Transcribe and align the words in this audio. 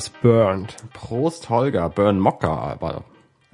Das 0.00 0.08
burnt. 0.08 0.76
Prost, 0.94 1.50
Holger, 1.50 1.90
Burn 1.90 2.18
Mocker, 2.18 2.48
aber 2.48 3.04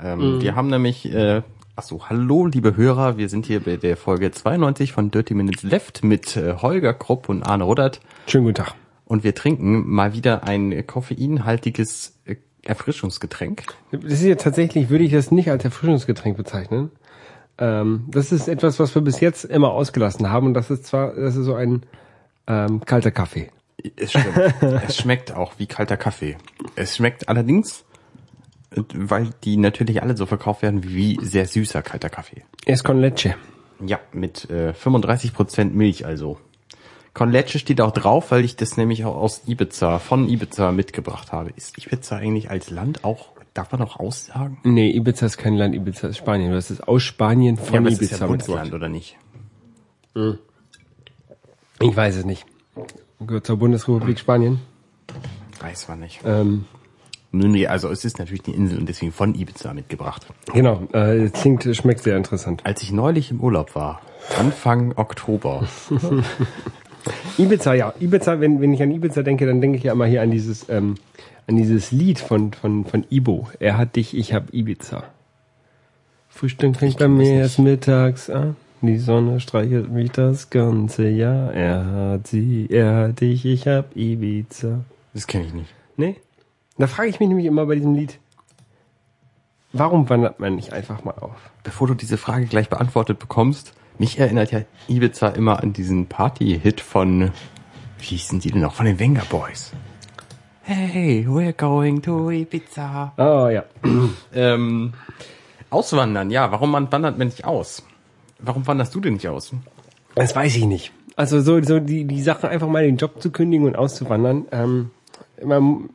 ähm, 0.00 0.40
wir 0.40 0.54
haben 0.54 0.68
nämlich, 0.68 1.12
äh, 1.12 1.42
achso, 1.74 2.08
hallo, 2.08 2.46
liebe 2.46 2.76
Hörer, 2.76 3.18
wir 3.18 3.28
sind 3.28 3.46
hier 3.46 3.58
bei 3.58 3.76
der 3.76 3.96
Folge 3.96 4.30
92 4.30 4.92
von 4.92 5.10
Dirty 5.10 5.34
Minutes 5.34 5.64
Left 5.64 6.04
mit 6.04 6.36
äh, 6.36 6.54
Holger 6.62 6.94
Krupp 6.94 7.28
und 7.28 7.42
Arne 7.42 7.64
Ruddert 7.64 8.00
Schönen 8.28 8.44
guten 8.44 8.62
Tag. 8.62 8.74
und 9.06 9.24
wir 9.24 9.34
trinken 9.34 9.90
mal 9.90 10.12
wieder 10.14 10.44
ein 10.44 10.86
koffeinhaltiges 10.86 12.16
äh, 12.26 12.36
Erfrischungsgetränk. 12.62 13.64
Das 13.90 14.12
ist 14.12 14.22
ja 14.22 14.36
tatsächlich, 14.36 14.88
würde 14.88 15.02
ich 15.02 15.10
das 15.10 15.32
nicht 15.32 15.50
als 15.50 15.64
Erfrischungsgetränk 15.64 16.36
bezeichnen. 16.36 16.92
Ähm, 17.58 18.04
das 18.06 18.30
ist 18.30 18.46
etwas, 18.46 18.78
was 18.78 18.94
wir 18.94 19.02
bis 19.02 19.18
jetzt 19.18 19.46
immer 19.46 19.72
ausgelassen 19.72 20.30
haben 20.30 20.46
und 20.46 20.54
das 20.54 20.70
ist 20.70 20.86
zwar, 20.86 21.12
das 21.12 21.34
ist 21.34 21.44
so 21.44 21.56
ein 21.56 21.82
ähm, 22.46 22.82
kalter 22.84 23.10
Kaffee. 23.10 23.50
Es 23.96 24.10
stimmt. 24.10 24.36
es 24.86 24.96
schmeckt 25.00 25.32
auch 25.32 25.54
wie 25.58 25.66
kalter 25.66 25.96
Kaffee. 25.96 26.36
Es 26.74 26.96
schmeckt 26.96 27.28
allerdings, 27.28 27.84
weil 28.94 29.30
die 29.44 29.56
natürlich 29.56 30.02
alle 30.02 30.16
so 30.16 30.26
verkauft 30.26 30.62
werden, 30.62 30.82
wie 30.84 31.18
sehr 31.22 31.46
süßer 31.46 31.82
kalter 31.82 32.08
Kaffee. 32.08 32.42
Es 32.64 32.82
con 32.82 33.00
leche. 33.00 33.36
Ja, 33.84 34.00
mit 34.12 34.48
äh, 34.50 34.72
35% 34.72 35.70
Milch 35.72 36.06
also. 36.06 36.38
Con 37.12 37.30
Leche 37.30 37.58
steht 37.58 37.80
auch 37.80 37.92
drauf, 37.92 38.30
weil 38.30 38.44
ich 38.44 38.56
das 38.56 38.76
nämlich 38.76 39.04
auch 39.06 39.16
aus 39.16 39.42
Ibiza, 39.46 39.98
von 39.98 40.28
Ibiza 40.28 40.70
mitgebracht 40.72 41.32
habe. 41.32 41.50
Ist 41.56 41.78
Ibiza 41.78 42.16
eigentlich 42.16 42.50
als 42.50 42.68
Land 42.70 43.04
auch, 43.04 43.28
darf 43.54 43.72
man 43.72 43.80
auch 43.80 43.98
aussagen? 43.98 44.58
Nee, 44.64 44.90
Ibiza 44.90 45.24
ist 45.24 45.38
kein 45.38 45.54
Land, 45.54 45.74
Ibiza 45.74 46.08
ist 46.08 46.18
Spanien. 46.18 46.52
Das 46.52 46.70
ist 46.70 46.86
aus 46.86 47.02
Spanien 47.02 47.56
von 47.56 47.78
aber 47.78 47.88
es 47.88 47.96
Ibiza 47.96 48.16
ist 48.16 48.20
ja 48.20 48.26
mitgebracht. 48.26 48.70
Bundesland, 48.70 48.74
oder 48.74 48.88
nicht? 48.90 49.16
Ich 51.80 51.96
weiß 51.96 52.16
es 52.16 52.24
nicht. 52.26 52.44
Gehört 53.20 53.46
zur 53.46 53.56
Bundesrepublik 53.56 54.18
Spanien. 54.18 54.60
Weiß 55.60 55.88
man 55.88 56.00
nicht. 56.00 56.20
Ähm, 56.24 56.66
Nee, 57.32 57.48
nee, 57.48 57.66
also 57.66 57.90
es 57.90 58.04
ist 58.04 58.18
natürlich 58.18 58.46
eine 58.46 58.56
Insel 58.56 58.78
und 58.78 58.88
deswegen 58.88 59.12
von 59.12 59.34
Ibiza 59.34 59.74
mitgebracht. 59.74 60.26
genau, 60.54 60.82
äh, 60.92 61.28
klingt, 61.28 61.64
schmeckt 61.76 62.02
sehr 62.02 62.16
interessant. 62.16 62.62
Als 62.64 62.82
ich 62.82 62.92
neulich 62.92 63.30
im 63.30 63.40
Urlaub 63.40 63.74
war, 63.74 64.00
Anfang 64.38 64.92
Oktober, 64.96 65.68
Ibiza, 67.38 67.74
ja. 67.74 67.92
Ibiza, 68.00 68.40
wenn, 68.40 68.60
wenn 68.60 68.72
ich 68.72 68.82
an 68.82 68.90
Ibiza 68.90 69.22
denke, 69.22 69.44
dann 69.44 69.60
denke 69.60 69.76
ich 69.76 69.84
ja 69.84 69.92
immer 69.92 70.06
hier 70.06 70.22
an 70.22 70.30
dieses, 70.30 70.68
ähm, 70.68 70.94
an 71.46 71.56
dieses 71.56 71.92
Lied 71.92 72.18
von, 72.18 72.52
von, 72.52 72.84
von 72.84 73.04
Ibo. 73.10 73.48
Er 73.60 73.76
hat 73.76 73.96
dich, 73.96 74.16
ich 74.16 74.32
hab 74.32 74.54
Ibiza. 74.54 75.04
Frühstück 76.28 76.74
trinkt 76.74 76.98
bei 76.98 77.08
mir 77.08 77.40
erst 77.40 77.58
mittags 77.58 78.30
an. 78.30 78.56
Die 78.82 78.98
Sonne 78.98 79.40
streichelt 79.40 79.90
mich 79.90 80.10
das 80.12 80.50
ganze 80.50 81.08
Jahr. 81.08 81.52
Er 81.52 81.86
hat 81.86 82.26
sie, 82.26 82.68
er 82.70 83.08
hat 83.08 83.20
dich, 83.20 83.44
ich 83.46 83.66
hab 83.66 83.96
Ibiza. 83.96 84.84
das 85.14 85.26
kenne 85.26 85.46
ich 85.46 85.54
nicht. 85.54 85.74
Nee? 85.96 86.16
Da 86.78 86.86
frage 86.86 87.08
ich 87.08 87.18
mich 87.18 87.28
nämlich 87.28 87.46
immer 87.46 87.64
bei 87.66 87.74
diesem 87.74 87.94
Lied, 87.94 88.18
warum 89.72 90.08
wandert 90.10 90.40
man 90.40 90.56
nicht 90.56 90.74
einfach 90.74 91.04
mal 91.04 91.14
auf? 91.18 91.50
Bevor 91.64 91.88
du 91.88 91.94
diese 91.94 92.18
Frage 92.18 92.46
gleich 92.46 92.68
beantwortet 92.68 93.18
bekommst, 93.18 93.72
mich 93.98 94.18
erinnert 94.18 94.52
ja 94.52 94.60
Ibiza 94.88 95.28
immer 95.28 95.62
an 95.62 95.72
diesen 95.72 96.06
Party-Hit 96.06 96.82
von, 96.82 97.30
wie 97.98 98.04
hießen 98.04 98.40
die 98.40 98.50
denn 98.50 98.60
noch, 98.60 98.74
von 98.74 98.84
den 98.84 98.98
Venga 98.98 99.22
Boys. 99.30 99.72
Hey, 100.62 101.24
we're 101.26 101.54
going 101.54 102.02
to 102.02 102.30
Ibiza. 102.30 103.12
Oh 103.16 103.48
ja. 103.48 103.64
Ähm, 104.34 104.92
auswandern, 105.70 106.30
ja, 106.30 106.52
warum 106.52 106.72
man 106.72 106.92
wandert 106.92 107.16
man 107.16 107.28
nicht 107.28 107.46
aus? 107.46 107.82
Warum 108.38 108.66
wanderst 108.66 108.94
du 108.94 109.00
denn 109.00 109.14
nicht 109.14 109.28
aus? 109.28 109.52
Das 110.14 110.34
weiß 110.34 110.56
ich 110.56 110.66
nicht. 110.66 110.92
Also 111.16 111.40
so, 111.40 111.62
so 111.62 111.80
die, 111.80 112.04
die 112.04 112.22
Sache 112.22 112.48
einfach 112.48 112.68
mal 112.68 112.84
den 112.84 112.96
Job 112.96 113.22
zu 113.22 113.30
kündigen 113.30 113.66
und 113.66 113.76
auszuwandern, 113.76 114.46
ähm, 114.52 114.90
man, 115.42 115.90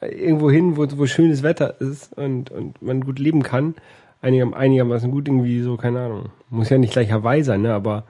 irgendwo 0.00 0.50
hin, 0.50 0.76
wo, 0.76 0.86
wo 0.96 1.06
schönes 1.06 1.42
Wetter 1.42 1.80
ist 1.80 2.12
und, 2.16 2.50
und 2.50 2.80
man 2.82 3.02
gut 3.02 3.18
leben 3.18 3.42
kann, 3.42 3.74
einigam, 4.20 4.54
einigermaßen 4.54 5.10
gut 5.10 5.28
irgendwie 5.28 5.60
so, 5.62 5.76
keine 5.76 6.00
Ahnung. 6.00 6.26
Muss 6.50 6.70
ja 6.70 6.78
nicht 6.78 6.92
gleich 6.92 7.12
Hawaii 7.12 7.42
sein, 7.42 7.62
ne, 7.62 7.72
aber 7.72 8.04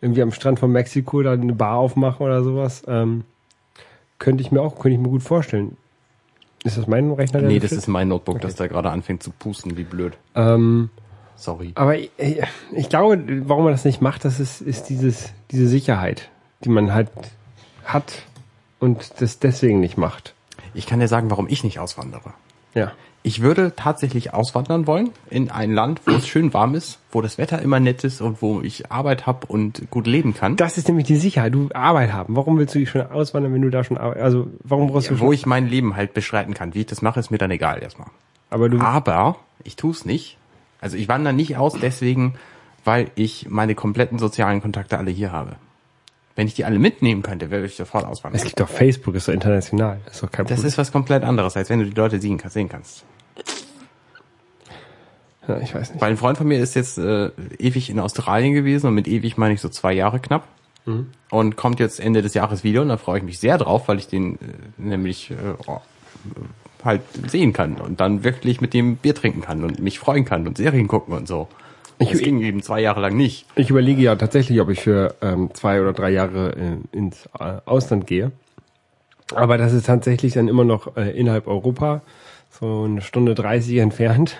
irgendwie 0.00 0.22
am 0.22 0.32
Strand 0.32 0.58
von 0.58 0.72
Mexiko 0.72 1.22
da 1.22 1.32
eine 1.32 1.54
Bar 1.54 1.76
aufmachen 1.76 2.24
oder 2.24 2.42
sowas, 2.42 2.82
ähm, 2.86 3.24
könnte 4.18 4.42
ich 4.42 4.52
mir 4.52 4.60
auch, 4.60 4.78
könnte 4.78 4.96
ich 4.96 5.00
mir 5.00 5.08
gut 5.08 5.22
vorstellen. 5.22 5.76
Ist 6.64 6.76
das 6.76 6.86
mein 6.86 7.10
Rechner? 7.12 7.40
der 7.40 7.48
Nee, 7.48 7.58
das 7.58 7.72
ist 7.72 7.88
mein 7.88 8.08
Notebook, 8.08 8.40
das 8.40 8.54
da 8.54 8.66
gerade 8.66 8.90
anfängt 8.90 9.22
zu 9.22 9.30
pusten, 9.30 9.78
wie 9.78 9.84
blöd. 9.84 10.18
ähm, 10.34 10.90
Sorry. 11.40 11.72
aber 11.74 11.96
ich, 11.96 12.10
ich 12.72 12.88
glaube, 12.90 13.18
warum 13.48 13.64
man 13.64 13.72
das 13.72 13.86
nicht 13.86 14.02
macht, 14.02 14.26
das 14.26 14.40
ist, 14.40 14.60
ist 14.60 14.90
dieses, 14.90 15.32
diese 15.50 15.66
Sicherheit, 15.66 16.28
die 16.64 16.68
man 16.68 16.92
halt 16.92 17.10
hat 17.84 18.22
und 18.78 19.20
das 19.20 19.38
deswegen 19.38 19.80
nicht 19.80 19.96
macht. 19.96 20.34
Ich 20.74 20.86
kann 20.86 21.00
dir 21.00 21.08
sagen, 21.08 21.30
warum 21.30 21.48
ich 21.48 21.64
nicht 21.64 21.78
auswandere. 21.78 22.34
Ja. 22.74 22.92
Ich 23.22 23.42
würde 23.42 23.74
tatsächlich 23.76 24.32
auswandern 24.32 24.86
wollen 24.86 25.10
in 25.28 25.50
ein 25.50 25.72
Land, 25.72 26.02
wo 26.06 26.12
es 26.12 26.26
schön 26.26 26.54
warm 26.54 26.74
ist, 26.74 26.98
wo 27.10 27.20
das 27.20 27.36
Wetter 27.36 27.60
immer 27.60 27.78
nett 27.80 28.02
ist 28.04 28.20
und 28.22 28.40
wo 28.40 28.62
ich 28.62 28.90
Arbeit 28.90 29.26
habe 29.26 29.46
und 29.46 29.90
gut 29.90 30.06
leben 30.06 30.32
kann. 30.34 30.56
Das 30.56 30.78
ist 30.78 30.88
nämlich 30.88 31.06
die 31.06 31.16
Sicherheit. 31.16 31.54
Du 31.54 31.68
Arbeit 31.74 32.12
haben. 32.14 32.36
Warum 32.36 32.58
willst 32.58 32.74
du 32.74 32.86
schon 32.86 33.02
auswandern, 33.02 33.52
wenn 33.52 33.62
du 33.62 33.70
da 33.70 33.84
schon 33.84 33.98
Arbeit, 33.98 34.22
also 34.22 34.46
warum 34.62 34.88
brauchst 34.88 35.10
du 35.10 35.20
wo 35.20 35.26
schon, 35.26 35.32
ich 35.34 35.46
mein 35.46 35.68
Leben 35.68 35.96
halt 35.96 36.14
beschreiten 36.14 36.54
kann. 36.54 36.74
Wie 36.74 36.80
ich 36.80 36.86
das 36.86 37.02
mache, 37.02 37.20
ist 37.20 37.30
mir 37.30 37.38
dann 37.38 37.50
egal 37.50 37.82
erstmal. 37.82 38.08
aber 38.48 38.70
du, 38.70 38.80
Aber 38.80 39.36
ich 39.64 39.76
tue 39.76 39.90
es 39.90 40.06
nicht. 40.06 40.38
Also 40.80 40.96
ich 40.96 41.08
wandere 41.08 41.34
nicht 41.34 41.56
aus 41.56 41.74
deswegen, 41.80 42.34
weil 42.84 43.10
ich 43.14 43.48
meine 43.48 43.74
kompletten 43.74 44.18
sozialen 44.18 44.62
Kontakte 44.62 44.98
alle 44.98 45.10
hier 45.10 45.32
habe. 45.32 45.56
Wenn 46.36 46.46
ich 46.46 46.54
die 46.54 46.64
alle 46.64 46.78
mitnehmen 46.78 47.22
könnte, 47.22 47.50
wäre 47.50 47.66
ich 47.66 47.76
sofort 47.76 48.04
es 48.04 48.10
auswandern. 48.10 48.42
gibt 48.42 48.60
doch 48.60 48.68
Facebook, 48.68 49.14
ist 49.14 49.26
so 49.26 49.32
international. 49.32 50.00
Das 50.06 50.14
ist 50.14 50.22
doch 50.22 50.30
kein 50.30 50.46
Das 50.46 50.54
Problem. 50.56 50.68
ist 50.68 50.78
was 50.78 50.92
komplett 50.92 51.22
anderes, 51.24 51.56
als 51.56 51.68
wenn 51.68 51.80
du 51.80 51.84
die 51.84 51.94
Leute 51.94 52.20
sehen 52.20 52.38
kannst. 52.38 52.54
Sehen 52.54 52.68
kannst. 52.68 53.04
ja, 55.48 55.58
ich 55.58 55.74
weiß 55.74 55.90
nicht. 55.92 56.00
Weil 56.00 56.12
ein 56.12 56.16
Freund 56.16 56.38
von 56.38 56.46
mir 56.46 56.58
ist 56.60 56.74
jetzt 56.76 56.98
äh, 56.98 57.30
ewig 57.58 57.90
in 57.90 57.98
Australien 57.98 58.54
gewesen 58.54 58.86
und 58.86 58.94
mit 58.94 59.08
ewig 59.08 59.36
meine 59.36 59.54
ich 59.54 59.60
so 59.60 59.68
zwei 59.68 59.92
Jahre 59.92 60.20
knapp. 60.20 60.46
Und 61.30 61.56
kommt 61.56 61.78
jetzt 61.78 62.00
Ende 62.00 62.20
des 62.20 62.34
Jahres 62.34 62.64
wieder 62.64 62.82
und 62.82 62.88
da 62.88 62.96
freue 62.96 63.18
ich 63.18 63.24
mich 63.24 63.38
sehr 63.38 63.58
drauf, 63.58 63.86
weil 63.86 63.98
ich 63.98 64.08
den 64.08 64.36
äh, 64.36 64.38
nämlich 64.78 65.30
äh, 65.30 65.34
halt 66.84 67.02
sehen 67.28 67.52
kann 67.52 67.74
und 67.76 68.00
dann 68.00 68.24
wirklich 68.24 68.60
mit 68.60 68.74
dem 68.74 68.96
Bier 68.96 69.14
trinken 69.14 69.40
kann 69.42 69.64
und 69.64 69.80
mich 69.80 69.98
freuen 69.98 70.24
kann 70.24 70.46
und 70.46 70.56
Serien 70.58 70.88
gucken 70.88 71.14
und 71.14 71.28
so. 71.28 71.48
Ich- 71.98 72.10
das 72.12 72.20
ging 72.20 72.40
eben 72.40 72.62
zwei 72.62 72.80
Jahre 72.80 73.00
lang 73.00 73.16
nicht. 73.16 73.46
Ich 73.56 73.68
überlege 73.70 74.00
ja 74.00 74.16
tatsächlich, 74.16 74.60
ob 74.60 74.70
ich 74.70 74.80
für 74.80 75.14
ähm, 75.20 75.50
zwei 75.52 75.80
oder 75.82 75.92
drei 75.92 76.10
Jahre 76.10 76.54
äh, 76.56 76.96
ins 76.96 77.26
äh, 77.38 77.58
Ausland 77.66 78.06
gehe. 78.06 78.32
Aber 79.34 79.58
das 79.58 79.72
ist 79.72 79.86
tatsächlich 79.86 80.32
dann 80.32 80.48
immer 80.48 80.64
noch 80.64 80.96
äh, 80.96 81.10
innerhalb 81.10 81.46
Europa, 81.46 82.00
so 82.50 82.84
eine 82.84 83.00
Stunde 83.02 83.34
30 83.34 83.76
entfernt 83.78 84.38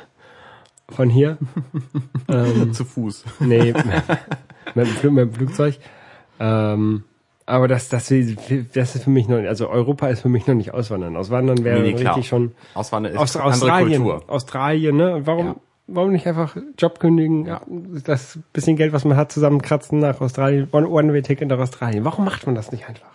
von 0.88 1.10
hier. 1.10 1.36
ähm, 2.28 2.72
Zu 2.72 2.84
Fuß. 2.84 3.24
nee, 3.40 3.72
mit, 4.74 4.86
dem 4.86 4.94
Flug, 4.94 5.12
mit 5.12 5.24
dem 5.28 5.34
Flugzeug. 5.34 5.78
Ähm, 6.40 7.04
aber 7.50 7.68
das, 7.68 7.88
das, 7.88 8.12
das 8.72 8.94
ist 8.94 9.04
für 9.04 9.10
mich 9.10 9.28
noch, 9.28 9.36
also 9.38 9.68
Europa 9.68 10.08
ist 10.08 10.20
für 10.20 10.28
mich 10.28 10.46
noch 10.46 10.54
nicht 10.54 10.72
Auswandern. 10.72 11.16
Auswandern 11.16 11.62
wäre 11.64 11.80
Nee, 11.80 11.92
nee, 11.94 12.02
richtig 12.08 12.28
schon 12.28 12.52
Auswandern 12.74 13.12
ist 13.12 13.18
aus, 13.18 13.36
Australien. 13.36 14.02
Kultur. 14.04 14.24
Australien, 14.28 14.96
ne? 14.96 15.20
Warum, 15.26 15.46
Ja. 15.46 15.56
warum 15.88 16.12
nicht 16.12 16.26
einfach 16.26 16.56
Job 16.78 17.00
kündigen, 17.00 17.46
Ja. 17.46 17.60
das 18.04 18.38
bisschen 18.52 18.76
Geld, 18.76 18.92
was 18.92 19.04
man 19.04 19.16
hat, 19.16 19.32
zusammenkratzen 19.32 19.98
nach 19.98 20.20
Australien, 20.20 20.68
One- 20.72 20.88
One-Way-Ticket 20.88 21.48
nach 21.48 21.58
Australien. 21.58 22.04
Warum 22.04 22.24
macht 22.24 22.46
man 22.46 22.54
das 22.54 22.72
nicht 22.72 22.88
einfach? 22.88 23.10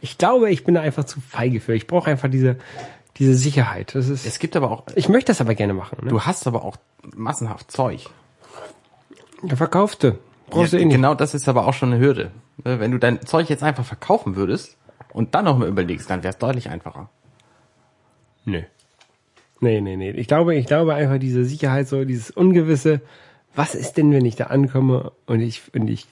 Ich 0.00 0.18
glaube, 0.18 0.50
ich 0.50 0.64
bin 0.64 0.74
da 0.74 0.80
einfach 0.80 1.04
zu 1.04 1.20
feige 1.20 1.60
für. 1.60 1.72
Ich 1.74 1.86
brauche 1.86 2.10
einfach 2.10 2.28
diese, 2.28 2.56
diese 3.18 3.34
Sicherheit. 3.34 3.94
Das 3.94 4.08
ist, 4.08 4.26
Es 4.26 4.38
gibt 4.40 4.56
aber 4.56 4.70
auch, 4.70 4.82
ich 4.96 5.08
möchte 5.08 5.30
das 5.30 5.40
aber 5.40 5.54
gerne 5.54 5.74
machen. 5.74 5.98
Ne? 6.02 6.10
du 6.10 6.20
hast 6.22 6.46
aber 6.48 6.64
auch 6.64 6.76
massenhaft 7.14 7.70
Zeug. 7.70 8.06
Du 9.42 9.54
verkaufte. 9.54 10.18
Brauchst 10.50 10.72
Ja, 10.72 10.78
du 10.78 10.82
eh 10.82 10.86
nicht. 10.86 10.94
genau 10.96 11.14
das 11.14 11.34
ist 11.34 11.48
aber 11.48 11.66
auch 11.66 11.74
schon 11.74 11.92
eine 11.92 12.00
Hürde. 12.00 12.30
Ne, 12.64 12.78
Wenn 12.80 12.90
du 12.92 12.98
dein 12.98 13.20
Zeug 13.22 13.48
jetzt 13.48 13.62
einfach 13.62 13.84
verkaufen 13.84 14.36
würdest 14.36 14.76
und 15.12 15.34
dann 15.34 15.44
noch 15.44 15.58
mal 15.58 15.68
überlegst, 15.68 16.08
dann 16.10 16.22
wäre 16.22 16.32
es 16.32 16.38
deutlich 16.38 16.70
einfacher. 16.70 17.08
Nö. 18.44 18.62
Nee, 19.60 19.80
nee, 19.80 19.96
nee. 19.96 20.10
Ich 20.10 20.28
glaube, 20.28 20.54
ich 20.54 20.66
glaube 20.66 20.94
einfach 20.94 21.18
diese 21.18 21.44
Sicherheit, 21.44 21.88
so 21.88 22.04
dieses 22.04 22.30
Ungewisse. 22.30 23.00
Was 23.54 23.74
ist 23.74 23.94
denn, 23.96 24.12
wenn 24.12 24.24
ich 24.26 24.36
da 24.36 24.44
ankomme 24.44 25.12
und 25.26 25.40
ich, 25.40 25.62
und 25.74 25.88
ich 25.88 26.06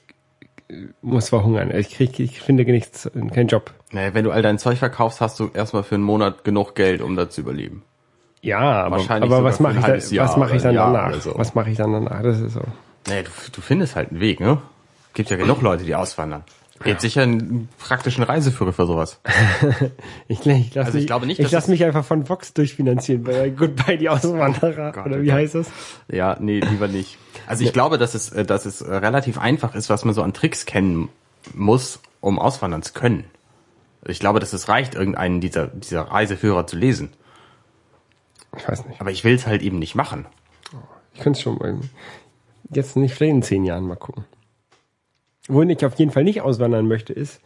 äh, 0.68 0.86
muss 1.02 1.28
verhungern? 1.28 1.70
Ich 1.76 1.90
krieg, 1.90 2.18
ich 2.18 2.40
finde 2.40 2.64
nichts, 2.64 3.08
keinen 3.32 3.48
Job. 3.48 3.72
Naja, 3.92 4.14
wenn 4.14 4.24
du 4.24 4.30
all 4.30 4.40
dein 4.42 4.58
Zeug 4.58 4.78
verkaufst, 4.78 5.20
hast 5.20 5.38
du 5.38 5.50
erstmal 5.52 5.82
für 5.84 5.94
einen 5.96 6.04
Monat 6.04 6.42
genug 6.42 6.74
Geld, 6.74 7.02
um 7.02 7.16
da 7.16 7.28
zu 7.28 7.42
überleben. 7.42 7.82
Ja, 8.40 8.58
aber, 8.84 8.96
Wahrscheinlich 8.96 9.30
aber 9.30 9.44
was 9.44 9.60
mache 9.60 9.78
ich, 9.78 9.84
da, 10.10 10.22
was 10.24 10.36
mache 10.36 10.56
ich 10.56 10.62
dann 10.62 10.74
Jahr 10.74 10.92
danach? 10.92 11.20
so. 11.20 11.32
Was 11.36 11.54
mache 11.54 11.70
ich 11.70 11.76
dann 11.76 11.92
danach? 11.92 12.22
Das 12.22 12.40
ist 12.40 12.54
so. 12.54 12.62
Naja, 13.06 13.22
du, 13.22 13.30
du 13.52 13.60
findest 13.60 13.96
halt 13.96 14.10
einen 14.10 14.20
Weg, 14.20 14.40
ne? 14.40 14.60
Gibt 15.12 15.30
ja 15.30 15.36
genug 15.36 15.62
Leute, 15.62 15.84
die 15.84 15.94
auswandern. 15.94 16.44
Gibt 16.82 17.00
sicher 17.00 17.22
einen 17.22 17.68
praktischen 17.78 18.24
Reiseführer 18.24 18.72
für 18.72 18.86
sowas. 18.86 19.20
Ich, 20.28 20.44
ich 20.44 20.74
lasse 20.74 20.86
Also 20.86 20.98
ich 20.98 21.02
mich, 21.02 21.06
glaube 21.06 21.26
nicht, 21.26 21.38
ich 21.38 21.50
lass 21.50 21.68
mich 21.68 21.84
einfach 21.84 22.04
von 22.04 22.28
Vox 22.28 22.52
durchfinanzieren 22.52 23.22
bei 23.22 23.50
Goodbye 23.50 23.96
die 23.96 24.08
Auswanderer 24.08 24.92
Gott, 24.92 25.06
oder 25.06 25.16
oh 25.18 25.22
wie 25.22 25.26
Gott. 25.26 25.34
heißt 25.34 25.54
das? 25.54 25.70
Ja, 26.08 26.36
nee, 26.40 26.60
lieber 26.60 26.88
nicht. 26.88 27.18
Also 27.46 27.64
ich 27.64 27.72
glaube, 27.72 27.96
dass 27.98 28.14
es, 28.14 28.30
äh, 28.32 28.44
dass 28.44 28.66
es 28.66 28.86
relativ 28.86 29.38
einfach 29.38 29.74
ist, 29.74 29.88
was 29.88 30.04
man 30.04 30.14
so 30.14 30.22
an 30.22 30.32
Tricks 30.32 30.66
kennen 30.66 31.08
muss, 31.54 32.00
um 32.20 32.38
auswandern 32.38 32.82
zu 32.82 32.92
können. 32.92 33.24
Ich 34.06 34.18
glaube, 34.18 34.40
dass 34.40 34.52
es 34.52 34.68
reicht, 34.68 34.94
irgendeinen 34.94 35.40
dieser, 35.40 35.68
dieser 35.68 36.02
Reiseführer 36.02 36.66
zu 36.66 36.76
lesen. 36.76 37.12
Ich 38.56 38.68
weiß 38.68 38.86
nicht. 38.86 39.00
Aber 39.00 39.10
ich 39.10 39.24
will 39.24 39.34
es 39.34 39.46
halt 39.46 39.62
eben 39.62 39.78
nicht 39.78 39.94
machen. 39.94 40.26
Ich 41.12 41.20
könnte 41.20 41.38
es 41.38 41.42
schon 41.42 41.56
mal, 41.58 41.78
jetzt 42.70 42.96
nicht, 42.96 43.14
vielleicht 43.14 43.34
in 43.34 43.42
zehn 43.42 43.64
Jahren 43.64 43.86
mal 43.86 43.96
gucken. 43.96 44.24
Wohin 45.48 45.70
ich 45.70 45.84
auf 45.84 45.94
jeden 45.96 46.10
Fall 46.10 46.24
nicht 46.24 46.42
auswandern 46.42 46.86
möchte, 46.86 47.12
ist 47.12 47.40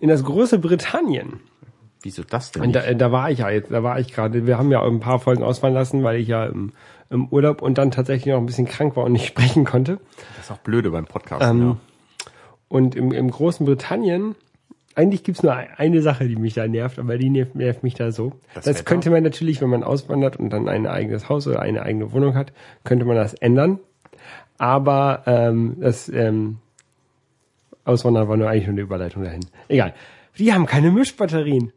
in 0.00 0.08
das 0.08 0.24
große 0.24 0.58
Britannien. 0.58 1.40
Wieso 2.02 2.22
das 2.24 2.50
denn? 2.50 2.62
Und 2.62 2.72
da, 2.74 2.92
da 2.94 3.12
war 3.12 3.30
ich 3.30 3.40
ja 3.40 3.50
jetzt, 3.50 3.70
da 3.70 3.82
war 3.82 4.00
ich 4.00 4.12
gerade. 4.12 4.46
Wir 4.46 4.58
haben 4.58 4.70
ja 4.72 4.82
ein 4.82 5.00
paar 5.00 5.20
Folgen 5.20 5.42
ausfallen 5.42 5.74
lassen, 5.74 6.02
weil 6.02 6.18
ich 6.18 6.28
ja 6.28 6.46
im, 6.46 6.72
im 7.10 7.28
Urlaub 7.28 7.62
und 7.62 7.78
dann 7.78 7.90
tatsächlich 7.90 8.32
noch 8.32 8.40
ein 8.40 8.46
bisschen 8.46 8.66
krank 8.66 8.96
war 8.96 9.04
und 9.04 9.12
nicht 9.12 9.26
sprechen 9.28 9.64
konnte. 9.64 9.98
Das 10.36 10.46
ist 10.46 10.50
auch 10.50 10.58
blöde 10.58 10.90
beim 10.90 11.04
Podcast. 11.04 11.42
Ähm, 11.42 11.60
ja. 11.62 11.76
Und 12.68 12.96
im, 12.96 13.12
im 13.12 13.30
großen 13.30 13.66
Britannien, 13.66 14.34
eigentlich 14.94 15.22
gibt's 15.22 15.42
nur 15.42 15.54
eine 15.54 16.02
Sache, 16.02 16.26
die 16.26 16.36
mich 16.36 16.54
da 16.54 16.66
nervt, 16.66 16.98
aber 16.98 17.18
die 17.18 17.30
nervt, 17.30 17.54
nervt 17.54 17.82
mich 17.82 17.94
da 17.94 18.10
so. 18.12 18.32
Das 18.54 18.64
Das, 18.64 18.84
könnte 18.84 19.10
man 19.10 19.22
natürlich, 19.22 19.60
wenn 19.60 19.70
man 19.70 19.84
auswandert 19.84 20.36
und 20.36 20.50
dann 20.50 20.68
ein 20.68 20.86
eigenes 20.86 21.28
Haus 21.28 21.46
oder 21.46 21.60
eine 21.60 21.82
eigene 21.82 22.12
Wohnung 22.12 22.34
hat, 22.34 22.52
könnte 22.84 23.04
man 23.04 23.16
das 23.16 23.34
ändern. 23.34 23.78
Aber 24.62 25.24
ähm, 25.26 25.76
das 25.80 26.08
ähm, 26.08 26.58
Auswandern 27.84 28.28
war 28.28 28.36
nur 28.36 28.48
eigentlich 28.48 28.66
nur 28.68 28.74
eine 28.74 28.80
Überleitung 28.82 29.24
dahin. 29.24 29.44
Egal. 29.66 29.92
Die 30.38 30.52
haben 30.52 30.66
keine 30.66 30.92
Mischbatterien. 30.92 31.72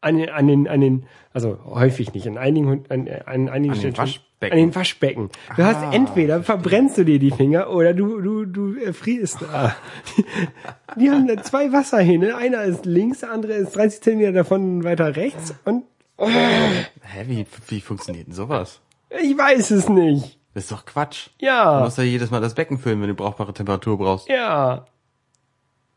An 0.00 0.16
den, 0.18 0.28
an 0.30 0.46
den, 0.48 0.66
an 0.68 0.80
den, 0.80 1.06
also 1.32 1.58
häufig 1.64 2.12
nicht, 2.12 2.26
an 2.26 2.38
einigen, 2.38 2.84
an, 2.88 3.08
an 3.24 3.48
einigen 3.48 3.52
An 3.74 3.80
den 3.80 3.92
Stellen- 3.92 3.96
Waschbecken. 3.96 4.52
An 4.52 4.58
den 4.58 4.74
Waschbecken. 4.74 5.30
Du 5.56 5.62
Ah, 5.62 5.66
hast 5.66 5.94
entweder 5.94 6.42
verbrennst 6.42 6.98
du 6.98 7.04
dir 7.04 7.20
die 7.20 7.30
Finger 7.30 7.70
oder 7.70 7.94
du, 7.94 8.20
du, 8.20 8.46
du 8.46 8.74
erfrierst. 8.80 9.44
Ah. 9.44 9.76
Die, 10.16 10.24
die 11.00 11.10
haben 11.10 11.28
da 11.28 11.40
zwei 11.40 11.70
Wasserhähne. 11.72 12.36
Einer 12.36 12.64
ist 12.64 12.84
links, 12.84 13.20
der 13.20 13.30
andere 13.30 13.52
ist 13.52 13.76
30 13.76 14.00
Zentimeter 14.02 14.32
davon 14.32 14.82
weiter 14.82 15.14
rechts 15.14 15.54
und 15.64 15.84
Hä, 16.18 17.24
wie, 17.26 17.46
wie 17.68 17.80
funktioniert 17.80 18.26
denn 18.26 18.34
sowas? 18.34 18.80
Ich 19.10 19.36
weiß 19.36 19.70
es 19.72 19.88
nicht. 19.88 20.38
Das 20.54 20.64
ist 20.64 20.72
doch 20.72 20.86
Quatsch. 20.86 21.28
Du 21.38 21.46
Ja, 21.46 21.80
musst 21.80 21.98
ja 21.98 22.04
jedes 22.04 22.30
Mal 22.30 22.40
das 22.40 22.54
Becken 22.54 22.78
füllen, 22.78 23.00
wenn 23.02 23.08
du 23.08 23.14
brauchbare 23.14 23.52
Temperatur 23.52 23.98
brauchst. 23.98 24.28
ja. 24.28 24.86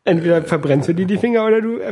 Entweder 0.05 0.41
verbrennst 0.43 0.87
du 0.89 0.93
dir 0.95 1.05
die 1.05 1.17
Finger 1.17 1.45
oder 1.45 1.61
du, 1.61 1.77
äh, 1.77 1.91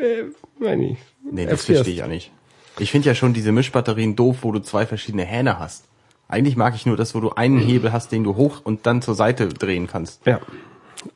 äh, 0.00 0.24
nein, 0.58 0.78
nicht. 0.80 1.02
Nee, 1.30 1.46
das 1.46 1.64
verstehe 1.66 1.92
ich 1.92 1.98
ja 1.98 2.08
nicht. 2.08 2.32
Ich 2.78 2.90
finde 2.90 3.06
ja 3.06 3.14
schon 3.14 3.32
diese 3.32 3.52
Mischbatterien 3.52 4.16
doof, 4.16 4.38
wo 4.42 4.50
du 4.50 4.58
zwei 4.60 4.86
verschiedene 4.86 5.24
Hähne 5.24 5.58
hast. 5.60 5.84
Eigentlich 6.26 6.56
mag 6.56 6.74
ich 6.74 6.84
nur 6.86 6.96
das, 6.96 7.14
wo 7.14 7.20
du 7.20 7.30
einen 7.32 7.58
Hebel 7.58 7.92
hast, 7.92 8.10
den 8.10 8.24
du 8.24 8.34
hoch 8.34 8.62
und 8.64 8.86
dann 8.86 9.02
zur 9.02 9.14
Seite 9.14 9.48
drehen 9.48 9.86
kannst. 9.86 10.26
Ja. 10.26 10.40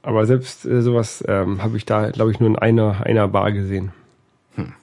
Aber 0.02 0.26
selbst 0.26 0.64
äh, 0.66 0.82
sowas 0.82 1.24
ähm, 1.26 1.62
habe 1.62 1.76
ich 1.78 1.86
da, 1.86 2.10
glaube 2.10 2.30
ich, 2.30 2.38
nur 2.40 2.50
in 2.50 2.56
einer, 2.58 3.00
einer 3.04 3.26
Bar 3.26 3.50
gesehen. 3.50 3.90
Hm. 4.54 4.74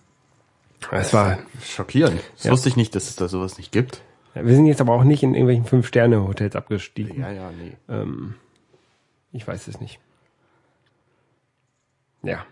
Es 0.91 1.13
war, 1.13 1.37
Schockierend. 1.63 2.19
Das 2.35 2.45
Ja. 2.45 2.51
wusste 2.51 2.67
ich 2.69 2.75
nicht, 2.75 2.95
dass 2.95 3.07
es 3.07 3.15
da 3.15 3.27
sowas 3.29 3.57
nicht 3.57 3.71
gibt. 3.71 4.01
Wir 4.43 4.55
sind 4.55 4.65
jetzt 4.65 4.81
aber 4.81 4.93
auch 4.93 5.03
nicht 5.03 5.23
in 5.23 5.33
irgendwelchen 5.33 5.65
Fünf-Sterne-Hotels 5.65 6.55
abgestiegen. 6.55 7.21
Ja, 7.21 7.31
ja, 7.31 7.51
nee. 7.51 7.73
Ähm, 7.89 8.35
ich 9.31 9.47
weiß 9.47 9.67
es 9.67 9.79
nicht. 9.79 9.99
Ja. 12.23 12.45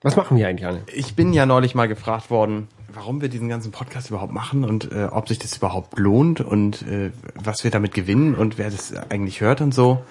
Was 0.00 0.16
machen 0.16 0.36
wir 0.36 0.48
eigentlich, 0.48 0.66
Anne? 0.66 0.82
Ich 0.92 1.14
bin 1.14 1.32
ja 1.32 1.46
neulich 1.46 1.74
mal 1.74 1.86
gefragt 1.86 2.30
worden, 2.30 2.68
warum 2.92 3.20
wir 3.20 3.28
diesen 3.28 3.48
ganzen 3.48 3.70
Podcast 3.70 4.10
überhaupt 4.10 4.32
machen 4.32 4.64
und 4.64 4.90
äh, 4.90 5.04
ob 5.04 5.28
sich 5.28 5.38
das 5.38 5.56
überhaupt 5.56 5.98
lohnt 5.98 6.40
und 6.40 6.82
äh, 6.82 7.12
was 7.34 7.62
wir 7.62 7.70
damit 7.70 7.94
gewinnen 7.94 8.34
und 8.34 8.58
wer 8.58 8.70
das 8.70 8.94
eigentlich 9.10 9.40
hört 9.40 9.60
und 9.60 9.72
so. 9.72 10.02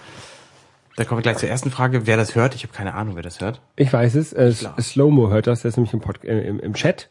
Da 0.95 1.03
kommen 1.03 1.19
wir 1.19 1.23
gleich 1.23 1.37
zur 1.37 1.49
ersten 1.49 1.71
Frage. 1.71 2.05
Wer 2.05 2.17
das 2.17 2.35
hört, 2.35 2.55
ich 2.55 2.63
habe 2.63 2.73
keine 2.73 2.93
Ahnung, 2.93 3.15
wer 3.15 3.23
das 3.23 3.41
hört. 3.41 3.61
Ich 3.75 3.91
weiß 3.91 4.15
es. 4.15 4.33
Äh. 4.33 4.53
Slowmo 4.79 5.29
hört 5.29 5.47
das. 5.47 5.61
Der 5.61 5.69
ist 5.69 5.77
nämlich 5.77 5.93
im, 5.93 6.01
Pod 6.01 6.23
äh, 6.23 6.41
im, 6.41 6.59
im 6.59 6.73
Chat 6.73 7.09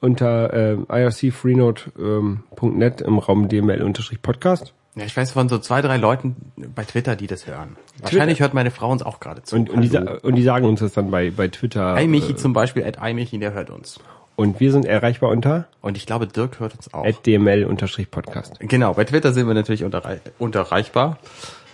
unter 0.00 0.52
äh, 0.52 0.76
ircfreenode.net 0.88 3.00
im 3.00 3.18
Raum 3.18 3.48
DML-Podcast. 3.48 4.74
Ja, 4.96 5.04
ich 5.04 5.16
weiß 5.16 5.30
von 5.32 5.48
so 5.48 5.58
zwei, 5.58 5.82
drei 5.82 5.98
Leuten 5.98 6.34
bei 6.74 6.82
Twitter, 6.84 7.14
die 7.14 7.28
das 7.28 7.46
hören. 7.46 7.76
Wahrscheinlich 8.00 8.40
hört 8.40 8.54
meine 8.54 8.72
Frau 8.72 8.90
uns 8.90 9.02
auch 9.02 9.20
gerade 9.20 9.42
zu. 9.42 9.54
Und, 9.54 9.70
und, 9.70 9.82
die, 9.82 9.96
und 9.96 10.34
die 10.34 10.42
sagen 10.42 10.66
uns 10.66 10.80
das 10.80 10.94
dann 10.94 11.12
bei, 11.12 11.30
bei 11.30 11.46
Twitter. 11.48 11.94
Ei 11.94 12.08
Michi 12.08 12.34
zum 12.34 12.52
Beispiel, 12.52 12.84
at 12.84 13.00
Ei 13.00 13.14
Michi, 13.14 13.38
der 13.38 13.52
hört 13.52 13.70
uns. 13.70 14.00
Und 14.34 14.58
wir 14.58 14.72
sind 14.72 14.86
erreichbar 14.86 15.30
unter 15.30 15.68
Und 15.82 15.96
ich 15.98 16.06
glaube, 16.06 16.26
Dirk 16.26 16.58
hört 16.60 16.74
uns 16.74 16.92
auch. 16.94 17.04
dml-podcast. 17.04 18.58
Genau, 18.60 18.94
bei 18.94 19.04
Twitter 19.04 19.32
sind 19.32 19.46
wir 19.46 19.54
natürlich 19.54 19.84
unterrei 19.84 20.20
unterreichbar. 20.38 21.18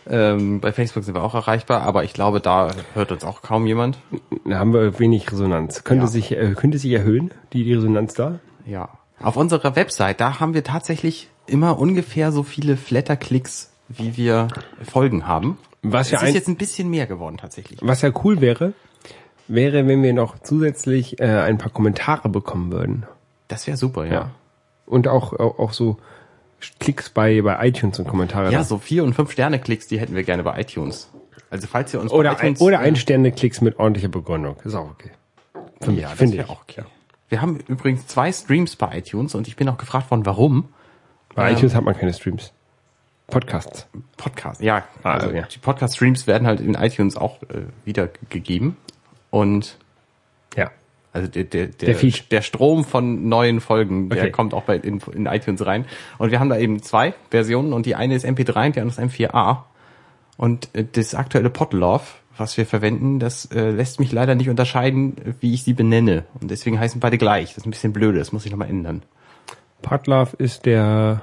Ähm, 0.09 0.61
bei 0.61 0.73
Facebook 0.73 1.03
sind 1.05 1.15
wir 1.15 1.23
auch 1.23 1.35
erreichbar, 1.35 1.83
aber 1.83 2.05
ich 2.05 2.13
glaube, 2.13 2.41
da 2.41 2.71
hört 2.95 3.11
uns 3.13 3.25
auch 3.25 3.43
kaum 3.43 3.67
jemand. 3.67 3.99
Da 4.45 4.59
haben 4.59 4.73
wir 4.73 4.99
wenig 5.01 5.31
Resonanz. 5.33 5.83
Könnte 5.85 6.05
Ja. 6.05 6.09
sich 6.11 6.33
äh, 6.33 6.55
könnte 6.55 6.79
sich 6.79 6.93
erhöhen, 6.93 7.33
die, 7.53 7.65
die 7.65 7.75
Resonanz 7.75 8.15
da? 8.15 8.39
Ja. 8.65 8.89
Auf 9.21 9.37
unserer 9.37 9.75
Website, 9.77 10.21
da 10.21 10.39
haben 10.41 10.55
wir 10.55 10.63
tatsächlich 10.63 11.29
immer 11.47 11.79
ungefähr 11.79 12.31
so 12.33 12.43
viele 12.43 12.77
Flatterklicks, 12.77 13.73
wie 13.89 14.17
wir 14.17 14.49
Folgen 14.83 15.27
haben. 15.27 15.59
Was 15.83 16.09
Es 16.09 16.13
ja 16.13 16.19
ist 16.19 16.25
ein, 16.29 16.35
jetzt 16.35 16.49
ein 16.49 16.57
bisschen 16.57 16.89
mehr 16.91 17.07
geworden 17.07 17.37
tatsächlich. 17.39 17.79
was 17.83 18.03
ja 18.03 18.11
cool 18.25 18.41
wäre, 18.41 18.73
wäre, 19.49 19.87
wenn 19.87 20.03
wir 20.03 20.13
noch 20.13 20.39
zusätzlich 20.41 21.21
äh, 21.21 21.25
ein 21.27 21.59
paar 21.59 21.71
Kommentare 21.71 22.29
bekommen 22.29 22.73
würden. 22.73 23.07
Das 23.49 23.67
wäre 23.67 23.77
super, 23.77 24.05
ja. 24.07 24.13
Ja. 24.13 24.31
Und 24.87 25.09
auch, 25.09 25.33
auch, 25.33 25.59
auch 25.59 25.73
so 25.73 25.99
Klicks 26.81 27.11
bei, 27.11 27.41
bei 27.43 27.67
iTunes 27.69 27.99
und 27.99 28.07
Kommentare. 28.09 28.51
Ja, 28.53 28.65
so 28.65 28.79
vier 28.79 29.05
und 29.05 29.15
fünf 29.15 29.31
Sterne 29.33 29.59
Klicks, 29.59 29.87
die 29.89 29.99
hätten 30.01 30.15
wir 30.15 30.23
gerne 30.25 30.43
bei 30.43 30.61
iTunes. 30.61 31.11
Also 31.51 31.67
falls 31.67 31.93
ihr 31.95 32.01
uns 32.01 32.11
bei 32.11 32.19
oder, 32.19 32.31
ein, 32.31 32.37
iTunes, 32.37 32.61
oder 32.61 32.79
ein 32.81 32.97
Sterne 32.97 33.31
Klicks 33.33 33.61
mit 33.61 33.79
ordentlicher 33.79 34.09
Begründung. 34.09 34.57
Ist 34.65 34.75
auch 34.75 34.91
okay. 34.91 35.11
Für 35.81 35.91
mich, 35.93 36.01
ja, 36.03 36.09
finde 36.09 36.37
ich. 36.39 36.49
auch 36.49 36.63
okay. 36.63 36.83
Wir 37.29 37.43
haben 37.43 37.59
übrigens 37.69 38.07
zwei 38.07 38.33
Streams 38.33 38.77
bei 38.77 38.99
iTunes 38.99 39.35
und 39.35 39.49
ich 39.49 39.57
bin 39.57 39.69
auch 39.69 39.79
gefragt 39.79 40.11
worden, 40.11 40.25
warum. 40.27 40.69
Bei 41.35 41.51
Ähm, 41.51 41.57
iTunes 41.57 41.75
hat 41.75 41.85
man 41.85 41.97
keine 41.97 42.13
Streams. 42.13 42.53
Podcasts. 43.29 43.87
Podcast, 44.17 44.61
ja. 44.61 44.85
Ah, 45.03 45.15
Also 45.15 45.31
ja. 45.31 45.43
die 45.43 45.59
Podcast-Streams 45.59 46.27
werden 46.29 46.47
halt 46.47 46.61
in 46.61 46.75
iTunes 46.75 47.17
auch 47.17 47.43
äh, 47.43 47.63
wiedergegeben. 47.85 48.77
Und. 49.31 49.77
Also 51.17 51.29
der, 51.29 51.45
der, 51.45 51.67
der, 51.67 51.95
Der 51.95 52.11
der 52.31 52.43
Strom 52.43 52.85
von 52.85 53.29
neuen 53.29 53.61
Folgen, 53.61 54.09
der 54.09 54.23
Okay. 54.23 54.31
kommt 54.31 54.55
auch 54.55 54.63
bei 54.65 54.77
in, 54.77 55.01
in 55.15 55.27
iTunes 55.27 55.65
rein. 55.67 55.85
Und 56.19 56.31
wir 56.31 56.39
haben 56.41 56.49
da 56.51 56.59
eben 56.59 56.83
zwei 56.83 57.15
Versionen 57.31 57.73
und 57.73 57.87
die 57.87 57.95
eine 57.95 58.15
ist 58.15 58.25
MP3 58.25 58.67
und 58.67 58.77
die 58.77 58.81
andere 58.81 59.03
ist 59.05 59.15
M4A. 59.15 59.59
Und 60.37 60.69
äh, 60.75 60.85
das 60.91 61.15
aktuelle 61.15 61.51
Podlove, 61.51 62.05
was 62.37 62.57
wir 62.59 62.67
verwenden, 62.67 63.19
das 63.19 63.47
äh, 63.47 63.71
lässt 63.71 63.99
mich 64.01 64.13
leider 64.13 64.35
nicht 64.35 64.51
unterscheiden, 64.51 65.17
wie 65.41 65.55
ich 65.55 65.63
sie 65.65 65.73
benenne. 65.73 66.25
Und 66.41 66.51
deswegen 66.51 66.79
heißen 66.79 67.01
beide 67.01 67.17
gleich. 67.19 67.51
Das 67.51 67.59
ist 67.59 67.67
ein 67.67 67.71
bisschen 67.71 67.93
blöde, 67.93 68.19
das 68.19 68.33
muss 68.33 68.45
ich 68.45 68.51
nochmal 68.53 68.69
ändern. 68.69 69.03
Podlove 69.83 70.37
ist 70.39 70.67
der, 70.67 71.23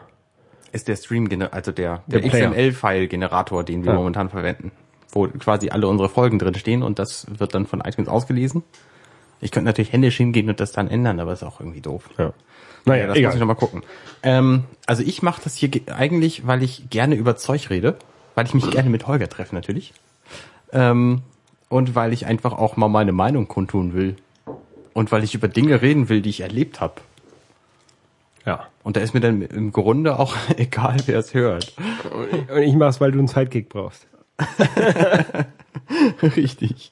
ist 0.71 0.87
der 0.87 0.95
Stream, 0.95 1.29
also 1.51 1.71
der, 1.71 2.03
Der 2.07 2.21
der. 2.21 2.29
XML-File-Generator, 2.31 3.63
den 3.63 3.83
wir 3.85 3.91
Ah. 3.91 3.95
momentan 3.95 4.29
verwenden, 4.29 4.71
wo 5.11 5.27
quasi 5.27 5.69
alle 5.69 5.87
unsere 5.87 6.09
Folgen 6.09 6.39
drin 6.39 6.55
stehen 6.55 6.81
und 6.83 6.97
das 6.99 7.27
wird 7.37 7.53
dann 7.53 7.65
von 7.67 7.81
iTunes 7.81 8.07
ausgelesen. 8.09 8.63
Ich 9.43 9.51
könnte 9.51 9.65
natürlich 9.67 9.91
händisch 9.91 10.17
hingehen 10.17 10.49
und 10.49 10.59
das 10.59 10.71
dann 10.71 10.87
ändern, 10.87 11.19
aber 11.19 11.33
ist 11.33 11.43
auch 11.43 11.59
irgendwie 11.59 11.81
doof. 11.81 12.09
ja. 12.17 12.25
Ja, 12.25 12.91
Naja, 12.91 13.01
das 13.03 13.09
muss 13.09 13.17
ich 13.17 13.23
egal. 13.25 13.39
nochmal 13.39 13.55
gucken. 13.55 13.83
Ähm, 14.23 14.63
also 14.87 15.03
ich 15.03 15.21
mache 15.21 15.41
das 15.43 15.55
hier 15.55 15.69
ge- 15.69 15.83
eigentlich, 15.93 16.45
weil 16.47 16.61
ich 16.63 16.89
gerne 16.89 17.15
über 17.15 17.37
Zeug 17.37 17.69
rede, 17.69 17.95
weil 18.35 18.45
ich 18.45 18.53
mich 18.53 18.69
gerne 18.71 18.89
mit 18.89 19.07
Holger 19.07 19.29
treffe 19.29 19.55
natürlich. 19.55 19.93
Ähm, 20.73 21.21
und 21.69 21.95
weil 21.95 22.11
ich 22.11 22.25
einfach 22.25 22.51
auch 22.51 22.75
mal 22.75 22.89
meine 22.89 23.13
Meinung 23.13 23.47
kundtun 23.47 23.93
will. 23.93 24.17
Und 24.93 25.11
weil 25.13 25.23
ich 25.23 25.33
über 25.33 25.47
Dinge 25.47 25.81
reden 25.81 26.09
will, 26.09 26.21
die 26.21 26.29
ich 26.29 26.41
erlebt 26.41 26.81
habe. 26.81 26.95
Ja. 28.45 28.67
Und 28.83 28.97
da 28.97 29.01
ist 29.01 29.13
mir 29.13 29.21
dann 29.21 29.41
im 29.41 29.71
Grunde 29.71 30.19
auch 30.19 30.35
egal, 30.57 30.97
wer 31.05 31.19
es 31.19 31.33
hört. 31.33 31.73
Und 32.53 32.61
ich 32.63 32.73
mach's, 32.75 32.99
weil 32.99 33.11
du 33.13 33.19
einen 33.19 33.27
Sidekick 33.29 33.69
brauchst. 33.69 34.07
Richtig. 36.21 36.91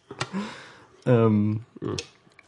Ähm, 1.06 1.62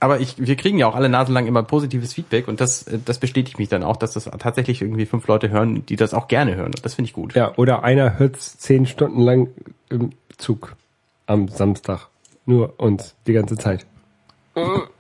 aber 0.04 0.20
ich, 0.20 0.36
wir 0.38 0.58
kriegen 0.58 0.78
ja 0.78 0.88
auch 0.88 0.96
alle 0.96 1.08
Nase 1.08 1.32
lang 1.32 1.48
immer 1.48 1.64
positives 1.64 2.12
Feedback 2.12 2.50
und 2.50 2.60
das, 2.60 2.84
äh, 2.84 3.00
das 3.04 3.20
bestätigt 3.20 3.58
mich 3.58 3.70
dann 3.70 3.84
auch, 3.84 3.96
dass 3.96 4.12
das 4.12 4.26
tatsächlich 4.26 4.82
irgendwie 4.82 5.06
fünf 5.06 5.26
Leute 5.28 5.50
hören, 5.50 5.86
die 5.86 5.96
das 5.96 6.14
auch 6.14 6.28
gerne 6.28 6.56
hören. 6.56 6.74
Und 6.76 6.84
das 6.84 6.96
finde 6.96 7.08
ich 7.08 7.14
gut. 7.14 7.36
Ja, 7.36 7.54
oder 7.56 7.84
einer 7.84 8.20
hört's 8.20 8.58
zehn 8.58 8.86
Stunden 8.86 9.22
lang 9.22 9.48
im 9.90 10.10
Zug 10.38 10.76
am 11.26 11.48
Samstag. 11.48 12.10
Nur 12.46 12.82
uns, 12.82 13.16
die 13.28 13.32
ganze 13.32 13.56
Zeit. 13.56 13.86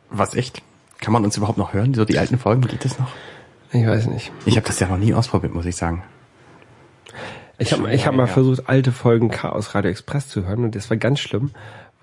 Was 0.10 0.36
echt? 0.36 0.62
Kann 1.02 1.12
man 1.12 1.26
uns 1.26 1.36
überhaupt 1.36 1.58
noch 1.58 1.74
hören? 1.74 1.94
So 1.94 2.06
die 2.06 2.18
alten 2.18 2.40
Folgen, 2.40 2.62
geht 2.62 2.86
das 2.86 2.98
noch? 2.98 3.10
Ich 3.74 3.86
weiß 3.86 4.08
nicht. 4.08 4.32
Ich 4.46 4.56
habe 4.56 4.66
das 4.66 4.80
ja 4.80 4.88
noch 4.88 4.98
nie 4.98 5.14
ausprobiert, 5.14 5.54
muss 5.54 5.66
ich 5.66 5.76
sagen. 5.76 6.04
Ich 7.58 7.74
habe 7.74 7.94
ich 7.94 8.08
hab 8.08 8.16
mal 8.16 8.28
versucht, 8.28 8.70
alte 8.70 8.94
Folgen 8.94 9.30
Chaos 9.30 9.76
Radio 9.76 9.92
Express 9.92 10.30
zu 10.30 10.46
hören 10.46 10.64
und 10.64 10.76
das 10.76 10.90
war 10.90 10.98
ganz 10.98 11.20
schlimm, 11.20 11.52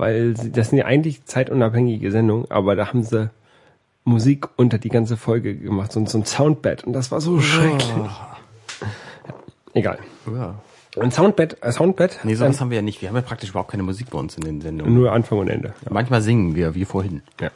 weil 0.00 0.34
sie, 0.36 0.50
das 0.50 0.70
sind 0.70 0.78
ja 0.78 0.86
eigentlich 0.86 1.24
zeitunabhängige 1.26 2.10
Sendungen, 2.10 2.50
aber 2.50 2.74
da 2.74 2.88
haben 2.88 3.02
sie 3.02 3.30
Musik 4.04 4.48
unter 4.56 4.78
die 4.78 4.88
ganze 4.88 5.18
Folge 5.18 5.54
gemacht, 5.54 5.92
so, 5.92 6.04
so 6.06 6.18
ein 6.18 6.24
Soundbed 6.24 6.84
und 6.84 6.94
das 6.94 7.12
war 7.12 7.20
so 7.20 7.38
schrecklich. 7.38 7.86
Ja, 7.96 8.38
egal. 9.74 9.98
Ja. 10.26 10.54
Ein 10.98 11.12
Soundbett, 11.12 11.62
ein 11.62 11.72
Soundbett. 11.72 12.18
Nee, 12.24 12.34
sowas 12.34 12.60
haben 12.60 12.70
wir 12.70 12.76
ja 12.76 12.82
nicht. 12.82 13.00
Wir 13.00 13.10
haben 13.10 13.16
ja 13.16 13.22
praktisch 13.22 13.50
überhaupt 13.50 13.70
keine 13.70 13.84
Musik 13.84 14.10
bei 14.10 14.18
uns 14.18 14.36
in 14.36 14.42
den 14.42 14.60
Sendungen. 14.60 14.92
Nur 14.92 15.12
Anfang 15.12 15.38
und 15.38 15.48
Ende. 15.48 15.72
Manchmal 15.88 16.20
singen 16.20 16.56
wir, 16.56 16.74
wie 16.74 16.84
vorhin. 16.84 17.22
Ja. 17.40 17.50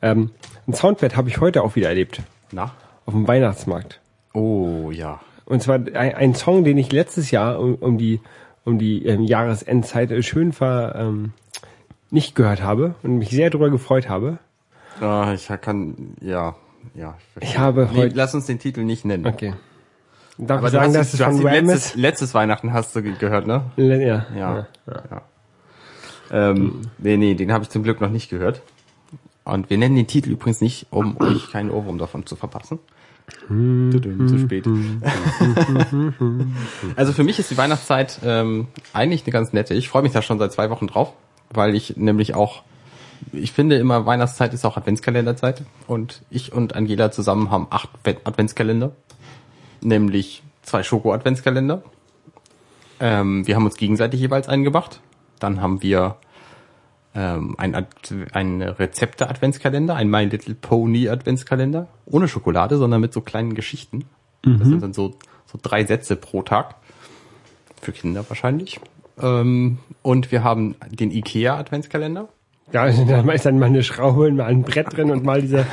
Ähm, 0.00 0.30
ein 0.68 0.74
Soundbett 0.74 1.16
habe 1.16 1.28
ich 1.28 1.40
heute 1.40 1.62
auch 1.64 1.74
wieder 1.74 1.88
erlebt. 1.88 2.20
Na? 2.52 2.72
Auf 3.04 3.14
dem 3.14 3.26
Weihnachtsmarkt. 3.26 4.00
Oh, 4.32 4.90
ja. 4.92 5.20
Und 5.44 5.60
zwar 5.62 5.76
ein, 5.76 6.14
ein 6.14 6.34
Song, 6.36 6.62
den 6.62 6.78
ich 6.78 6.92
letztes 6.92 7.32
Jahr 7.32 7.58
um, 7.58 7.74
um 7.76 7.98
die, 7.98 8.20
um 8.64 8.78
die 8.78 9.06
ähm, 9.06 9.22
Jahresendzeit 9.22 10.12
äh, 10.12 10.22
schön 10.22 10.52
ver, 10.52 10.94
ähm, 10.96 11.32
nicht 12.12 12.34
gehört 12.36 12.62
habe 12.62 12.94
und 13.02 13.18
mich 13.18 13.30
sehr 13.30 13.50
darüber 13.50 13.70
gefreut 13.70 14.08
habe. 14.08 14.38
Ah, 15.00 15.32
ich 15.34 15.48
kann, 15.60 16.14
ja, 16.20 16.54
ja. 16.94 17.16
verstehe. 17.32 17.50
Ich 17.52 17.58
habe 17.58 17.88
nee, 17.92 17.98
heute- 17.98 18.16
lass 18.16 18.34
uns 18.34 18.46
den 18.46 18.58
Titel 18.60 18.84
nicht 18.84 19.04
nennen. 19.04 19.26
Okay. 19.26 19.54
Darf 20.38 20.58
Aber 20.58 20.66
ich 20.68 20.72
sagen, 20.72 20.92
dass 20.92 21.12
es 21.14 21.20
von 21.20 21.36
ihn 21.36 21.46
Ram 21.46 21.54
letztes, 21.66 21.86
ist? 21.86 21.96
letztes 21.96 22.34
Weihnachten 22.34 22.72
hast 22.72 22.94
du 22.96 23.02
ge- 23.02 23.14
gehört, 23.18 23.46
ne? 23.46 23.64
Le- 23.76 24.04
Ja. 24.06 24.26
Ja. 24.36 24.66
ja. 24.86 25.22
Ähm, 26.30 26.82
nee, 26.98 27.16
nee, 27.16 27.34
den 27.34 27.52
habe 27.52 27.64
ich 27.64 27.70
zum 27.70 27.82
Glück 27.82 28.00
noch 28.00 28.10
nicht 28.10 28.30
gehört. 28.30 28.62
Und 29.44 29.70
wir 29.70 29.78
nennen 29.78 29.96
den 29.96 30.06
Titel 30.06 30.30
übrigens 30.30 30.60
nicht, 30.60 30.86
um 30.90 31.16
euch 31.20 31.50
keinen 31.50 31.70
Ohrwurm 31.70 31.98
davon 31.98 32.26
zu 32.26 32.36
verpassen. 32.36 32.78
Zu 33.48 34.38
spät. 34.38 34.66
also 36.96 37.12
für 37.12 37.24
mich 37.24 37.38
ist 37.38 37.50
die 37.50 37.56
Weihnachtszeit 37.56 38.18
ähm, 38.24 38.68
eigentlich 38.92 39.24
eine 39.24 39.32
ganz 39.32 39.52
nette. 39.52 39.74
Ich 39.74 39.88
freue 39.88 40.02
mich 40.02 40.12
da 40.12 40.22
schon 40.22 40.38
seit 40.38 40.52
zwei 40.52 40.70
Wochen 40.70 40.86
drauf, 40.86 41.12
weil 41.52 41.74
ich 41.74 41.96
nämlich 41.96 42.34
auch, 42.34 42.62
ich 43.32 43.52
finde 43.52 43.76
immer 43.76 44.06
Weihnachtszeit 44.06 44.52
ist 44.54 44.64
auch 44.64 44.76
Adventskalenderzeit 44.76 45.62
und 45.86 46.22
ich 46.30 46.52
und 46.52 46.74
Angela 46.74 47.10
zusammen 47.10 47.50
haben 47.50 47.66
acht 47.70 47.90
Advent- 47.94 48.26
Adventskalender, 48.26 48.92
nämlich 49.80 50.42
zwei 50.62 50.82
Schoko-Adventskalender. 50.82 51.82
Ähm, 53.00 53.46
wir 53.46 53.56
haben 53.56 53.64
uns 53.64 53.76
gegenseitig 53.76 54.20
jeweils 54.20 54.48
eingemacht. 54.48 55.00
Dann 55.40 55.60
haben 55.60 55.82
wir 55.82 56.16
ähm, 57.14 57.56
ein, 57.58 57.74
Ad 57.74 57.88
ein 58.32 58.62
Rezepte-Adventskalender, 58.62 59.94
ein 59.96 60.08
My 60.08 60.24
Little 60.24 60.54
Pony 60.54 61.08
Adventskalender. 61.08 61.88
Ohne 62.06 62.28
Schokolade, 62.28 62.78
sondern 62.78 63.00
mit 63.00 63.12
so 63.12 63.20
kleinen 63.20 63.54
Geschichten. 63.54 64.04
Das 64.58 64.68
sind 64.68 64.82
dann 64.82 64.92
so, 64.92 65.14
so 65.46 65.58
drei 65.60 65.84
Sätze 65.84 66.16
pro 66.16 66.42
Tag. 66.42 66.76
Für 67.80 67.92
Kinder 67.92 68.24
wahrscheinlich. 68.28 68.80
Ähm, 69.22 69.78
und 70.02 70.32
wir 70.32 70.44
haben 70.44 70.74
den 70.90 71.10
IKEA 71.10 71.56
Adventskalender. 71.56 72.28
Ja, 72.72 72.90
da 73.08 73.20
ist 73.32 73.46
dann 73.46 73.58
mal 73.58 73.66
eine 73.66 73.82
Schraube 73.82 74.26
und 74.26 74.36
mal 74.36 74.46
ein 74.46 74.62
Brett 74.62 74.96
drin 74.96 75.10
und 75.10 75.24
mal 75.24 75.40
dieser, 75.40 75.66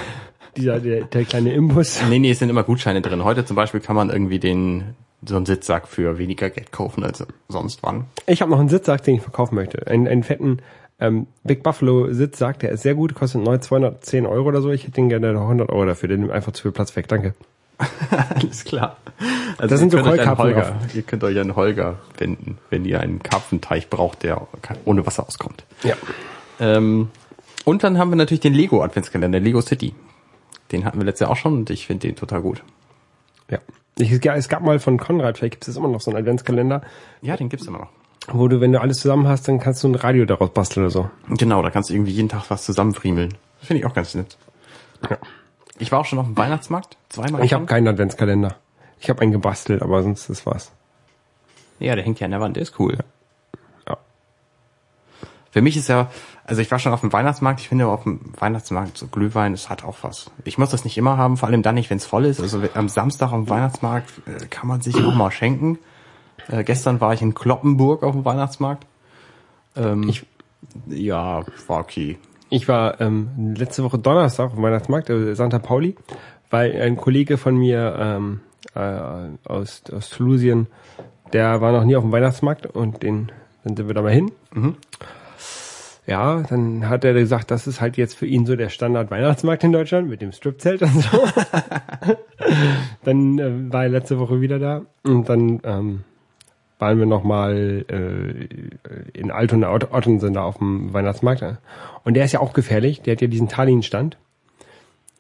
dieser, 0.56 0.80
der, 0.80 1.06
der 1.06 1.26
kleine 1.26 1.54
Imbus. 1.54 2.02
Nee, 2.10 2.20
nee, 2.20 2.32
es 2.32 2.40
sind 2.40 2.50
immer 2.50 2.64
Gutscheine 2.64 3.02
drin. 3.02 3.24
Heute 3.24 3.46
zum 3.46 3.56
Beispiel 3.56 3.80
kann 3.80 3.96
man 3.96 4.10
irgendwie 4.10 4.40
den, 4.40 4.96
so 5.26 5.36
einen 5.36 5.46
Sitzsack 5.46 5.88
für 5.88 6.18
weniger 6.18 6.50
Geld 6.50 6.72
kaufen 6.72 7.04
als 7.04 7.26
sonst 7.48 7.84
wann. 7.84 8.06
Ich 8.28 8.42
habe 8.42 8.52
noch 8.52 8.60
einen 8.60 8.70
Sitzsack, 8.70 9.04
den 9.04 9.16
ich 9.16 9.22
verkaufen 9.22 9.56
möchte. 9.56 9.88
Einen, 9.88 10.08
einen 10.08 10.24
fetten 10.24 10.60
ähm, 11.00 11.28
Big 11.44 11.64
Buffalo 11.64 12.12
Sitzsack, 12.12 12.60
der 12.60 12.72
ist 12.72 12.84
sehr 12.84 12.96
gut, 12.96 13.16
kostet 13.16 13.44
neu 13.44 13.58
210 13.58 14.26
Euro 14.26 14.50
oder 14.50 14.62
so. 14.62 14.70
Ich 14.70 14.84
hätte 14.84 14.94
den 14.94 15.10
gerne 15.10 15.30
100 15.30 15.70
Euro 15.70 15.86
dafür, 15.86 16.10
der 16.10 16.18
nimmt 16.18 16.32
einfach 16.32 16.52
zu 16.52 16.64
viel 16.64 16.72
Platz 16.72 16.96
weg. 16.96 17.08
Danke. 17.08 17.36
Alles 18.36 18.64
klar. 18.66 18.98
Also 19.58 19.70
Das 19.70 19.80
sind 19.80 19.92
so 19.92 20.04
Holger, 20.04 20.78
ihr 20.94 21.02
könnt 21.04 21.24
euch 21.24 21.38
an 21.40 21.56
Holger 21.56 21.98
wenden, 22.18 22.58
wenn 22.70 22.86
ihr 22.86 23.00
einen 23.02 23.22
Karpfenteich 23.24 23.90
braucht, 23.90 24.24
der 24.24 24.48
ohne 24.86 25.06
Wasser 25.06 25.26
auskommt. 25.28 25.64
Ja. 25.84 25.96
Ähm, 26.60 27.10
und 27.66 27.84
dann 27.84 27.98
haben 27.98 28.10
wir 28.12 28.16
natürlich 28.16 28.42
den 28.42 28.54
Lego 28.54 28.82
Adventskalender, 28.84 29.40
Lego 29.40 29.62
City. 29.62 29.94
Den 30.72 30.86
hatten 30.86 31.00
wir 31.00 31.06
letztes 31.06 31.22
Jahr 31.26 31.32
auch 31.32 31.38
schon 31.38 31.54
und 31.54 31.70
ich 31.70 31.88
finde 31.88 32.08
den 32.08 32.16
total 32.16 32.42
gut. 32.42 32.64
Ja. 33.50 33.60
Ich, 33.98 34.12
es 34.12 34.50
gab- 34.50 34.62
mal 34.64 34.80
von 34.80 34.98
Konrad, 34.98 35.38
vielleicht 35.38 35.54
gibt 35.56 35.68
es 35.68 35.76
immer 35.76 35.88
noch 35.90 36.02
so 36.02 36.12
einen 36.12 36.20
Adventskalender, 36.20 36.82
Ja, 37.22 37.36
den 37.38 37.50
gibt's 37.50 37.68
immer 37.68 37.80
noch. 37.80 37.90
wo 38.32 38.48
du, 38.48 38.62
wenn 38.62 38.72
du 38.72 38.80
alles 38.80 39.00
zusammen 39.00 39.28
hast, 39.28 39.48
dann 39.48 39.60
kannst 39.60 39.84
du 39.84 39.90
ein 39.90 39.96
Radio 39.96 40.26
daraus 40.26 40.52
basteln 40.52 40.84
oder 40.86 40.92
so. 40.92 41.10
Genau, 41.38 41.62
da 41.62 41.70
kannst 41.70 41.90
du 41.90 41.94
irgendwie 41.94 42.12
jeden 42.14 42.30
Tag 42.30 42.44
was 42.50 42.64
zusammenfriemeln. 42.64 43.34
Finde 43.62 43.80
ich 43.82 43.86
auch 43.86 43.94
ganz 43.94 44.16
nett. 44.16 44.38
Ja. 45.10 45.18
Ich 45.80 45.92
war 45.92 46.00
auch 46.00 46.06
schon 46.06 46.20
auf 46.20 46.26
dem 46.26 46.38
Weihnachtsmarkt, 46.38 46.98
zweimal. 47.10 47.44
Ich 47.44 47.54
habe 47.54 47.66
keinen 47.66 47.88
Adventskalender. 47.88 48.56
Ich 49.00 49.10
habe 49.10 49.22
einen 49.22 49.32
gebastelt, 49.32 49.82
aber 49.82 50.04
sonst 50.04 50.30
das 50.30 50.46
war's. 50.46 50.72
Ja, 51.80 51.96
der 51.96 52.04
hängt 52.04 52.20
ja 52.20 52.26
an 52.26 52.32
der 52.32 52.42
Wand, 52.42 52.58
der 52.58 52.64
ist 52.64 52.78
cool. 52.80 52.98
Ja. 53.88 53.98
Für 55.52 55.62
mich 55.62 55.78
ist 55.78 55.88
ja, 55.88 56.12
also 56.46 56.62
ich 56.62 56.70
war 56.70 56.80
schon 56.80 56.92
auf 56.94 57.00
dem 57.02 57.12
Weihnachtsmarkt, 57.14 57.62
ich 57.62 57.70
finde 57.70 57.88
auf 57.88 58.04
dem 58.04 58.20
Weihnachtsmarkt 58.38 58.98
so 58.98 59.08
Glühwein, 59.08 59.54
das 59.54 59.70
hat 59.70 59.84
auch 59.84 59.98
was. 60.02 60.30
Ich 60.44 60.58
muss 60.58 60.70
das 60.70 60.84
nicht 60.84 60.98
immer 60.98 61.18
haben, 61.18 61.38
vor 61.38 61.48
allem 61.48 61.64
dann 61.64 61.76
nicht, 61.76 61.90
wenn 61.90 61.98
es 61.98 62.06
voll 62.06 62.26
ist. 62.26 62.40
Also 62.42 62.62
am 62.74 62.90
Samstag 62.90 63.28
auf 63.32 63.46
dem 63.46 63.50
Weihnachtsmarkt 63.50 64.12
äh, 64.28 64.46
kann 64.48 64.68
man 64.68 64.82
sich 64.82 64.96
auch 65.04 65.16
mal 65.16 65.32
schenken. 65.32 65.80
Äh, 66.50 66.64
gestern 66.64 67.00
war 67.02 67.14
ich 67.14 67.22
in 67.22 67.34
Kloppenburg 67.34 68.04
auf 68.04 68.12
dem 68.14 68.26
Weihnachtsmarkt. 68.26 68.86
Ähm, 69.76 70.08
Ich- 70.10 70.26
ja, 70.88 71.44
war 71.68 71.80
okay. 71.80 72.20
Ich 72.50 72.68
war 72.68 73.00
ähm, 73.00 73.54
letzte 73.56 73.84
Woche 73.84 74.00
Donnerstag 74.00 74.48
auf 74.48 74.54
dem 74.56 74.64
Weihnachtsmarkt, 74.64 75.10
äh, 75.10 75.36
Santa 75.36 75.60
Pauli, 75.60 75.96
weil 76.50 76.82
ein 76.82 76.96
Kollege 76.98 77.38
von 77.38 77.56
mir 77.56 77.96
ähm, 78.00 78.42
äh, 78.76 78.80
aus, 79.46 79.84
aus 79.92 80.10
Toulousien, 80.10 80.68
der 81.32 81.62
war 81.62 81.72
noch 81.72 81.86
nie 81.86 81.96
auf 81.96 82.04
dem 82.04 82.12
Weihnachtsmarkt 82.12 82.66
und 82.66 83.04
den, 83.04 83.32
dann 83.64 83.78
sind 83.78 83.88
wir 83.88 83.94
da 83.94 84.02
mal 84.02 84.12
hin. 84.12 84.32
Ja, 86.08 86.42
dann 86.42 86.90
hat 86.90 87.06
er 87.06 87.14
gesagt, 87.14 87.52
das 87.52 87.68
ist 87.68 87.82
halt 87.82 87.96
jetzt 87.96 88.16
für 88.16 88.26
ihn 88.26 88.48
so 88.48 88.56
der 88.56 88.70
Standard-Weihnachtsmarkt 88.70 89.64
in 89.64 89.72
Deutschland 89.72 90.10
mit 90.10 90.24
dem 90.24 90.32
Stripzelt 90.32 90.82
und 90.82 91.04
so. 91.04 91.20
dann 93.04 93.38
äh, 93.38 93.72
war 93.72 93.84
er 93.84 93.90
letzte 93.90 94.18
Woche 94.18 94.42
wieder 94.42 94.58
da 94.58 94.82
und 95.04 95.30
dann 95.30 95.60
ähm, 95.64 96.04
waren 96.80 96.98
wir 96.98 97.06
nochmal 97.06 97.86
äh, 97.90 99.18
in 99.18 99.32
Altona 99.32 99.72
Ott- 99.74 99.92
Ottensen 99.94 100.34
da 100.34 100.44
auf 100.44 100.58
dem 100.58 100.92
Weihnachtsmarkt. 100.94 101.44
Und 102.04 102.14
der 102.16 102.26
ist 102.26 102.32
ja 102.32 102.40
auch 102.40 102.54
gefährlich. 102.54 103.02
Der 103.02 103.14
hat 103.16 103.22
ja 103.22 103.28
diesen 103.28 103.50
Tallinn-Stand, 103.50 104.18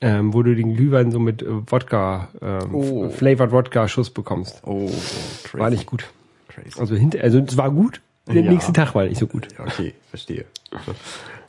ähm, 0.01 0.33
wo 0.33 0.41
du 0.41 0.55
den 0.55 0.73
Glühwein 0.75 1.11
so 1.11 1.19
mit 1.19 1.41
äh, 1.41 1.45
Wodka, 1.71 2.29
ähm, 2.41 2.73
Oh. 2.73 3.09
Flavored 3.09 3.51
Wodka-Schuss 3.51 4.09
bekommst. 4.09 4.61
Oh, 4.65 4.87
crazy. 5.43 5.59
War 5.59 5.69
nicht 5.69 5.85
gut. 5.85 6.05
Crazy. 6.47 6.79
Also 6.79 6.95
hinter, 6.95 7.21
also 7.21 7.39
es 7.39 7.57
war 7.57 7.69
gut. 7.71 8.01
Der 8.27 8.41
Ja. 8.43 8.51
nächste 8.51 8.71
Tag 8.73 8.95
war 8.95 9.03
nicht 9.05 9.17
so 9.19 9.27
gut. 9.27 9.47
Okay, 9.59 9.93
verstehe. 10.09 10.45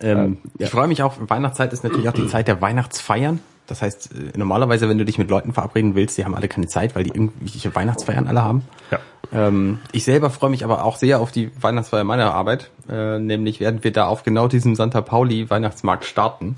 Ähm, 0.00 0.38
Ich 0.58 0.70
freue 0.70 0.88
mich 0.88 1.02
auch, 1.02 1.14
Weihnachtszeit 1.18 1.72
ist 1.72 1.84
natürlich 1.84 2.08
auch 2.08 2.14
die 2.14 2.26
Zeit 2.26 2.48
der 2.48 2.60
Weihnachtsfeiern. 2.60 3.40
Das 3.66 3.82
heißt, 3.82 4.10
äh, 4.12 4.38
normalerweise, 4.38 4.88
wenn 4.88 4.98
du 4.98 5.04
dich 5.04 5.18
mit 5.18 5.30
Leuten 5.30 5.52
verabreden 5.52 5.94
willst, 5.94 6.18
die 6.18 6.24
haben 6.24 6.34
alle 6.34 6.48
keine 6.48 6.66
Zeit, 6.66 6.94
weil 6.96 7.04
die 7.04 7.10
irgendwelche 7.10 7.74
Weihnachtsfeiern 7.74 8.26
alle 8.26 8.42
haben. 8.42 8.62
Ja. 8.90 8.98
Ähm, 9.32 9.78
ich 9.92 10.04
selber 10.04 10.30
freue 10.30 10.50
mich 10.50 10.64
aber 10.64 10.84
auch 10.84 10.96
sehr 10.96 11.20
auf 11.20 11.30
die 11.30 11.50
Weihnachtsfeier 11.62 12.04
meiner 12.04 12.34
Arbeit. 12.34 12.70
Äh, 12.88 13.18
nämlich 13.20 13.60
werden 13.60 13.84
wir 13.84 13.92
da 13.92 14.06
auf 14.06 14.22
genau 14.24 14.48
diesem 14.48 14.74
Santa 14.74 15.00
Pauli 15.02 15.48
Weihnachtsmarkt 15.50 16.04
starten. 16.04 16.56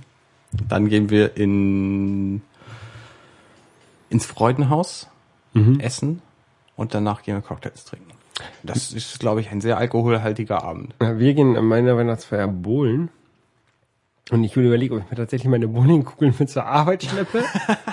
Dann 0.69 0.89
gehen 0.89 1.11
wir 1.11 1.37
in 1.37 2.43
ins 4.11 4.27
Freudenhaus 4.27 5.09
essen 5.79 6.21
und 6.77 6.95
danach 6.95 7.23
gehen 7.23 7.35
wir 7.35 7.43
Cocktails 7.43 7.85
trinken. 7.85 8.13
Das 8.63 8.93
ist, 8.93 9.19
glaube 9.21 9.41
ich, 9.41 9.51
ein 9.51 9.61
sehr 9.61 9.77
alkoholhaltiger 9.79 10.63
Abend. 10.63 10.95
Ja, 11.01 11.19
Wir 11.19 11.35
gehen 11.35 11.57
an 11.57 11.65
meiner 11.67 11.97
Weihnachtsfeier 11.97 12.49
bowlen. 12.49 13.11
Und 14.31 14.45
ich 14.45 14.57
will 14.57 14.65
überlegen, 14.67 14.95
ob 14.97 15.03
ich 15.05 15.11
mir 15.11 15.17
tatsächlich 15.17 15.51
meine 15.51 15.67
Bowlingkugeln 15.69 16.35
mit 16.39 16.49
zur 16.49 16.65
Arbeit 16.65 17.03
schleppe, 17.03 17.43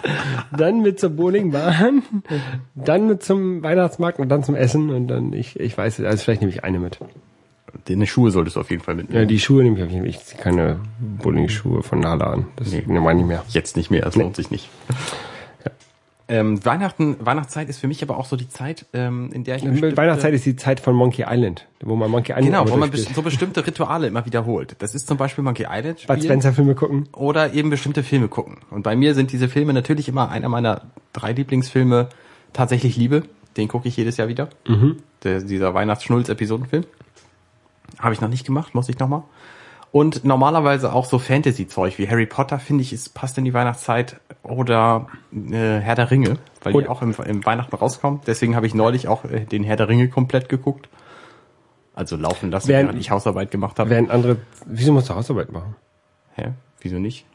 dann 0.58 0.82
mit 0.82 1.00
zur 1.00 1.10
Bowlingbahn, 1.10 2.04
dann 2.76 3.08
mit 3.08 3.24
zum 3.24 3.64
Weihnachtsmarkt 3.64 4.20
und 4.20 4.30
dann 4.30 4.44
zum 4.44 4.56
Essen 4.56 4.90
und 4.92 5.08
dann, 5.08 5.34
ich, 5.34 5.60
ich 5.60 5.78
weiß, 5.78 6.00
also 6.02 6.24
vielleicht 6.24 6.42
nehme 6.42 6.54
ich 6.54 6.64
eine 6.64 6.80
mit. 6.80 7.00
Deine 7.88 8.06
Schuhe 8.08 8.32
solltest 8.32 8.56
du 8.56 8.60
auf 8.62 8.70
jeden 8.72 8.82
Fall 8.84 8.96
Ja, 8.96 9.02
mitnehmen. 9.02 9.28
die 9.28 9.40
Schuhe 9.40 9.64
nehme 9.64 9.78
ich 9.78 9.84
auf 9.84 9.90
jeden 9.90 10.02
Fall. 10.04 10.10
Ich 10.10 10.20
ziehe 10.24 10.42
keine 10.42 10.80
Bowlingschuhe 11.00 11.82
von 11.84 12.00
Nala 12.00 12.26
an. 12.34 12.48
Das 12.56 12.72
Nee. 12.72 12.84
nehme 12.86 13.10
ich 13.12 13.18
nicht 13.18 13.28
mehr. 13.28 13.44
Jetzt 13.50 13.76
nicht 13.76 13.90
mehr, 13.92 14.06
es 14.06 14.16
lohnt 14.16 14.36
sich 14.36 14.52
nicht. 14.52 14.70
Ähm, 16.30 16.64
Weihnachten, 16.64 17.18
Weihnachtszeit 17.20 17.70
ist 17.70 17.80
für 17.80 17.88
mich 17.88 18.04
aber 18.04 18.18
auch 18.18 18.26
so 18.26 18.36
die 18.36 18.48
Zeit, 18.48 18.86
ähm, 18.94 19.32
in 19.34 19.44
der 19.44 19.56
ich 19.58 19.64
Weihnachtszeit 19.98 20.34
ist 20.34 20.46
die 20.46 20.56
Zeit 20.56 20.80
von 20.80 20.96
Monkey 20.96 21.26
Island, 21.28 21.66
wo 21.82 21.96
man 21.96 22.12
Monkey 22.12 22.32
Island 22.34 22.46
genau, 22.48 22.70
wo 22.70 22.76
man 22.78 22.92
durchspielt. 22.92 23.14
bes- 23.14 23.16
so 23.16 23.22
bestimmte 23.24 23.66
Rituale 23.66 24.08
immer 24.08 24.26
wiederholt. 24.28 24.76
Das 24.78 24.94
ist 24.94 25.08
zum 25.08 25.18
Beispiel 25.18 25.44
Monkey 25.44 25.66
Island 25.70 26.06
Bud 26.06 26.24
Spencer 26.24 26.54
Filme 26.54 26.76
gucken. 26.76 27.10
oder 27.14 27.54
eben 27.54 27.72
bestimmte 27.72 28.04
Filme 28.04 28.28
gucken. 28.28 28.58
Und 28.70 28.84
bei 28.84 28.96
mir 28.96 29.16
sind 29.16 29.32
diese 29.32 29.50
Filme 29.50 29.74
natürlich 29.74 30.08
immer 30.08 30.30
einer 30.30 30.50
meiner 30.50 30.84
drei 31.14 31.32
Lieblingsfilme 31.34 32.10
tatsächlich 32.54 32.96
Liebe. 32.96 33.24
Den 33.58 33.68
gucke 33.68 33.88
ich 33.88 33.98
jedes 33.98 34.18
Jahr 34.18 34.28
wieder. 34.28 34.50
Der, 35.24 35.42
dieser 35.42 35.74
Weihnachtsschnulz-Episodenfilm. 35.74 36.86
Habe 37.98 38.14
ich 38.14 38.22
noch 38.22 38.30
nicht 38.30 38.46
gemacht, 38.46 38.76
muss 38.76 38.88
ich 38.88 39.00
noch 39.00 39.08
mal. 39.10 39.24
Und 39.92 40.24
normalerweise 40.24 40.94
auch 40.94 41.06
so 41.06 41.18
Fantasy-Zeug 41.18 41.98
wie 41.98 42.08
Harry 42.08 42.28
Potter, 42.28 42.60
finde 42.60 42.84
ich, 42.84 42.94
es 42.94 43.10
passt 43.10 43.38
in 43.40 43.46
die 43.46 43.54
Weihnachtszeit. 43.56 44.20
Oder 44.50 45.08
äh, 45.34 45.80
Herr 45.80 45.96
der 45.96 46.10
Ringe, 46.12 46.38
weil 46.64 46.76
Und- 46.76 46.84
die 46.84 46.90
auch 46.90 47.02
im, 47.02 47.14
im 47.26 47.46
Weihnachten 47.46 47.76
rauskommen. 47.76 48.22
Deswegen 48.28 48.56
habe 48.56 48.66
ich 48.68 48.74
neulich 48.74 49.08
auch 49.08 49.24
äh, 49.26 49.42
den 49.46 49.64
Herr 49.64 49.76
der 49.78 49.88
Ringe 49.88 50.10
komplett 50.10 50.50
geguckt. 50.50 50.90
Also 51.94 52.16
laufen 52.16 52.50
lassen, 52.52 52.68
Während- 52.70 52.90
während 52.90 53.00
ich 53.02 53.12
Hausarbeit 53.12 53.52
gemacht 53.52 53.78
habe. 53.80 53.90
Während 53.90 54.10
andere, 54.10 54.38
wieso 54.66 54.92
musst 54.94 55.10
du 55.10 55.16
Hausarbeit 55.16 55.52
machen? 55.52 55.76
Hä? 56.36 56.50
Wieso 56.82 56.98
nicht? 56.98 57.26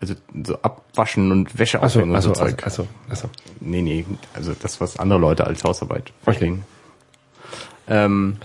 Also 0.00 0.14
so 0.44 0.56
abwaschen 0.62 1.32
und 1.32 1.58
Wäsche 1.58 1.82
Achso, 1.82 1.98
aufhängen 1.98 2.10
und 2.12 2.16
achso, 2.16 2.28
so 2.34 2.34
Zeug. 2.44 2.66
achso, 2.66 2.86
achso. 3.08 3.28
Nee, 3.60 3.82
nee, 3.82 4.04
also 4.34 4.52
das, 4.60 4.80
was 4.80 4.98
andere 4.98 5.18
Leute 5.18 5.44
als 5.46 5.64
Hausarbeit 5.64 6.12
verstehen. 6.22 6.64
Ähm, 7.88 8.36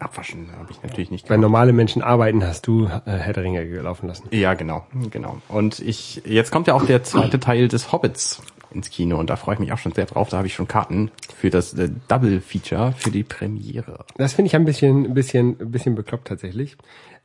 abwaschen 0.00 0.48
habe 0.58 0.70
ich 0.70 0.82
natürlich 0.82 1.10
nicht 1.10 1.28
Wenn 1.30 1.40
normale 1.40 1.72
Menschen 1.72 2.02
arbeiten, 2.02 2.44
hast 2.44 2.66
du 2.66 2.86
äh, 2.86 2.90
Herr 3.04 3.32
der 3.32 3.44
Ringe 3.44 3.66
gelaufen 3.68 4.08
lassen. 4.08 4.28
Ja, 4.30 4.54
genau, 4.54 4.86
genau. 5.10 5.38
Und 5.48 5.78
ich, 5.80 6.22
jetzt 6.24 6.50
kommt 6.50 6.66
ja 6.66 6.74
auch 6.74 6.84
der 6.84 7.02
zweite 7.04 7.38
Teil 7.40 7.68
des 7.68 7.92
Hobbits 7.92 8.42
ins 8.72 8.88
Kino 8.90 9.18
und 9.18 9.30
da 9.30 9.36
freue 9.36 9.54
ich 9.54 9.60
mich 9.60 9.72
auch 9.72 9.78
schon 9.78 9.92
sehr 9.92 10.06
drauf. 10.06 10.28
Da 10.28 10.36
habe 10.38 10.46
ich 10.46 10.54
schon 10.54 10.68
Karten 10.68 11.10
für 11.36 11.50
das 11.50 11.74
äh, 11.74 11.90
Double 12.08 12.40
Feature 12.40 12.92
für 12.96 13.10
die 13.10 13.24
Premiere. 13.24 14.04
Das 14.16 14.32
finde 14.34 14.46
ich 14.48 14.56
ein 14.56 14.64
bisschen, 14.64 15.06
ein 15.06 15.14
bisschen, 15.14 15.56
ein 15.60 15.70
bisschen 15.70 15.94
bekloppt 15.96 16.28
tatsächlich. 16.28 16.76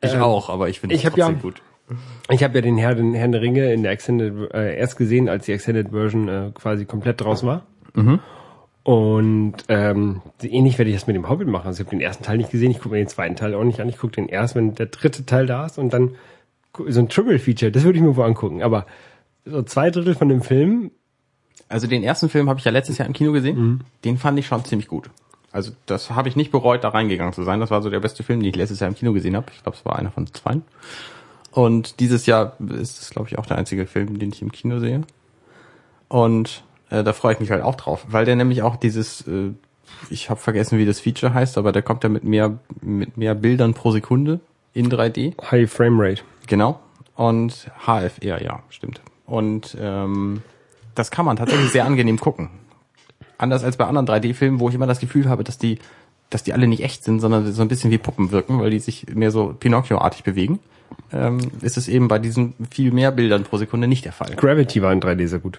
Ich 0.02 0.14
Ähm, 0.14 0.22
auch, 0.22 0.50
aber 0.50 0.70
ich 0.70 0.80
finde 0.80 0.96
es 0.96 1.06
hab 1.06 1.16
ja- 1.18 1.26
trotzdem 1.28 1.42
gut. 1.42 1.62
Ich 2.32 2.44
habe 2.44 2.56
ja 2.56 2.62
den 2.62 2.78
Herr, 2.80 2.96
den 2.96 3.14
Herrn 3.14 3.32
der 3.32 3.42
Ringe 3.42 3.72
in 3.72 3.84
der 3.84 3.92
Extended 3.92 4.52
äh, 4.56 4.76
erst 4.76 4.98
gesehen, 4.98 5.30
als 5.30 5.46
die 5.46 5.52
Extended 5.52 5.90
Version 5.92 6.28
äh, 6.28 6.52
quasi 6.56 6.86
komplett 6.86 7.22
draußen 7.22 7.48
war. 7.48 7.62
Und 8.86 9.56
ähm, 9.68 10.22
ähnlich 10.44 10.78
werde 10.78 10.92
ich 10.92 10.96
das 10.96 11.08
mit 11.08 11.16
dem 11.16 11.28
Hobbit 11.28 11.48
machen. 11.48 11.66
Also 11.66 11.82
ich 11.82 11.88
habe 11.88 11.98
den 11.98 12.06
ersten 12.06 12.24
Teil 12.24 12.38
nicht 12.38 12.52
gesehen, 12.52 12.70
ich 12.70 12.78
gucke 12.78 12.90
mir 12.94 13.02
den 13.02 13.08
zweiten 13.08 13.36
Teil 13.36 13.56
auch 13.56 13.64
nicht 13.64 13.82
an. 13.82 13.90
Ich 13.90 13.98
gucke 13.98 14.14
den 14.14 14.30
erst, 14.30 14.54
wenn 14.54 14.76
der 14.76 14.86
dritte 14.86 15.26
Teil 15.26 15.48
da 15.48 15.66
ist 15.66 15.80
und 15.80 15.92
dann 15.92 16.16
so 16.88 17.00
ein 17.00 17.10
Triple-Feature, 17.10 17.72
das 17.72 17.84
würde 17.84 17.98
ich 17.98 18.04
mir 18.04 18.16
wohl 18.16 18.26
angucken. 18.26 18.62
Aber 18.62 18.86
so 19.44 19.64
zwei 19.64 19.90
Drittel 19.90 20.14
von 20.14 20.30
dem 20.30 20.42
Film, 20.42 20.92
Also 21.68 21.88
den 21.88 22.04
ersten 22.04 22.30
Film 22.30 22.50
habe 22.50 22.60
ich 22.60 22.66
ja 22.66 22.72
letztes 22.72 22.98
Jahr 22.98 23.08
im 23.08 23.14
Kino 23.14 23.32
gesehen. 23.32 23.58
Mhm. 23.58 23.80
Den 24.04 24.18
fand 24.18 24.38
ich 24.38 24.48
schon 24.48 24.64
ziemlich 24.66 24.88
gut. 24.88 25.10
Also 25.52 25.72
das 25.86 26.12
habe 26.12 26.30
ich 26.30 26.36
nicht 26.36 26.52
bereut, 26.52 26.84
da 26.84 26.90
reingegangen 26.90 27.34
zu 27.34 27.44
sein. 27.44 27.60
Das 27.60 27.72
war 27.72 27.82
so 27.82 27.90
der 27.90 28.02
beste 28.02 28.24
Film, 28.24 28.42
den 28.42 28.50
ich 28.50 28.56
letztes 28.56 28.82
Jahr 28.82 28.90
im 28.90 28.96
Kino 28.96 29.14
gesehen 29.14 29.36
habe. 29.36 29.48
Ich 29.56 29.64
glaube, 29.64 29.78
es 29.78 29.86
war 29.86 29.98
einer 29.98 30.12
von 30.12 30.28
zwei. 30.28 30.58
Und 31.52 32.00
dieses 32.02 32.26
Jahr 32.26 32.58
ist 32.60 33.02
es, 33.02 33.10
glaube 33.10 33.30
ich, 33.30 33.40
auch 33.40 33.46
der 33.46 33.58
einzige 33.58 33.88
Film, 33.88 34.20
den 34.20 34.32
ich 34.32 34.42
im 34.42 34.52
Kino 34.52 34.80
sehe. 34.80 35.02
Und 36.10 36.65
äh, 36.90 37.04
da 37.04 37.14
freue 37.14 37.34
ich 37.34 37.40
mich 37.40 37.52
halt 37.52 37.64
auch 37.64 37.76
drauf, 37.76 38.06
weil 38.10 38.26
der 38.26 38.36
nämlich 38.36 38.62
auch 38.62 38.76
dieses, 38.76 39.28
äh, 39.28 39.52
ich 40.10 40.30
habe 40.30 40.40
vergessen, 40.40 40.78
wie 40.78 40.86
das 40.86 41.00
Feature 41.00 41.34
heißt, 41.34 41.58
aber 41.58 41.72
der 41.72 41.82
kommt 41.82 42.04
ja 42.04 42.10
mit 42.10 42.24
mehr 42.24 42.60
mit 42.82 43.18
mehr 43.18 43.36
Bildern 43.36 43.74
pro 43.74 43.92
Sekunde 43.92 44.40
in 44.74 44.90
3D. 44.90 45.34
High 45.52 45.72
Frame 45.72 46.00
Rate. 46.00 46.22
Genau. 46.48 46.80
Und 47.16 47.72
HFR, 47.86 48.44
ja, 48.44 48.62
stimmt. 48.70 49.02
Und 49.26 49.76
ähm, 49.80 50.42
das 50.96 51.12
kann 51.12 51.26
man 51.26 51.38
tatsächlich 51.38 51.72
sehr 51.72 51.86
angenehm 51.86 52.20
gucken. 52.20 52.50
Anders 53.38 53.64
als 53.64 53.78
bei 53.78 53.86
anderen 53.86 54.08
3D-Filmen, 54.08 54.60
wo 54.60 54.70
ich 54.70 54.76
immer 54.76 54.88
das 54.88 55.00
Gefühl 55.00 55.30
habe, 55.30 55.44
dass 55.44 55.58
die, 55.58 55.80
dass 56.30 56.44
die 56.44 56.54
alle 56.54 56.68
nicht 56.68 56.84
echt 56.84 57.04
sind, 57.04 57.20
sondern 57.20 57.52
so 57.52 57.62
ein 57.62 57.68
bisschen 57.68 57.92
wie 57.92 57.98
Puppen 57.98 58.32
wirken, 58.32 58.60
weil 58.60 58.70
die 58.70 58.80
sich 58.80 59.08
mehr 59.14 59.32
so 59.32 59.56
Pinocchio-artig 59.60 60.24
bewegen, 60.24 60.60
ähm, 61.12 61.40
ist 61.62 61.78
es 61.78 61.88
eben 61.88 62.08
bei 62.08 62.20
diesen 62.20 62.54
viel 62.70 62.92
mehr 62.92 63.12
Bildern 63.12 63.44
pro 63.44 63.58
Sekunde 63.58 63.88
nicht 63.88 64.06
der 64.06 64.14
Fall. 64.14 64.36
Gravity 64.36 64.82
war 64.82 64.94
in 64.94 65.02
3D 65.02 65.28
sehr 65.28 65.40
gut. 65.40 65.58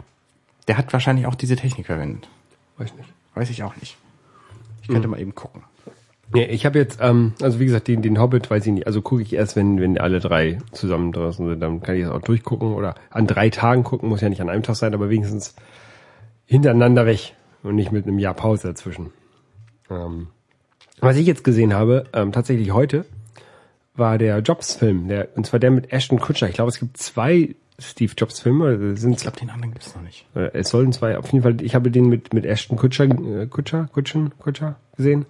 Der 0.69 0.79
hat 0.79 0.93
wahrscheinlich 0.93 1.27
auch 1.27 1.35
diese 1.35 1.57
Technik 1.57 1.87
verwendet. 1.87 2.29
Weiß 2.77 2.95
nicht. 2.95 3.09
Weiß 3.35 3.51
ich 3.51 3.63
auch 3.63 3.77
nicht. 3.77 3.97
Ich 4.83 4.89
könnte 4.89 5.09
mal 5.09 5.21
eben 5.21 5.35
gucken. 5.35 5.63
Nee, 6.33 6.45
ich 6.47 6.67
habe 6.67 6.79
jetzt, 6.79 6.99
ähm, 7.01 7.35
also 7.41 7.61
wie 7.61 7.67
gesagt, 7.67 7.87
den, 7.87 8.03
den 8.03 8.21
Hobbit 8.21 8.51
weiß 8.51 8.67
ich 8.67 8.73
nicht. 8.73 8.87
Also 8.87 9.01
gucke 9.01 9.23
ich 9.23 9.33
erst, 9.33 9.55
wenn, 9.55 9.81
wenn 9.81 9.99
alle 9.99 10.19
drei 10.19 10.59
zusammen 10.73 11.13
draußen 11.13 11.47
sind. 11.49 11.61
Dann 11.61 11.81
kann 11.81 11.97
ich 11.97 12.03
das 12.03 12.13
auch 12.13 12.23
durchgucken 12.23 12.75
oder 12.75 12.97
an 13.11 13.27
drei 13.27 13.51
Tagen 13.51 13.85
gucken, 13.85 14.09
muss 14.09 14.21
ja 14.21 14.29
nicht 14.29 14.41
an 14.41 14.51
einem 14.51 14.63
Tag 14.63 14.77
sein, 14.77 14.95
aber 14.95 15.09
wenigstens 15.09 15.55
hintereinander 16.45 17.07
weg 17.07 17.35
und 17.63 17.77
nicht 17.77 17.93
mit 17.93 18.07
einem 18.07 18.19
Jahr 18.19 18.35
Pause 18.35 18.69
dazwischen. 18.69 19.13
Ähm, 19.89 20.29
was 21.01 21.17
ich 21.17 21.27
jetzt 21.27 21.45
gesehen 21.45 21.75
habe, 21.75 22.05
ähm, 22.13 22.33
tatsächlich 22.33 22.73
heute, 22.73 23.05
war 23.95 24.19
der 24.19 24.39
Jobs-Film, 24.41 25.09
der, 25.09 25.29
und 25.37 25.47
zwar 25.47 25.61
der 25.61 25.71
mit 25.71 25.93
Ashton 25.93 26.21
Kutcher. 26.21 26.49
Ich 26.49 26.55
glaube, 26.55 26.71
es 26.71 26.79
gibt 26.79 26.97
zwei 26.97 27.55
Steve 27.78 28.12
Jobs-Filme. 28.16 28.97
Sind 28.97 29.12
Ich 29.12 29.21
glaube, 29.23 29.38
den 29.38 29.50
anderen 29.50 29.73
gibt's 29.73 29.95
noch 29.95 30.02
nicht. 30.02 30.26
äh, 30.34 30.50
es 30.52 30.71
sollen 30.71 30.93
zwei, 30.93 31.19
auf 31.19 31.30
jeden 31.32 31.43
Fall, 31.43 31.60
ich 31.60 31.75
habe 31.75 31.91
den 31.91 32.08
mit, 32.08 32.32
mit 32.32 32.47
Ashton 32.47 32.76
Kutscher, 32.76 33.04
äh, 33.04 33.47
Kutscher, 33.47 33.89
Kutschen, 33.93 34.32
Kutscher 34.39 34.76
gesehen. 34.97 35.26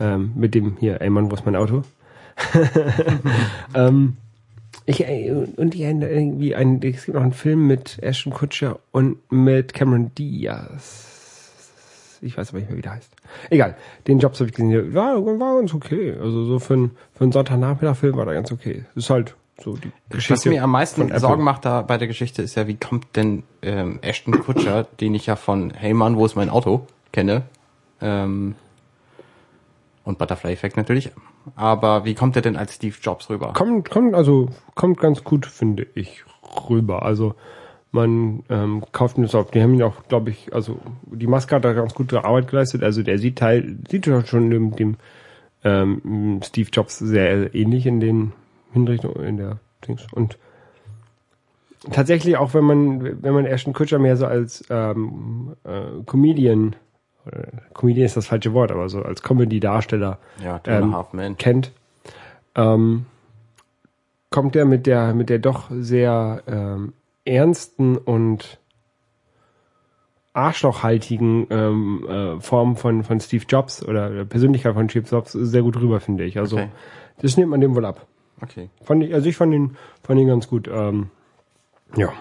Ähm, 0.00 0.32
mit 0.34 0.54
dem 0.54 0.76
hier, 0.78 1.00
ey 1.00 1.10
Mann, 1.10 1.30
wo 1.30 1.34
ist 1.34 1.44
mein 1.44 1.56
Auto? 1.56 1.82
ähm, 3.74 4.16
ich, 4.86 5.06
äh, 5.06 5.30
und 5.56 5.74
ich, 5.74 5.80
irgendwie 5.82 6.54
ein, 6.54 6.82
es 6.82 7.04
gibt 7.04 7.14
noch 7.14 7.22
einen 7.22 7.32
Film 7.32 7.66
mit 7.66 8.02
Ashton 8.02 8.32
Kutscher 8.32 8.80
und 8.90 9.18
mit 9.30 9.72
Cameron 9.72 10.12
Diaz. 10.14 11.10
Ich 12.20 12.36
weiß 12.36 12.50
aber 12.50 12.58
nicht 12.58 12.68
mehr, 12.68 12.78
wie 12.78 12.82
der 12.82 12.92
heißt. 12.92 13.12
Egal, 13.50 13.76
den 14.06 14.18
Jobs 14.18 14.40
habe 14.40 14.48
ich 14.48 14.56
gesehen. 14.56 14.94
War, 14.94 15.24
war 15.24 15.58
ganz 15.58 15.74
okay. 15.74 16.14
Also 16.18 16.44
so 16.44 16.58
für 16.58 16.74
einen 16.74 16.90
für 17.12 17.24
einen 17.24 17.32
Sonntagnachmittag-Film 17.32 18.16
war 18.16 18.24
der 18.24 18.34
ganz 18.34 18.50
okay. 18.50 18.84
Ist 18.94 19.10
halt 19.10 19.36
so 19.60 19.76
die 19.76 19.92
Was 20.10 20.44
mir 20.44 20.62
am 20.62 20.70
meisten. 20.70 21.16
Sorgen 21.18 21.44
macht 21.44 21.64
da 21.64 21.82
bei 21.82 21.98
der 21.98 22.08
Geschichte 22.08 22.42
ist 22.42 22.54
ja, 22.56 22.66
wie 22.66 22.76
kommt 22.76 23.16
denn 23.16 23.44
ähm, 23.62 23.98
Ashton 24.02 24.40
Kutscher, 24.40 24.84
den 24.84 25.14
ich 25.14 25.26
ja 25.26 25.36
von 25.36 25.70
Hey 25.70 25.94
Mann, 25.94 26.16
wo 26.16 26.26
ist 26.26 26.34
mein 26.34 26.50
Auto 26.50 26.86
kenne, 27.12 27.42
ähm, 28.00 28.56
und 30.04 30.18
Butterfly 30.18 30.52
Effect 30.52 30.76
natürlich, 30.76 31.12
aber 31.56 32.04
wie 32.04 32.14
kommt 32.14 32.36
er 32.36 32.42
denn 32.42 32.56
als 32.56 32.74
Steve 32.74 32.96
Jobs 33.00 33.30
rüber? 33.30 33.52
kommt, 33.54 33.90
kommt, 33.90 34.14
also 34.14 34.48
kommt 34.74 34.98
ganz 34.98 35.24
gut, 35.24 35.46
finde 35.46 35.86
ich, 35.94 36.24
rüber. 36.68 37.02
Also 37.02 37.34
man 37.90 38.42
ähm, 38.50 38.84
kauft 38.92 39.16
ihn 39.16 39.22
das 39.22 39.34
auf. 39.34 39.50
Die 39.50 39.62
haben 39.62 39.74
ihn 39.74 39.82
auch, 39.82 40.08
glaube 40.08 40.30
ich, 40.30 40.52
also 40.52 40.78
die 41.06 41.26
Maske 41.26 41.54
hat 41.54 41.64
da 41.64 41.72
ganz 41.72 41.94
gute 41.94 42.24
Arbeit 42.24 42.48
geleistet. 42.48 42.82
Also 42.82 43.02
der 43.02 43.18
sieht 43.18 43.38
teil, 43.38 43.76
sieht 43.88 44.06
ja 44.06 44.24
schon 44.26 44.50
dem, 44.50 44.74
dem 44.74 44.96
ähm, 45.62 46.40
Steve 46.42 46.68
Jobs 46.72 46.98
sehr 46.98 47.54
ähnlich 47.54 47.86
in 47.86 48.00
den 48.00 48.32
Hinrichtungen, 48.74 49.24
in 49.24 49.36
der 49.38 49.58
Dings. 49.86 50.06
Und 50.12 50.36
tatsächlich 51.90 52.36
auch, 52.36 52.52
wenn 52.54 52.64
man, 52.64 53.22
wenn 53.22 53.34
man 53.34 53.46
Ashton 53.46 53.72
Kutcher 53.72 53.98
mehr 53.98 54.16
so 54.16 54.26
als 54.26 54.64
ähm, 54.70 55.54
äh, 55.64 56.02
Comedian, 56.06 56.76
oder 57.26 57.46
Comedian 57.72 58.06
ist 58.06 58.16
das 58.16 58.26
falsche 58.26 58.52
Wort, 58.52 58.70
aber 58.70 58.88
so 58.88 59.00
als 59.02 59.22
Comedy-Darsteller 59.22 60.18
Ja, 60.42 60.58
Two 60.58 60.70
and 60.70 60.94
a 60.94 61.08
ähm, 61.22 61.36
kennt, 61.38 61.72
ähm, 62.54 63.06
kommt 64.30 64.56
er 64.56 64.64
mit 64.64 64.86
der 64.86 65.14
mit 65.14 65.30
der 65.30 65.38
doch 65.38 65.70
sehr 65.70 66.42
ähm, 66.46 66.92
ernsten 67.24 67.96
und 67.96 68.58
arschlochhaltigen 70.32 71.46
ähm, 71.50 72.06
äh, 72.08 72.40
Form 72.40 72.76
von 72.76 73.04
von 73.04 73.20
Steve 73.20 73.44
Jobs 73.48 73.84
oder 73.84 74.10
der 74.10 74.24
Persönlichkeit 74.24 74.74
von 74.74 74.88
Steve 74.88 75.06
Jobs 75.08 75.32
sehr 75.32 75.62
gut 75.62 75.76
rüber, 75.80 76.00
finde 76.00 76.24
ich. 76.24 76.38
Also 76.38 76.56
Okay. 76.56 76.68
das 77.22 77.36
nimmt 77.36 77.50
man 77.50 77.60
dem 77.60 77.74
wohl 77.76 77.84
ab. 77.84 78.06
Okay. 78.40 78.68
Fand 78.82 79.04
ich, 79.04 79.14
also 79.14 79.28
ich 79.28 79.36
fand 79.36 79.54
ihn 79.54 79.76
fand 80.02 80.20
ihn 80.20 80.28
ganz 80.28 80.48
gut. 80.48 80.68
Ähm, 80.68 81.10
ja. 81.96 82.12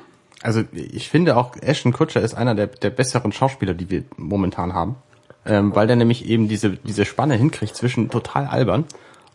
Also 0.41 0.63
ich 0.73 1.09
finde 1.09 1.37
auch, 1.37 1.55
Ashton 1.61 1.93
Kutscher 1.93 2.21
ist 2.21 2.33
einer 2.33 2.53
der, 2.53 2.67
der 2.67 2.89
besseren 2.89 3.31
Schauspieler, 3.31 3.73
die 3.73 3.89
wir 3.89 4.03
momentan 4.17 4.73
haben. 4.73 4.97
Ähm, 5.45 5.75
weil 5.75 5.87
der 5.87 5.95
nämlich 5.95 6.25
eben 6.25 6.47
diese, 6.47 6.71
diese 6.71 7.05
Spanne 7.05 7.35
hinkriegt 7.35 7.75
zwischen 7.75 8.09
total 8.09 8.47
albern 8.47 8.85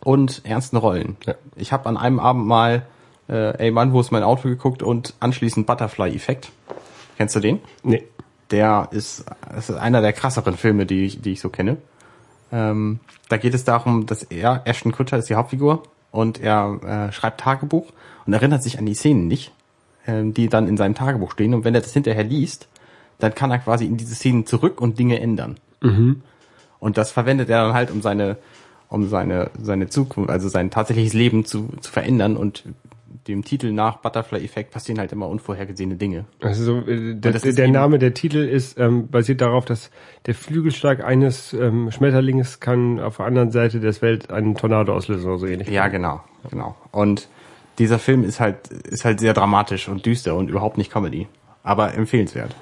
und 0.03 0.41
ernsten 0.43 0.77
Rollen. 0.77 1.17
Ja. 1.25 1.35
Ich 1.55 1.71
habe 1.71 1.87
an 1.87 1.97
einem 1.97 2.19
Abend 2.19 2.47
mal 2.47 2.83
äh, 3.27 3.57
Ey 3.57 3.71
Mann, 3.71 3.93
wo 3.93 3.99
ist 3.99 4.11
mein 4.11 4.23
Auto 4.23 4.49
geguckt 4.49 4.81
und 4.81 5.13
anschließend 5.19 5.67
Butterfly 5.67 6.15
Effekt. 6.15 6.51
Kennst 7.17 7.35
du 7.35 7.39
den? 7.39 7.59
Nee. 7.83 8.03
Der 8.49 8.87
ist, 8.91 9.25
das 9.53 9.69
ist 9.69 9.75
einer 9.75 10.01
der 10.01 10.13
krasseren 10.13 10.57
Filme, 10.57 10.87
die 10.87 11.05
ich, 11.05 11.21
die 11.21 11.33
ich 11.33 11.41
so 11.41 11.49
kenne. 11.49 11.77
Ähm, 12.51 12.99
da 13.29 13.37
geht 13.37 13.53
es 13.53 13.63
darum, 13.63 14.07
dass 14.07 14.23
er, 14.23 14.63
Ashton 14.65 14.91
Kutscher 14.91 15.17
ist 15.17 15.29
die 15.29 15.35
Hauptfigur, 15.35 15.83
und 16.11 16.39
er 16.39 17.07
äh, 17.09 17.11
schreibt 17.11 17.39
Tagebuch 17.41 17.87
und 18.25 18.33
erinnert 18.33 18.63
sich 18.63 18.79
an 18.79 18.85
die 18.85 18.95
Szenen 18.95 19.27
nicht, 19.27 19.51
ähm, 20.07 20.33
die 20.33 20.49
dann 20.49 20.67
in 20.67 20.77
seinem 20.77 20.95
Tagebuch 20.95 21.31
stehen. 21.31 21.53
Und 21.53 21.63
wenn 21.63 21.75
er 21.75 21.81
das 21.81 21.93
hinterher 21.93 22.23
liest, 22.23 22.67
dann 23.19 23.35
kann 23.35 23.51
er 23.51 23.59
quasi 23.59 23.85
in 23.85 23.97
diese 23.97 24.15
Szenen 24.15 24.45
zurück 24.45 24.81
und 24.81 24.97
Dinge 24.97 25.19
ändern. 25.19 25.57
Und 26.79 26.97
das 26.97 27.11
verwendet 27.11 27.49
er 27.49 27.65
dann 27.65 27.73
halt, 27.73 27.91
um 27.91 28.01
seine, 28.01 28.37
um 28.87 29.07
seine, 29.09 29.51
seine 29.61 29.89
Zukunft, 29.89 30.29
also 30.29 30.47
sein 30.47 30.71
tatsächliches 30.71 31.13
Leben 31.13 31.45
zu, 31.45 31.69
zu 31.81 31.91
verändern. 31.91 32.37
Und 32.37 32.63
dem 33.27 33.43
Titel 33.43 33.71
nach 33.71 33.97
Butterfly 33.97 34.43
Effekt 34.43 34.71
passieren 34.71 34.99
halt 34.99 35.11
immer 35.11 35.27
unvorhergesehene 35.27 35.95
Dinge. 35.95 36.25
Also 36.41 36.63
so, 36.63 36.87
äh, 36.87 37.15
der, 37.15 37.33
der 37.33 37.67
Name, 37.67 37.99
der 37.99 38.13
Titel 38.13 38.37
ist 38.39 38.77
ähm, 38.79 39.07
basiert 39.09 39.41
darauf, 39.41 39.65
dass 39.65 39.91
der 40.25 40.35
Flügelschlag 40.35 41.03
eines 41.03 41.53
ähm, 41.53 41.91
Schmetterlings 41.91 42.59
kann 42.59 42.99
auf 42.99 43.17
der 43.17 43.25
anderen 43.25 43.51
Seite 43.51 43.79
des 43.79 44.01
Welt 44.01 44.31
einen 44.31 44.55
Tornado 44.55 44.93
auslösen 44.93 45.27
oder 45.27 45.39
so 45.39 45.47
ähnlich. 45.47 45.69
Ja, 45.69 45.87
genau, 45.87 46.21
genau. 46.49 46.75
Und 46.91 47.27
dieser 47.79 47.99
Film 47.99 48.23
ist 48.23 48.39
halt, 48.39 48.67
ist 48.67 49.05
halt 49.05 49.19
sehr 49.19 49.33
dramatisch 49.33 49.87
und 49.87 50.05
düster 50.05 50.35
und 50.35 50.49
überhaupt 50.49 50.77
nicht 50.77 50.91
Comedy. 50.91 51.27
Aber 51.63 51.93
empfehlenswert. 51.93 52.55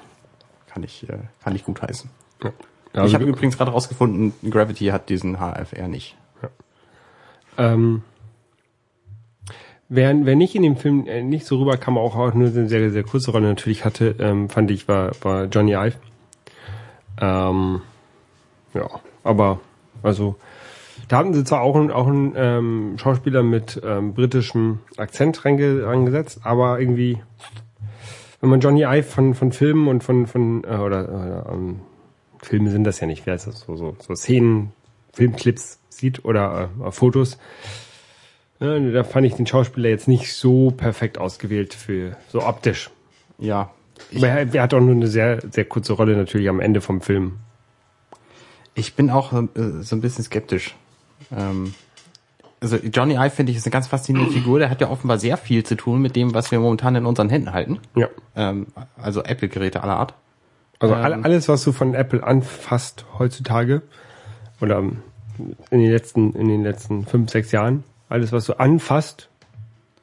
Kann 0.68 0.82
ich, 0.82 1.08
äh, 1.08 1.18
kann 1.42 1.54
ich 1.56 1.64
gut 1.64 1.82
heißen. 1.82 2.10
Ja. 2.42 2.50
ich 2.92 3.00
Also, 3.00 3.14
habe 3.14 3.24
übrigens 3.24 3.56
gerade 3.56 3.70
rausgefunden, 3.72 4.32
Gravity 4.48 4.86
hat 4.86 5.08
diesen 5.08 5.38
HFR 5.38 5.88
nicht. 5.88 6.16
ähm, 7.56 8.02
wer, 9.88 10.14
wer 10.24 10.36
nicht 10.36 10.54
in 10.54 10.62
dem 10.62 10.76
Film 10.76 11.06
äh, 11.06 11.22
nicht 11.22 11.46
so 11.46 11.58
rüberkam, 11.58 11.98
auch, 11.98 12.14
nur 12.34 12.48
eine 12.48 12.68
sehr, 12.68 12.90
sehr 12.90 13.02
kurze 13.04 13.30
Rolle 13.30 13.48
natürlich 13.48 13.84
hatte, 13.84 14.14
ähm, 14.18 14.48
fand 14.48 14.70
ich, 14.70 14.88
war, 14.88 15.12
war 15.22 15.44
Johnny 15.44 15.72
Ive. 15.74 15.96
Ähm, 17.20 17.80
ja, 18.74 18.88
aber, 19.24 19.60
also, 20.02 20.36
da 21.08 21.18
hatten 21.18 21.34
sie 21.34 21.44
zwar 21.44 21.62
auch, 21.62 21.74
einen- 21.76 21.90
auch 21.90 22.06
einen 22.06 22.32
ähm, 22.36 22.94
Schauspieler 22.98 23.42
mit 23.42 23.80
ähm, 23.84 24.14
britischem 24.14 24.80
Akzent 24.96 25.44
reinge 25.44 25.84
reingesetzt, 25.86 26.40
aber 26.44 26.78
irgendwie, 26.80 27.18
wenn 28.40 28.50
man 28.50 28.60
Johnny 28.60 28.82
Ive 28.82 29.02
von, 29.04 29.34
von 29.34 29.52
Filmen 29.52 29.88
und 29.88 30.04
von, 30.04 30.26
von 30.26 30.64
äh, 30.64 30.76
oder, 30.76 31.08
oder 31.08 31.50
ähm, 31.52 31.80
Filme 32.42 32.70
sind 32.70 32.84
das 32.84 33.00
ja 33.00 33.06
nicht, 33.06 33.26
wer 33.26 33.34
ist 33.34 33.46
das? 33.46 33.60
So, 33.60 33.76
so, 33.76 33.96
so 33.98 34.14
Szenen 34.14 34.72
Filmclips 35.12 35.80
sieht 35.88 36.24
oder 36.24 36.68
äh, 36.84 36.90
Fotos. 36.92 37.38
Ja, 38.60 38.78
da 38.78 39.04
fand 39.04 39.26
ich 39.26 39.34
den 39.34 39.46
Schauspieler 39.46 39.88
jetzt 39.88 40.08
nicht 40.08 40.32
so 40.34 40.70
perfekt 40.72 41.18
ausgewählt 41.18 41.74
für 41.74 42.16
so 42.30 42.42
optisch. 42.44 42.90
Ja. 43.38 43.70
Aber 44.16 44.28
er, 44.28 44.52
er 44.54 44.62
hat 44.62 44.74
auch 44.74 44.80
nur 44.80 44.94
eine 44.94 45.06
sehr, 45.06 45.40
sehr 45.50 45.64
kurze 45.64 45.92
Rolle 45.92 46.16
natürlich 46.16 46.48
am 46.48 46.60
Ende 46.60 46.80
vom 46.80 47.00
Film. 47.00 47.38
ich 48.74 48.94
bin 48.94 49.10
auch 49.10 49.32
äh, 49.32 49.46
so 49.82 49.96
ein 49.96 50.00
bisschen 50.00 50.24
skeptisch. 50.24 50.74
Ähm, 51.36 51.74
also 52.60 52.76
Johnny 52.76 53.14
Ive 53.14 53.30
finde 53.30 53.52
ich 53.52 53.58
ist 53.58 53.66
eine 53.66 53.72
ganz 53.72 53.86
faszinierende 53.86 54.32
Figur. 54.34 54.58
Der 54.58 54.70
hat 54.70 54.80
ja 54.80 54.88
offenbar 54.90 55.18
sehr 55.18 55.36
viel 55.36 55.64
zu 55.64 55.76
tun 55.76 56.00
mit 56.02 56.16
dem, 56.16 56.34
was 56.34 56.50
wir 56.50 56.58
momentan 56.58 56.96
in 56.96 57.06
unseren 57.06 57.28
Händen 57.28 57.52
halten. 57.52 57.78
Ja. 57.94 58.08
Ähm, 58.34 58.66
also 59.00 59.22
Apple-Geräte 59.22 59.82
aller 59.84 59.96
Art. 59.96 60.14
Also 60.80 60.94
Ähm. 60.94 61.00
all- 61.04 61.22
alles, 61.24 61.48
was 61.48 61.62
du 61.64 61.70
von 61.72 61.94
Apple 61.94 62.22
anfasst 62.24 63.04
heutzutage 63.18 63.82
oder 64.60 64.78
in 64.78 65.80
den 65.80 65.90
letzten, 65.90 66.32
in 66.34 66.48
den 66.48 66.62
letzten 66.64 67.04
fünf, 67.06 67.30
sechs 67.30 67.52
Jahren, 67.52 67.84
alles, 68.08 68.32
was 68.32 68.46
du 68.46 68.54
anfasst, 68.58 69.28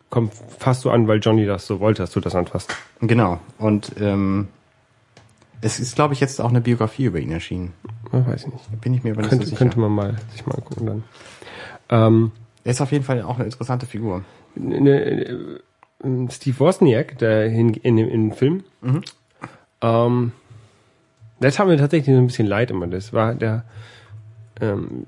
kommt, 0.09 0.33
fasst 0.33 0.85
du 0.85 0.89
an, 0.91 1.07
weil 1.07 1.19
Johnny 1.19 1.45
das 1.45 1.65
so 1.67 1.79
wollte, 1.79 2.03
dass 2.03 2.11
du 2.11 2.19
das 2.19 2.35
anfasst. 2.35 2.73
Genau. 3.01 3.39
Und 3.57 3.93
ähm, 3.99 4.47
es 5.61 5.79
ist, 5.79 5.95
glaube 5.95 6.13
ich, 6.13 6.19
jetzt 6.19 6.39
auch 6.41 6.49
eine 6.49 6.61
Biografie 6.61 7.05
über 7.05 7.19
ihn 7.19 7.31
erschienen. 7.31 7.73
Ja, 8.13 8.25
weiß 8.27 8.45
ich 8.47 8.53
nicht. 8.53 8.81
Bin 8.81 8.93
ich 8.93 9.03
mir 9.03 9.11
aber 9.13 9.21
nicht 9.21 9.29
Könnte, 9.29 9.45
so 9.45 9.49
sicher. 9.49 9.57
könnte 9.57 9.79
man 9.79 9.91
mal 9.91 10.15
sich 10.31 10.45
mal 10.45 10.55
angucken 10.55 10.85
dann. 10.85 11.03
Ähm, 11.89 12.31
Er 12.63 12.71
ist 12.71 12.81
auf 12.81 12.91
jeden 12.91 13.03
Fall 13.03 13.21
auch 13.23 13.35
eine 13.35 13.45
interessante 13.45 13.85
Figur. 13.85 14.23
ne, 14.55 15.01
äh, 15.01 15.49
Steve 16.29 16.59
Wozniak, 16.59 17.17
der 17.17 17.45
in, 17.47 17.73
in, 17.73 17.95
dem- 17.97 18.09
in 18.09 18.29
dem 18.29 18.31
Film, 18.37 18.63
ähm, 19.81 20.31
das 21.39 21.57
hat 21.59 21.67
mir 21.67 21.77
tatsächlich 21.77 22.15
so 22.15 22.21
ein 22.21 22.27
bisschen 22.27 22.47
leid 22.47 22.69
immer. 22.71 22.87
Das 22.87 23.11
war 23.13 23.33
der 23.33 23.63
ähm, 24.61 25.05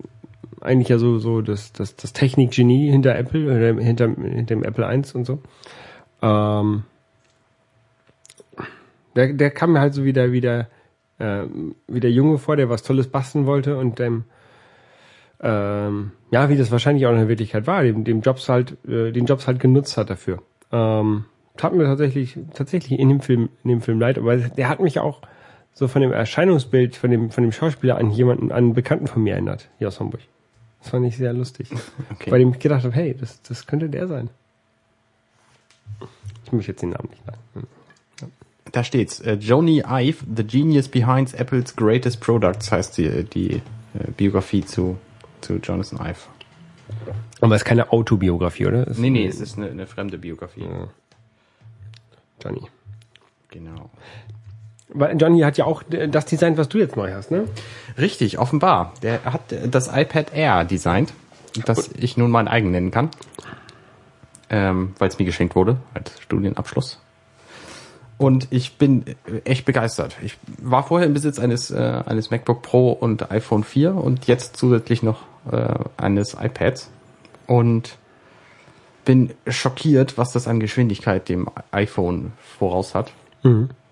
eigentlich 0.61 0.89
ja 0.89 0.97
so 0.97 1.19
so 1.19 1.41
das 1.41 1.73
das, 1.73 1.95
das 1.95 2.13
Technikgenie 2.13 2.89
hinter 2.89 3.15
Apple 3.15 3.45
oder 3.45 3.81
hinter, 3.81 4.07
hinter 4.09 4.55
dem 4.55 4.63
Apple 4.63 4.85
I 4.85 5.03
und 5.13 5.25
so. 5.25 5.39
Ähm, 6.21 6.83
der, 9.15 9.33
der 9.33 9.51
kam 9.51 9.73
mir 9.73 9.79
halt 9.79 9.93
so 9.93 10.03
wieder 10.03 10.31
wieder 10.31 10.67
ähm, 11.19 11.75
wie 11.87 11.99
der 11.99 12.11
Junge 12.11 12.37
vor, 12.37 12.55
der 12.55 12.69
was 12.69 12.83
Tolles 12.83 13.07
basteln 13.07 13.45
wollte 13.45 13.77
und 13.77 13.99
dem 13.99 14.25
ähm, 15.41 16.11
ja, 16.31 16.49
wie 16.49 16.57
das 16.57 16.71
wahrscheinlich 16.71 17.05
auch 17.05 17.11
in 17.11 17.17
der 17.17 17.27
Wirklichkeit 17.27 17.67
war, 17.67 17.83
dem, 17.83 18.03
dem 18.03 18.21
Jobs 18.21 18.49
halt, 18.49 18.77
äh, 18.87 19.11
den 19.11 19.25
Jobs 19.25 19.47
halt 19.47 19.59
genutzt 19.59 19.97
hat 19.97 20.09
dafür. 20.09 20.41
Ähm, 20.71 21.25
tat 21.57 21.73
mir 21.73 21.85
tatsächlich, 21.85 22.37
tatsächlich 22.53 22.99
in 22.99 23.09
dem 23.09 23.21
Film, 23.21 23.49
in 23.63 23.69
dem 23.69 23.81
Film 23.81 23.99
leid, 23.99 24.17
aber 24.17 24.37
der 24.37 24.69
hat 24.69 24.79
mich 24.79 24.99
auch 24.99 25.21
so 25.73 25.87
von 25.87 26.01
dem 26.01 26.11
Erscheinungsbild 26.11 26.95
von 26.95 27.11
dem, 27.11 27.29
von 27.29 27.43
dem 27.43 27.51
Schauspieler 27.51 27.97
an 27.97 28.09
jemanden, 28.09 28.51
an 28.51 28.57
einen 28.57 28.73
Bekannten 28.73 29.07
von 29.07 29.21
mir 29.21 29.33
erinnert, 29.33 29.69
hier 29.77 29.87
aus 29.87 29.99
Hamburg. 29.99 30.21
Das 30.87 30.91
fand 30.91 31.05
ich 31.05 31.17
sehr 31.17 31.33
lustig. 31.33 31.69
Okay. 32.09 32.31
Bei 32.31 32.37
dem 32.39 32.51
ich 32.51 32.59
gedacht 32.59 32.85
habe, 32.85 32.95
hey, 32.95 33.13
das, 33.13 33.41
das 33.41 33.67
könnte 33.67 33.89
der 33.89 34.07
sein. 34.07 34.29
Ich 36.45 36.51
möchte 36.53 36.71
jetzt 36.71 36.81
den 36.81 36.91
Namen 36.91 37.09
nicht 37.09 37.21
sagen. 37.25 37.67
Da 38.71 38.83
steht's. 38.83 39.19
Äh, 39.19 39.33
Joni 39.33 39.83
Ive, 39.85 40.23
The 40.35 40.43
Genius 40.45 40.87
Behind 40.87 41.37
Apple's 41.37 41.75
Greatest 41.75 42.21
Products 42.21 42.71
heißt 42.71 42.97
die, 42.97 43.25
die 43.25 43.55
äh, 43.55 43.61
Biografie 44.15 44.63
zu, 44.63 44.97
zu 45.41 45.57
Jonathan 45.57 45.99
Ive. 45.99 46.21
Aber 47.41 47.55
es 47.55 47.61
ist 47.61 47.65
keine 47.65 47.91
Autobiografie, 47.91 48.67
oder? 48.67 48.87
Es 48.87 48.97
Nee, 48.97 49.09
nee, 49.09 49.27
es 49.27 49.41
ist 49.41 49.57
eine, 49.57 49.69
eine 49.69 49.85
fremde 49.85 50.17
Biografie. 50.17 50.65
Johnny. 52.41 52.61
Genau. 53.49 53.91
Weil 54.89 55.19
Johnny 55.19 55.41
hat 55.41 55.57
ja 55.57 55.65
auch 55.65 55.83
das 55.83 56.25
Design, 56.25 56.57
was 56.57 56.69
du 56.69 56.77
jetzt 56.77 56.95
neu 56.95 57.11
hast, 57.13 57.31
ne? 57.31 57.45
Richtig, 57.97 58.39
offenbar. 58.39 58.93
Der 59.01 59.23
hat 59.25 59.51
äh, 59.51 59.67
das 59.67 59.87
iPad 59.87 60.33
Air 60.33 60.63
designt, 60.65 61.13
das 61.65 61.89
ich 61.97 62.17
nun 62.17 62.31
mein 62.31 62.47
eigen 62.47 62.71
nennen 62.71 62.91
kann. 62.91 63.09
Ähm, 64.49 64.93
weil 64.97 65.09
es 65.09 65.19
mir 65.19 65.25
geschenkt 65.25 65.55
wurde 65.55 65.77
als 65.93 66.21
Studienabschluss. 66.21 67.01
Und 68.17 68.47
ich 68.49 68.77
bin 68.77 69.05
äh, 69.07 69.41
echt 69.43 69.65
begeistert. 69.65 70.15
Ich 70.23 70.37
war 70.57 70.83
vorher 70.83 71.05
im 71.05 71.13
Besitz 71.13 71.37
eines, 71.37 71.69
äh, 71.69 72.01
eines 72.05 72.31
MacBook 72.31 72.61
Pro 72.61 72.91
und 72.91 73.29
iPhone 73.29 73.63
4 73.63 73.93
und 73.93 74.25
jetzt 74.27 74.55
zusätzlich 74.55 75.03
noch 75.03 75.23
äh, 75.51 75.75
eines 75.97 76.35
iPads. 76.39 76.89
Und 77.45 77.97
bin 79.05 79.33
schockiert, 79.47 80.17
was 80.17 80.31
das 80.31 80.47
an 80.47 80.59
Geschwindigkeit 80.59 81.29
dem 81.29 81.47
iPhone 81.71 82.33
voraus 82.57 82.95
hat. 82.95 83.11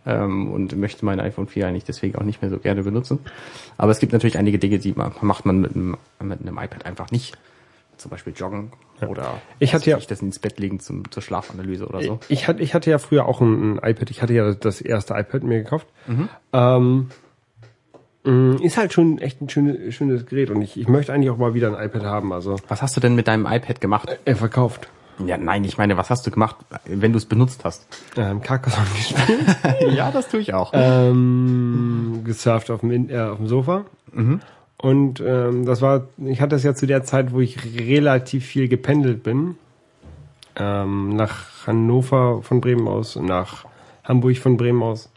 Ähm, 0.06 0.52
und 0.52 0.76
möchte 0.78 1.04
mein 1.06 1.20
iPhone 1.20 1.48
4 1.48 1.68
eigentlich 1.68 1.84
deswegen 1.86 2.16
auch 2.18 2.24
nicht 2.24 2.42
mehr 2.42 2.52
so 2.52 2.60
gerne 2.60 2.84
benutzen. 2.84 3.20
Aber 3.78 3.92
es 3.92 4.00
gibt 4.00 4.14
natürlich 4.14 4.38
einige 4.38 4.60
Dinge, 4.60 4.78
die 4.80 4.94
ma- 4.94 5.12
macht 5.22 5.46
man 5.46 5.62
mit 5.62 5.74
einem, 5.76 5.98
mit 6.22 6.42
einem 6.42 6.58
iPad 6.58 6.86
einfach 6.86 7.10
nicht. 7.12 7.38
Zum 7.98 8.12
Beispiel 8.12 8.34
joggen 8.36 8.72
oder 9.08 9.42
Ich 9.60 9.74
hatte 9.74 9.90
ja- 9.90 9.98
ich 9.98 10.06
das 10.06 10.22
ins 10.22 10.38
Bett 10.40 10.60
legen 10.60 10.80
zum, 10.82 11.10
zur 11.12 11.24
Schlafanalyse 11.24 11.88
oder 11.88 12.02
so. 12.02 12.20
Ich 12.28 12.48
hatte, 12.48 12.62
ich 12.62 12.74
hatte 12.74 12.90
ja 12.92 12.98
früher 12.98 13.26
auch 13.26 13.40
ein, 13.42 13.78
ein 13.78 13.90
iPad. 13.92 14.12
Ich 14.12 14.22
hatte 14.22 14.34
ja 14.34 14.54
das 14.54 14.82
erste 14.82 15.14
iPad 15.14 15.44
mir 15.44 15.64
gekauft. 15.64 15.88
Ähm, 16.54 17.08
mh, 18.24 18.62
ist 18.64 18.78
halt 18.78 18.94
schon 18.94 19.18
echt 19.20 19.42
ein 19.42 19.50
schönes, 19.50 19.94
schönes 19.96 20.26
Gerät 20.26 20.50
und 20.52 20.62
ich, 20.62 20.80
ich 20.80 20.88
möchte 20.88 21.14
eigentlich 21.14 21.30
auch 21.30 21.38
mal 21.38 21.54
wieder 21.54 21.76
ein 21.76 21.86
iPad 21.88 22.04
haben. 22.04 22.34
Also 22.34 22.58
Was 22.68 22.82
hast 22.82 22.96
du 22.98 23.02
denn 23.02 23.16
mit 23.16 23.28
deinem 23.28 23.46
iPad 23.46 23.80
gemacht? 23.82 24.20
er 24.26 24.36
verkauft. 24.36 24.90
Ja, 25.26 25.38
nein, 25.38 25.64
ich 25.64 25.78
meine, 25.78 25.98
was 25.98 26.10
hast 26.10 26.28
du 26.28 26.32
gemacht, 26.32 26.58
wenn 26.86 27.14
du 27.14 27.18
es 27.18 27.26
benutzt 27.26 27.64
hast? 27.64 27.88
Ähm, 28.18 28.42
Carcassonne 28.42 28.88
gespielt. 28.96 29.58
ja, 29.96 30.12
das 30.12 30.28
tue 30.28 30.40
ich 30.40 30.54
auch. 30.54 30.72
ähm, 30.74 32.22
gesurft 32.26 32.70
auf 32.72 32.82
dem, 32.82 33.10
äh, 33.10 33.20
auf 33.20 33.38
dem 33.38 33.48
Sofa. 33.48 33.86
Und 34.78 35.24
ähm, 35.26 35.66
das 35.66 35.82
war, 35.82 36.08
ich 36.18 36.42
hatte 36.42 36.56
das 36.56 36.64
ja 36.64 36.76
zu 36.76 36.86
der 36.86 37.04
Zeit, 37.04 37.32
wo 37.32 37.40
ich 37.40 37.58
relativ 37.80 38.46
viel 38.46 38.68
gependelt 38.68 39.24
bin. 39.24 39.56
Ähm, 40.58 41.16
nach 41.16 41.68
Hannover 41.68 42.42
von 42.42 42.62
Bremen 42.62 42.88
aus, 42.88 43.16
nach 43.16 43.66
Hamburg 44.04 44.38
von 44.38 44.58
Bremen 44.58 44.84
aus. 44.84 45.10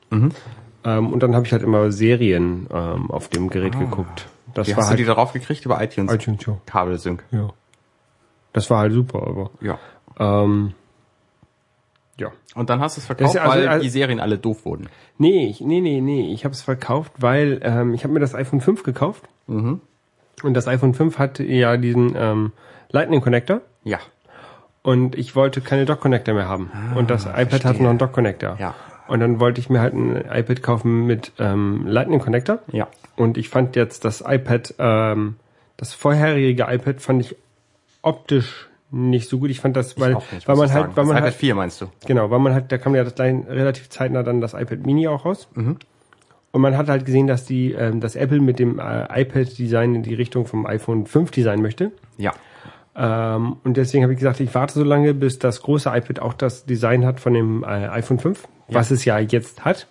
Ähm, 0.84 1.12
und 1.12 1.22
dann 1.22 1.34
habe 1.34 1.46
ich 1.46 1.52
halt 1.52 1.62
immer 1.62 1.92
Serien 1.92 2.66
ähm, 2.72 3.11
auf 3.11 3.28
dem 3.28 3.50
Gerät 3.50 3.78
geguckt. 3.78 4.26
Das 4.54 4.66
Wie 4.66 4.72
war 4.72 4.78
hast 4.78 4.87
du 4.87 4.90
halt 4.90 5.00
die 5.00 5.04
darauf 5.04 5.32
gekriegt? 5.32 5.64
Über 5.64 5.82
iTunes? 5.82 6.12
iTunes 6.12 6.42
Show. 6.42 6.61
Kabelsync. 6.66 7.22
Ja. 7.30 7.50
Das 8.52 8.70
war 8.70 8.78
halt 8.80 8.92
super, 8.92 9.22
aber 9.26 9.50
Ja. 9.61 9.78
ähm, 10.18 10.72
ja. 12.18 12.32
Und 12.54 12.70
dann 12.70 12.80
hast 12.80 12.96
du 12.96 13.00
es 13.00 13.06
verkauft, 13.06 13.34
ist 13.34 13.40
also- 13.40 13.54
weil 13.54 13.68
also- 13.68 13.82
die 13.82 13.90
Serien 13.90 14.20
alle 14.20 14.38
doof 14.38 14.64
wurden. 14.64 14.88
Nee, 15.18 15.46
ich, 15.48 15.61
nee, 15.61 15.80
nee, 15.80 16.00
nee. 16.00 16.32
Ich 16.32 16.44
habe 16.44 16.52
es 16.52 16.62
verkauft, 16.62 17.12
weil 17.18 17.61
ähm, 17.62 17.94
ich 17.94 18.04
habe 18.04 18.12
mir 18.14 18.20
das 18.20 18.34
iPhone 18.34 18.61
5 18.61 18.82
gekauft. 18.82 19.24
Und 19.46 19.80
das 20.42 20.68
iPhone 20.68 20.94
5 20.94 21.18
hat 21.18 21.38
ja 21.38 21.76
diesen 21.76 22.14
ähm, 22.16 22.52
Lightning 22.90 23.20
Connector. 23.20 23.61
Ja. 23.84 23.98
Und 24.82 25.16
ich 25.16 25.34
wollte 25.37 25.61
keine 25.61 25.84
Dock 25.84 26.00
Connector 26.00 26.34
mehr 26.34 26.48
haben. 26.48 26.70
und 26.96 27.11
das 27.11 27.24
iPad 27.26 27.38
hat 27.52 27.61
verstehe. 27.62 27.82
noch 27.82 27.90
einen 27.90 27.98
Dock 27.98 28.12
Connector. 28.12 28.56
Ja. 28.58 28.74
Und 29.08 29.20
dann 29.20 29.40
wollte 29.40 29.61
ich 29.61 29.70
mir 29.70 29.80
halt 29.80 29.94
ein 29.94 30.16
iPad 30.16 30.62
kaufen 30.62 31.06
mit 31.06 31.32
ähm, 31.38 31.87
Lightning 31.87 32.20
Connector. 32.20 32.58
Ja. 32.72 32.88
Und 33.16 33.37
ich 33.38 33.48
fand 33.48 33.74
jetzt 33.76 34.04
das 34.04 34.22
iPad, 34.26 34.74
ähm, 34.78 35.37
das 35.76 35.94
vorherige 35.94 36.66
iPad 36.68 37.00
fand 37.00 37.22
ich 37.22 37.37
optisch 38.02 38.68
nicht 38.90 39.28
so 39.28 39.38
gut. 39.38 39.50
Ich 39.50 39.61
fand 39.61 39.76
das, 39.76 39.98
weil, 40.00 40.14
nicht, 40.14 40.48
weil 40.48 40.56
man 40.56 40.72
halt, 40.72 40.82
sagen. 40.82 40.96
weil 40.96 41.04
das 41.04 41.06
man 41.06 41.16
iPad 41.16 41.24
halt, 41.24 41.34
4 41.34 41.54
meinst 41.54 41.80
du? 41.80 41.87
Genau, 42.06 42.30
weil 42.30 42.38
man 42.38 42.54
hat, 42.54 42.72
da 42.72 42.78
kam 42.78 42.94
ja 42.94 43.04
das 43.04 43.14
gleich 43.14 43.34
relativ 43.48 43.90
zeitnah 43.90 44.22
dann 44.22 44.40
das 44.40 44.54
iPad 44.54 44.87
Mini 44.87 45.08
auch 45.08 45.24
raus. 45.24 45.48
Mhm. 45.54 45.76
Und 46.50 46.62
man 46.62 46.76
hat 46.76 46.88
halt 46.88 47.04
gesehen, 47.04 47.26
dass 47.26 47.44
die, 47.44 47.72
ähm, 47.72 48.00
dass 48.00 48.16
Apple 48.16 48.40
mit 48.40 48.58
dem 48.58 48.78
äh, 48.78 49.22
iPad-Design 49.22 49.96
in 49.96 50.02
die 50.02 50.14
Richtung 50.14 50.46
vom 50.46 50.66
iPhone 50.66 51.06
5 51.06 51.30
Design 51.30 51.61
möchte. 51.61 51.92
Ja. 52.16 52.32
Ähm, 52.96 53.56
und 53.64 53.76
deswegen 53.76 54.02
habe 54.02 54.14
ich 54.14 54.18
gesagt, 54.18 54.40
ich 54.40 54.54
warte 54.54 54.74
so 54.74 54.84
lange, 54.84 55.12
bis 55.12 55.38
das 55.38 55.62
große 55.62 55.90
iPad 55.90 56.20
auch 56.20 56.32
das 56.32 56.64
Design 56.64 57.04
hat 57.04 57.20
von 57.20 57.34
dem 57.34 57.62
äh, 57.62 57.66
iPhone 57.66 58.18
5, 58.18 58.48
was 58.68 58.90
es 58.90 59.04
ja 59.04 59.18
jetzt 59.18 59.64
hat. 59.64 59.87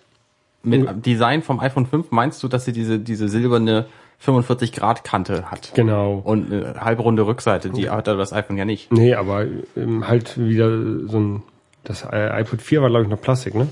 Mit 0.64 1.06
Design 1.06 1.42
vom 1.42 1.60
iPhone 1.60 1.86
5 1.86 2.10
meinst 2.10 2.42
du, 2.42 2.48
dass 2.48 2.64
sie 2.64 2.72
diese, 2.72 2.98
diese 2.98 3.28
silberne 3.28 3.86
45 4.18 4.72
Grad 4.72 5.04
Kante 5.04 5.50
hat? 5.50 5.72
Genau. 5.74 6.20
Und 6.24 6.52
eine 6.52 6.80
halbrunde 6.80 7.26
Rückseite, 7.26 7.70
die 7.70 7.88
hat 7.88 8.06
das 8.06 8.32
iPhone 8.32 8.56
ja 8.56 8.64
nicht. 8.64 8.92
Nee, 8.92 9.14
aber 9.14 9.46
ähm, 9.76 10.08
halt 10.08 10.38
wieder 10.38 10.68
so 11.06 11.18
ein, 11.18 11.42
das 11.84 12.04
iPod 12.10 12.60
4 12.60 12.82
war 12.82 12.90
glaube 12.90 13.04
ich 13.04 13.10
noch 13.10 13.20
Plastik, 13.20 13.54
ne? 13.54 13.68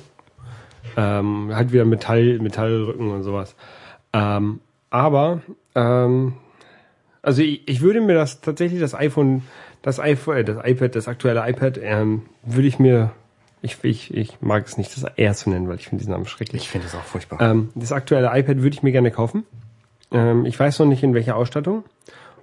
Ähm, 0.97 1.51
halt 1.55 1.73
wieder 1.73 1.85
Metall, 1.85 2.39
Metallrücken 2.39 3.11
und 3.11 3.23
sowas. 3.23 3.55
Ähm, 4.13 4.61
aber, 4.89 5.43
ähm, 5.75 6.35
also 7.23 7.43
ich, 7.43 7.69
ich 7.69 7.81
würde 7.81 8.01
mir 8.01 8.15
das 8.15 8.41
tatsächlich 8.41 8.81
das 8.81 8.95
iPhone, 8.95 9.43
das 9.83 10.01
iPhone, 10.01 10.37
äh, 10.39 10.45
das 10.45 10.65
iPad, 10.65 10.95
das 10.95 11.09
aktuelle 11.09 11.47
iPad, 11.49 11.79
ähm, 11.83 12.23
würde 12.45 12.69
ich 12.69 12.79
mir, 12.79 13.11
ich, 13.63 13.79
ich, 13.83 14.15
ich 14.15 14.41
mag 14.41 14.65
es 14.65 14.79
nicht, 14.79 14.97
das 14.97 15.05
R 15.05 15.35
zu 15.35 15.51
nennen, 15.51 15.69
weil 15.69 15.77
ich 15.77 15.89
finde 15.89 16.03
diesen 16.03 16.13
Namen 16.13 16.27
schrecklich. 16.27 16.63
Ich 16.63 16.69
finde 16.69 16.87
es 16.87 16.95
auch 16.95 17.03
furchtbar. 17.03 17.41
Ähm, 17.43 17.71
das 17.75 17.93
aktuelle 17.93 18.29
iPad 18.29 18.59
würde 18.59 18.75
ich 18.75 18.83
mir 18.83 18.93
gerne 18.93 19.11
kaufen. 19.11 19.45
Ähm, 20.17 20.47
ich 20.47 20.59
weiß 20.59 20.79
noch 20.79 20.87
nicht 20.87 21.03
in 21.03 21.15
welcher 21.15 21.37
Ausstattung. 21.37 21.85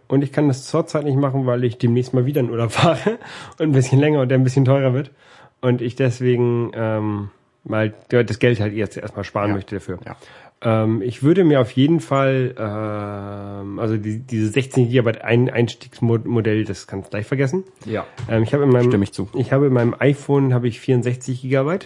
Und 0.07 0.21
ich 0.23 0.31
kann 0.31 0.47
das 0.47 0.65
zurzeit 0.65 1.05
nicht 1.05 1.17
machen, 1.17 1.45
weil 1.45 1.63
ich 1.63 1.77
demnächst 1.77 2.13
mal 2.13 2.25
wieder 2.25 2.41
in 2.41 2.49
Urlaub 2.51 2.71
fahre 2.81 3.17
und 3.57 3.61
ein 3.61 3.71
bisschen 3.71 3.99
länger 3.99 4.21
und 4.21 4.29
der 4.29 4.37
ein 4.37 4.43
bisschen 4.43 4.65
teurer 4.65 4.93
wird. 4.93 5.11
Und 5.61 5.81
ich 5.81 5.95
deswegen 5.95 6.71
ähm, 6.75 7.29
mal 7.63 7.93
das 8.09 8.37
Geld 8.39 8.59
halt 8.59 8.73
jetzt 8.73 8.97
erstmal 8.97 9.23
sparen 9.23 9.49
Ja. 9.49 9.55
möchte 9.55 9.75
dafür. 9.75 9.97
Ja. 10.05 10.15
Ähm, 10.61 11.01
ich 11.01 11.23
würde 11.23 11.43
mir 11.43 11.61
auf 11.61 11.71
jeden 11.71 11.99
Fall, 11.99 12.53
ähm, 12.57 13.79
also 13.79 13.97
die, 13.97 14.19
diese 14.19 14.49
16 14.49 14.89
GB 14.89 15.19
ein 15.21 15.49
Einstiegsmodell, 15.49 16.63
das 16.65 16.85
kannst 16.85 17.07
du 17.07 17.11
gleich 17.11 17.25
vergessen. 17.25 17.63
Ja. 17.85 18.05
Ähm, 18.29 18.43
ich 18.43 18.53
habe 18.53 18.63
in 18.63 18.69
meinem, 18.69 18.89
Stimme 18.89 19.03
ich 19.03 19.13
zu. 19.13 19.29
Ich 19.35 19.51
habe 19.51 19.67
in 19.67 19.73
meinem 19.73 19.95
iPhone 19.97 20.53
habe 20.53 20.67
ich 20.67 20.79
64 20.79 21.41
GB. 21.41 21.79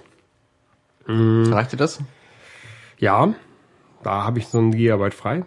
Reicht 1.08 1.71
dir 1.71 1.78
das? 1.78 2.00
Ja, 2.97 3.34
da 4.04 4.23
habe 4.26 4.39
ich 4.39 4.47
so 4.47 4.58
ein 4.60 4.71
Gigabyte 4.71 5.13
frei. 5.13 5.43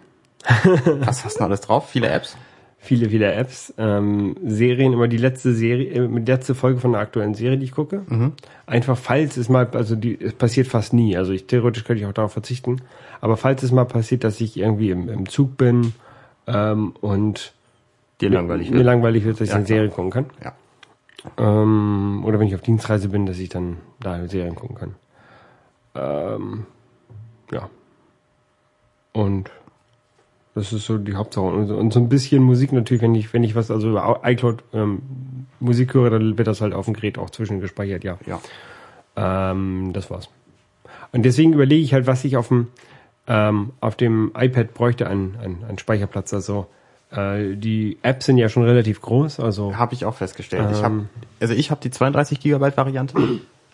Was 0.99 1.23
hast 1.25 1.39
du 1.39 1.43
alles 1.43 1.61
drauf? 1.61 1.89
Viele 1.89 2.09
Apps? 2.09 2.35
Viele, 2.83 3.09
viele 3.09 3.31
Apps, 3.31 3.71
ähm, 3.77 4.35
Serien, 4.43 4.91
immer 4.93 5.07
die 5.07 5.17
letzte 5.17 5.53
Serie, 5.53 5.87
äh, 5.93 6.07
die 6.07 6.31
letzte 6.31 6.55
Folge 6.55 6.79
von 6.79 6.93
der 6.93 7.01
aktuellen 7.01 7.35
Serie, 7.35 7.59
die 7.59 7.65
ich 7.65 7.73
gucke. 7.73 8.01
Einfach 8.65 8.97
falls 8.97 9.37
es 9.37 9.49
mal, 9.49 9.67
also 9.73 9.95
die, 9.95 10.19
es 10.19 10.33
passiert 10.33 10.65
fast 10.67 10.91
nie. 10.91 11.15
Also 11.15 11.31
ich 11.31 11.45
theoretisch 11.45 11.83
könnte 11.83 12.01
ich 12.01 12.07
auch 12.07 12.13
darauf 12.13 12.33
verzichten. 12.33 12.81
Aber 13.19 13.37
falls 13.37 13.61
es 13.61 13.71
mal 13.71 13.85
passiert, 13.85 14.23
dass 14.23 14.41
ich 14.41 14.57
irgendwie 14.57 14.89
im, 14.89 15.09
im 15.09 15.29
Zug 15.29 15.57
bin 15.57 15.93
ähm, 16.47 16.93
und 17.01 17.53
Dir 18.19 18.31
langweilig 18.31 18.71
mir 18.71 18.77
wird? 18.77 18.85
langweilig 18.87 19.25
wird, 19.25 19.35
dass 19.35 19.41
ich 19.43 19.49
Ja, 19.49 19.57
eine 19.57 19.65
klar. 19.65 19.77
Serie 19.77 19.89
gucken 19.91 20.09
kann. 20.11 20.25
Ja. 20.43 20.53
Ähm, 21.37 22.23
oder 22.25 22.39
wenn 22.39 22.47
ich 22.47 22.55
auf 22.55 22.61
Dienstreise 22.61 23.09
bin, 23.09 23.27
dass 23.27 23.37
ich 23.37 23.49
dann 23.49 23.77
da 23.99 24.27
Serien 24.27 24.55
gucken 24.55 24.75
kann. 24.75 24.95
Ähm, 25.93 26.65
ja. 27.51 27.69
Und 29.13 29.51
das 30.55 30.73
ist 30.73 30.85
so 30.85 30.97
die 30.97 31.15
Hauptsache. 31.15 31.45
Und, 31.45 31.91
so- 31.91 31.99
ein 31.99 32.09
bisschen 32.09 32.43
Musik 32.43 32.71
natürlich, 32.73 33.01
wenn 33.01 33.15
ich, 33.15 33.33
wenn 33.33 33.43
ich 33.43 33.55
was 33.55 33.71
also 33.71 33.89
über 33.89 34.21
iCloud 34.23 34.63
ähm, 34.73 35.01
Musik 35.59 35.93
höre, 35.93 36.09
dann 36.09 36.37
wird 36.37 36.47
das 36.47 36.61
halt 36.61 36.73
auf 36.73 36.85
dem 36.85 36.93
Gerät 36.93 37.17
auch 37.17 37.29
zwischengespeichert, 37.29 38.03
ja. 38.03 38.17
Ja. 38.25 38.39
Ähm, 39.15 39.91
das 39.93 40.09
war's. 40.09 40.29
Und 41.11 41.23
deswegen 41.23 41.53
überlege 41.53 41.81
ich 41.83 41.93
halt, 41.93 42.07
was 42.07 42.23
ich 42.23 42.37
auf 42.37 42.47
dem 42.49 42.67
ähm, 43.27 43.71
auf 43.81 43.95
dem 43.95 44.31
iPad 44.35 44.73
bräuchte 44.73 45.07
an, 45.07 45.35
an, 45.43 45.57
an 45.69 45.77
Speicherplatz. 45.77 46.33
Also 46.33 46.65
äh, 47.11 47.55
die 47.55 47.97
Apps 48.01 48.25
sind 48.25 48.37
ja 48.37 48.49
schon 48.49 48.63
relativ 48.63 49.01
groß, 49.01 49.39
also 49.39 49.75
Habe 49.77 49.93
ich 49.93 50.05
auch 50.05 50.15
festgestellt. 50.15 50.67
ich 50.71 50.81
hab, 50.83 50.91
Ähm. 50.91 51.09
also 51.39 51.53
ich 51.53 51.69
habe 51.71 51.79
die 51.81 51.91
32 51.91 52.39
Gigabyte 52.39 52.77
Variante. 52.77 53.15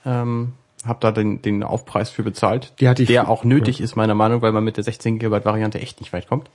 ähm, 0.06 0.54
habe 0.86 1.00
da 1.02 1.12
den, 1.12 1.42
den 1.42 1.63
Aufpreis 1.63 2.10
für 2.10 2.24
bezahlt. 2.24 2.74
Die 2.80 2.90
hatte 2.90 3.04
ich- 3.04 3.08
der 3.08 3.30
auch 3.30 3.44
nötig 3.46 3.80
ist, 3.82 3.96
meiner 3.96 4.16
Meinung, 4.16 4.42
weil 4.42 4.52
man 4.52 4.63
mit 4.63 4.78
der 4.78 4.84
16 4.84 5.18
Gigabyte 5.18 5.46
Variante 5.46 5.80
echt 5.80 6.02
nicht 6.02 6.12
weit 6.13 6.28
kommt. 6.28 6.50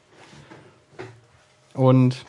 Und 1.75 2.25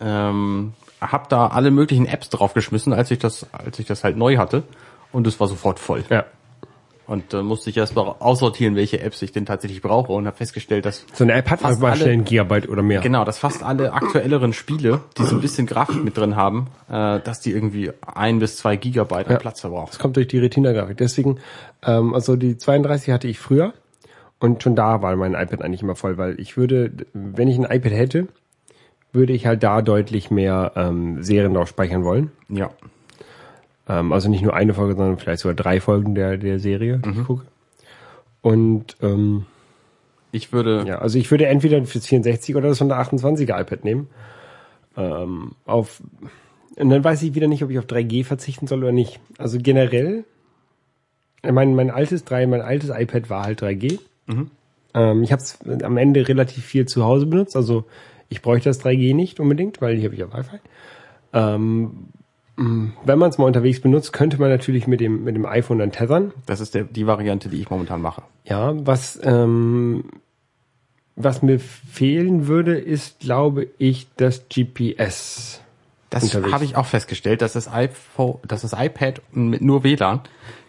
ähm, 0.00 0.72
habe 1.00 1.26
da 1.28 1.48
alle 1.48 1.70
möglichen 1.70 2.06
Apps 2.06 2.28
draufgeschmissen, 2.30 2.92
als 2.92 3.10
ich 3.10 3.18
das, 3.18 3.46
als 3.52 3.78
ich 3.78 3.86
das 3.86 4.04
halt 4.04 4.16
neu 4.16 4.36
hatte. 4.36 4.62
Und 5.12 5.26
es 5.26 5.38
war 5.40 5.48
sofort 5.48 5.78
voll. 5.78 6.04
ja. 6.10 6.24
Und 7.08 7.32
dann 7.32 7.46
musste 7.46 7.70
ich 7.70 7.76
erst 7.76 7.94
mal 7.94 8.16
aussortieren, 8.18 8.74
welche 8.74 8.98
Apps 9.00 9.22
ich 9.22 9.30
denn 9.30 9.46
tatsächlich 9.46 9.80
brauche 9.80 10.10
und 10.12 10.26
habe 10.26 10.36
festgestellt, 10.36 10.84
dass 10.86 11.06
So 11.12 11.22
eine 11.22 11.34
App 11.34 11.48
hat 11.50 11.60
Fast 11.60 11.80
mal 11.80 11.92
alle- 11.92 12.00
schnell 12.00 12.14
ein 12.14 12.24
Gigabyte 12.24 12.68
oder 12.68 12.82
mehr. 12.82 13.00
Genau, 13.00 13.24
dass 13.24 13.38
fast 13.38 13.62
alle 13.62 13.92
aktuelleren 13.92 14.52
Spiele, 14.52 15.02
die 15.16 15.22
so 15.22 15.36
ein 15.36 15.40
bisschen 15.40 15.68
Grafik 15.68 16.02
mit 16.02 16.16
drin 16.16 16.34
haben, 16.34 16.66
äh, 16.88 17.20
dass 17.20 17.38
die 17.40 17.52
irgendwie 17.52 17.92
ein 18.04 18.40
bis 18.40 18.56
zwei 18.56 18.74
Gigabyte 18.74 19.26
an 19.28 19.34
Ja. 19.34 19.38
Platz 19.38 19.60
verbrauchen. 19.60 19.86
Das 19.90 20.00
kommt 20.00 20.16
durch 20.16 20.26
die 20.26 20.38
Retina-Grafik. 20.40 20.96
Deswegen, 20.96 21.38
ähm, 21.84 22.12
also 22.12 22.34
die 22.34 22.58
32 22.58 23.12
hatte 23.14 23.28
ich 23.28 23.38
früher 23.38 23.72
und 24.38 24.62
schon 24.62 24.76
da 24.76 25.02
war 25.02 25.16
mein 25.16 25.34
iPad 25.34 25.62
eigentlich 25.62 25.82
immer 25.82 25.96
voll, 25.96 26.18
weil 26.18 26.38
ich 26.40 26.56
würde, 26.56 26.92
wenn 27.12 27.48
ich 27.48 27.58
ein 27.58 27.64
iPad 27.64 27.92
hätte, 27.92 28.28
würde 29.12 29.32
ich 29.32 29.46
halt 29.46 29.62
da 29.62 29.80
deutlich 29.82 30.30
mehr 30.30 30.72
ähm, 30.76 31.22
Serien 31.22 31.54
drauf 31.54 31.68
speichern 31.68 32.04
wollen. 32.04 32.30
Ja. 32.48 32.70
Ähm, 33.88 34.12
also 34.12 34.28
nicht 34.28 34.42
nur 34.42 34.54
eine 34.54 34.74
Folge, 34.74 34.94
sondern 34.94 35.18
vielleicht 35.18 35.40
sogar 35.40 35.54
drei 35.54 35.80
Folgen 35.80 36.14
der, 36.14 36.36
der 36.36 36.58
Serie, 36.58 36.98
die 36.98 37.10
ich 37.10 37.24
gucke. 37.24 37.46
Und 38.42 38.96
ähm, 39.00 39.46
Ich 40.32 40.52
würde, 40.52 40.84
ja, 40.86 40.98
also 40.98 41.18
ich 41.18 41.30
würde 41.30 41.46
entweder 41.46 41.82
fürs 41.84 42.06
64 42.06 42.56
oder 42.56 42.68
das 42.68 42.80
128er 42.80 43.58
iPad 43.58 43.84
nehmen. 43.84 44.08
Ähm, 44.96 45.52
auf 45.64 46.02
und 46.76 46.90
dann 46.90 47.02
weiß 47.02 47.22
ich 47.22 47.34
wieder 47.34 47.46
nicht, 47.48 47.64
ob 47.64 47.70
ich 47.70 47.78
auf 47.78 47.86
3G 47.86 48.24
verzichten 48.24 48.66
soll 48.66 48.80
oder 48.80 48.92
nicht. 48.92 49.18
Also 49.38 49.58
generell, 49.58 50.24
mein, 51.42 51.74
mein 51.74 51.90
altes 51.90 52.24
3, 52.24 52.46
mein 52.46 52.60
altes 52.60 52.90
iPad 52.90 53.30
war 53.30 53.44
halt 53.44 53.62
3G. 53.62 53.98
Ähm, 54.94 55.22
ich 55.22 55.32
habe 55.32 55.42
es 55.42 55.58
am 55.82 55.96
Ende 55.96 56.26
relativ 56.26 56.64
viel 56.64 56.86
zu 56.86 57.04
Hause 57.04 57.26
benutzt. 57.26 57.56
Also 57.56 57.84
ich 58.28 58.42
bräuchte 58.42 58.68
das 58.68 58.84
3G 58.84 59.14
nicht 59.14 59.40
unbedingt, 59.40 59.80
weil 59.80 59.96
hier 59.96 60.06
habe 60.06 60.14
ich 60.14 60.20
ja 60.20 60.32
Wi-Fi. 60.32 60.58
Ähm, 61.32 62.08
mh, 62.56 62.92
wenn 63.04 63.18
man 63.18 63.30
es 63.30 63.38
mal 63.38 63.44
unterwegs 63.44 63.80
benutzt, 63.80 64.12
könnte 64.12 64.38
man 64.40 64.50
natürlich 64.50 64.86
mit 64.86 65.00
dem, 65.00 65.24
mit 65.24 65.36
dem 65.36 65.46
iPhone 65.46 65.78
dann 65.78 65.92
tethern. 65.92 66.32
das 66.46 66.60
ist 66.60 66.74
der, 66.74 66.84
die 66.84 67.06
Variante, 67.06 67.48
die 67.48 67.60
ich 67.60 67.70
momentan 67.70 68.00
mache. 68.00 68.22
Ja, 68.44 68.74
was, 68.86 69.20
ähm, 69.22 70.04
was 71.14 71.42
mir 71.42 71.58
fehlen 71.58 72.46
würde, 72.46 72.78
ist, 72.78 73.20
glaube 73.20 73.68
ich, 73.78 74.08
das 74.16 74.48
GPS. 74.48 75.60
Das 76.10 76.32
habe 76.34 76.64
ich 76.64 76.76
auch 76.76 76.86
festgestellt, 76.86 77.42
dass 77.42 77.54
das 77.54 77.70
iPhone, 77.72 78.38
dass 78.46 78.62
das 78.62 78.72
iPad 78.72 79.20
mit 79.32 79.60
nur 79.60 79.82
WLAN 79.84 80.20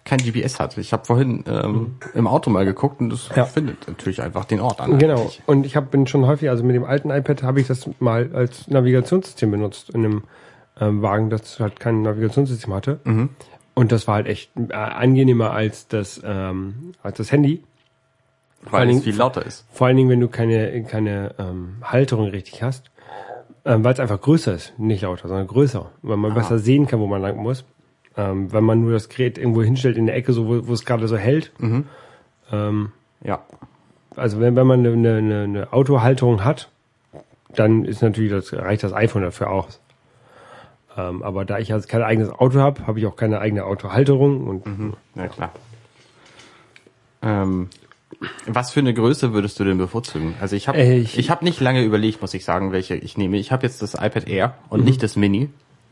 kein 0.04 0.20
GPS 0.20 0.60
hat. 0.60 0.78
Ich 0.78 0.94
habe 0.94 1.06
vorhin 1.06 1.44
ähm, 1.48 1.98
im 2.14 2.28
Auto 2.28 2.50
mal 2.50 2.66
geguckt 2.66 3.00
und 3.02 3.10
das 3.10 3.30
Ja. 3.36 3.46
findet 3.46 3.88
natürlich 3.88 4.22
einfach 4.22 4.46
den 4.46 4.62
Ort 4.62 4.80
an. 4.80 4.98
Genau. 4.98 5.22
eigentlich. 5.22 5.42
Und 5.46 5.66
ich 5.66 5.76
hab, 5.76 5.92
bin 5.92 6.08
schon 6.08 6.26
häufig, 6.26 6.50
also 6.50 6.64
mit 6.64 6.76
dem 6.76 6.86
alten 6.86 7.10
iPad 7.12 7.44
habe 7.44 7.60
ich 7.62 7.68
das 7.68 7.90
mal 8.00 8.32
als 8.34 8.68
Navigationssystem 8.68 9.52
benutzt 9.52 9.90
in 9.92 10.06
einem 10.06 10.24
ähm, 10.80 11.02
Wagen, 11.02 11.30
das 11.30 11.60
halt 11.60 11.80
kein 11.80 12.02
Navigationssystem 12.04 12.74
hatte. 12.74 13.00
Und 13.74 13.92
das 13.92 14.08
war 14.08 14.16
halt 14.16 14.28
echt 14.28 14.50
äh, 14.70 14.74
angenehmer 14.74 15.52
als 15.52 15.88
das, 15.88 16.20
ähm, 16.24 16.94
als 17.04 17.18
das 17.18 17.32
Handy. 17.32 17.64
Weil 18.64 18.82
allen 18.82 18.90
es 18.90 18.96
Dingen- 18.96 19.04
viel 19.04 19.16
lauter 19.18 19.46
ist. 19.46 19.66
Vor 19.72 19.88
allen 19.88 19.98
Dingen, 19.98 20.10
wenn 20.10 20.20
du 20.20 20.30
keine, 20.30 20.84
keine 20.84 21.36
ähm, 21.38 21.76
Halterung 21.84 22.28
richtig 22.30 22.64
hast, 22.64 22.90
ähm, 23.68 23.84
weil 23.84 23.94
es 23.94 24.00
einfach 24.00 24.20
größer 24.20 24.56
ist, 24.56 24.74
nicht 24.80 25.04
lauter, 25.04 25.28
sondern 25.28 25.46
größer, 25.48 25.92
weil 26.02 26.18
man 26.18 26.34
besser 26.34 26.58
sehen 26.58 26.88
kann, 26.88 27.00
wo 27.00 27.06
man 27.08 27.22
lang 27.22 27.38
muss. 27.38 27.66
Ähm, 28.16 28.52
wenn 28.52 28.64
man 28.64 28.82
nur 28.82 28.94
das 28.94 29.10
Gerät 29.10 29.38
irgendwo 29.38 29.62
hinstellt 29.62 29.96
in 29.98 30.08
der 30.08 30.16
Ecke, 30.16 30.34
so 30.34 30.48
wo, 30.48 30.68
wo 30.68 30.74
es 30.74 30.86
gerade 30.86 31.08
so 31.08 31.18
hält. 31.18 31.52
Ähm, 32.52 32.92
Ja. 33.22 33.42
also 34.16 34.40
wenn, 34.40 34.56
wenn 34.56 34.66
man 34.66 34.80
eine, 34.80 34.94
eine, 34.94 35.44
eine- 35.44 35.74
Autohalterung 35.74 36.44
hat, 36.44 36.70
dann 37.56 37.86
ist 37.86 38.02
natürlich 38.02 38.32
das 38.32 38.54
reicht 38.54 38.84
das 38.84 38.94
iPhone 38.94 39.22
dafür 39.24 39.52
aus. 39.52 39.80
Ähm, 40.98 41.22
aber 41.22 41.46
da 41.46 41.60
ich 41.60 41.72
also 41.74 41.88
kein 41.88 42.02
eigenes 42.02 42.30
Auto 42.32 42.60
habe, 42.60 42.88
habe 42.88 43.00
ich 43.00 43.06
auch 43.06 43.16
keine 43.16 43.40
eigene 43.40 43.66
Autohalterung 43.66 44.48
und 44.48 44.96
Ja, 45.16 45.28
klar. 45.28 45.52
Ähm, 47.22 47.70
was 48.46 48.72
für 48.72 48.80
eine 48.80 48.94
Größe 48.94 49.34
würdest 49.34 49.60
du 49.60 49.64
denn 49.66 49.78
bevorzugen? 49.78 50.36
Also 50.42 50.56
ich 50.56 50.68
habe 50.68 50.78
Äh, 50.78 50.98
ich, 50.98 51.18
ich- 51.18 51.30
habe 51.30 51.44
nicht 51.44 51.60
lange 51.60 51.84
überlegt, 51.84 52.22
muss 52.22 52.34
ich 52.34 52.46
sagen, 52.46 52.72
welche 52.72 52.96
ich 52.96 53.18
nehme. 53.18 53.38
Ich 53.38 53.52
habe 53.52 53.66
jetzt 53.66 53.82
das 53.82 53.94
iPad 53.96 54.28
Air 54.28 54.56
und 54.70 54.84
nicht 54.86 55.04
das 55.04 55.16
Mini. 55.16 55.50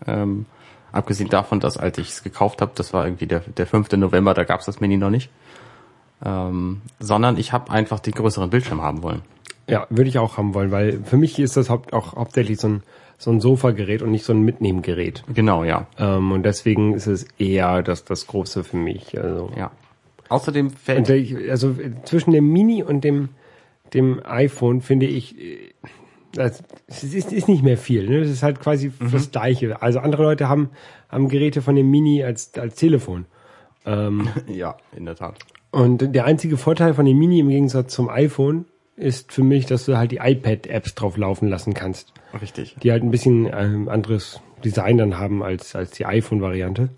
Ähm, 0.08 0.45
abgesehen 0.91 1.30
davon, 1.30 1.60
dass 1.60 1.78
als 1.78 1.97
ich 1.97 2.10
es 2.10 2.23
gekauft 2.23 2.62
habe, 2.62 2.71
das 2.75 2.93
war 2.93 3.06
irgendwie 3.06 3.28
der, 3.28 3.41
der 3.41 3.67
5. 3.67 3.91
November, 3.97 4.34
da 4.34 4.43
gab 4.45 4.62
es 4.62 4.65
das 4.65 4.80
Mini 4.80 4.97
noch 4.97 5.10
nicht. 5.10 5.30
Ähm, 6.23 6.82
sondern 6.99 7.38
ich 7.38 7.51
habe 7.51 7.69
einfach 7.71 7.99
den 7.99 8.13
größeren 8.13 8.49
Bildschirm 8.49 8.82
haben 8.82 9.04
wollen. 9.04 9.21
Ja, 9.67 9.86
würde 9.89 10.10
ich 10.10 10.17
auch 10.19 10.38
haben 10.38 10.54
wollen, 10.54 10.71
weil 10.71 11.01
für 11.04 11.17
mich 11.17 11.38
ist 11.39 11.58
das 11.58 11.69
haupt, 11.69 11.91
auch 11.93 12.15
hauptsächlich 12.15 12.60
so 12.60 12.67
ein, 12.69 12.84
so 13.17 13.32
ein 13.32 13.41
Sofagerät 13.41 14.01
und 14.01 14.12
nicht 14.12 14.23
so 14.23 14.32
ein 14.34 14.41
Mitnehmgerät. 14.41 15.23
Genau, 15.34 15.63
ja. 15.63 15.88
Ähm, 15.99 16.32
und 16.32 16.43
deswegen 16.43 16.93
ist 16.93 17.08
es 17.08 17.25
eher 17.38 17.82
das, 17.84 18.06
das 18.06 18.28
Große 18.28 18.63
für 18.63 18.78
mich. 18.78 19.17
Also, 19.19 19.51
ja. 19.58 19.71
Außerdem 20.29 20.67
und 20.67 20.79
fällt 20.79 21.09
ich, 21.09 21.49
also 21.49 21.71
äh, 21.71 21.91
zwischen 22.03 22.31
dem 22.31 22.51
Mini 22.51 22.83
und 22.83 23.03
dem, 23.03 23.29
dem 23.93 24.21
iPhone 24.25 24.81
finde 24.81 25.05
ich, 25.05 25.38
äh, 25.39 25.73
das, 26.33 26.63
es 26.88 27.03
ist, 27.03 27.31
ist 27.31 27.47
nicht 27.47 27.63
mehr 27.63 27.77
viel. 27.77 28.09
Ne? 28.09 28.19
Es 28.19 28.29
ist 28.29 28.43
halt 28.43 28.59
quasi 28.59 28.91
das 29.11 29.31
Gleiche. 29.31 29.81
Also 29.81 29.99
andere 29.99 30.23
Leute 30.23 30.49
haben, 30.49 30.69
haben 31.09 31.29
Geräte 31.29 31.61
von 31.61 31.75
dem 31.75 31.89
Mini 31.89 32.23
als, 32.23 32.53
als 32.55 32.75
Telefon. 32.75 33.25
ja, 34.47 34.77
in 34.95 35.05
der 35.05 35.15
Tat. 35.15 35.38
Und 35.71 36.15
der 36.15 36.25
einzige 36.25 36.57
Vorteil 36.57 36.93
von 36.93 37.05
dem 37.05 37.17
Mini 37.17 37.39
im 37.39 37.49
Gegensatz 37.49 37.93
zum 37.93 38.09
iPhone 38.09 38.65
ist 38.95 39.31
für 39.31 39.43
mich, 39.43 39.65
dass 39.65 39.85
du 39.85 39.97
halt 39.97 40.11
die 40.11 40.17
iPad-Apps 40.17 40.95
drauf 40.95 41.17
laufen 41.17 41.49
lassen 41.49 41.73
kannst. 41.73 42.13
Richtig. 42.41 42.75
die 42.81 42.91
halt 42.91 43.03
ein 43.03 43.11
bisschen 43.11 43.49
ähm, 43.53 43.88
anderes 43.88 44.41
Design 44.63 44.97
dann 44.97 45.19
haben 45.19 45.43
als, 45.43 45.75
als 45.75 45.91
die 45.91 46.05
iPhone-Variante. 46.05 46.89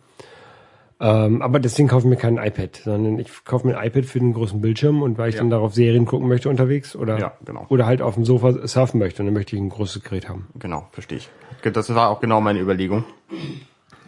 Ähm, 1.00 1.44
aber 1.44 1.60
deswegen 1.60 1.88
kaufe 1.88 2.08
ich 2.08 2.10
mir 2.10 2.16
kein 2.18 2.38
iPad, 2.38 2.78
sondern 2.84 3.20
ich 3.20 3.30
kaufe 3.46 3.68
mir 3.68 3.78
ein 3.78 3.88
iPad 3.88 4.06
für 4.06 4.20
den 4.20 4.34
großen 4.34 4.60
Bildschirm 4.62 5.04
und 5.04 5.18
weil 5.20 5.30
ich 5.30 5.36
Ja. 5.36 5.42
dann 5.42 5.52
darauf 5.52 5.76
Serien 5.76 6.06
gucken 6.06 6.28
möchte 6.28 6.50
unterwegs 6.50 6.96
oder, 6.96 7.20
Ja, 7.20 7.34
genau. 7.46 7.66
oder 7.70 7.86
halt 7.86 8.02
auf 8.02 8.16
dem 8.16 8.26
Sofa 8.26 8.68
surfen 8.68 9.00
möchte 9.00 9.22
und 9.22 9.28
dann 9.28 9.34
möchte 9.36 9.56
ich 9.56 9.62
ein 9.62 9.70
großes 9.70 10.02
Gerät 10.04 10.28
haben. 10.28 10.48
Genau, 10.58 10.88
verstehe 10.92 11.20
ich. 11.20 11.30
Das 11.72 11.94
war 11.94 12.10
auch 12.10 12.20
genau 12.20 12.42
meine 12.42 12.60
Überlegung. 12.60 13.04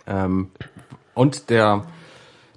Ähm, 0.08 0.50
und 1.14 1.50
der, 1.50 1.86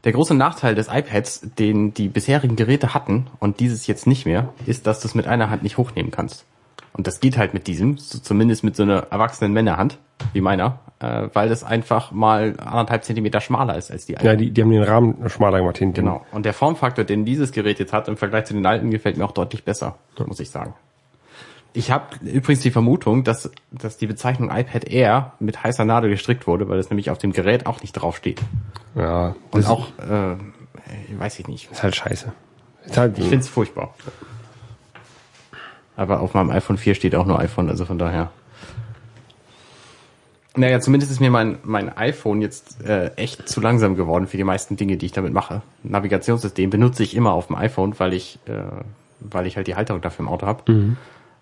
der 0.04 0.12
große 0.12 0.34
Nachteil 0.34 0.74
des 0.74 0.88
iPads, 0.88 1.42
den 1.58 1.92
die 1.92 2.08
bisherigen 2.08 2.56
Geräte 2.56 2.94
hatten 2.94 3.26
und 3.38 3.60
dieses 3.60 3.86
jetzt 3.86 4.06
nicht 4.06 4.24
mehr, 4.26 4.48
ist, 4.66 4.86
dass 4.86 5.00
du 5.00 5.08
es 5.08 5.14
mit 5.14 5.26
einer 5.26 5.50
Hand 5.50 5.62
nicht 5.62 5.76
hochnehmen 5.76 6.10
kannst. 6.10 6.46
Und 6.94 7.06
das 7.06 7.20
geht 7.20 7.36
halt 7.38 7.54
mit 7.54 7.66
diesem, 7.66 7.98
so 7.98 8.18
zumindest 8.18 8.64
mit 8.64 8.76
so 8.76 8.82
einer 8.82 9.06
erwachsenen 9.10 9.52
Männerhand, 9.52 9.98
wie 10.32 10.40
meiner, 10.40 10.78
äh, 11.02 11.28
weil 11.32 11.48
das 11.48 11.64
einfach 11.64 12.12
mal 12.12 12.54
anderthalb 12.58 13.04
Zentimeter 13.04 13.40
schmaler 13.40 13.76
ist 13.76 13.90
als 13.90 14.06
die 14.06 14.16
alten. 14.16 14.26
Ja, 14.26 14.36
die, 14.36 14.50
die 14.52 14.62
haben 14.62 14.70
den 14.70 14.82
Rahmen 14.84 15.28
schmaler 15.28 15.58
gemacht 15.58 15.78
hinten. 15.78 15.96
Genau. 15.96 16.24
Und 16.30 16.46
der 16.46 16.54
Formfaktor, 16.54 17.04
den 17.04 17.24
dieses 17.24 17.50
Gerät 17.50 17.80
jetzt 17.80 17.92
hat 17.92 18.06
im 18.08 18.16
Vergleich 18.16 18.44
zu 18.44 18.54
den 18.54 18.64
alten, 18.64 18.90
gefällt 18.90 19.16
mir 19.16 19.24
auch 19.24 19.32
deutlich 19.32 19.64
besser, 19.64 19.96
muss 20.24 20.38
ich 20.38 20.50
sagen. 20.50 20.74
Ich 21.74 21.90
habe 21.90 22.04
übrigens 22.22 22.62
die 22.62 22.70
Vermutung, 22.70 23.24
dass, 23.24 23.50
dass 23.70 23.96
die 23.96 24.06
Bezeichnung 24.06 24.50
iPad 24.50 24.84
Air 24.84 25.32
mit 25.40 25.64
heißer 25.64 25.84
Nadel 25.84 26.10
gestrickt 26.10 26.46
wurde, 26.46 26.68
weil 26.68 26.78
es 26.78 26.90
nämlich 26.90 27.10
auf 27.10 27.18
dem 27.18 27.32
Gerät 27.32 27.66
auch 27.66 27.80
nicht 27.80 27.92
draufsteht. 27.92 28.40
Ja, 28.94 29.34
Und 29.50 29.64
das 29.64 29.70
auch, 29.70 29.88
äh, 29.98 30.36
weiß 31.18 31.38
ich 31.38 31.48
nicht. 31.48 31.70
ist 31.72 31.82
halt 31.82 31.96
scheiße. 31.96 32.32
Ist 32.84 32.96
halt, 32.98 33.18
Ich 33.18 33.26
find's 33.28 33.48
furchtbar. 33.48 33.94
Aber 35.96 36.20
auf 36.20 36.34
meinem 36.34 36.50
iPhone 36.50 36.76
4 36.76 36.94
steht 36.94 37.14
auch 37.14 37.26
nur 37.26 37.38
iPhone, 37.38 37.68
also 37.68 37.86
von 37.86 37.98
daher. 37.98 38.30
Naja, 40.54 40.80
zumindest 40.80 41.10
ist 41.10 41.20
mir 41.20 41.30
mein, 41.30 41.58
mein 41.62 41.96
iPhone 41.96 42.42
jetzt 42.42 42.84
äh, 42.84 43.06
echt 43.14 43.48
zu 43.48 43.60
langsam 43.60 43.96
geworden 43.96 44.26
für 44.26 44.36
die 44.36 44.44
meisten 44.44 44.76
Dinge, 44.76 44.98
die 44.98 45.06
ich 45.06 45.12
damit 45.12 45.32
mache. 45.32 45.62
Navigationssystem 45.82 46.68
benutze 46.68 47.02
ich 47.02 47.16
immer 47.16 47.32
auf 47.32 47.46
dem 47.46 47.56
iPhone, 47.56 47.98
weil 47.98 48.12
ich, 48.12 48.38
äh, 48.46 48.62
weil 49.20 49.46
ich 49.46 49.56
halt 49.56 49.66
die 49.66 49.76
Halterung 49.76 50.02
dafür 50.02 50.26
im 50.26 50.28
Auto 50.28 50.46
habe. 50.46 50.62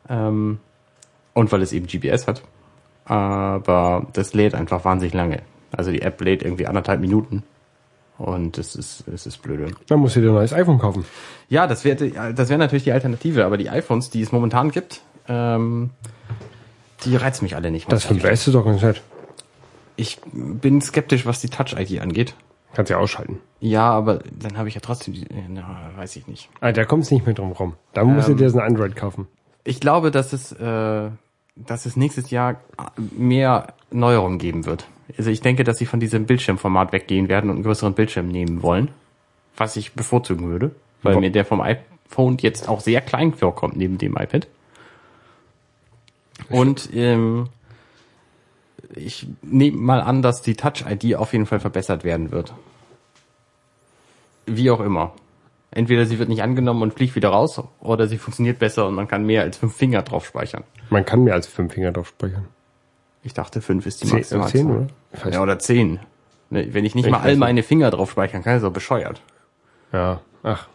Ähm, 0.08 0.58
und 1.34 1.52
weil 1.52 1.62
es 1.62 1.72
eben 1.72 1.86
GPS 1.86 2.28
hat. 2.28 2.42
Aber 3.04 4.06
das 4.12 4.32
lädt 4.34 4.54
einfach 4.54 4.84
wahnsinnig 4.84 5.14
lange. 5.14 5.42
Also 5.72 5.90
die 5.90 6.02
App 6.02 6.20
lädt 6.20 6.42
irgendwie 6.42 6.66
anderthalb 6.66 7.00
Minuten. 7.00 7.42
Und 8.18 8.58
es 8.58 8.76
ist, 8.76 9.08
es 9.08 9.26
ist 9.26 9.38
blöde. 9.42 9.72
dann 9.88 9.98
musst 9.98 10.14
du 10.14 10.20
dir 10.20 10.28
ein 10.28 10.34
neues 10.34 10.52
iPhone 10.52 10.78
kaufen. 10.78 11.06
Ja, 11.48 11.66
das 11.66 11.84
wäre 11.84 12.32
das 12.32 12.50
wäre 12.50 12.58
natürlich 12.58 12.84
die 12.84 12.92
Alternative, 12.92 13.46
aber 13.46 13.56
die 13.56 13.70
iPhones, 13.70 14.10
die 14.10 14.20
es 14.20 14.30
momentan 14.30 14.70
gibt, 14.70 15.00
ähm, 15.26 15.90
die 17.04 17.16
reizen 17.16 17.44
mich 17.44 17.56
alle 17.56 17.70
nicht. 17.70 17.90
Das 17.90 18.08
muss 18.08 18.18
ich 18.18 18.24
5S 18.24 18.32
ist 18.48 18.54
doch 18.54 18.64
ganz 18.64 18.82
nett. 18.82 19.02
Ich 19.96 20.18
bin 20.32 20.80
skeptisch, 20.80 21.26
was 21.26 21.40
die 21.40 21.48
Touch-ID 21.48 22.00
angeht. 22.00 22.34
Kannst 22.72 22.90
ja 22.90 22.98
ausschalten. 22.98 23.40
Ja, 23.58 23.90
aber 23.90 24.20
dann 24.32 24.56
habe 24.56 24.68
ich 24.68 24.74
ja 24.74 24.80
trotzdem 24.80 25.12
die, 25.14 25.26
na, 25.48 25.90
weiß 25.96 26.16
ich 26.16 26.26
nicht. 26.28 26.48
Ah, 26.60 26.72
da 26.72 26.84
kommst 26.84 27.10
nicht 27.10 27.26
mehr 27.26 27.34
drum 27.34 27.52
rum. 27.52 27.74
Da 27.92 28.04
musst 28.04 28.28
du 28.28 28.32
Ähm, 28.32 28.38
dir 28.38 28.48
so 28.50 28.58
ein 28.58 28.66
Android 28.66 28.94
kaufen. 28.96 29.26
Ich 29.64 29.80
glaube, 29.80 30.10
dass 30.10 30.32
es, 30.32 30.52
äh, 30.52 31.10
dass 31.56 31.84
es 31.86 31.96
nächstes 31.96 32.30
Jahr 32.30 32.60
mehr 33.16 33.74
Neuerungen 33.90 34.38
geben 34.38 34.66
wird. 34.66 34.86
Also 35.18 35.30
ich 35.30 35.40
denke, 35.40 35.64
dass 35.64 35.78
sie 35.78 35.86
von 35.86 35.98
diesem 36.00 36.24
Bildschirmformat 36.26 36.92
weggehen 36.92 37.28
werden 37.28 37.50
und 37.50 37.56
einen 37.56 37.64
größeren 37.64 37.94
Bildschirm 37.94 38.28
nehmen 38.28 38.62
wollen, 38.62 38.88
was 39.56 39.76
ich 39.76 39.92
bevorzugen 39.92 40.48
würde, 40.48 40.70
weil 41.02 41.14
Warum? 41.14 41.22
mir 41.22 41.30
der 41.32 41.44
vom 41.44 41.60
iPhone 41.60 42.38
jetzt 42.40 42.68
auch 42.68 42.80
sehr 42.80 43.00
klein 43.00 43.34
vorkommt 43.34 43.76
neben 43.76 43.98
dem 43.98 44.16
iPad. 44.16 44.46
Und 46.48 46.90
ähm, 46.94 47.48
ich 48.94 49.26
nehme 49.42 49.76
mal 49.76 50.00
an, 50.00 50.22
dass 50.22 50.42
die 50.42 50.54
Touch-ID 50.54 51.16
auf 51.16 51.32
jeden 51.32 51.46
Fall 51.46 51.60
verbessert 51.60 52.02
werden 52.04 52.30
wird. 52.30 52.52
Wie 54.46 54.70
auch 54.70 54.80
immer. 54.80 55.12
Entweder 55.72 56.04
sie 56.06 56.18
wird 56.18 56.28
nicht 56.28 56.42
angenommen 56.42 56.82
und 56.82 56.94
fliegt 56.94 57.14
wieder 57.14 57.28
raus, 57.28 57.62
oder 57.78 58.08
sie 58.08 58.18
funktioniert 58.18 58.58
besser 58.58 58.88
und 58.88 58.94
man 58.94 59.06
kann 59.06 59.24
mehr 59.24 59.42
als 59.42 59.56
fünf 59.56 59.76
Finger 59.76 60.02
drauf 60.02 60.26
speichern. 60.26 60.64
Man 60.90 61.04
kann 61.04 61.22
mehr 61.22 61.34
als 61.34 61.46
fünf 61.46 61.74
Finger 61.74 61.92
drauf 61.92 62.08
speichern. 62.08 62.48
Ich 63.22 63.34
dachte, 63.34 63.60
fünf 63.60 63.86
ist 63.86 64.02
die 64.02 64.06
Zehn, 64.08 64.16
Maximalzahl. 64.18 64.50
zehn 64.50 64.70
oder? 64.70 65.30
Ja, 65.32 65.42
oder 65.42 65.58
zehn. 65.60 66.00
Ne, 66.48 66.74
Wenn 66.74 66.84
ich 66.84 66.96
nicht 66.96 67.04
Ich 67.04 67.10
mal 67.12 67.20
all 67.20 67.36
meine 67.36 67.62
Finger 67.62 67.90
drauf 67.90 68.10
speichern 68.10 68.42
kann, 68.42 68.56
ist 68.56 68.62
doch 68.62 68.72
bescheuert. 68.72 69.22
Ja, 69.92 70.20
ach. 70.42 70.66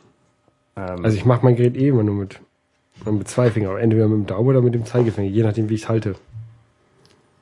Ähm, 0.78 1.04
Also 1.04 1.18
ich 1.18 1.26
mache 1.26 1.44
mein 1.44 1.58
Gerät 1.58 1.76
eh 1.76 1.90
immer 1.90 2.04
nur 2.04 2.16
mit, 2.16 2.40
mit 3.10 3.28
zwei 3.28 3.52
Fingern. 3.52 3.78
Entweder 3.78 4.08
mit 4.08 4.18
dem 4.20 4.26
Daumen 4.26 4.50
oder 4.50 4.62
mit 4.62 4.74
dem 4.74 4.86
Zeigefinger, 4.86 5.30
je 5.30 5.44
nachdem, 5.44 5.70
wie 5.70 5.76
ich 5.76 5.84
es 5.84 5.90
halte. 5.90 6.16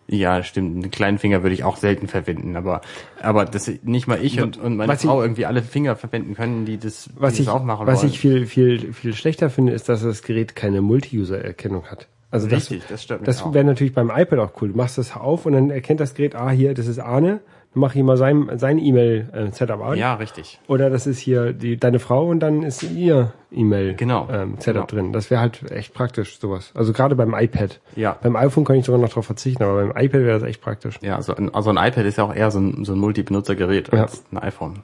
ja, 0.08 0.44
stimmt. 0.44 0.76
Einen 0.84 0.92
kleinen 0.92 1.18
Finger 1.18 1.44
würde 1.44 1.54
ich 1.54 1.63
auch 1.63 1.78
selten 1.78 2.08
verwenden, 2.08 2.56
aber 2.56 2.82
aber 3.22 3.46
das 3.46 3.72
nicht 3.84 4.08
mal 4.08 4.24
ich 4.24 4.42
und, 4.42 4.58
und 4.58 4.76
meine 4.76 4.92
Was 4.92 5.04
ich- 5.04 5.10
Frau 5.10 5.22
irgendwie 5.22 5.46
alle 5.46 5.62
Finger 5.63 5.96
verwenden 5.96 6.36
können, 6.36 6.66
die 6.66 6.78
das, 6.78 7.10
Was 7.16 7.36
die 7.36 7.42
ich, 7.42 7.46
das 7.48 7.56
auch 7.56 7.63
machen 7.63 7.88
was 7.88 8.00
wollen. 8.00 8.10
ich 8.12 8.20
viel, 8.20 8.46
viel, 8.46 8.94
viel 8.94 9.13
schlechter 9.13 9.50
finde, 9.50 9.72
ist, 9.74 9.88
dass 9.89 10.04
das 10.04 10.22
Gerät 10.22 10.56
keine 10.56 10.82
Multi-User-Erkennung 10.82 11.86
hat. 11.86 12.08
Also 12.32 12.48
das, 12.48 12.70
Richtig, 12.72 12.84
das 12.89 13.06
das 13.24 13.44
auch. 13.44 13.54
wäre 13.54 13.63
natürlich 13.63 13.94
beim 13.94 14.10
iPad 14.10 14.39
auch 14.39 14.62
cool. 14.62 14.70
Du 14.70 14.78
machst 14.78 14.98
das 14.98 15.16
auf 15.16 15.46
und 15.46 15.54
dann 15.54 15.70
erkennt 15.70 16.00
das 16.00 16.16
Gerät, 16.16 16.36
ah, 16.36 16.50
hier, 16.50 16.74
das 16.74 16.88
ist 16.88 17.00
Arne. 17.00 17.39
Dann 17.74 17.82
mach 17.82 17.96
ich 17.96 18.04
mal 18.04 18.18
sein, 18.18 18.50
sein 18.58 18.78
E-Mail-Setup 18.78 19.82
an. 19.82 19.98
ja, 19.98 20.14
richtig. 20.16 20.60
Oder 20.68 20.90
das 20.90 21.08
ist 21.08 21.20
hier 21.20 21.54
die, 21.54 21.78
deine 21.78 22.00
Frau 22.00 22.28
und 22.28 22.40
dann 22.40 22.64
ist 22.64 22.84
ihr 22.84 23.34
E-Mail 23.52 23.96
Genau, 23.96 24.28
ähm, 24.32 24.56
Setup 24.60 24.88
genau. 24.88 25.02
drin. 25.04 25.14
Das 25.14 25.32
wäre 25.32 25.42
halt 25.42 25.72
echt 25.72 25.94
praktisch, 25.94 26.40
sowas. 26.40 26.72
Also 26.76 26.94
gerade 26.94 27.16
beim 27.16 27.34
iPad. 27.34 27.80
Ja. 27.96 28.16
Beim 28.22 28.36
iPhone 28.36 28.64
kann 28.64 28.76
ich 28.76 28.86
sogar 28.86 29.02
noch 29.02 29.10
drauf 29.10 29.26
verzichten, 29.26 29.64
aber 29.64 29.76
beim 29.76 29.90
iPad 29.90 30.22
wäre 30.22 30.40
das 30.40 30.44
echt 30.48 30.62
praktisch. 30.62 31.00
Ja, 31.02 31.16
also 31.16 31.36
ein, 31.36 31.54
also 31.54 31.72
ein 31.72 31.78
iPad 31.78 32.06
ist 32.06 32.18
ja 32.18 32.24
auch 32.26 32.34
eher 32.36 32.52
so 32.52 32.60
ein, 32.60 32.86
so 32.86 32.94
ein 32.94 33.00
Multi-Benutzer-Gerät 33.00 33.90
Ja. 33.94 34.04
als 34.04 34.24
ein 34.32 34.38
iPhone. 34.38 34.80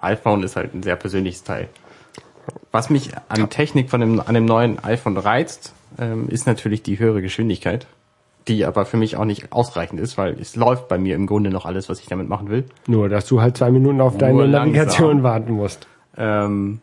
iPhone 0.00 0.42
ist 0.42 0.56
halt 0.56 0.74
ein 0.74 0.82
sehr 0.82 0.96
persönliches 0.96 1.44
Teil. 1.44 1.68
Was 2.72 2.88
mich 2.90 3.10
an 3.28 3.50
Technik 3.50 3.90
von 3.90 4.00
dem, 4.00 4.20
an 4.20 4.34
dem 4.34 4.44
neuen 4.46 4.82
iPhone 4.82 5.16
reizt, 5.18 5.74
ähm, 5.98 6.28
ist 6.28 6.46
natürlich 6.46 6.82
die 6.82 6.98
höhere 6.98 7.20
Geschwindigkeit, 7.20 7.86
die 8.48 8.64
aber 8.64 8.84
für 8.84 8.96
mich 8.96 9.16
auch 9.16 9.24
nicht 9.24 9.52
ausreichend 9.52 10.00
ist, 10.00 10.18
weil 10.18 10.38
es 10.40 10.56
läuft 10.56 10.88
bei 10.88 10.98
mir 10.98 11.14
im 11.14 11.26
Grunde 11.26 11.50
noch 11.50 11.66
alles, 11.66 11.88
was 11.88 12.00
ich 12.00 12.06
damit 12.06 12.28
machen 12.28 12.48
will. 12.48 12.64
Nur, 12.86 13.08
dass 13.08 13.26
du 13.26 13.40
halt 13.40 13.56
zwei 13.56 13.70
Minuten 13.70 14.00
auf 14.00 14.18
deine 14.18 14.46
langsam. 14.46 14.72
Navigation 14.72 15.22
warten 15.22 15.52
musst. 15.52 15.86
Ähm, 16.16 16.80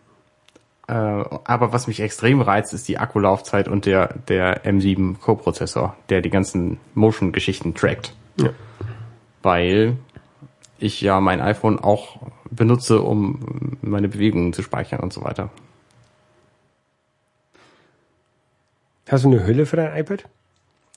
äh, 0.88 0.94
aber 0.94 1.74
was 1.74 1.88
mich 1.88 2.00
extrem 2.00 2.42
reizt, 2.42 2.74
ist 2.74 2.88
die 2.88 2.98
Akkulaufzeit 2.98 3.68
und 3.68 3.86
der, 3.86 4.14
der 4.28 4.64
M7 4.64 5.20
Co-Prozessor, 5.20 5.96
der 6.10 6.22
die 6.22 6.30
ganzen 6.30 6.80
Motion-Geschichten 6.94 7.74
trackt. 7.74 8.14
Ja. 8.38 8.52
Weil 9.44 9.98
ich 10.80 11.02
ja 11.02 11.20
mein 11.20 11.42
iPhone 11.42 11.80
auch 11.80 12.18
benutze, 12.50 13.02
um 13.02 13.78
meine 13.82 14.08
Bewegungen 14.08 14.54
zu 14.54 14.62
speichern 14.62 15.02
und 15.02 15.12
so 15.12 15.24
weiter. 15.24 15.50
Hast 19.10 19.24
du 19.24 19.32
eine 19.32 19.46
Hülle 19.46 19.66
für 19.66 19.78
dein 19.78 19.98
iPad? 19.98 20.26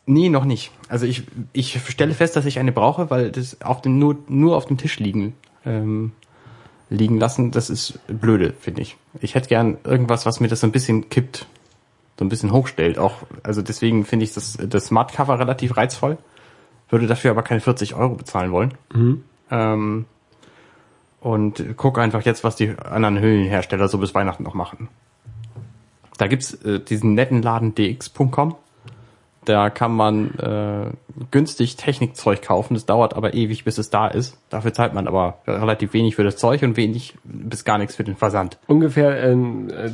Nee, 0.06 0.28
noch 0.28 0.44
nicht. 0.44 0.72
Also 0.88 1.06
ich, 1.06 1.24
ich 1.52 1.80
stelle 1.88 2.14
fest, 2.14 2.36
dass 2.36 2.46
ich 2.46 2.58
eine 2.58 2.72
brauche, 2.72 3.10
weil 3.10 3.30
das 3.30 3.60
auf 3.62 3.80
dem 3.82 3.98
nur, 3.98 4.16
nur 4.28 4.56
auf 4.56 4.66
dem 4.66 4.76
Tisch 4.76 4.98
liegen, 4.98 5.34
ähm, 5.64 6.12
liegen 6.88 7.18
lassen, 7.18 7.50
das 7.52 7.70
ist 7.70 8.00
blöde, 8.08 8.52
finde 8.52 8.82
ich. 8.82 8.96
Ich 9.20 9.34
hätte 9.34 9.48
gern 9.48 9.78
irgendwas, 9.84 10.26
was 10.26 10.40
mir 10.40 10.48
das 10.48 10.60
so 10.60 10.66
ein 10.66 10.72
bisschen 10.72 11.08
kippt, 11.08 11.46
so 12.18 12.24
ein 12.24 12.28
bisschen 12.28 12.52
hochstellt. 12.52 12.98
Auch, 12.98 13.18
also 13.42 13.62
deswegen 13.62 14.04
finde 14.04 14.24
ich 14.24 14.34
das, 14.34 14.58
das 14.60 14.86
Smart 14.86 15.12
Cover 15.12 15.38
relativ 15.38 15.76
reizvoll, 15.76 16.18
würde 16.88 17.06
dafür 17.06 17.30
aber 17.30 17.42
keine 17.42 17.60
40 17.60 17.94
Euro 17.94 18.14
bezahlen 18.14 18.50
wollen. 18.50 18.74
Ähm, 19.50 20.06
und 21.20 21.64
guck 21.76 21.98
einfach 21.98 22.22
jetzt, 22.22 22.42
was 22.42 22.56
die 22.56 22.74
anderen 22.78 23.20
Hüllenhersteller 23.20 23.88
so 23.88 23.98
bis 23.98 24.14
Weihnachten 24.14 24.42
noch 24.42 24.54
machen. 24.54 24.88
Da 26.18 26.26
gibt's 26.26 26.54
äh, 26.64 26.80
diesen 26.80 27.14
netten 27.14 27.42
Laden 27.42 27.74
dx.com. 27.74 28.56
Da 29.46 29.70
kann 29.70 29.92
man 29.92 30.35
äh, 30.38 30.90
günstig 31.31 31.76
Technikzeug 31.76 32.42
kaufen. 32.42 32.74
Das 32.74 32.85
dauert 32.85 33.14
aber 33.14 33.33
ewig, 33.33 33.64
bis 33.64 33.79
es 33.79 33.88
da 33.88 34.07
ist. 34.07 34.37
Dafür 34.50 34.74
zahlt 34.74 34.92
man 34.92 35.09
aber 35.09 35.38
relativ 35.46 35.94
wenig 35.94 36.14
für 36.16 36.24
das 36.24 36.37
Zeug 36.37 36.62
und 36.62 36.76
wenig 36.76 37.14
bis 37.24 37.64
gar 37.64 37.79
nichts 37.79 37.96
für 37.96 38.05
den 38.05 38.16
Versand. 38.16 38.59
Ungefähr 38.66 39.22
äh, 39.22 39.37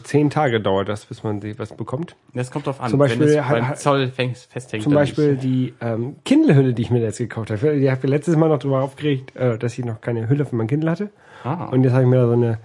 zehn 0.03 0.31
Tage 0.31 0.61
dauert 0.61 0.89
das, 0.89 1.05
bis 1.07 1.23
man 1.23 1.41
was 1.59 1.73
bekommt. 1.77 2.17
Das 2.35 2.51
kommt 2.51 2.67
drauf 2.67 2.81
an. 2.81 2.91
Zum 2.91 2.99
Beispiel 2.99 3.21
Wenn 3.29 3.39
es 3.39 3.49
beim 3.49 3.69
hat- 3.69 3.79
Zoll 3.79 4.09
festhängt. 4.09 4.83
Zum 4.83 4.95
Beispiel 4.95 5.33
nicht. 5.35 5.45
die 5.45 5.75
ähm, 5.81 6.17
Kindle-Hülle, 6.25 6.75
die 6.75 6.83
ich 6.83 6.91
mir 6.91 7.01
jetzt 7.01 7.19
gekauft 7.19 7.51
habe. 7.53 7.79
Die 7.79 7.89
habe 7.89 8.01
ich 8.03 8.11
letztes 8.11 8.35
Mal 8.37 8.49
noch 8.49 8.59
drüber 8.59 8.83
aufgeregt, 8.83 9.37
äh, 9.37 9.57
dass 9.59 9.79
ich 9.79 9.85
noch 9.85 10.01
keine 10.01 10.29
Hülle 10.29 10.45
für 10.45 10.57
mein 10.57 10.67
Kindle 10.67 10.91
hatte. 10.91 11.11
Ah. 11.45 11.67
Und 11.67 11.85
jetzt 11.85 11.93
habe 11.93 12.03
ich 12.03 12.09
mir 12.09 12.17
da 12.17 12.27
so 12.27 12.33
eine 12.33 12.59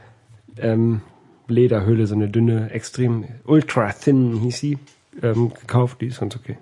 ähm, 0.57 1.01
Lederhülle, 1.47 2.07
so 2.07 2.15
eine 2.15 2.27
dünne, 2.27 2.71
extrem 2.71 3.25
ultra 3.45 3.91
thin 3.91 4.33
hieß 4.37 4.57
sie, 4.57 4.79
ähm, 5.21 5.51
gekauft. 5.53 6.01
Die 6.01 6.07
ist 6.07 6.19
ganz 6.19 6.35
okay. 6.35 6.57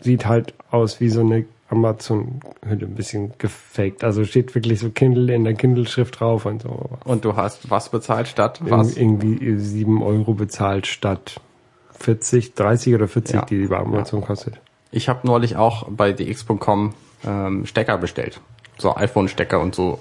Sieht 0.00 0.26
halt 0.26 0.54
aus 0.70 1.00
wie 1.00 1.08
so 1.08 1.20
eine 1.20 1.44
Amazon-Hülle, 1.68 2.86
ein 2.86 2.94
bisschen 2.94 3.32
gefaked. 3.38 4.04
Also 4.04 4.24
steht 4.24 4.54
wirklich 4.54 4.78
so 4.80 4.90
Kindle 4.90 5.34
in 5.34 5.44
der 5.44 5.54
Kindle-Schrift 5.54 6.20
drauf 6.20 6.46
und 6.46 6.62
so. 6.62 6.90
Und 7.04 7.24
du 7.24 7.36
hast 7.36 7.70
was 7.70 7.88
bezahlt 7.88 8.28
statt 8.28 8.60
was? 8.62 8.96
irgendwie 8.96 9.58
sieben 9.58 10.02
Euro 10.02 10.34
bezahlt 10.34 10.86
statt 10.86 11.40
40, 11.98 12.54
30 12.54 12.94
oder 12.94 13.08
40, 13.08 13.34
Ja. 13.34 13.44
die 13.46 13.58
die 13.62 13.66
bei 13.66 13.78
Amazon 13.78 14.20
kostet. 14.20 14.60
Ich 14.92 15.08
habe 15.08 15.26
neulich 15.26 15.56
auch 15.56 15.88
bei 15.90 16.12
dx.com 16.12 16.94
ähm, 17.26 17.66
Stecker 17.66 17.98
bestellt. 17.98 18.40
So 18.78 18.94
iPhone-Stecker 18.94 19.58
und 19.60 19.74
so, 19.74 20.00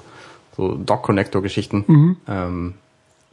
so 0.55 0.75
Dock-Connector-Geschichten. 0.75 2.17
Ähm, 2.27 2.73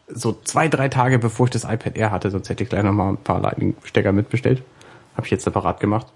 so 0.08 0.38
zwei, 0.44 0.68
drei 0.68 0.88
Tage 0.88 1.18
bevor 1.18 1.46
ich 1.46 1.50
das 1.50 1.64
iPad 1.64 1.96
Air 1.96 2.10
hatte, 2.12 2.30
sonst 2.30 2.48
hätte 2.48 2.62
ich 2.64 2.70
gleich 2.70 2.82
noch 2.84 2.92
mal 2.92 3.10
ein 3.10 3.16
paar 3.18 3.40
Lightning-Stecker 3.40 4.12
mitbestellt. 4.12 4.62
Habe 5.16 5.26
ich 5.26 5.30
jetzt 5.30 5.44
separat 5.44 5.80
gemacht. 5.80 6.06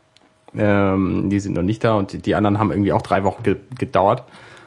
Ähm, 0.59 1.29
die 1.31 1.41
sind 1.41 1.55
noch 1.55 1.63
nicht 1.63 1.85
da 1.85 1.95
und 1.95 2.27
die, 2.27 2.35
anderen 2.35 2.59
haben 2.59 2.71
irgendwie 2.71 2.93
auch 2.93 3.03
drei 3.03 3.25
Wochen 3.25 3.43
ge 3.43 3.57
gedauert. 3.79 4.25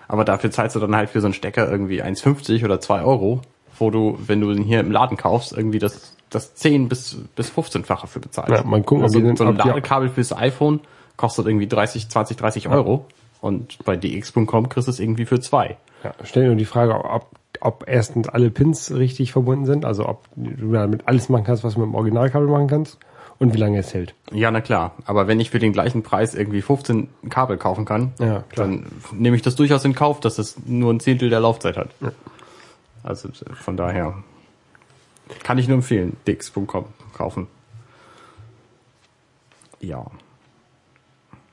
Aber 0.08 0.26
dafür 0.26 0.52
zahlst 0.52 0.76
du 0.76 0.80
dann 0.80 0.96
halt 0.96 1.10
für 1.10 1.22
so 1.22 1.28
einen 1.28 1.34
Stecker 1.34 1.70
irgendwie 1.70 2.02
1,50 2.02 2.66
oder 2.66 2.82
2 2.82 3.04
Euro, 3.04 3.42
wo 3.78 3.92
du, 3.92 4.18
wenn 4.26 4.42
du 4.42 4.54
den 4.54 4.64
hier 4.64 4.80
im 4.80 4.92
Laden 4.92 5.18
kaufst, 5.18 5.54
irgendwie 5.56 5.80
das, 5.80 6.16
das 6.30 6.56
10 6.56 6.90
bis, 6.90 7.18
bis 7.36 7.52
15-fache 7.52 8.08
für 8.08 8.20
bezahlst. 8.20 8.52
Ja, 8.52 8.64
mal 8.64 8.82
gucken, 8.82 9.04
ob 9.04 9.16
also, 9.16 9.36
so 9.36 9.44
ein 9.46 9.56
Ladekabel 9.56 10.10
fürs 10.10 10.36
iPhone 10.36 10.80
kostet 11.16 11.48
irgendwie 11.48 11.68
30, 11.68 12.10
20, 12.10 12.38
30 12.38 12.70
Euro. 12.70 13.06
Und 13.42 13.78
bei 13.86 13.96
dx.com 13.96 14.70
kriegst 14.70 14.88
du 14.88 14.92
es 14.92 15.00
irgendwie 15.00 15.26
für 15.26 15.40
zwei. 15.40 15.78
Ja, 16.04 16.14
stell 16.24 16.44
dir 16.44 16.50
nur 16.50 16.58
die 16.58 16.66
Frage, 16.66 16.96
ob, 17.06 17.28
ob 17.62 17.86
erstens 17.88 18.30
alle 18.30 18.50
Pins 18.50 18.92
richtig 18.92 19.32
verbunden 19.32 19.66
sind, 19.66 19.86
also 19.86 20.08
ob 20.08 20.26
du 20.36 20.72
damit 20.72 21.08
alles 21.08 21.30
machen 21.30 21.44
kannst, 21.44 21.64
was 21.64 21.76
du 21.76 21.82
mit 21.82 21.90
dem 21.90 21.96
Originalkabel 21.96 22.48
machen 22.48 22.68
kannst 22.68 23.00
und 23.40 23.54
wie 23.54 23.58
lange 23.58 23.80
es 23.80 23.94
hält. 23.94 24.14
Ja, 24.32 24.52
na 24.52 24.62
klar. 24.62 24.94
Aber 25.06 25.28
wenn 25.28 25.40
ich 25.40 25.50
für 25.50 25.60
den 25.60 25.72
gleichen 25.72 26.04
Preis 26.04 26.36
irgendwie 26.36 26.62
15 26.62 27.08
Kabel 27.30 27.58
kaufen 27.58 27.86
kann, 27.86 28.14
Ja, 28.20 28.44
dann 28.56 28.86
nehme 29.14 29.36
ich 29.36 29.42
das 29.42 29.56
durchaus 29.56 29.86
in 29.86 29.96
Kauf, 29.96 30.20
dass 30.20 30.38
es 30.38 30.58
nur 30.66 30.94
ein 30.94 31.00
Zehntel 31.00 31.30
der 31.30 31.40
Laufzeit 31.40 31.78
hat. 31.78 31.90
Also 33.02 33.30
äh, 33.30 33.54
von 33.56 33.78
daher 33.78 34.16
kann 35.44 35.58
ich 35.58 35.68
nur 35.68 35.76
empfehlen, 35.76 36.18
dix.com 36.28 36.86
kaufen. 37.16 37.48
Ja. 39.80 40.06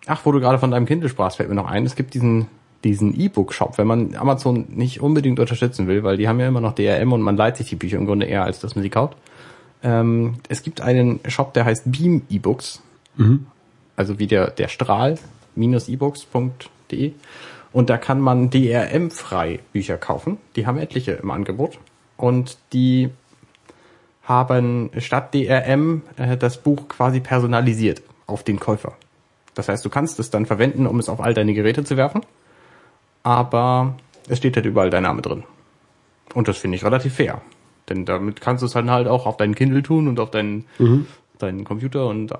Ach, 0.06 0.20
wo 0.24 0.32
du 0.32 0.40
gerade 0.40 0.58
von 0.58 0.72
deinem 0.72 0.86
Kindle 0.86 1.08
sprachst, 1.08 1.36
fällt 1.36 1.48
mir 1.48 1.54
noch 1.54 1.70
ein, 1.70 1.86
es 1.86 1.94
gibt 1.94 2.14
diesen 2.14 2.48
diesen 2.84 3.18
E-Book-Shop, 3.18 3.78
wenn 3.78 3.86
man 3.86 4.14
Amazon 4.14 4.66
nicht 4.68 5.00
unbedingt 5.00 5.40
unterstützen 5.40 5.88
will, 5.88 6.04
weil 6.04 6.16
die 6.16 6.28
haben 6.28 6.38
ja 6.38 6.46
immer 6.46 6.60
noch 6.60 6.74
DRM 6.74 7.12
und 7.12 7.22
man 7.22 7.36
leiht 7.36 7.56
sich 7.56 7.68
die 7.68 7.74
Bücher 7.74 7.96
im 7.96 8.06
Grunde 8.06 8.26
eher, 8.26 8.44
als 8.44 8.60
dass 8.60 8.76
man 8.76 8.82
sie 8.82 8.90
kauft. 8.90 9.16
Ähm, 9.82 10.36
es 10.48 10.62
gibt 10.62 10.80
einen 10.80 11.20
Shop, 11.28 11.54
der 11.54 11.64
heißt 11.64 11.82
Beam 11.86 12.22
E-Books. 12.28 12.82
Also 13.96 14.18
wie 14.18 14.26
der, 14.26 14.50
der 14.50 14.68
Strahl, 14.68 15.18
minus 15.54 15.88
ebooks.de. 15.88 17.12
Und 17.72 17.90
da 17.90 17.98
kann 17.98 18.20
man 18.20 18.50
DRM-frei 18.50 19.60
Bücher 19.72 19.96
kaufen. 19.96 20.38
Die 20.54 20.66
haben 20.66 20.78
etliche 20.78 21.12
im 21.12 21.30
Angebot. 21.30 21.78
Und 22.16 22.58
die 22.72 23.10
haben 24.22 24.90
statt 24.98 25.34
DRM 25.34 26.02
äh, 26.16 26.36
das 26.36 26.58
Buch 26.58 26.88
quasi 26.88 27.20
personalisiert 27.20 28.02
auf 28.26 28.42
den 28.42 28.58
Käufer. 28.58 28.92
Das 29.54 29.68
heißt, 29.68 29.84
du 29.84 29.90
kannst 29.90 30.18
es 30.18 30.30
dann 30.30 30.46
verwenden, 30.46 30.86
um 30.86 30.98
es 30.98 31.08
auf 31.08 31.20
all 31.20 31.32
deine 31.32 31.54
Geräte 31.54 31.84
zu 31.84 31.96
werfen. 31.96 32.22
Aber 33.22 33.94
es 34.28 34.38
steht 34.38 34.56
halt 34.56 34.66
überall 34.66 34.90
dein 34.90 35.04
Name 35.04 35.22
drin. 35.22 35.44
Und 36.34 36.48
das 36.48 36.58
finde 36.58 36.76
ich 36.76 36.84
relativ 36.84 37.14
fair. 37.14 37.40
Denn 37.88 38.04
damit 38.04 38.40
kannst 38.40 38.62
du 38.62 38.66
es 38.66 38.72
dann 38.72 38.90
halt 38.90 39.06
auch 39.06 39.26
auf 39.26 39.36
deinen 39.36 39.54
Kindle 39.54 39.82
tun 39.82 40.08
und 40.08 40.18
auf 40.18 40.30
deinen, 40.30 40.64
deinen 41.38 41.64
Computer 41.64 42.08
und 42.08 42.32
äh, 42.32 42.36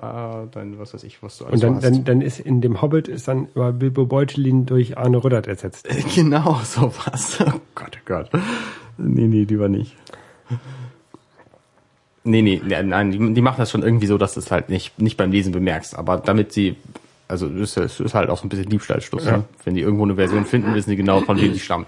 dein, 0.51 0.77
was 0.77 0.93
weiß 0.93 1.03
ich, 1.03 1.23
was 1.23 1.37
du 1.37 1.45
alles 1.45 1.55
Und 1.55 1.63
dann, 1.63 1.75
hast. 1.75 1.83
dann, 1.83 2.03
dann 2.03 2.21
ist 2.21 2.39
in 2.39 2.61
dem 2.61 2.81
Hobbit 2.81 3.07
ist 3.07 3.27
dann 3.27 3.47
über 3.55 3.71
Bilbo 3.71 4.05
Beutelin 4.05 4.65
durch 4.65 4.97
Arne 4.97 5.23
Rüttert 5.23 5.47
ersetzt. 5.47 5.87
Genau, 6.15 6.59
sowas. 6.63 7.39
Oh 7.41 7.59
Gott, 7.75 7.97
oh 7.97 8.03
Gott. 8.05 8.29
Nee, 8.97 9.27
nee, 9.27 9.43
lieber 9.43 9.69
nicht. 9.69 9.95
Nee, 12.23 12.41
nee, 12.41 12.61
nee, 12.63 12.83
nein, 12.83 13.11
die, 13.11 13.33
die 13.33 13.41
machen 13.41 13.57
das 13.59 13.71
schon 13.71 13.83
irgendwie 13.83 14.07
so, 14.07 14.17
dass 14.17 14.33
du 14.33 14.41
es 14.41 14.51
halt 14.51 14.69
nicht, 14.69 14.99
nicht 14.99 15.15
beim 15.15 15.31
Lesen 15.31 15.53
bemerkst. 15.53 15.97
Aber 15.97 16.17
damit 16.17 16.51
sie, 16.51 16.75
also 17.29 17.47
es 17.47 17.77
ist, 17.77 18.01
ist 18.01 18.13
halt 18.13 18.29
auch 18.29 18.37
so 18.37 18.45
ein 18.45 18.49
bisschen 18.49 18.67
Diebstahlschluss. 18.67 19.25
Ja. 19.25 19.37
Ne? 19.37 19.43
Wenn 19.63 19.75
die 19.75 19.81
irgendwo 19.81 20.03
eine 20.03 20.15
Version 20.15 20.45
finden, 20.45 20.73
wissen 20.73 20.89
die 20.89 20.97
genau, 20.97 21.21
von 21.21 21.39
wem 21.39 21.53
sie 21.53 21.59
stammt. 21.59 21.87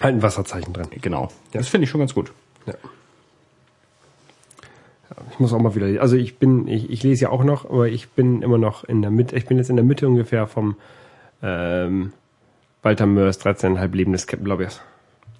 Halt 0.00 0.14
ein 0.14 0.22
Wasserzeichen 0.22 0.72
drin. 0.72 0.86
Genau. 1.02 1.28
Das 1.52 1.68
finde 1.68 1.84
ich 1.84 1.90
schon 1.90 2.00
ganz 2.00 2.14
gut. 2.14 2.32
Ja. 2.66 2.74
Ich 5.32 5.38
muss 5.38 5.52
auch 5.52 5.60
mal 5.60 5.74
wieder, 5.74 6.00
also 6.00 6.16
ich 6.16 6.38
bin, 6.38 6.66
ich, 6.68 6.90
ich 6.90 7.02
lese 7.02 7.24
ja 7.24 7.30
auch 7.30 7.44
noch, 7.44 7.64
aber 7.64 7.88
ich 7.88 8.10
bin 8.10 8.42
immer 8.42 8.58
noch 8.58 8.84
in 8.84 9.02
der 9.02 9.10
Mitte, 9.10 9.36
ich 9.36 9.46
bin 9.46 9.58
jetzt 9.58 9.70
in 9.70 9.76
der 9.76 9.84
Mitte 9.84 10.06
ungefähr 10.06 10.46
vom 10.46 10.76
ähm, 11.42 12.12
Walter 12.82 13.06
Mörs 13.06 13.40
13,5 13.44 13.94
Leben 13.94 14.12
des 14.12 14.26
Captain 14.26 14.46
Lobbyers. 14.46 14.80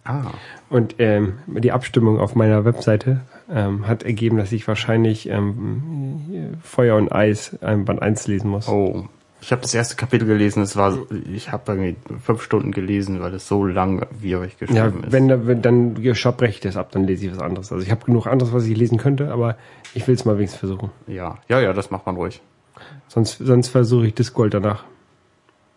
Ah. 0.05 0.33
Und 0.69 0.97
ähm, 0.99 1.39
die 1.47 1.73
Abstimmung 1.73 2.19
auf 2.19 2.35
meiner 2.35 2.65
Webseite 2.65 3.21
ähm, 3.53 3.87
hat 3.87 4.03
ergeben, 4.03 4.39
dass 4.39 4.53
ich 4.53 4.67
wahrscheinlich 4.67 5.29
ähm, 5.29 6.57
Feuer 6.63 6.97
und 6.97 7.13
Eis 7.13 7.59
ähm, 7.63 7.85
Band 7.85 8.03
1 8.03 8.27
lesen 8.27 8.51
muss. 8.51 8.69
Oh. 8.69 9.07
Ich 9.43 9.53
habe 9.53 9.63
das 9.63 9.73
erste 9.75 9.97
Kapitel 9.97 10.27
gelesen, 10.27 10.63
es 10.63 10.77
war, 10.77 10.99
ich 11.33 11.51
habe 11.51 11.73
irgendwie 11.73 11.97
fünf 12.23 12.43
Stunden 12.43 12.73
gelesen, 12.73 13.21
weil 13.21 13.33
es 13.35 13.49
so 13.49 13.65
langwierig 13.65 14.59
geschrieben 14.59 14.77
Ja, 14.77 14.87
ist. 14.89 15.13
wenn, 15.13 15.29
da- 15.29 15.47
wenn 15.47 15.63
dann 15.63 16.15
Shop 16.15 16.37
breche 16.37 16.51
ich 16.55 16.61
das 16.61 16.77
ab, 16.77 16.91
dann 16.93 17.05
lese 17.05 17.27
ich 17.27 17.33
was 17.33 17.41
anderes. 17.41 17.73
Also 17.73 17.83
ich 17.85 17.91
habe 17.91 18.05
genug 18.05 18.27
anderes, 18.27 18.53
was 18.53 18.67
ich 18.67 18.77
lesen 18.77 18.99
könnte, 18.99 19.33
aber 19.33 19.57
ich 19.95 20.07
will 20.07 20.15
es 20.15 20.25
mal 20.25 20.37
wenigstens 20.37 20.61
versuchen. 20.61 20.91
ja, 21.07 21.39
ja, 21.49 21.61
ja, 21.61 21.73
das 21.73 21.91
macht 21.91 22.05
man 22.07 22.17
ruhig. 22.17 22.41
Sonst, 23.09 23.39
sonst 23.39 23.69
versuche 23.69 24.07
ich 24.09 24.15
Discworld 24.15 24.55
danach. 24.55 24.85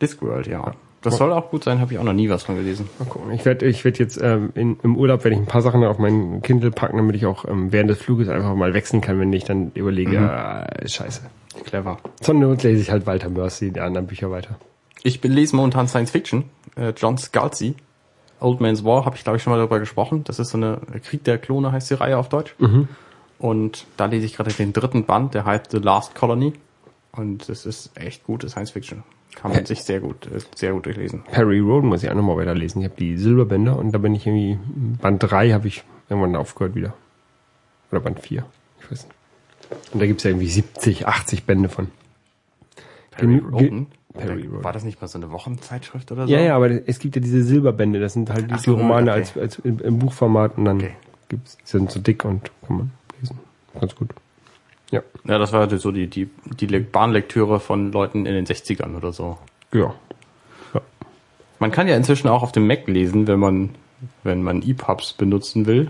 Discworld, 0.02 0.48
ja. 0.48 0.74
Das 1.02 1.18
soll 1.18 1.34
auch 1.34 1.50
gut 1.52 1.66
sein, 1.66 1.82
habe 1.82 1.92
ich 1.92 2.00
auch 2.00 2.04
noch 2.06 2.14
nie 2.14 2.30
was 2.30 2.44
von 2.44 2.56
gelesen. 2.56 2.88
Mal 2.98 3.06
gucken. 3.06 3.32
Ich 3.34 3.44
werde 3.44 3.66
ich 3.66 3.84
werd 3.84 4.00
jetzt 4.00 4.18
ähm, 4.22 4.52
in, 4.56 4.78
im 4.84 4.96
Urlaub 4.96 5.26
werde 5.26 5.36
ich 5.36 5.42
ein 5.42 5.48
paar 5.48 5.62
Sachen 5.62 5.84
auf 5.84 5.98
mein 6.00 6.42
Kindle 6.42 6.72
packen, 6.72 6.96
damit 6.96 7.18
ich 7.18 7.26
auch 7.26 7.44
ähm, 7.46 7.74
während 7.74 7.90
des 7.90 7.98
Fluges 8.02 8.30
einfach 8.30 8.56
mal 8.56 8.74
wechseln 8.74 9.02
kann, 9.02 9.20
wenn 9.20 9.34
ich 9.34 9.44
dann 9.44 9.72
überlege, 9.74 10.16
äh, 10.16 10.88
scheiße. 10.88 11.22
Clever. 11.64 11.98
Sondern 12.22 12.58
lese 12.58 12.82
ich 12.82 12.92
halt 12.92 13.06
Walter 13.06 13.30
Mercy, 13.30 13.72
die 13.72 13.80
anderen 13.80 14.08
Bücher 14.08 14.32
weiter. 14.32 14.56
Ich 15.04 15.22
lese 15.24 15.56
momentan 15.56 15.88
Science 15.88 16.12
Fiction. 16.12 16.46
Äh, 16.76 16.94
John 16.96 17.18
Scalzi. 17.18 17.76
Old 18.40 18.60
Man's 18.60 18.84
War, 18.84 19.06
habe 19.06 19.16
ich 19.16 19.24
glaube 19.24 19.38
ich 19.38 19.44
schon 19.44 19.52
mal 19.52 19.58
darüber 19.58 19.80
gesprochen. 19.80 20.24
Das 20.26 20.40
ist 20.40 20.50
so 20.50 20.58
eine 20.58 20.80
Krieg 21.04 21.24
der 21.24 21.38
Klone, 21.38 21.72
heißt 21.72 21.90
die 21.90 21.94
Reihe 21.96 22.18
auf 22.18 22.30
Deutsch. 22.30 22.56
Und 23.40 23.86
da 23.98 24.06
lese 24.06 24.26
ich 24.26 24.36
gerade 24.36 24.52
den 24.52 24.74
dritten 24.74 25.06
Band, 25.06 25.34
der 25.34 25.46
heißt 25.46 25.72
The 25.72 25.78
Last 25.78 26.16
Colony. 26.16 26.54
Und 27.12 27.48
es 27.50 27.66
ist 27.66 27.92
echt 27.96 28.26
gute 28.26 28.50
Science 28.50 28.72
Fiction. 28.72 29.04
Kann 29.36 29.52
man 29.52 29.66
sich 29.66 29.84
sehr 29.84 30.00
gut, 30.00 30.28
äh, 30.28 30.40
sehr 30.56 30.74
gut 30.74 30.86
durchlesen. 30.86 31.24
Perry 31.24 31.60
Road 31.60 31.84
muss 31.84 32.04
ich 32.04 32.10
auch 32.10 32.16
nochmal 32.16 32.38
weiterlesen. 32.38 32.82
Ich 32.82 32.88
habe 32.88 33.00
die 33.00 33.18
Silberbänder 33.18 33.78
und 33.78 33.92
da 33.92 33.98
bin 33.98 34.14
ich 34.14 34.28
irgendwie, 34.28 34.60
Band 35.02 35.24
3 35.24 35.52
habe 35.52 35.68
ich 35.68 35.84
irgendwann 36.10 36.36
aufgehört 36.36 36.76
wieder. 36.76 36.94
Oder 37.92 38.02
Band 38.02 38.20
4. 38.20 38.46
Ich 38.80 38.92
weiß 38.92 39.06
nicht. 39.06 39.16
Und 39.92 40.00
da 40.02 40.06
gibt's 40.06 40.24
ja 40.24 40.32
irgendwie 40.32 40.50
70, 40.50 41.08
80 41.08 41.46
Bände 41.46 41.70
von. 41.70 41.88
Perry 43.12 43.38
Roden. 43.38 43.88
Perry 44.14 44.44
Roden. 44.48 44.64
War 44.64 44.74
das 44.74 44.84
nicht 44.84 45.00
mal 45.02 45.08
so 45.08 45.18
eine 45.18 45.32
Wochenzeitschrift 45.32 46.12
oder 46.12 46.28
so? 46.28 46.34
Ja, 46.34 46.40
ja, 46.40 46.56
aber 46.56 46.70
es 46.88 47.00
gibt 47.00 47.16
ja 47.16 47.22
diese 47.22 47.44
Silberbände, 47.44 48.00
das 48.00 48.14
sind 48.14 48.30
halt 48.30 48.50
die, 48.50 48.54
Ach 48.56 48.60
so, 48.60 48.76
Romane 48.76 49.12
okay. 49.12 49.20
als, 49.20 49.38
als 49.38 49.60
im, 49.60 49.80
im 49.80 50.00
Buchformat 50.00 50.58
und 50.58 50.66
dann 50.66 50.78
Okay. 50.78 50.96
gibt's, 51.30 51.58
sind 51.64 51.92
so 51.92 52.00
dick 52.00 52.26
und 52.26 52.52
kann 52.68 52.78
man 52.78 52.92
lesen. 53.22 53.40
Ganz 53.80 53.96
gut. 53.96 54.10
Ja. 54.92 55.02
Ja, 55.26 55.38
das 55.40 55.52
war 55.54 55.68
so 55.80 55.92
die, 55.92 56.08
die, 56.08 56.30
die 56.60 56.68
Le- 56.68 56.80
Bahnlektüre 56.82 57.60
von 57.60 57.92
Leuten 57.92 58.26
in 58.26 58.34
den 58.36 58.46
60ern 58.46 58.96
oder 58.96 59.12
so. 59.12 59.38
Ja. 59.72 59.94
ja. 60.74 60.82
Man 61.60 61.72
kann 61.72 61.88
ja 61.88 61.96
inzwischen 61.96 62.28
auch 62.28 62.44
auf 62.44 62.52
dem 62.52 62.68
Mac 62.68 62.88
lesen, 62.88 63.26
wenn 63.28 63.40
man, 63.40 63.70
wenn 64.24 64.44
man 64.44 64.62
EPUBs 64.62 65.14
benutzen 65.14 65.66
will. 65.66 65.90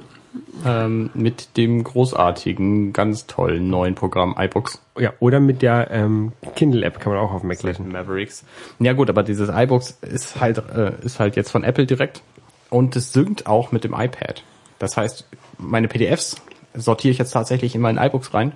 Ähm, 0.65 1.09
mit 1.13 1.57
dem 1.57 1.83
großartigen, 1.83 2.91
ganz 2.93 3.27
tollen 3.27 3.69
neuen 3.69 3.95
Programm 3.95 4.35
iBooks. 4.37 4.81
Ja, 4.97 5.13
oder 5.19 5.39
mit 5.39 5.61
der 5.61 5.91
ähm, 5.91 6.31
Kindle-App 6.55 6.99
kann 6.99 7.13
man 7.13 7.21
auch 7.21 7.31
auf 7.33 7.43
Mac 7.43 7.61
lesen. 7.63 7.91
Mavericks. 7.91 8.43
Ja 8.79 8.93
gut, 8.93 9.09
aber 9.09 9.23
dieses 9.23 9.49
iBooks 9.49 9.99
ist 10.01 10.39
halt, 10.39 10.57
äh, 10.57 10.93
ist 11.03 11.19
halt 11.19 11.35
jetzt 11.35 11.51
von 11.51 11.63
Apple 11.63 11.85
direkt 11.85 12.21
und 12.69 12.95
es 12.95 13.13
synkt 13.13 13.45
auch 13.45 13.71
mit 13.71 13.83
dem 13.83 13.93
iPad. 13.93 14.43
Das 14.79 14.97
heißt, 14.97 15.27
meine 15.57 15.87
PDFs 15.87 16.37
sortiere 16.73 17.11
ich 17.11 17.17
jetzt 17.19 17.31
tatsächlich 17.31 17.75
in 17.75 17.81
meinen 17.81 17.97
iBooks 17.99 18.33
rein 18.33 18.53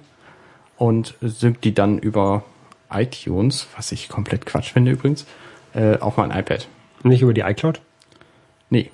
und 0.77 1.15
synkt 1.21 1.63
die 1.63 1.73
dann 1.73 1.99
über 1.99 2.43
iTunes, 2.91 3.67
was 3.75 3.91
ich 3.91 4.09
komplett 4.09 4.45
Quatsch 4.45 4.71
finde 4.73 4.91
übrigens, 4.91 5.25
äh, 5.73 5.97
auf 5.97 6.17
mein 6.17 6.31
iPad. 6.31 6.67
Nicht 7.03 7.21
über 7.21 7.33
die 7.33 7.41
iCloud? 7.41 7.81
Nee, 8.69 8.89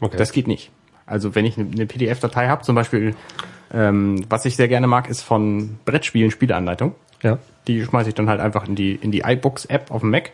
Okay. 0.00 0.16
das 0.16 0.32
geht 0.32 0.46
nicht. 0.46 0.70
Also 1.06 1.34
wenn 1.34 1.44
ich 1.44 1.58
eine 1.58 1.86
PDF-Datei 1.86 2.48
habe, 2.48 2.62
zum 2.62 2.74
Beispiel, 2.74 3.14
ähm, 3.72 4.24
was 4.28 4.44
ich 4.46 4.56
sehr 4.56 4.68
gerne 4.68 4.86
mag, 4.86 5.08
ist 5.10 5.22
von 5.22 5.78
Brettspielen 5.84 6.30
Spieleanleitung. 6.30 6.94
ja. 7.22 7.38
Die 7.66 7.82
schmeiße 7.82 8.10
ich 8.10 8.14
dann 8.14 8.28
halt 8.28 8.40
einfach 8.40 8.68
in 8.68 8.74
die, 8.74 8.94
in 8.94 9.10
die 9.10 9.20
iBooks-App 9.24 9.90
auf 9.90 10.02
dem 10.02 10.10
Mac. 10.10 10.32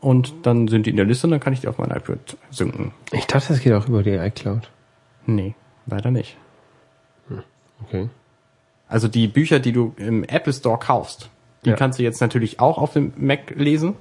Und 0.00 0.32
dann 0.44 0.68
sind 0.68 0.86
die 0.86 0.90
in 0.90 0.96
der 0.96 1.04
Liste 1.04 1.26
und 1.26 1.32
dann 1.32 1.40
kann 1.40 1.52
ich 1.52 1.60
die 1.60 1.68
auf 1.68 1.76
mein 1.78 1.90
iPad 1.90 2.36
synken. 2.50 2.92
Ich 3.12 3.26
dachte, 3.26 3.48
das 3.48 3.60
geht 3.60 3.74
auch 3.74 3.86
über 3.88 4.02
die 4.02 4.12
iCloud. 4.14 4.70
Nee, 5.26 5.54
leider 5.86 6.10
nicht. 6.10 6.36
Okay. 7.84 8.08
Also 8.88 9.08
die 9.08 9.26
Bücher, 9.28 9.58
die 9.58 9.72
du 9.72 9.92
im 9.98 10.24
Apple 10.24 10.52
Store 10.52 10.78
kaufst, 10.78 11.28
die 11.64 11.70
Ja. 11.70 11.76
kannst 11.76 11.98
du 11.98 12.02
jetzt 12.04 12.20
natürlich 12.20 12.58
auch 12.60 12.78
auf 12.78 12.92
dem 12.94 13.12
Mac 13.18 13.50
lesen, 13.54 13.94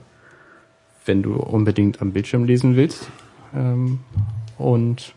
wenn 1.05 1.23
du 1.23 1.33
unbedingt 1.35 2.01
am 2.01 2.11
Bildschirm 2.13 2.45
lesen 2.45 2.75
willst. 2.77 3.09
Ähm, 3.53 3.99
und 4.57 5.13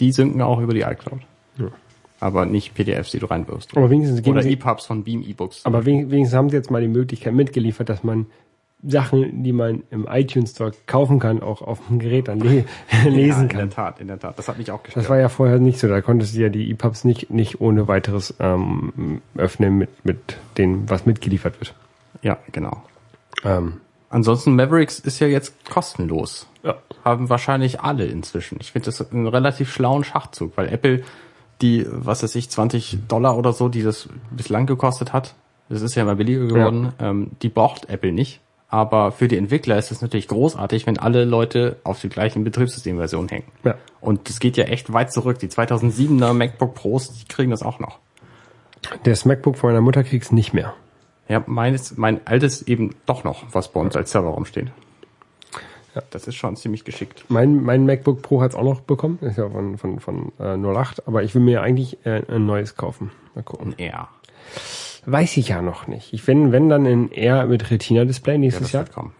die 0.00 0.12
synken 0.12 0.42
auch 0.42 0.60
über 0.60 0.74
die 0.74 0.80
iCloud. 0.82 1.20
Ja. 1.58 1.66
Aber 2.20 2.46
nicht 2.46 2.74
PDFs, 2.74 3.10
die 3.10 3.18
du 3.18 3.26
reinwirfst. 3.26 3.76
Aber 3.76 3.90
wenigstens 3.90 4.22
geben 4.22 4.38
Oder 4.38 4.46
EPUBs 4.46 4.86
von 4.86 5.04
Beam 5.04 5.22
E-Books. 5.22 5.64
aber 5.66 5.84
wen- 5.84 6.10
wenigstens 6.10 6.36
haben 6.36 6.48
sie 6.50 6.56
jetzt 6.56 6.70
mal 6.70 6.80
die 6.80 6.88
Möglichkeit 6.88 7.34
mitgeliefert, 7.34 7.88
dass 7.88 8.02
man 8.04 8.26
Sachen, 8.86 9.42
die 9.42 9.52
man 9.52 9.82
im 9.90 10.06
iTunes 10.10 10.50
Store 10.50 10.72
kaufen 10.86 11.18
kann, 11.18 11.42
auch 11.42 11.62
auf 11.62 11.80
dem 11.88 11.98
Gerät 11.98 12.28
dann 12.28 12.40
le 12.40 12.64
ja, 13.04 13.08
lesen 13.10 13.44
in 13.44 13.48
kann. 13.48 13.60
der 13.60 13.70
Tat, 13.70 14.00
in 14.00 14.08
der 14.08 14.18
Tat. 14.18 14.38
Das 14.38 14.46
hat 14.48 14.58
mich 14.58 14.70
auch 14.70 14.82
gestört. 14.82 15.04
Das 15.04 15.10
war 15.10 15.18
ja 15.18 15.30
vorher 15.30 15.58
nicht 15.58 15.78
so. 15.78 15.88
Da 15.88 16.02
konntest 16.02 16.36
du 16.36 16.40
ja 16.42 16.50
die 16.50 16.70
EPUBs 16.70 17.04
nicht, 17.04 17.30
nicht 17.30 17.60
ohne 17.62 17.88
weiteres 17.88 18.34
ähm, 18.40 19.22
öffnen 19.36 19.78
mit, 19.78 20.04
mit 20.04 20.36
dem, 20.58 20.88
was 20.90 21.06
mitgeliefert 21.06 21.58
wird. 21.60 21.74
ja, 22.22 22.36
genau. 22.52 22.82
Ähm, 23.44 23.80
Ansonsten 24.10 24.54
Mavericks 24.54 24.98
ist 25.00 25.18
ja 25.18 25.26
jetzt 25.26 25.52
kostenlos. 25.68 26.46
Ja. 26.64 26.76
Haben 27.04 27.28
wahrscheinlich 27.28 27.80
alle 27.80 28.06
inzwischen. 28.06 28.58
Ich 28.60 28.72
finde 28.72 28.86
das 28.86 29.12
einen 29.12 29.28
relativ 29.28 29.72
schlauen 29.72 30.02
Schachzug, 30.02 30.56
weil 30.56 30.68
Apple 30.68 31.04
die, 31.60 31.86
was 31.88 32.22
weiß 32.22 32.34
ich, 32.34 32.50
20 32.50 33.06
Dollar 33.08 33.36
oder 33.38 33.52
so, 33.52 33.68
die 33.68 33.82
das 33.82 34.08
bislang 34.30 34.66
gekostet 34.66 35.12
hat, 35.12 35.34
das 35.68 35.82
ist 35.82 35.94
ja 35.94 36.02
immer 36.02 36.16
billiger 36.16 36.46
geworden, 36.46 36.92
ähm, 37.00 37.30
die 37.42 37.48
braucht 37.48 37.88
Apple 37.88 38.12
nicht. 38.12 38.40
Aber 38.68 39.12
für 39.12 39.28
die 39.28 39.36
Entwickler 39.36 39.78
ist 39.78 39.92
es 39.92 40.02
natürlich 40.02 40.26
großartig, 40.26 40.86
wenn 40.86 40.98
alle 40.98 41.24
Leute 41.24 41.76
auf 41.84 42.00
die 42.00 42.08
gleichen 42.08 42.42
Betriebssystemversion 42.42 43.28
hängen. 43.28 43.44
Ja. 43.62 43.76
Und 44.00 44.28
das 44.28 44.40
geht 44.40 44.56
ja 44.56 44.64
echt 44.64 44.92
weit 44.92 45.12
zurück. 45.12 45.38
Die 45.38 45.48
2007er 45.48 46.32
MacBook 46.32 46.74
Pros, 46.74 47.12
die 47.12 47.24
kriegen 47.26 47.50
das 47.50 47.62
auch 47.62 47.78
noch. 47.78 48.00
Das 49.04 49.24
MacBook 49.24 49.56
von 49.56 49.70
meiner 49.70 49.80
Mutter 49.80 50.02
kriegt's 50.02 50.32
nicht 50.32 50.54
mehr. 50.54 50.74
Ja, 51.28 51.42
meines, 51.46 51.96
mein 51.96 52.26
altes 52.26 52.62
eben 52.62 52.96
doch 53.06 53.22
noch, 53.22 53.44
was 53.52 53.68
bei 53.68 53.80
uns 53.80 53.96
als 53.96 54.10
Serverraum 54.10 54.44
steht. 54.44 54.72
Ja. 55.94 56.02
Das 56.10 56.26
ist 56.26 56.34
schon 56.34 56.56
ziemlich 56.56 56.84
geschickt. 56.84 57.24
Mein, 57.28 57.62
mein 57.62 57.86
MacBook 57.86 58.22
Pro 58.22 58.40
hat's 58.40 58.54
auch 58.54 58.64
noch 58.64 58.80
bekommen. 58.80 59.18
Ist 59.20 59.38
ja 59.38 59.48
von, 59.48 59.78
von, 59.78 60.00
von 60.00 60.32
äh, 60.38 60.56
08. 60.56 61.06
Aber 61.06 61.22
ich 61.22 61.34
will 61.34 61.42
mir 61.42 61.62
eigentlich 61.62 62.04
äh, 62.04 62.22
ein 62.28 62.46
neues 62.46 62.76
kaufen. 62.76 63.10
Mal 63.34 63.42
gucken. 63.42 63.74
Ja, 63.78 64.08
Weiß 65.06 65.36
ich 65.36 65.48
ja 65.48 65.60
noch 65.60 65.86
nicht. 65.86 66.12
Ich 66.12 66.26
wenn, 66.26 66.52
wenn 66.52 66.68
dann 66.68 66.86
in 66.86 67.12
R 67.12 67.46
mit 67.46 67.70
Retina-Display 67.70 68.34
ja 68.34 68.38
nächstes 68.38 68.66
das 68.66 68.72
Jahr. 68.72 68.82
wird 68.84 68.94
kommen. 68.94 69.12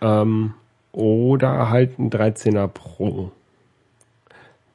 Ja. 0.00 0.22
Ähm, 0.22 0.54
oder 0.92 1.68
halt 1.68 1.98
ein 1.98 2.10
13er 2.10 2.68
Pro. 2.68 3.32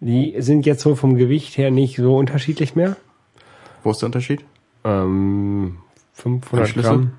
Die 0.02 0.36
sind 0.40 0.66
jetzt 0.66 0.82
so 0.82 0.96
vom 0.96 1.16
Gewicht 1.16 1.58
her 1.58 1.72
nicht 1.72 1.98
so 1.98 2.18
unterschiedlich 2.18 2.76
mehr. 2.76 2.98
Wo 3.84 3.92
ist 3.92 4.02
der 4.02 4.08
Unterschied? 4.08 4.44
Ähm, 4.84 5.78
500 6.14 6.68
Anschlüsse? 6.68 6.90
Gramm. 6.90 7.12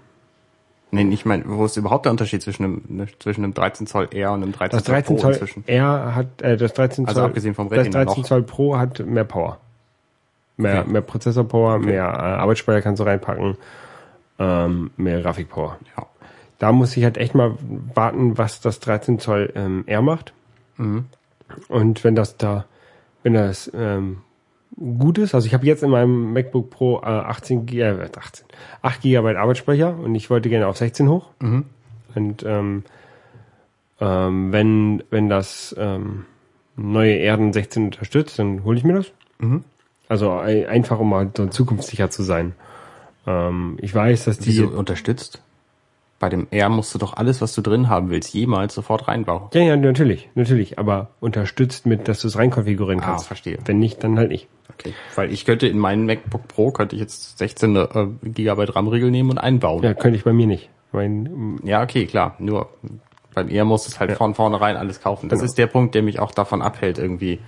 Nee, 0.93 1.09
ich 1.15 1.25
meine, 1.25 1.45
wo 1.47 1.65
ist 1.65 1.77
überhaupt 1.77 2.05
der 2.05 2.13
Unterschied 2.13 2.43
zwischen 2.43 2.65
einem, 2.65 2.83
ne, 2.89 3.07
zwischen 3.21 3.45
einem 3.45 3.55
13 3.55 3.87
Zoll 3.87 4.09
R 4.13 4.33
und 4.33 4.43
einem 4.43 4.53
13 4.53 4.79
Das 4.79 4.85
Zoll 4.85 4.95
13 4.95 5.17
Pro 5.17 5.23
Zoll 5.23 5.33
inzwischen? 5.33 5.65
R 5.69 6.15
hat, 6.15 6.43
äh, 6.43 6.57
das 6.57 6.73
13 6.75 7.07
Also 7.07 7.21
Zoll, 7.21 7.29
abgesehen 7.29 7.55
vom 7.55 7.69
das 7.69 7.79
Retina 7.79 8.05
13 8.05 8.21
noch. 8.23 8.29
Zoll 8.29 8.43
Pro 8.43 8.77
hat 8.77 8.99
mehr 9.07 9.25
Power. 9.25 9.59
Mehr, 10.57 10.81
Okay. 10.81 10.91
mehr 10.91 11.01
Prozessor-Power, 11.01 11.79
mehr 11.79 12.03
äh, 12.05 12.07
Arbeitsspeicher 12.07 12.83
kannst 12.83 13.01
du 13.01 13.05
reinpacken, 13.05 13.57
ähm, 14.39 14.91
mehr 14.97 15.23
Grafik-Power. 15.23 15.79
Ja. 15.97 16.07
Da 16.59 16.73
muss 16.73 16.97
ich 16.97 17.05
halt 17.05 17.17
echt 17.17 17.35
mal 17.35 17.57
warten, 17.95 18.37
was 18.37 18.61
das 18.61 18.81
13 18.81 19.19
Zoll 19.19 19.53
ähm, 19.55 19.85
R 19.87 20.03
macht. 20.03 20.35
Mhm. 20.77 21.07
Und 21.69 22.05
wenn 22.05 22.15
das 22.15 22.37
da, 22.37 22.67
wenn 23.23 23.35
das 23.35 23.71
ähm, 23.75 24.19
gut 24.81 25.19
ist, 25.19 25.35
also 25.35 25.47
ich 25.47 25.55
habe 25.55 25.67
jetzt 25.67 25.83
in 25.83 25.91
meinem 25.91 26.33
MacBook 26.33 26.71
Pro 26.71 26.99
äh, 27.01 27.05
18, 27.07 27.67
G- 27.67 27.81
äh, 27.81 28.09
18, 28.17 28.47
8 28.83 29.01
GB 29.03 29.37
Arbeitsspeicher 29.37 29.97
und 29.99 30.15
ich 30.15 30.31
wollte 30.31 30.49
gerne 30.49 30.67
auf 30.67 30.77
16 30.79 31.09
hoch. 31.09 31.29
Mhm. 31.41 31.65
Und 32.15 32.43
ähm, 32.45 32.83
ähm, 34.01 34.53
wenn, 34.53 35.03
wenn 35.11 35.29
das 35.29 35.75
ähm, 35.79 36.25
neue 36.77 37.15
Erden 37.17 37.53
16 37.53 37.85
unterstützt, 37.87 38.39
dann 38.39 38.65
hole 38.65 38.79
ich 38.79 38.85
mir 38.85 38.95
das. 38.95 39.13
Mhm. 39.39 39.65
Also 40.09 40.33
ein- 40.33 40.67
einfach, 40.67 40.99
um 40.99 41.11
mal 41.11 41.31
so 41.37 41.47
zukunftssicher 41.47 42.11
zu 42.11 42.23
sein. 42.23 42.55
Ähm, 43.27 43.77
ich 43.81 43.95
weiß, 43.95 44.25
dass 44.25 44.39
die 44.39 44.49
Wieso 44.49 44.69
unterstützt? 44.69 45.43
Bei 46.21 46.29
dem 46.29 46.47
R 46.51 46.69
musst 46.69 46.95
du 46.95 46.99
doch 46.99 47.15
alles, 47.17 47.41
was 47.41 47.55
du 47.55 47.63
drin 47.63 47.89
haben 47.89 48.11
willst, 48.11 48.33
jemals 48.35 48.75
sofort 48.75 49.09
reinbauen. 49.09 49.49
Ja, 49.55 49.63
ja, 49.63 49.77
natürlich, 49.77 50.29
natürlich, 50.37 50.79
aber 50.79 51.09
unterstützt 51.19 51.87
mit, 51.87 52.07
dass 52.07 52.21
du 52.21 52.29
es 52.29 52.37
reinkonfigurieren 52.37 53.03
Ah, 53.03 53.07
kannst. 53.07 53.27
verstehe. 53.27 53.59
Wenn 53.65 53.79
nicht, 53.79 54.05
dann 54.05 54.19
halt 54.19 54.31
nicht. 54.31 54.47
Okay. 54.79 54.93
Weil 55.17 55.33
ich 55.33 55.45
könnte 55.47 55.67
in 55.67 55.79
meinen 55.79 56.05
MacBook 56.07 56.47
Pro 56.47 56.71
könnte 56.73 56.95
ich 56.95 57.01
jetzt 57.01 57.39
16 57.39 57.75
äh, 57.75 57.89
Gigabyte 58.23 58.77
RAM-Riegel 58.77 59.11
nehmen 59.11 59.31
und 59.31 59.39
einbauen. 59.39 59.83
Ja, 59.83 59.95
könnte 59.95 60.17
ich 60.19 60.25
bei 60.25 60.33
mir 60.35 60.47
nicht. 60.47 60.69
Mein, 60.93 61.59
Ja, 61.65 61.83
okay, 61.83 62.05
klar. 62.07 62.35
Nur 62.39 62.69
beim 63.35 63.49
R 63.49 63.65
musst 63.65 63.87
du 63.87 63.91
es 63.93 63.99
halt 63.99 64.13
von 64.13 64.35
vornherein 64.35 64.77
alles 64.77 65.01
kaufen. 65.01 65.29
Das 65.31 65.39
Genau. 65.39 65.47
ist 65.49 65.57
der 65.57 65.69
Punkt, 65.69 65.95
der 65.95 66.03
mich 66.03 66.21
auch 66.21 66.33
davon 66.33 66.61
abhält, 66.63 66.99
irgendwie 66.99 67.41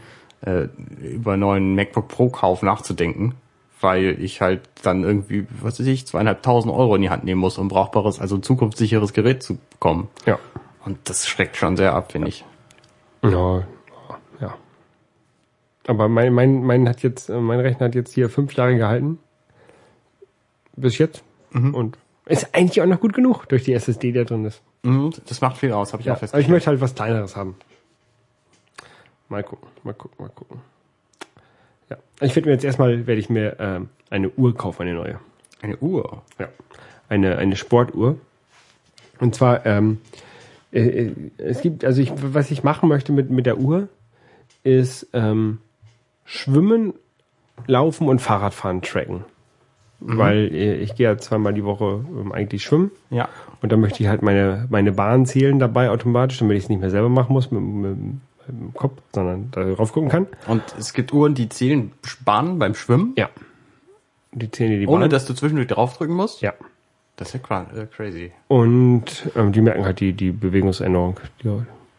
äh, 0.46 0.68
über 1.02 1.32
einen 1.32 1.40
neuen 1.40 1.74
MacBook 1.74 2.08
Pro 2.08 2.28
Kauf 2.30 2.62
nachzudenken. 2.62 3.34
Weil 3.82 4.16
ich 4.22 4.40
halt 4.40 4.62
dann 4.82 5.02
irgendwie, 5.04 5.46
was 5.60 5.78
weiß 5.78 5.86
ich, 5.88 6.06
zweieinhalbtausend 6.06 6.72
Euro 6.72 6.94
in 6.96 7.02
die 7.02 7.10
Hand 7.10 7.24
nehmen 7.24 7.40
muss, 7.40 7.58
um 7.58 7.68
brauchbares, 7.68 8.18
also 8.20 8.38
zukunftssicheres 8.38 9.12
Gerät 9.12 9.42
zu 9.42 9.58
bekommen. 9.70 10.08
ja. 10.24 10.38
Und 10.84 10.98
das 11.08 11.28
schreckt 11.28 11.56
schon 11.56 11.76
sehr 11.76 11.94
ab, 11.94 12.10
finde 12.10 12.26
ich. 12.28 12.44
Ja, 13.22 13.62
ja. 14.40 14.54
Aber 15.86 16.08
mein, 16.08 16.32
mein, 16.32 16.64
mein 16.64 16.88
hat 16.88 17.02
jetzt, 17.04 17.28
äh, 17.28 17.38
mein 17.38 17.60
Rechner 17.60 17.86
hat 17.86 17.94
jetzt 17.94 18.12
hier 18.14 18.28
fünf 18.28 18.54
Jahre 18.54 18.76
gehalten. 18.76 19.20
Bis 20.74 20.98
jetzt. 20.98 21.22
Mhm. 21.52 21.74
Und 21.74 21.98
ist 22.26 22.52
eigentlich 22.54 22.80
auch 22.82 22.86
noch 22.86 22.98
gut 22.98 23.12
genug 23.12 23.46
durch 23.48 23.62
die 23.64 23.74
SSD, 23.74 24.08
die 24.12 24.18
da 24.18 24.24
drin 24.24 24.44
ist. 24.44 24.60
Mhm, 24.82 25.12
Das 25.28 25.40
macht 25.40 25.56
viel 25.58 25.72
aus, 25.72 25.92
habe 25.92 26.00
ich 26.00 26.06
Ja, 26.06 26.14
auch 26.14 26.16
aber 26.16 26.24
ich 26.24 26.30
festgestellt. 26.30 26.50
möchte 26.52 26.70
halt 26.70 26.80
was 26.80 26.94
kleineres 26.96 27.36
haben. 27.36 27.54
Mal 29.28 29.44
gucken, 29.44 29.68
mal 29.84 29.94
gucken, 29.94 30.16
mal 30.24 30.30
gucken. 30.30 30.60
Ja, 31.90 31.96
ich 32.20 32.34
werde 32.34 32.48
mir 32.48 32.54
jetzt 32.54 32.64
erstmal, 32.64 33.06
werde 33.06 33.20
ich 33.20 33.30
mir 33.30 33.56
ähm, 33.58 33.88
eine 34.10 34.30
Uhr 34.30 34.54
kaufen, 34.54 34.82
eine 34.82 34.94
neue. 34.94 35.18
Eine 35.60 35.76
Uhr. 35.78 36.22
Ja, 36.38 36.48
eine, 37.08 37.38
eine 37.38 37.56
Sportuhr. 37.56 38.16
Und 39.20 39.34
zwar, 39.34 39.64
ähm, 39.66 39.98
äh, 40.72 40.80
äh, 40.80 41.12
es 41.38 41.60
gibt, 41.60 41.84
also 41.84 42.00
ich, 42.00 42.12
was 42.16 42.50
ich 42.50 42.64
machen 42.64 42.88
möchte 42.88 43.12
mit, 43.12 43.30
mit 43.30 43.46
der 43.46 43.58
Uhr, 43.58 43.88
ist 44.64 45.08
ähm, 45.12 45.58
Schwimmen, 46.24 46.94
Laufen 47.66 48.08
und 48.08 48.20
Fahrradfahren 48.20 48.82
tracken. 48.82 49.24
Weil 50.04 50.52
äh, 50.52 50.74
ich 50.76 50.96
gehe 50.96 51.08
ja 51.08 51.16
zweimal 51.16 51.54
die 51.54 51.64
Woche 51.64 52.04
ähm, 52.08 52.32
eigentlich 52.32 52.64
schwimmen. 52.64 52.90
Ja. 53.10 53.28
Und 53.60 53.70
dann 53.70 53.80
möchte 53.80 54.02
ich 54.02 54.08
halt 54.08 54.22
meine, 54.22 54.66
meine 54.68 54.92
Bahn 54.92 55.26
zählen 55.26 55.58
dabei 55.58 55.90
automatisch, 55.90 56.38
damit 56.38 56.56
ich 56.56 56.64
es 56.64 56.68
nicht 56.68 56.80
mehr 56.80 56.90
selber 56.90 57.08
machen 57.08 57.32
muss 57.32 57.50
mit, 57.50 57.62
mit, 57.62 57.96
dem 58.48 58.74
Kopf, 58.74 59.00
sondern 59.14 59.50
da 59.50 59.64
drauf 59.64 59.92
gucken 59.92 60.10
kann. 60.10 60.26
Und 60.46 60.62
es 60.78 60.92
gibt 60.92 61.12
Uhren, 61.12 61.34
die 61.34 61.48
zählen 61.48 61.92
Bahnen 62.24 62.58
beim 62.58 62.74
Schwimmen, 62.74 63.14
Ja. 63.16 63.28
Die 64.34 64.50
zählen 64.50 64.70
dir 64.70 64.78
die 64.80 64.86
ohne 64.86 65.00
Bahn. 65.02 65.10
dass 65.10 65.26
du 65.26 65.34
zwischendurch 65.34 65.68
draufdrücken 65.68 66.16
musst. 66.16 66.40
Ja. 66.40 66.54
Das 67.16 67.34
ist 67.34 67.46
ja 67.48 67.62
äh, 67.74 67.86
crazy. 67.86 68.32
Und 68.48 69.30
ähm, 69.36 69.52
die 69.52 69.60
merken 69.60 69.84
halt 69.84 70.00
die, 70.00 70.14
die 70.14 70.30
Bewegungsänderung, 70.30 71.20
die 71.42 71.50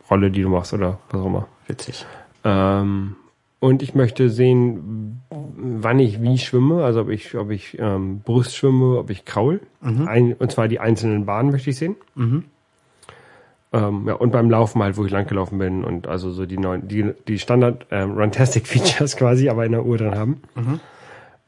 Rolle, 0.10 0.32
die 0.32 0.42
du 0.42 0.50
machst 0.50 0.74
oder 0.74 1.00
was 1.12 1.22
auch 1.22 1.26
immer. 1.28 1.48
Witzig. 1.68 2.06
Ähm, 2.44 3.16
und 3.60 3.82
ich 3.84 3.96
möchte 3.96 4.30
sehen, 4.30 5.22
wann 5.30 6.00
ich 6.00 6.22
wie 6.22 6.38
schwimme, 6.38 6.84
also 6.84 7.02
ob 7.02 7.10
ich, 7.10 7.36
ob 7.38 7.52
ich 7.52 7.78
ähm, 7.80 8.20
Brust 8.20 8.56
schwimme, 8.58 8.98
ob 8.98 9.10
ich 9.10 9.24
kraul. 9.24 9.62
Ein, 9.82 10.34
und 10.34 10.52
zwar 10.52 10.68
die 10.68 10.80
einzelnen 10.80 11.26
Bahnen 11.26 11.52
möchte 11.52 11.70
ich 11.70 11.78
sehen. 11.78 11.96
Ähm, 13.74 14.08
ja, 14.08 14.14
und 14.14 14.32
beim 14.32 14.52
Laufen 14.52 14.84
halt, 14.84 14.98
wo 14.98 15.06
ich 15.06 15.12
lang 15.12 15.26
gelaufen 15.26 15.58
bin 15.58 15.84
und 15.84 16.08
also 16.08 16.32
so 16.32 16.46
die 16.46 16.60
neuen, 16.60 16.88
die, 16.88 17.12
die 17.28 17.40
Standard 17.40 17.88
ähm, 17.90 18.12
Runtastic 18.12 18.68
Features 18.68 19.18
quasi, 19.18 19.50
aber 19.50 19.66
in 19.66 19.72
der 19.72 19.86
Uhr 19.86 19.98
drin 19.98 20.16
haben. 20.16 20.42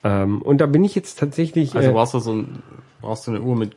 Ähm, 0.03 0.41
und 0.41 0.59
da 0.59 0.65
bin 0.65 0.83
ich 0.83 0.95
jetzt 0.95 1.19
tatsächlich 1.19 1.75
Also 1.75 1.89
äh, 1.89 1.93
brauchst 1.93 2.15
du 2.15 2.19
so 2.19 2.33
ein, 2.33 2.63
brauchst 3.01 3.27
du 3.27 3.31
eine 3.31 3.41
Uhr 3.41 3.55
mit 3.55 3.75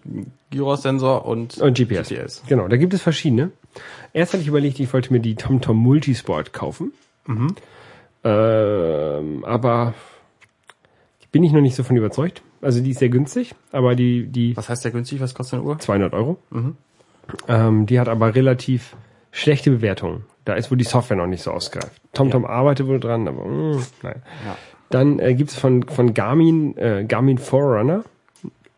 Gyrosensor 0.50 1.26
und, 1.26 1.58
und 1.58 1.76
GPS. 1.76 2.08
GPS. 2.08 2.42
Genau, 2.48 2.68
da 2.68 2.78
gibt 2.78 2.94
es 2.94 3.02
verschiedene. 3.02 3.50
Erst 4.14 4.32
hatte 4.32 4.42
ich 4.42 4.48
überlegt, 4.48 4.80
ich 4.80 4.92
wollte 4.94 5.12
mir 5.12 5.20
die 5.20 5.34
TomTom 5.34 5.76
Multisport 5.76 6.54
kaufen. 6.54 6.92
Ähm, 8.24 9.44
aber 9.44 9.94
bin 11.32 11.44
ich 11.44 11.52
noch 11.52 11.60
nicht 11.60 11.76
so 11.76 11.82
von 11.82 11.96
überzeugt. 11.96 12.42
Also 12.62 12.80
die 12.80 12.90
ist 12.90 12.98
sehr 12.98 13.10
günstig, 13.10 13.54
aber 13.70 13.94
die, 13.94 14.26
die 14.26 14.56
Was 14.56 14.68
heißt 14.68 14.84
der 14.84 14.90
günstig? 14.90 15.20
Was 15.20 15.34
kostet 15.34 15.60
eine 15.60 15.68
Uhr? 15.68 15.78
200 15.78 16.12
Euro. 16.14 16.38
Ähm, 17.48 17.86
die 17.86 18.00
hat 18.00 18.08
aber 18.08 18.34
relativ 18.34 18.96
schlechte 19.30 19.70
Bewertungen. 19.70 20.24
Da 20.44 20.54
ist 20.54 20.70
wohl 20.70 20.78
die 20.78 20.84
Software 20.84 21.16
noch 21.16 21.26
nicht 21.26 21.42
so 21.42 21.50
ausgereift. 21.50 22.00
TomTom 22.14 22.44
arbeitet 22.46 22.86
wohl 22.86 23.00
dran, 23.00 23.28
aber 23.28 23.44
mh, 23.44 23.82
nein. 24.02 24.22
Ja. 24.46 24.56
Dann 24.90 25.18
äh, 25.18 25.34
gibt 25.34 25.50
es 25.50 25.58
von, 25.58 25.82
von 25.82 26.14
Garmin, 26.14 26.76
äh, 26.78 27.04
Garmin 27.06 27.36
Forerunner. 27.38 28.04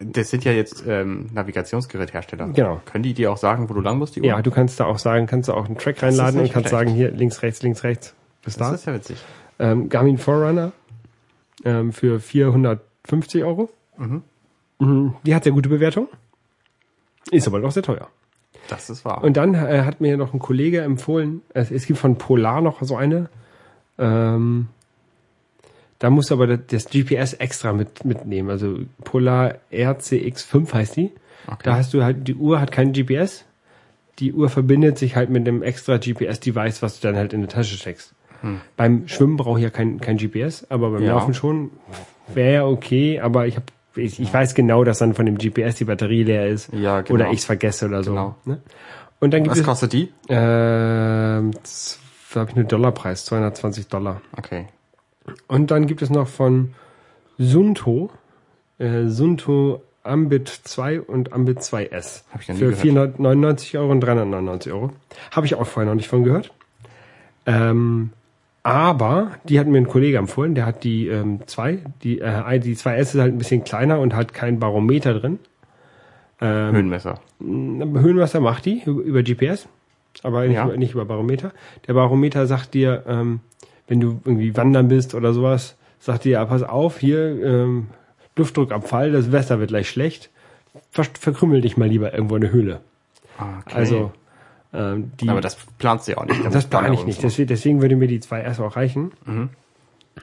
Das 0.00 0.30
sind 0.30 0.44
ja 0.44 0.52
jetzt 0.52 0.82
ähm, 0.88 1.26
Navigationsgeräthersteller. 1.32 2.48
Genau. 2.48 2.80
Können 2.86 3.04
die 3.04 3.14
dir 3.14 3.30
auch 3.30 3.36
sagen, 3.36 3.68
wo 3.68 3.74
du 3.74 3.80
lang 3.80 3.98
musst, 3.98 4.16
die 4.16 4.20
Uhr? 4.22 4.26
Ja, 4.26 4.42
du 4.42 4.50
kannst 4.50 4.80
da 4.80 4.86
auch 4.86 4.98
sagen, 4.98 5.26
kannst 5.26 5.48
du 5.48 5.52
auch 5.52 5.66
einen 5.66 5.76
Track 5.78 6.02
reinladen 6.02 6.40
und 6.40 6.52
kannst 6.52 6.70
schlecht. 6.70 6.86
sagen, 6.86 6.90
hier 6.90 7.10
links, 7.10 7.42
rechts, 7.42 7.62
links, 7.62 7.84
rechts. 7.84 8.14
Bis 8.42 8.56
Das 8.56 8.68
da. 8.68 8.74
ist 8.74 8.86
ja 8.86 8.94
witzig. 8.94 9.18
Ähm, 9.58 9.88
Garmin 9.90 10.16
Forerunner 10.18 10.72
ähm, 11.64 11.92
für 11.92 12.18
450 12.18 13.44
Euro. 13.44 13.68
Mhm. 13.98 14.22
Die 15.24 15.34
hat 15.34 15.44
sehr 15.44 15.52
gute 15.52 15.68
Bewertung. 15.68 16.08
Ist 17.30 17.46
aber 17.46 17.60
doch 17.60 17.70
sehr 17.70 17.82
teuer. 17.82 18.08
Das 18.68 18.90
ist 18.90 19.04
wahr. 19.04 19.22
Und 19.24 19.36
dann 19.36 19.54
äh, 19.54 19.82
hat 19.84 20.00
mir 20.00 20.16
noch 20.16 20.32
ein 20.32 20.38
Kollege 20.38 20.80
empfohlen, 20.82 21.42
es, 21.54 21.70
es 21.70 21.86
gibt 21.86 21.98
von 21.98 22.16
Polar 22.18 22.60
noch 22.60 22.82
so 22.82 22.96
eine. 22.96 23.28
Ähm, 23.98 24.68
da 25.98 26.08
musst 26.10 26.30
du 26.30 26.34
aber 26.34 26.46
das, 26.46 26.60
das 26.68 26.84
GPS 26.86 27.34
extra 27.34 27.72
mit, 27.72 28.04
mitnehmen. 28.04 28.48
Also 28.50 28.78
Polar 29.04 29.56
RCX5 29.72 30.72
heißt 30.72 30.96
die. 30.96 31.12
Okay. 31.46 31.60
Da 31.64 31.76
hast 31.76 31.92
du 31.94 32.02
halt, 32.02 32.26
die 32.28 32.34
Uhr 32.34 32.60
hat 32.60 32.72
kein 32.72 32.92
GPS. 32.92 33.44
Die 34.18 34.32
Uhr 34.32 34.48
verbindet 34.48 34.98
sich 34.98 35.16
halt 35.16 35.30
mit 35.30 35.46
einem 35.46 35.62
extra 35.62 35.96
GPS-Device, 35.96 36.82
was 36.82 37.00
du 37.00 37.08
dann 37.08 37.16
halt 37.16 37.32
in 37.32 37.40
die 37.40 37.46
Tasche 37.48 37.76
steckst. 37.76 38.14
Beim 38.76 39.06
Schwimmen 39.06 39.36
brauche 39.36 39.58
ich 39.58 39.64
ja 39.64 39.70
kein, 39.70 40.00
kein 40.00 40.16
GPS, 40.16 40.66
aber 40.70 40.90
beim 40.90 41.02
Ja. 41.02 41.12
Laufen 41.14 41.34
schon. 41.34 41.70
Wäre 42.32 42.54
ja 42.54 42.66
okay, 42.66 43.20
aber 43.20 43.46
ich 43.46 43.56
habe 43.56 43.66
ich, 43.96 44.20
ich 44.20 44.32
weiß 44.32 44.54
genau, 44.54 44.84
dass 44.84 44.98
dann 44.98 45.14
von 45.14 45.26
dem 45.26 45.36
GPS 45.38 45.76
die 45.76 45.84
Batterie 45.84 46.22
leer 46.24 46.48
ist. 46.48 46.72
Ja, 46.72 47.00
genau. 47.00 47.14
Oder 47.14 47.30
ich 47.30 47.40
es 47.40 47.44
vergesse 47.44 47.86
oder 47.86 48.02
so. 48.02 48.10
Genau. 48.12 48.34
Ne? 48.44 48.60
Und 49.20 49.32
dann 49.34 49.42
gibt 49.42 49.52
Was 49.52 49.58
es, 49.60 49.64
kostet 49.66 49.92
die? 49.92 50.12
ähm, 50.28 51.52
z- 51.62 51.98
da 52.32 52.40
habe 52.40 52.50
ich 52.50 52.56
einen 52.56 52.68
Dollarpreis, 52.68 53.24
220 53.26 53.88
Dollar. 53.88 54.20
Okay. 54.36 54.66
Und 55.48 55.70
dann 55.70 55.86
gibt 55.86 56.00
es 56.02 56.10
noch 56.10 56.28
von 56.28 56.74
Sunto, 57.38 58.10
äh, 58.78 59.06
Sunto 59.06 59.76
äh, 59.76 59.80
Ambit 60.08 60.48
2 60.48 61.00
und 61.02 61.32
Ambit 61.34 61.58
2S. 61.60 62.22
Hab 62.32 62.40
ich 62.40 62.48
noch 62.48 62.54
nie 62.54 62.60
Für 62.60 62.64
gehört. 62.66 62.78
499 62.80 63.76
Euro 63.78 63.90
und 63.92 64.00
399 64.00 64.72
Euro. 64.72 64.92
Habe 65.32 65.44
ich 65.46 65.54
auch 65.56 65.66
vorher 65.66 65.90
noch 65.90 65.96
nicht 65.96 66.08
von 66.08 66.24
gehört. 66.24 66.52
Ähm, 67.46 68.10
aber 68.62 69.32
die 69.48 69.58
hat 69.58 69.66
mir 69.66 69.78
ein 69.78 69.88
Kollege 69.88 70.18
empfohlen, 70.18 70.54
der 70.54 70.66
hat 70.66 70.84
die 70.84 71.08
ähm, 71.08 71.40
2, 71.46 71.78
die, 72.02 72.20
äh, 72.20 72.58
die 72.60 72.76
2S 72.76 73.00
ist 73.00 73.14
halt 73.14 73.32
ein 73.34 73.38
bisschen 73.38 73.64
kleiner 73.64 74.00
und 74.00 74.14
hat 74.14 74.34
kein 74.34 74.58
Barometer 74.58 75.14
drin. 75.14 75.38
Ähm, 76.40 76.74
Höhenmesser. 76.74 77.20
Höhenwasser 77.40 78.40
macht 78.40 78.66
die 78.66 78.82
über, 78.84 79.02
über 79.02 79.22
GPS, 79.22 79.66
aber 80.22 80.46
nicht, 80.46 80.56
Ja. 80.56 80.66
über, 80.66 80.76
nicht 80.76 80.92
über 80.94 81.04
Barometer. 81.04 81.52
Der 81.86 81.94
Barometer 81.94 82.46
sagt 82.46 82.74
dir, 82.74 83.02
ähm, 83.06 83.40
wenn 83.88 84.00
du 84.00 84.20
irgendwie 84.24 84.56
wandern 84.56 84.88
bist 84.88 85.14
oder 85.14 85.32
sowas, 85.32 85.76
sagt 85.98 86.24
dir, 86.24 86.32
ja, 86.32 86.44
pass 86.44 86.62
auf, 86.62 86.98
hier 86.98 87.42
ähm, 87.42 87.88
Luftdruckabfall, 88.36 89.12
das 89.12 89.32
Wetter 89.32 89.58
wird 89.58 89.68
gleich 89.68 89.88
schlecht. 89.88 90.30
Ver 90.90 91.04
verkrümmel 91.04 91.60
dich 91.60 91.76
mal 91.76 91.88
lieber 91.88 92.12
irgendwo 92.14 92.36
in 92.36 92.44
eine 92.44 92.52
Höhle. 92.52 92.80
Okay. 93.38 93.74
Also 93.74 94.12
ähm, 94.72 95.12
die, 95.20 95.28
aber 95.28 95.40
das 95.40 95.56
planst 95.78 96.06
du 96.08 96.12
ja 96.12 96.18
auch 96.18 96.26
nicht. 96.26 96.40
das 96.52 96.66
plane 96.66 96.94
ich 96.94 97.04
nicht. 97.04 97.22
Deswegen, 97.22 97.48
deswegen 97.48 97.82
würde 97.82 97.96
mir 97.96 98.06
die 98.08 98.20
zwei 98.20 98.40
erst 98.40 98.60
auch 98.60 98.76
reichen. 98.76 99.12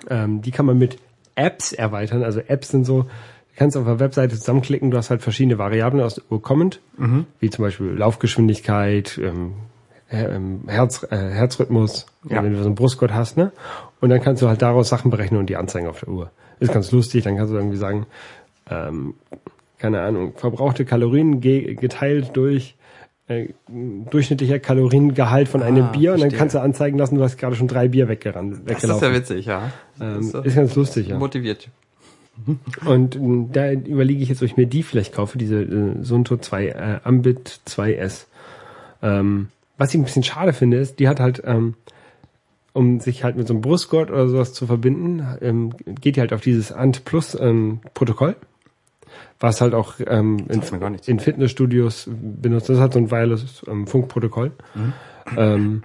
Ähm, 0.09 0.41
die 0.41 0.51
kann 0.51 0.65
man 0.65 0.77
mit 0.77 0.97
Apps 1.35 1.71
erweitern. 1.73 2.23
Also 2.23 2.39
Apps 2.39 2.69
sind 2.69 2.85
so, 2.85 3.03
du 3.03 3.09
kannst 3.57 3.75
auf 3.77 3.85
der 3.85 3.99
Webseite 3.99 4.35
zusammenklicken, 4.37 4.91
du 4.91 4.97
hast 4.97 5.09
halt 5.09 5.21
verschiedene 5.21 5.57
Variablen 5.57 6.01
aus 6.03 6.15
der 6.15 6.23
Uhr 6.29 6.41
kommend, 6.41 6.79
wie 7.39 7.49
zum 7.49 7.63
Beispiel 7.65 7.87
Laufgeschwindigkeit, 7.87 9.19
ähm, 9.23 9.53
ähm, 10.09 10.61
Herz, 10.67 11.03
äh, 11.09 11.17
Herzrhythmus, 11.17 12.05
Ja. 12.23 12.41
wenn 12.43 12.53
du 12.53 12.59
so 12.59 12.65
einen 12.65 12.75
Brustgurt 12.75 13.13
hast, 13.13 13.35
ne? 13.37 13.51
Und 13.99 14.09
dann 14.09 14.21
kannst 14.21 14.41
du 14.41 14.47
halt 14.47 14.61
daraus 14.61 14.87
Sachen 14.89 15.11
berechnen 15.11 15.39
und 15.39 15.49
die 15.49 15.57
anzeigen 15.57 15.87
auf 15.87 15.99
der 15.99 16.09
Uhr. 16.09 16.31
Ist 16.59 16.71
ganz 16.73 16.91
lustig, 16.91 17.23
dann 17.25 17.35
kannst 17.35 17.51
du 17.51 17.57
irgendwie 17.57 17.77
sagen, 17.77 18.05
ähm, 18.69 19.15
keine 19.79 20.01
Ahnung, 20.01 20.33
verbrauchte 20.37 20.85
Kalorien 20.85 21.41
ge 21.41 21.75
geteilt 21.75 22.31
durch 22.35 22.75
äh, 23.27 23.49
durchschnittlicher 23.67 24.59
Kaloriengehalt 24.59 25.47
von 25.49 25.61
einem 25.61 25.85
Ah, 25.85 25.91
Bier 25.91 26.13
und 26.13 26.21
dann 26.21 26.31
kannst 26.31 26.55
du 26.55 26.61
anzeigen 26.61 26.97
lassen, 26.97 27.15
du 27.15 27.23
hast 27.23 27.37
gerade 27.37 27.55
schon 27.55 27.67
drei 27.67 27.87
Bier 27.89 28.07
weggerannt, 28.07 28.61
Das 28.65 28.83
ist 28.83 29.01
ja 29.01 29.13
witzig, 29.13 29.45
ja. 29.45 29.71
ähm, 29.99 30.31
Das 30.31 30.45
ist 30.45 30.55
ganz 30.55 30.75
lustig, 30.75 31.09
ja. 31.09 31.17
motiviert. 31.17 31.69
Und 32.85 33.15
ähm, 33.15 33.51
da 33.51 33.71
überlege 33.71 34.21
ich 34.21 34.29
jetzt, 34.29 34.41
ob 34.41 34.45
ich 34.45 34.57
mir 34.57 34.67
die 34.67 34.83
vielleicht 34.83 35.13
kaufe, 35.13 35.37
diese 35.39 35.61
äh, 35.61 36.03
Sunto 36.03 36.37
2 36.37 36.67
äh, 36.67 36.99
Ambit 37.03 37.61
2S. 37.67 38.25
Ähm, 39.01 39.47
was 39.77 39.89
ich 39.93 39.99
ein 39.99 40.03
bisschen 40.03 40.23
schade 40.23 40.53
finde, 40.53 40.77
ist, 40.77 40.99
die 40.99 41.07
hat 41.07 41.19
halt, 41.19 41.41
ähm, 41.45 41.73
um 42.73 42.99
sich 42.99 43.23
halt 43.23 43.37
mit 43.37 43.47
so 43.47 43.53
einem 43.53 43.61
Brustgurt 43.61 44.11
oder 44.11 44.27
sowas 44.27 44.53
zu 44.53 44.67
verbinden, 44.67 45.25
ähm, 45.41 45.73
geht 45.99 46.15
die 46.15 46.19
halt 46.21 46.31
auf 46.31 46.41
dieses 46.41 46.71
Ant 46.71 47.05
Plus 47.05 47.35
ähm, 47.39 47.79
Protokoll, 47.95 48.35
was 49.39 49.61
halt 49.61 49.73
auch 49.73 49.95
ähm, 50.05 50.45
in, 50.49 50.61
in 51.05 51.19
Fitnessstudios 51.19 52.09
benutzt. 52.09 52.69
Das 52.69 52.79
hat 52.79 52.93
so 52.93 52.99
ein 52.99 53.11
Wireless 53.11 53.63
ähm, 53.67 53.87
Funkprotokoll. 53.87 54.51
Ähm, 55.35 55.83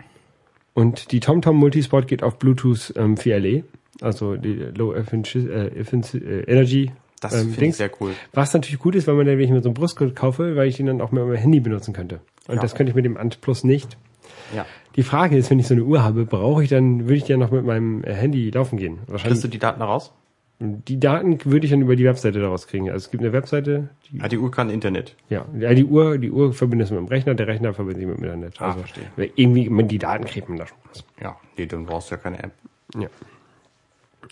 und 0.74 1.12
die 1.12 1.20
TomTom 1.20 1.57
Multisport 1.57 2.09
geht 2.09 2.22
auf 2.22 2.38
Bluetooth 2.38 2.94
ähm, 2.96 3.16
4LE, 3.16 3.64
also 4.00 4.36
die 4.36 4.55
Low 4.55 4.94
Efficiency, 4.94 5.38
äh, 5.48 6.38
äh, 6.38 6.50
Energy 6.50 6.90
Das 7.20 7.34
ähm, 7.34 7.50
finde 7.50 7.66
ich 7.66 7.76
sehr 7.76 7.90
cool. 8.00 8.12
Was 8.32 8.55
natürlich 8.55 8.78
gut 8.78 8.94
ist, 8.94 9.07
weil 9.07 9.14
man 9.14 9.26
dann, 9.26 9.36
wenn 9.36 9.44
ich 9.44 9.50
mir 9.50 9.61
so 9.61 9.68
einen 9.68 9.74
Brustgurt 9.74 10.16
kaufe, 10.16 10.57
weil 10.57 10.68
ich 10.68 10.76
den 10.76 10.86
dann 10.86 11.00
auch 11.00 11.12
mit 11.12 11.24
meinem 11.24 11.36
Handy 11.36 11.61
benutzen 11.61 11.92
könnte. 11.92 12.20
Und 12.48 12.57
Ja. 12.57 12.62
das 12.62 12.74
könnte 12.74 12.90
ich 12.90 12.96
mit 12.96 13.05
dem 13.05 13.16
Ant 13.16 13.40
Plus 13.40 13.64
nicht. 13.64 13.98
Ja. 14.55 14.64
Die 14.96 15.03
Frage 15.03 15.36
ist, 15.36 15.50
wenn 15.50 15.59
ich 15.59 15.66
so 15.66 15.74
eine 15.74 15.84
Uhr 15.84 16.03
habe, 16.03 16.24
brauche 16.24 16.62
ich 16.62 16.70
dann, 16.70 17.03
würde 17.05 17.16
ich 17.16 17.28
ja 17.28 17.36
noch 17.36 17.50
mit 17.50 17.64
meinem 17.64 18.03
äh, 18.05 18.12
Handy 18.14 18.50
laufen 18.50 18.78
gehen? 18.78 18.98
Wahrscheinlich. 19.07 19.24
Kriegst 19.24 19.44
du 19.44 19.48
die 19.48 19.59
Daten 19.59 19.82
raus? 19.82 20.12
Die 20.62 21.00
Daten 21.00 21.38
würde 21.44 21.64
ich 21.66 21.70
dann 21.72 21.82
über 21.82 21.96
die 21.96 22.04
Webseite 22.04 22.40
daraus 22.40 22.66
kriegen. 22.68 22.88
Also 22.90 23.04
es 23.06 23.10
gibt 23.10 23.22
eine 23.22 23.32
Webseite, 23.32 23.88
die, 24.10 24.20
Ah, 24.20 24.28
die 24.28 24.38
Uhr 24.38 24.50
kann 24.50 24.70
Internet. 24.70 25.16
ja, 25.28 25.44
die 25.74 25.84
Uhr, 25.84 26.18
die 26.18 26.30
Uhr 26.30 26.52
verbindet 26.52 26.88
sich 26.88 26.96
mit 26.96 27.06
dem 27.06 27.08
Rechner, 27.08 27.34
der 27.34 27.46
Rechner 27.48 27.74
verbindet 27.74 27.98
sich 28.00 28.06
mit 28.06 28.18
dem 28.18 28.24
Internet. 28.24 28.54
Ah, 28.60 28.66
Also 28.66 28.78
verstehe. 28.80 29.04
irgendwie, 29.36 29.84
die 29.84 29.98
Daten 29.98 30.24
kriegt 30.24 30.48
man 30.48 30.58
da 30.58 30.66
schon. 30.66 30.78
Ja, 31.20 31.36
nee, 31.58 31.66
dann 31.66 31.86
brauchst 31.86 32.10
du 32.10 32.14
ja 32.14 32.20
keine 32.20 32.42
App. 32.42 32.52
Ja. 32.98 33.08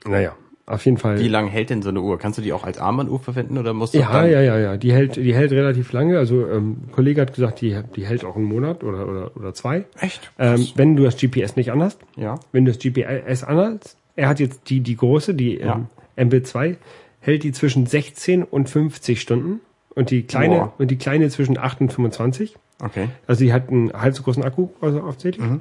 Naja, 0.06 0.36
auf 0.66 0.84
jeden 0.84 0.98
Fall. 0.98 1.18
Wie 1.18 1.28
lange 1.28 1.50
hält 1.50 1.70
denn 1.70 1.82
so 1.82 1.88
eine 1.88 2.00
Uhr? 2.00 2.18
Kannst 2.18 2.38
du 2.38 2.42
die 2.42 2.52
auch 2.52 2.64
als 2.64 2.78
Armbanduhr 2.78 3.18
verwenden 3.18 3.58
oder 3.58 3.72
musst 3.74 3.94
du 3.94 3.98
Ja, 3.98 4.12
dann, 4.12 4.30
ja, 4.30 4.40
ja, 4.40 4.58
ja. 4.58 4.76
Die 4.76 4.92
hält, 4.92 5.16
die 5.16 5.34
hält 5.34 5.50
relativ 5.52 5.92
lange. 5.92 6.18
Also 6.18 6.46
ähm, 6.48 6.76
ein 6.86 6.92
Kollege 6.92 7.20
hat 7.22 7.34
gesagt, 7.34 7.60
die, 7.60 7.76
die 7.96 8.06
hält 8.06 8.24
auch 8.24 8.36
einen 8.36 8.44
Monat 8.44 8.84
oder 8.84 9.08
oder 9.08 9.36
oder 9.36 9.52
zwei. 9.54 9.84
Echt? 10.00 10.30
Ähm, 10.38 10.66
wenn 10.76 10.96
du 10.96 11.02
das 11.02 11.16
GPS 11.16 11.56
nicht 11.56 11.72
anhast, 11.72 12.00
Ja. 12.16 12.38
wenn 12.52 12.64
du 12.64 12.72
das 12.72 12.78
GPS 12.80 13.42
anhast, 13.42 13.96
er 14.16 14.28
hat 14.28 14.38
jetzt 14.40 14.70
die 14.70 14.80
die 14.80 14.96
große, 14.96 15.34
die 15.34 15.56
Ja. 15.56 15.74
ähm, 15.76 15.86
MB2, 16.16 16.76
hält 17.20 17.42
die 17.42 17.52
zwischen 17.52 17.86
16 17.86 18.42
und 18.42 18.68
50 18.68 19.20
Stunden 19.20 19.60
und 19.94 20.10
die 20.10 20.22
kleine 20.22 20.56
Boah. 20.56 20.74
und 20.78 20.90
die 20.90 20.98
kleine 20.98 21.28
zwischen 21.28 21.58
8 21.58 21.82
und 21.82 21.92
25. 21.92 22.56
Okay. 22.82 23.08
Also 23.26 23.44
die 23.44 23.52
hat 23.52 23.68
einen 23.68 23.92
halb 23.92 24.14
so 24.14 24.22
großen 24.22 24.42
Akku, 24.42 24.68
also 24.80 25.02
hauptsächlich. 25.02 25.44
Mhm. 25.44 25.60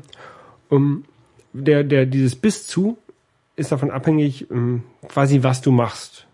Um, 0.69 1.03
der, 1.53 1.83
der, 1.83 2.05
dieses 2.05 2.35
bis 2.35 2.67
zu 2.67 2.97
ist 3.55 3.71
davon 3.71 3.91
abhängig, 3.91 4.49
ähm, 4.51 4.83
quasi 5.07 5.43
was 5.43 5.61
du 5.61 5.71
machst. 5.71 6.27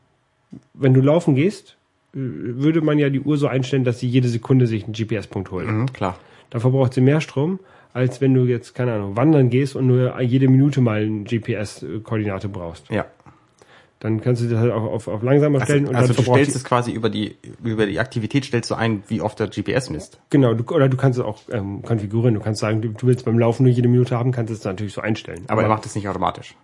Wenn 0.73 0.93
du 0.93 1.01
laufen 1.01 1.35
gehst, 1.35 1.77
äh, 2.13 2.17
würde 2.17 2.81
man 2.81 2.99
ja 2.99 3.09
die 3.09 3.21
Uhr 3.21 3.37
so 3.37 3.47
einstellen, 3.47 3.83
dass 3.83 3.99
sie 3.99 4.07
jede 4.07 4.27
Sekunde 4.27 4.67
sich 4.67 4.83
einen 4.83 4.93
GPS-Punkt 4.93 5.51
holt. 5.51 5.67
Mhm, 5.67 5.91
klar. 5.91 6.19
Da 6.49 6.59
verbraucht 6.59 6.93
sie 6.93 7.01
mehr 7.01 7.21
Strom, 7.21 7.59
als 7.93 8.21
wenn 8.21 8.33
du 8.33 8.45
jetzt, 8.45 8.75
keine 8.75 8.93
Ahnung, 8.93 9.15
wandern 9.17 9.49
gehst 9.49 9.75
und 9.75 9.87
nur 9.87 10.19
jede 10.21 10.47
Minute 10.47 10.81
mal 10.81 11.01
eine 11.01 11.23
GPS-Koordinate 11.23 12.49
brauchst. 12.49 12.89
Ja. 12.89 13.05
Dann 13.99 14.21
kannst 14.21 14.41
du 14.43 14.47
das 14.49 14.59
halt 14.59 14.71
auch 14.71 14.83
auf, 14.83 15.07
auf 15.07 15.23
langsamer 15.23 15.59
Also, 15.61 15.71
stellen 15.71 15.87
und 15.87 15.95
also 15.95 16.13
dann 16.13 16.23
du 16.25 16.31
stellst 16.31 16.55
es 16.55 16.63
quasi 16.63 16.91
über 16.91 17.09
die 17.09 17.35
über 17.63 17.85
die 17.85 17.99
Aktivität 17.99 18.45
stellst 18.45 18.69
du 18.69 18.75
ein, 18.75 19.03
wie 19.07 19.21
oft 19.21 19.39
der 19.39 19.47
GPS 19.47 19.89
misst. 19.89 20.19
Genau, 20.29 20.53
du, 20.53 20.63
oder 20.75 20.89
du 20.89 20.97
kannst 20.97 21.17
es 21.17 21.25
auch 21.25 21.39
ähm, 21.51 21.81
konfigurieren. 21.81 22.35
Du 22.35 22.41
kannst 22.41 22.59
sagen, 22.61 22.81
du, 22.81 22.89
du 22.89 23.07
willst 23.07 23.25
beim 23.25 23.39
Laufen 23.39 23.63
nur 23.63 23.71
jede 23.71 23.87
Minute 23.87 24.17
haben, 24.17 24.31
kannst 24.31 24.51
es 24.51 24.63
natürlich 24.63 24.93
so 24.93 25.01
einstellen. 25.01 25.45
Aber 25.47 25.63
er 25.63 25.69
macht 25.69 25.85
es 25.85 25.95
nicht 25.95 26.07
automatisch. 26.09 26.55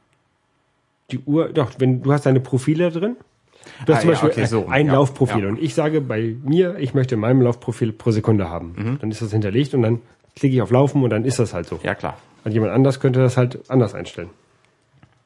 die 1.12 1.20
Uhr, 1.20 1.50
doch, 1.50 1.72
wenn 1.80 2.02
du 2.04 2.12
hast 2.12 2.26
deine 2.26 2.42
Profile 2.42 2.92
drin. 2.92 3.16
Du 3.86 3.94
hast 3.94 4.00
Ah, 4.00 4.02
zum 4.02 4.10
ja, 4.10 4.14
Beispiel 4.16 4.30
okay, 4.32 4.46
so, 4.46 4.68
ein 4.68 4.88
ja, 4.88 4.94
Laufprofil 4.94 5.44
ja. 5.44 5.48
und 5.50 5.62
ich 5.62 5.74
sage 5.76 6.02
bei 6.02 6.36
mir, 6.44 6.78
ich 6.80 6.94
möchte 6.94 7.16
in 7.16 7.22
meinem 7.22 7.42
Laufprofil 7.42 7.94
pro 7.94 8.12
Sekunde 8.12 8.50
haben. 8.50 8.74
Mhm. 8.76 9.00
Dann 9.00 9.12
ist 9.12 9.22
das 9.22 9.32
hinterlegt 9.32 9.74
und 9.74 9.84
dann 9.84 10.02
klicke 10.36 10.56
ich 10.56 10.62
auf 10.62 10.72
Laufen 10.72 11.04
und 11.04 11.10
dann 11.12 11.26
ist 11.26 11.40
das 11.40 11.54
halt 11.54 11.68
so. 11.68 11.80
Ja, 11.84 11.94
klar. 11.96 12.18
Und 12.44 12.52
jemand 12.52 12.72
anders 12.74 13.00
könnte 13.00 13.20
das 13.20 13.38
halt 13.38 13.70
anders 13.70 13.94
einstellen. 13.94 14.30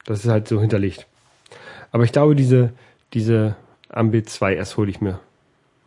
Das 0.06 0.24
ist 0.24 0.30
halt 0.30 0.48
so 0.48 0.60
hinterlegt. 0.60 1.08
Aber 1.96 2.04
ich 2.04 2.12
glaube, 2.12 2.36
diese, 2.36 2.74
diese 3.14 3.56
Ambit 3.88 4.28
2S 4.28 4.76
hole 4.76 4.90
ich 4.90 5.00
mir. 5.00 5.22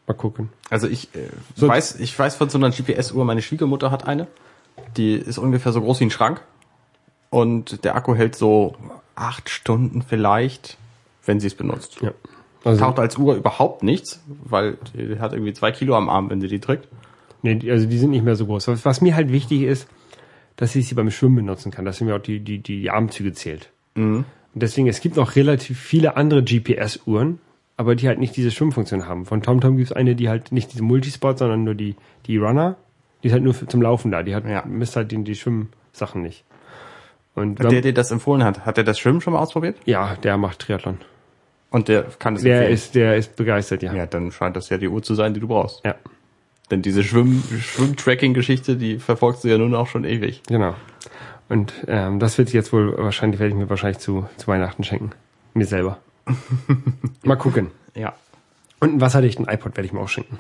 Mal 0.07 0.15
gucken. 0.15 0.49
Also 0.71 0.89
ich 0.89 1.15
äh, 1.15 1.29
So- 1.55 1.69
weiß, 1.69 2.01
ich 2.01 2.19
weiß 2.19 2.35
von 2.37 2.49
so 2.49 2.57
einer 2.57 2.71
GPS-Uhr, 2.71 3.27
meine 3.27 3.43
Schwiegermutter 3.43 3.91
hat 3.91 4.09
eine. 4.09 4.27
Die 4.97 5.13
ist 5.13 5.37
ungefähr 5.37 5.71
so 5.73 5.83
groß 5.83 6.01
wie 6.01 6.05
ein 6.05 6.11
Schrank. 6.11 6.41
Und 7.29 7.85
der 7.85 7.95
Akku 7.95 8.15
hält 8.15 8.37
so 8.37 8.75
acht 9.17 9.51
Stunden 9.51 10.01
vielleicht, 10.01 10.79
wenn 11.27 11.41
sie 11.41 11.47
es 11.49 11.55
benutzt. 11.55 11.99
Ja. 12.01 12.13
Also, 12.65 12.81
Taucht 12.81 12.99
als 13.01 13.19
Uhr 13.19 13.35
überhaupt 13.35 13.83
nichts, 13.83 14.23
weil 14.45 14.79
die 14.95 15.19
hat 15.21 15.35
irgendwie 15.35 15.53
zwei 15.53 15.73
Kilo 15.73 15.95
am 15.95 16.09
Arm, 16.09 16.31
wenn 16.31 16.41
sie 16.41 16.49
die 16.49 16.59
trägt. 16.59 16.89
nee, 17.43 17.71
also 17.71 17.87
die 17.87 17.99
sind 17.99 18.13
nicht 18.13 18.25
mehr 18.25 18.35
so 18.35 18.47
groß. 18.47 18.67
Was, 18.69 18.87
was 18.87 19.03
mir 19.03 19.15
halt 19.15 19.31
wichtig 19.31 19.61
ist, 19.61 19.87
dass 20.57 20.75
ich 20.75 20.89
sie 20.89 20.95
beim 20.95 21.11
Schwimmen 21.11 21.37
benutzen 21.37 21.71
kann, 21.71 21.85
dass 21.85 21.99
sie 21.99 22.05
mir 22.05 22.17
auch 22.17 22.23
die, 22.23 22.41
die, 22.41 22.61
die 22.61 22.89
Armzüge 22.91 23.35
zählt. 23.35 23.69
Mhm. 23.95 24.25
Und 24.55 24.63
deswegen, 24.63 24.89
es 24.89 25.01
gibt 25.01 25.17
noch 25.17 25.37
relativ 25.37 25.79
viele 25.79 26.17
andere 26.17 26.43
GPS-Uhren, 26.43 27.39
aber 27.77 27.95
die 27.95 28.09
halt 28.09 28.19
nicht 28.19 28.37
diese 28.37 28.51
Schwimmfunktion 28.51 29.07
haben. 29.07 29.25
Von 29.27 29.43
TomTom 29.43 29.77
gibt 29.77 29.91
es 29.91 29.97
eine, 29.97 30.15
die 30.17 30.29
halt 30.29 30.51
nicht 30.53 30.73
diese 30.73 30.83
Multisport, 30.83 31.39
sondern 31.39 31.65
nur 31.65 31.75
die, 31.75 31.95
die 32.27 32.37
Runner. 32.39 32.77
Die 33.23 33.29
ist 33.29 33.33
halt 33.35 33.43
nur 33.45 33.55
für, 33.55 33.67
zum 33.67 33.83
Laufen 33.83 34.11
da. 34.11 34.23
Die 34.23 34.35
hat, 34.35 34.45
Ja. 34.47 34.65
misst 34.67 34.97
halt 34.97 35.13
die, 35.13 35.23
die 35.23 35.35
Schwimmsachen 35.35 36.23
nicht. 36.23 36.45
Und 37.35 37.61
Der, 37.61 37.69
der 37.71 37.81
dir 37.83 37.95
das 37.95 38.11
empfohlen 38.11 38.43
hat, 38.43 38.67
hat 38.67 38.79
er 38.79 38.85
das 38.85 38.99
Schwimmen 38.99 39.21
schon 39.21 39.33
mal 39.35 39.39
ausprobiert? 39.41 39.77
ja, 39.85 40.17
der 40.17 40.37
macht 40.39 40.59
Triathlon. 40.61 40.99
Und 41.71 41.87
der 41.89 42.05
kann 42.19 42.35
es 42.35 42.43
Der 42.43 42.55
empfehlen? 42.57 42.73
ist, 42.75 42.95
der 42.95 43.17
ist 43.17 43.37
begeistert, 43.37 43.83
ja. 43.83 43.93
Ja, 43.95 44.07
dann 44.07 44.33
scheint 44.33 44.57
das 44.57 44.71
ja 44.71 44.79
die 44.79 44.89
Uhr 44.89 45.03
zu 45.03 45.15
sein, 45.15 45.35
die 45.35 45.41
du 45.41 45.47
brauchst. 45.49 45.85
Ja, 45.85 45.95
Denn 46.71 46.83
diese 46.83 47.05
Schwimm 47.05 47.43
Schwimm-Tracking-Geschichte, 47.61 48.77
die 48.77 48.99
verfolgst 48.99 49.45
du 49.45 49.49
ja 49.49 49.59
nun 49.59 49.75
auch 49.75 49.87
schon 49.87 50.05
ewig. 50.05 50.43
genau. 50.49 50.75
Und 51.49 51.73
ähm, 51.87 52.19
das 52.19 52.37
wird 52.39 52.53
jetzt 52.53 52.73
wohl 52.73 52.97
wahrscheinlich, 52.99 53.41
werde 53.41 53.53
ich 53.55 53.59
mir 53.59 53.71
wahrscheinlich 53.71 53.99
zu, 53.99 54.27
zu 54.37 54.47
Weihnachten 54.49 54.85
schenken. 54.85 55.11
Mir 55.55 55.67
selber. 55.67 55.99
Mal 57.23 57.37
gucken. 57.37 57.71
Ja. 57.95 58.13
Und 58.81 58.91
einen 58.91 59.01
wasserdichten 59.01 59.49
iPod 59.49 59.77
werde 59.77 59.87
ich 59.87 59.93
mir 59.93 60.01
auch 60.01 60.09
schenken. 60.09 60.39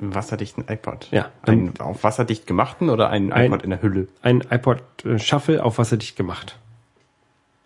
Einen 0.00 0.14
wasserdichten 0.14 0.64
iPod. 0.68 1.08
Ja. 1.10 1.30
Ein 1.42 1.72
auf 1.78 2.04
wasserdicht 2.04 2.46
gemachten 2.46 2.90
oder 2.90 3.10
ein, 3.10 3.32
Ein- 3.32 3.46
iPod 3.46 3.62
in 3.62 3.70
der 3.70 3.82
Hülle? 3.82 4.08
Ein 4.22 4.42
iPod 4.50 4.82
äh, 5.04 5.18
Shuffle 5.18 5.62
auf 5.62 5.78
wasserdicht 5.78 6.16
gemacht. 6.16 6.58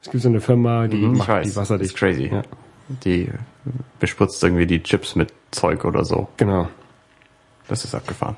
Es 0.02 0.10
gibt 0.10 0.22
so 0.22 0.28
eine 0.28 0.40
Firma, 0.40 0.88
die 0.88 0.96
Mhm, 0.96 1.12
ich 1.12 1.18
macht 1.18 1.28
weiß. 1.28 1.48
die 1.50 1.56
wasserdicht. 1.56 1.92
Ist 1.92 1.98
crazy. 1.98 2.26
Ja, 2.32 2.42
Die 3.04 3.30
bespritzt 3.98 4.42
irgendwie 4.42 4.66
die 4.66 4.82
Chips 4.82 5.14
mit 5.14 5.32
Zeug 5.50 5.84
oder 5.84 6.04
so. 6.04 6.28
genau. 6.36 6.68
Das 7.68 7.84
ist 7.84 7.94
abgefahren. 7.94 8.36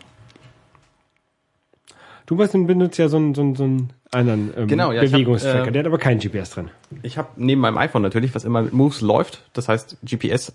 Du 2.32 2.38
weißt, 2.38 2.54
du 2.54 2.64
benutzt 2.66 2.96
ja 2.96 3.08
so 3.08 3.18
einen, 3.18 3.34
so 3.34 3.42
einen, 3.42 3.56
so 3.56 3.64
einen 3.64 3.90
anderen 4.10 4.54
ähm, 4.56 4.66
Genau, 4.66 4.90
ja, 4.90 5.02
ich 5.02 5.12
hab, 5.12 5.18
Bewegungstracker. 5.18 5.68
äh, 5.68 5.70
der 5.72 5.80
hat 5.80 5.86
aber 5.86 5.98
keinen 5.98 6.18
GPS 6.18 6.48
drin. 6.48 6.70
Ich 7.02 7.18
habe 7.18 7.28
neben 7.36 7.60
meinem 7.60 7.76
iPhone 7.76 8.00
natürlich, 8.00 8.34
was 8.34 8.44
immer 8.44 8.62
mit 8.62 8.72
Moves 8.72 9.02
läuft, 9.02 9.42
das 9.52 9.68
heißt 9.68 9.98
GPS 10.02 10.54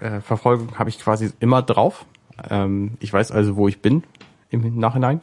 äh, 0.00 0.20
habe 0.30 0.88
ich 0.88 0.98
quasi 0.98 1.30
immer 1.38 1.60
drauf. 1.60 2.06
Ähm, 2.48 2.92
ich 3.00 3.12
weiß 3.12 3.32
also, 3.32 3.56
wo 3.56 3.68
ich 3.68 3.82
bin 3.82 4.02
im 4.48 4.78
Nachhinein. 4.78 5.20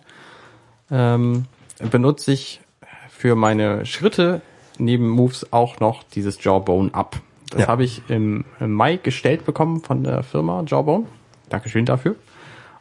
Ähm, 0.91 1.45
benutze 1.89 2.31
ich 2.31 2.61
für 3.09 3.33
meine 3.35 3.83
Schritte 3.87 4.41
neben 4.77 5.09
Moves 5.09 5.51
auch 5.51 5.79
noch 5.79 6.03
dieses 6.03 6.43
Jawbone 6.43 6.93
Up. 6.93 7.19
Das 7.49 7.61
Ja. 7.61 7.67
habe 7.69 7.83
ich 7.83 8.03
im, 8.07 8.45
im 8.59 8.71
Mai 8.71 8.97
gestellt 8.97 9.47
bekommen 9.47 9.81
von 9.81 10.03
der 10.03 10.21
Firma 10.21 10.63
Jawbone. 10.67 11.07
Dankeschön 11.49 11.85
dafür. 11.85 12.17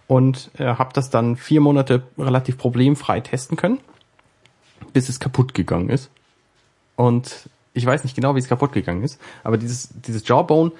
Und 0.09 0.51
äh, 0.59 0.67
habe 0.67 0.91
das 0.93 1.11
dann 1.11 1.37
vier 1.37 1.61
Monate 1.61 2.03
relativ 2.17 2.59
problemfrei 2.59 3.21
testen 3.21 3.57
können, 3.57 3.81
bis 4.93 5.09
es 5.09 5.19
kaputt 5.19 5.53
gegangen 5.53 5.89
ist. 5.89 6.11
Und 6.95 7.49
ich 7.73 7.85
weiß 7.85 8.05
nicht 8.05 8.15
genau, 8.15 8.35
wie 8.35 8.39
es 8.39 8.49
kaputt 8.49 8.73
gegangen 8.73 9.03
ist, 9.03 9.21
aber 9.45 9.59
dieses, 9.59 9.91
dieses 10.01 10.27
Jawbone, 10.27 10.73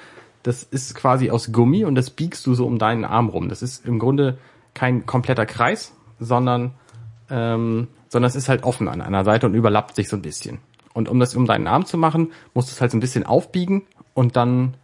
das 0.43 0.63
ist 0.63 0.95
quasi 0.95 1.31
aus 1.31 1.53
Gummi 1.53 1.85
und 1.85 1.95
das 1.97 2.11
biegst 2.11 2.47
du 2.47 2.55
so 2.55 2.67
um 2.67 2.79
deinen 2.79 3.05
Arm 3.05 3.29
rum. 3.29 3.49
Das 3.49 3.63
ist 3.63 3.85
im 3.85 3.99
Grunde 3.99 4.39
kein 4.75 5.05
kompletter 5.05 5.45
Kreis, 5.45 5.93
sondern, 6.21 6.73
ähm, 7.31 7.89
sondern 8.09 8.29
es 8.29 8.37
ist 8.37 8.49
halt 8.49 8.63
offen 8.63 8.89
an 8.89 9.03
einer 9.03 9.25
Seite 9.25 9.47
und 9.47 9.55
überlappt 9.55 9.97
sich 9.97 10.09
so 10.09 10.17
ein 10.17 10.23
bisschen. 10.23 10.59
Und 10.95 11.09
um 11.09 11.21
das 11.21 11.35
um 11.35 11.47
deinen 11.47 11.67
Arm 11.67 11.85
zu 11.85 11.99
machen, 11.99 12.33
musst 12.55 12.71
du 12.71 12.73
es 12.73 12.81
halt 12.81 12.93
so 12.93 12.97
ein 12.97 13.01
bisschen 13.01 13.27
aufbiegen 13.27 13.83
und 14.15 14.37
dann 14.37 14.75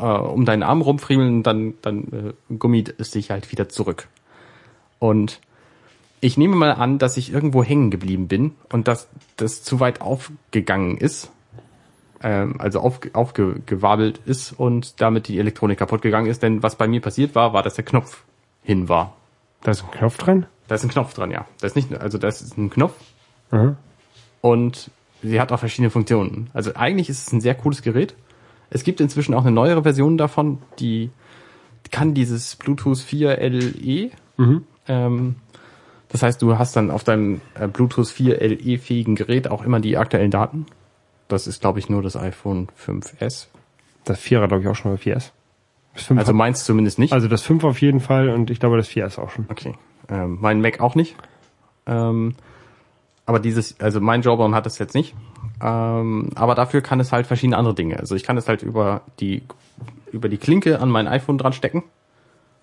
äh, 0.00 0.04
um 0.04 0.44
deinen 0.44 0.62
Arm 0.62 0.80
rumfriemeln 0.82 1.36
und 1.36 1.42
dann, 1.44 1.74
dann 1.82 2.34
äh, 2.48 2.54
gummiert 2.54 2.94
es 2.98 3.12
sich 3.12 3.30
halt 3.30 3.52
wieder 3.52 3.68
zurück. 3.68 4.08
Und 4.98 5.40
ich 6.20 6.36
nehme 6.36 6.56
mal 6.56 6.72
an, 6.72 6.98
dass 6.98 7.16
ich 7.16 7.32
irgendwo 7.32 7.62
hängen 7.64 7.90
geblieben 7.90 8.28
bin 8.28 8.52
und 8.70 8.88
dass 8.88 9.08
das 9.36 9.62
zu 9.62 9.80
weit 9.80 10.00
aufgegangen 10.00 10.98
ist, 10.98 11.30
ähm, 12.22 12.56
also 12.58 12.80
auf, 12.80 13.00
aufgewabelt 13.14 14.20
ist 14.26 14.52
und 14.52 15.00
damit 15.00 15.28
die 15.28 15.38
Elektronik 15.38 15.78
kaputt 15.78 16.02
gegangen 16.02 16.26
ist. 16.26 16.42
Denn 16.42 16.62
was 16.62 16.76
bei 16.76 16.86
mir 16.88 17.00
passiert 17.00 17.34
war, 17.34 17.52
war, 17.52 17.62
dass 17.62 17.74
der 17.74 17.84
Knopf 17.84 18.24
hin 18.62 18.88
war. 18.88 19.16
Da 19.62 19.70
ist 19.70 19.82
ein 19.82 19.90
Knopf 19.90 20.18
dran. 20.18 20.46
Da 20.68 20.74
ist 20.74 20.84
ein 20.84 20.90
Knopf 20.90 21.14
dran, 21.14 21.30
ja. 21.30 21.46
Da 21.60 21.66
ist 21.66 21.76
nicht, 21.76 21.92
also 21.94 22.18
das 22.18 22.42
ist 22.42 22.56
ein 22.58 22.70
Knopf 22.70 22.94
Mhm. 23.52 23.76
und 24.42 24.90
sie 25.22 25.40
hat 25.40 25.50
auch 25.50 25.58
verschiedene 25.58 25.90
Funktionen. 25.90 26.50
Also 26.52 26.74
eigentlich 26.76 27.08
ist 27.08 27.26
es 27.26 27.32
ein 27.32 27.40
sehr 27.40 27.56
cooles 27.56 27.82
Gerät. 27.82 28.14
Es 28.70 28.84
gibt 28.84 29.00
inzwischen 29.00 29.34
auch 29.34 29.42
eine 29.42 29.50
neuere 29.52 29.82
Version 29.82 30.16
davon, 30.16 30.58
die 30.78 31.10
kann 31.90 32.14
dieses 32.14 32.56
Bluetooth 32.56 32.98
4 32.98 33.36
LE. 33.50 34.10
Ähm, 34.86 35.34
das 36.08 36.22
heißt, 36.22 36.40
du 36.42 36.58
hast 36.58 36.76
dann 36.76 36.90
auf 36.90 37.04
deinem 37.04 37.40
äh, 37.54 37.66
Bluetooth 37.66 38.08
4 38.08 38.38
LE 38.40 38.78
fähigen 38.78 39.16
Gerät 39.16 39.48
auch 39.48 39.64
immer 39.64 39.80
die 39.80 39.96
aktuellen 39.96 40.30
Daten. 40.30 40.66
Das 41.28 41.46
ist, 41.46 41.60
glaube 41.60 41.78
ich, 41.78 41.88
nur 41.88 42.02
das 42.02 42.16
iPhone 42.16 42.68
5S. 42.84 43.46
Das 44.04 44.18
Vierer 44.18 44.48
glaube 44.48 44.62
ich 44.62 44.68
auch 44.68 44.74
schon, 44.74 44.92
oder 44.92 45.00
4S. 45.00 45.30
Das 45.94 46.04
5 46.04 46.20
Also 46.20 46.32
meins 46.32 46.64
zumindest 46.64 46.98
nicht. 46.98 47.12
also 47.12 47.28
das 47.28 47.42
5 47.42 47.64
auf 47.64 47.80
jeden 47.80 48.00
Fall 48.00 48.30
und 48.30 48.50
ich 48.50 48.60
glaube 48.60 48.76
das 48.76 48.88
4S 48.88 49.18
auch 49.18 49.30
schon. 49.30 49.46
Okay. 49.48 49.74
Ähm, 50.08 50.38
mein 50.40 50.60
Mac 50.60 50.80
auch 50.80 50.94
nicht. 50.94 51.16
Ähm, 51.86 52.34
aber 53.26 53.38
dieses, 53.38 53.78
also 53.80 54.00
mein 54.00 54.22
Jawbone 54.22 54.54
hat 54.54 54.66
es 54.66 54.78
jetzt 54.78 54.94
nicht. 54.94 55.14
Ähm, 55.60 56.30
aber 56.34 56.54
dafür 56.54 56.80
kann 56.80 57.00
es 57.00 57.12
halt 57.12 57.26
verschiedene 57.26 57.56
andere 57.56 57.74
Dinge. 57.74 57.98
Also 57.98 58.14
ich 58.14 58.22
kann 58.22 58.36
es 58.36 58.48
halt 58.48 58.62
über 58.62 59.02
die 59.20 59.42
über 60.12 60.28
die 60.28 60.38
Klinke 60.38 60.80
an 60.80 60.90
mein 60.90 61.06
iPhone 61.06 61.38
dran 61.38 61.52
stecken, 61.52 61.84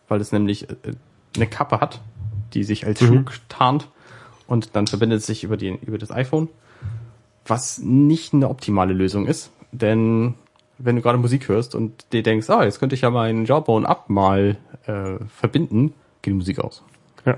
weil 0.08 0.20
es 0.20 0.32
nämlich 0.32 0.70
äh, 0.70 0.76
eine 1.36 1.48
Kappe 1.48 1.80
hat, 1.80 2.02
die 2.54 2.64
sich 2.64 2.86
als 2.86 3.00
Schmuck 3.00 3.34
tarnt 3.50 3.88
und 4.48 4.76
dann 4.76 4.88
verbindet 4.88 5.20
es 5.20 5.28
sich 5.28 5.44
über 5.44 5.58
die 5.58 5.78
über 5.86 5.98
das 5.98 6.12
iPhone, 6.12 6.50
was 7.46 7.78
nicht 7.80 8.34
eine 8.34 8.50
optimale 8.50 8.94
Lösung 8.94 9.28
ist, 9.28 9.52
denn 9.72 10.34
wenn 10.80 10.96
du 10.96 11.02
gerade 11.02 11.18
Musik 11.18 11.48
hörst 11.50 11.76
und 11.76 12.06
dir 12.14 12.24
denkst, 12.24 12.50
ah, 12.50 12.64
jetzt 12.64 12.80
könnte 12.80 12.96
ich 12.96 13.02
ja 13.02 13.10
meinen 13.10 13.46
Jawbone 13.46 13.88
ab 13.88 14.10
mal 14.10 14.58
äh, 14.86 15.24
verbinden, 15.28 15.94
geht 16.22 16.34
die 16.34 16.38
Musik 16.38 16.60
aus. 16.60 16.84
Ja. 17.26 17.38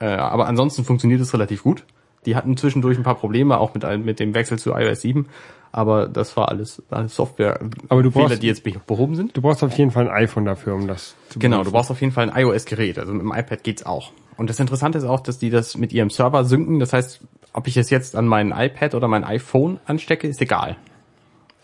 Äh, 0.00 0.06
aber 0.16 0.46
ansonsten 0.46 0.84
funktioniert 0.84 1.20
es 1.20 1.32
relativ 1.32 1.62
gut. 1.62 1.84
Die 2.26 2.36
hatten 2.36 2.56
zwischendurch 2.56 2.96
ein 2.98 3.02
paar 3.02 3.16
Probleme, 3.16 3.58
auch 3.58 3.74
mit, 3.74 3.84
mit 4.04 4.20
dem 4.20 4.34
Wechsel 4.34 4.58
zu 4.58 4.72
iOS 4.72 5.00
7. 5.00 5.26
Aber 5.74 6.06
das 6.06 6.36
war 6.36 6.48
alles, 6.50 6.82
alles 6.90 7.16
Software, 7.16 7.58
Aber 7.88 8.02
du 8.02 8.10
Fehler, 8.10 8.26
brauchst- 8.28 8.42
die 8.42 8.46
jetzt 8.46 8.62
be- 8.62 8.74
behoben 8.86 9.16
sind. 9.16 9.36
Du 9.36 9.40
brauchst 9.40 9.62
auf 9.64 9.76
jeden 9.78 9.90
Fall 9.90 10.08
ein 10.08 10.14
iPhone 10.24 10.44
dafür, 10.44 10.74
um 10.74 10.86
das 10.86 11.14
zu 11.30 11.38
Genau, 11.38 11.56
benutzen. 11.56 11.64
du 11.72 11.72
brauchst 11.76 11.90
auf 11.90 12.00
jeden 12.00 12.12
Fall 12.12 12.28
ein 12.30 12.36
iOS-Gerät. 12.42 12.98
Also 12.98 13.12
mit 13.12 13.22
dem 13.22 13.32
iPad 13.32 13.64
geht's 13.64 13.86
auch. 13.86 14.12
Und 14.36 14.50
das 14.50 14.60
Interessante 14.60 14.98
ist 14.98 15.04
auch, 15.04 15.20
dass 15.20 15.38
die 15.38 15.48
das 15.50 15.76
mit 15.78 15.92
ihrem 15.92 16.10
Server 16.10 16.44
synken. 16.44 16.78
Das 16.78 16.92
heißt, 16.92 17.20
ob 17.54 17.66
ich 17.68 17.76
es 17.78 17.88
jetzt 17.90 18.14
an 18.16 18.26
mein 18.26 18.52
iPad 18.54 18.94
oder 18.94 19.08
mein 19.08 19.24
iPhone 19.24 19.80
anstecke, 19.86 20.28
ist 20.28 20.40
egal. 20.42 20.76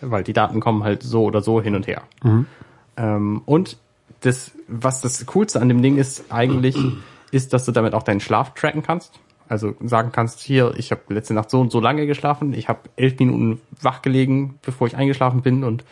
Weil 0.00 0.24
die 0.24 0.32
Daten 0.32 0.60
kommen 0.60 0.84
halt 0.84 1.02
so 1.02 1.24
oder 1.24 1.42
so 1.42 1.60
hin 1.60 1.74
und 1.74 1.86
her. 1.86 2.02
Ähm, 2.96 3.42
und 3.46 3.76
das, 4.20 4.50
was 4.68 5.00
das 5.00 5.24
Coolste 5.26 5.60
an 5.60 5.68
dem 5.68 5.82
Ding 5.82 5.96
ist 5.98 6.24
eigentlich, 6.32 6.76
ist, 7.30 7.52
dass 7.52 7.64
du 7.64 7.72
damit 7.72 7.94
auch 7.94 8.02
deinen 8.02 8.20
Schlaf 8.20 8.54
tracken 8.54 8.82
kannst. 8.82 9.18
Also 9.48 9.74
sagen 9.80 10.10
kannst, 10.12 10.40
hier, 10.40 10.74
ich 10.76 10.90
habe 10.90 11.02
letzte 11.08 11.34
Nacht 11.34 11.50
so 11.50 11.60
und 11.60 11.72
so 11.72 11.80
lange 11.80 12.06
geschlafen, 12.06 12.52
ich 12.52 12.68
habe 12.68 12.80
elf 12.96 13.18
Minuten 13.18 13.60
wach 13.80 14.02
gelegen, 14.02 14.58
bevor 14.62 14.86
ich 14.86 14.96
eingeschlafen 14.96 15.42
bin 15.42 15.64
und 15.64 15.84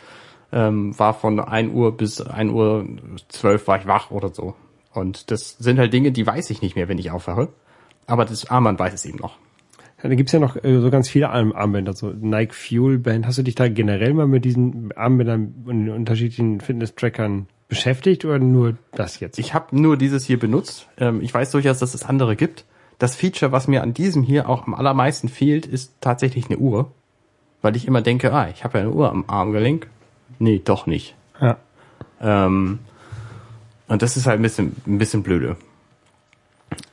ähm, 0.51 0.97
war 0.97 1.13
von 1.13 1.39
1 1.39 1.73
Uhr 1.73 1.97
bis 1.97 2.21
1 2.21 2.51
Uhr 2.51 2.85
12 3.29 3.67
war 3.67 3.79
ich 3.79 3.87
wach 3.87 4.11
oder 4.11 4.33
so. 4.33 4.55
Und 4.93 5.31
das 5.31 5.57
sind 5.57 5.79
halt 5.79 5.93
Dinge, 5.93 6.11
die 6.11 6.25
weiß 6.25 6.49
ich 6.49 6.61
nicht 6.61 6.75
mehr, 6.75 6.87
wenn 6.87 6.97
ich 6.97 7.11
aufwache. 7.11 7.49
Aber 8.05 8.25
das 8.25 8.49
Armband 8.49 8.79
weiß 8.79 8.93
es 8.93 9.05
eben 9.05 9.17
noch. 9.17 9.37
Ja, 10.01 10.09
da 10.09 10.15
gibt's 10.15 10.31
ja 10.31 10.39
noch 10.39 10.55
äh, 10.63 10.79
so 10.79 10.89
ganz 10.91 11.09
viele 11.09 11.29
Arm 11.29 11.51
Armbänder, 11.53 11.93
so 11.93 12.09
Nike 12.09 12.53
Fuel 12.53 12.99
Band. 12.99 13.25
Hast 13.25 13.39
du 13.39 13.43
dich 13.43 13.55
da 13.55 13.67
generell 13.67 14.13
mal 14.13 14.27
mit 14.27 14.45
diesen 14.45 14.91
Armbändern 14.95 15.55
und 15.65 15.85
den 15.85 15.89
unterschiedlichen 15.89 16.61
Fitness-Trackern 16.61 17.47
beschäftigt 17.67 18.23
oder 18.23 18.39
nur 18.39 18.77
das 18.91 19.19
jetzt? 19.19 19.39
Ich 19.39 19.53
habe 19.53 19.75
nur 19.75 19.97
dieses 19.97 20.23
hier 20.25 20.39
benutzt. 20.39 20.87
Ähm, 20.97 21.21
ich 21.21 21.33
weiß 21.33 21.51
durchaus, 21.51 21.79
dass 21.79 21.95
es 21.95 22.03
andere 22.03 22.35
gibt. 22.35 22.65
Das 22.99 23.15
Feature, 23.15 23.51
was 23.51 23.67
mir 23.67 23.83
an 23.83 23.93
diesem 23.93 24.23
hier 24.23 24.49
auch 24.49 24.65
am 24.65 24.73
allermeisten 24.73 25.29
fehlt, 25.29 25.65
ist 25.65 25.93
tatsächlich 26.01 26.47
eine 26.47 26.57
Uhr. 26.57 26.91
Weil 27.61 27.75
ich 27.75 27.87
immer 27.87 28.01
denke, 28.01 28.33
ah, 28.33 28.49
ich 28.49 28.63
habe 28.63 28.77
ja 28.77 28.83
eine 28.85 28.93
Uhr 28.93 29.09
am 29.09 29.25
Armgelenk. 29.27 29.87
Nee, 30.39 30.61
doch 30.63 30.85
nicht. 30.87 31.15
ja. 31.41 31.57
Ähm, 32.21 32.79
und 33.87 34.01
das 34.01 34.17
ist 34.17 34.25
halt 34.25 34.39
ein 34.39 34.43
bisschen, 34.43 34.75
ein 34.85 34.97
bisschen 34.97 35.23
blöde. 35.23 35.55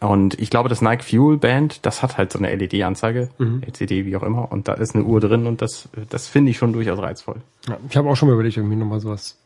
Und 0.01 0.39
ich 0.39 0.51
glaube, 0.51 0.69
das 0.69 0.81
Nike 0.81 1.03
Fuel 1.03 1.39
Band, 1.39 1.85
das 1.85 2.03
hat 2.03 2.17
halt 2.17 2.31
so 2.33 2.39
eine 2.39 2.55
LED-Anzeige, 2.55 3.31
LCD, 3.39 4.05
wie 4.05 4.17
auch 4.17 4.23
immer, 4.23 4.53
und 4.53 4.69
da 4.69 4.75
ist 4.75 4.95
eine 4.95 5.05
Uhr 5.05 5.21
drin 5.21 5.47
und 5.47 5.63
das, 5.63 5.89
das 6.09 6.29
finde 6.29 6.51
ich 6.53 6.59
schon 6.59 6.73
durchaus 6.73 7.01
reizvoll. 7.01 7.37
ja. 7.69 7.77
Ich 7.89 7.97
habe 7.97 8.09
auch 8.09 8.15
schon 8.15 8.29
mal 8.29 8.35
überlegt, 8.35 8.57
ob 8.57 8.63
ich 8.63 8.69
mir 8.69 8.77
nochmal 8.77 9.01
sowas 9.01 9.37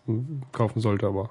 kaufen 0.52 0.80
sollte, 0.80 1.06
aber 1.06 1.30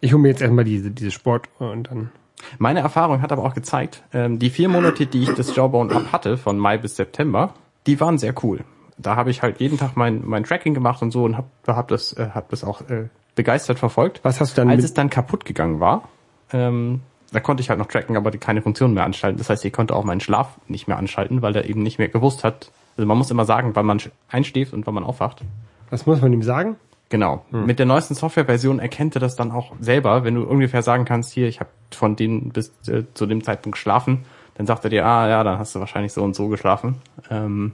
ich 0.00 0.12
hole 0.12 0.22
mir 0.22 0.28
jetzt 0.28 0.42
erstmal 0.42 0.64
diese, 0.64 0.90
diese 0.90 1.10
Sportuhr 1.10 1.72
und 1.72 1.88
dann. 1.90 2.10
Meine 2.58 2.80
Erfahrung 2.80 3.22
hat 3.22 3.32
aber 3.32 3.42
auch 3.44 3.54
gezeigt, 3.54 4.02
ähm, 4.12 4.38
die 4.38 4.50
vier 4.50 4.68
Monate, 4.68 5.06
die 5.06 5.22
ich 5.22 5.34
das 5.34 5.54
Jawbone 5.56 5.94
Up 5.94 6.12
hatte, 6.12 6.36
von 6.36 6.58
Mai 6.58 6.78
bis 6.78 6.96
September, 6.96 7.54
die 7.86 8.00
waren 8.00 8.18
sehr 8.18 8.34
cool. 8.42 8.60
Da 8.98 9.16
habe 9.16 9.30
ich 9.30 9.42
halt 9.42 9.60
jeden 9.60 9.78
Tag 9.78 9.96
mein, 9.96 10.22
mein 10.24 10.44
Tracking 10.44 10.74
gemacht 10.74 11.02
und 11.02 11.10
so 11.10 11.24
und 11.24 11.36
habe 11.36 11.48
hab 11.66 11.88
das, 11.88 12.12
äh, 12.12 12.28
hab 12.34 12.48
das 12.50 12.62
auch 12.64 12.82
äh, 12.82 13.08
begeistert 13.34 13.78
verfolgt. 13.78 14.20
Was 14.22 14.40
hast 14.40 14.56
du 14.56 14.60
dann 14.62 14.70
Als 14.70 14.84
es 14.84 14.94
dann 14.94 15.10
kaputt 15.10 15.44
gegangen 15.44 15.80
war, 15.80 16.08
ähm, 16.52 17.00
da 17.32 17.40
konnte 17.40 17.62
ich 17.62 17.70
halt 17.70 17.78
noch 17.78 17.86
tracken, 17.86 18.16
aber 18.16 18.30
die 18.30 18.38
keine 18.38 18.60
Funktion 18.60 18.92
mehr 18.92 19.04
anschalten. 19.04 19.38
Das 19.38 19.48
heißt, 19.48 19.64
ich 19.64 19.72
konnte 19.72 19.96
auch 19.96 20.04
meinen 20.04 20.20
Schlaf 20.20 20.58
nicht 20.68 20.86
mehr 20.86 20.98
anschalten, 20.98 21.40
weil 21.40 21.56
er 21.56 21.64
eben 21.64 21.82
nicht 21.82 21.98
mehr 21.98 22.08
gewusst 22.08 22.44
hat. 22.44 22.70
Also 22.96 23.06
man 23.06 23.16
muss 23.16 23.30
immer 23.30 23.46
sagen, 23.46 23.70
wann 23.74 23.86
man 23.86 23.98
sch- 23.98 24.10
einschläft 24.28 24.74
und 24.74 24.86
wann 24.86 24.92
man 24.94 25.02
aufwacht. 25.04 25.40
Was 25.88 26.04
muss 26.04 26.20
man 26.20 26.32
ihm 26.32 26.42
sagen? 26.42 26.76
Genau. 27.08 27.44
Mit 27.50 27.78
der 27.78 27.86
neuesten 27.86 28.14
Softwareversion 28.14 28.78
erkennt 28.78 29.16
er 29.16 29.20
das 29.20 29.34
dann 29.36 29.50
auch 29.50 29.72
selber, 29.80 30.24
wenn 30.24 30.34
du 30.34 30.44
ungefähr 30.44 30.82
sagen 30.82 31.04
kannst, 31.06 31.32
hier, 31.32 31.48
ich 31.48 31.60
habe 31.60 31.70
von 31.94 32.16
denen 32.16 32.50
bis 32.50 32.72
äh, 32.88 33.04
zu 33.14 33.26
dem 33.26 33.42
Zeitpunkt 33.44 33.76
geschlafen, 33.76 34.24
dann 34.54 34.66
sagt 34.66 34.84
er 34.84 34.90
dir, 34.90 35.06
ah 35.06 35.28
ja, 35.28 35.44
dann 35.44 35.58
hast 35.58 35.74
du 35.74 35.80
wahrscheinlich 35.80 36.12
so 36.12 36.22
und 36.22 36.34
so 36.34 36.48
geschlafen. 36.48 36.96
Ähm, 37.30 37.72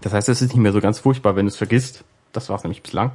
das 0.00 0.12
heißt, 0.12 0.28
es 0.28 0.42
ist 0.42 0.48
nicht 0.48 0.60
mehr 0.60 0.72
so 0.72 0.80
ganz 0.80 0.98
furchtbar, 0.98 1.36
wenn 1.36 1.46
du 1.46 1.50
es 1.50 1.56
vergisst. 1.56 2.04
Das 2.32 2.48
war 2.48 2.56
es 2.56 2.64
nämlich 2.64 2.82
bislang. 2.82 3.12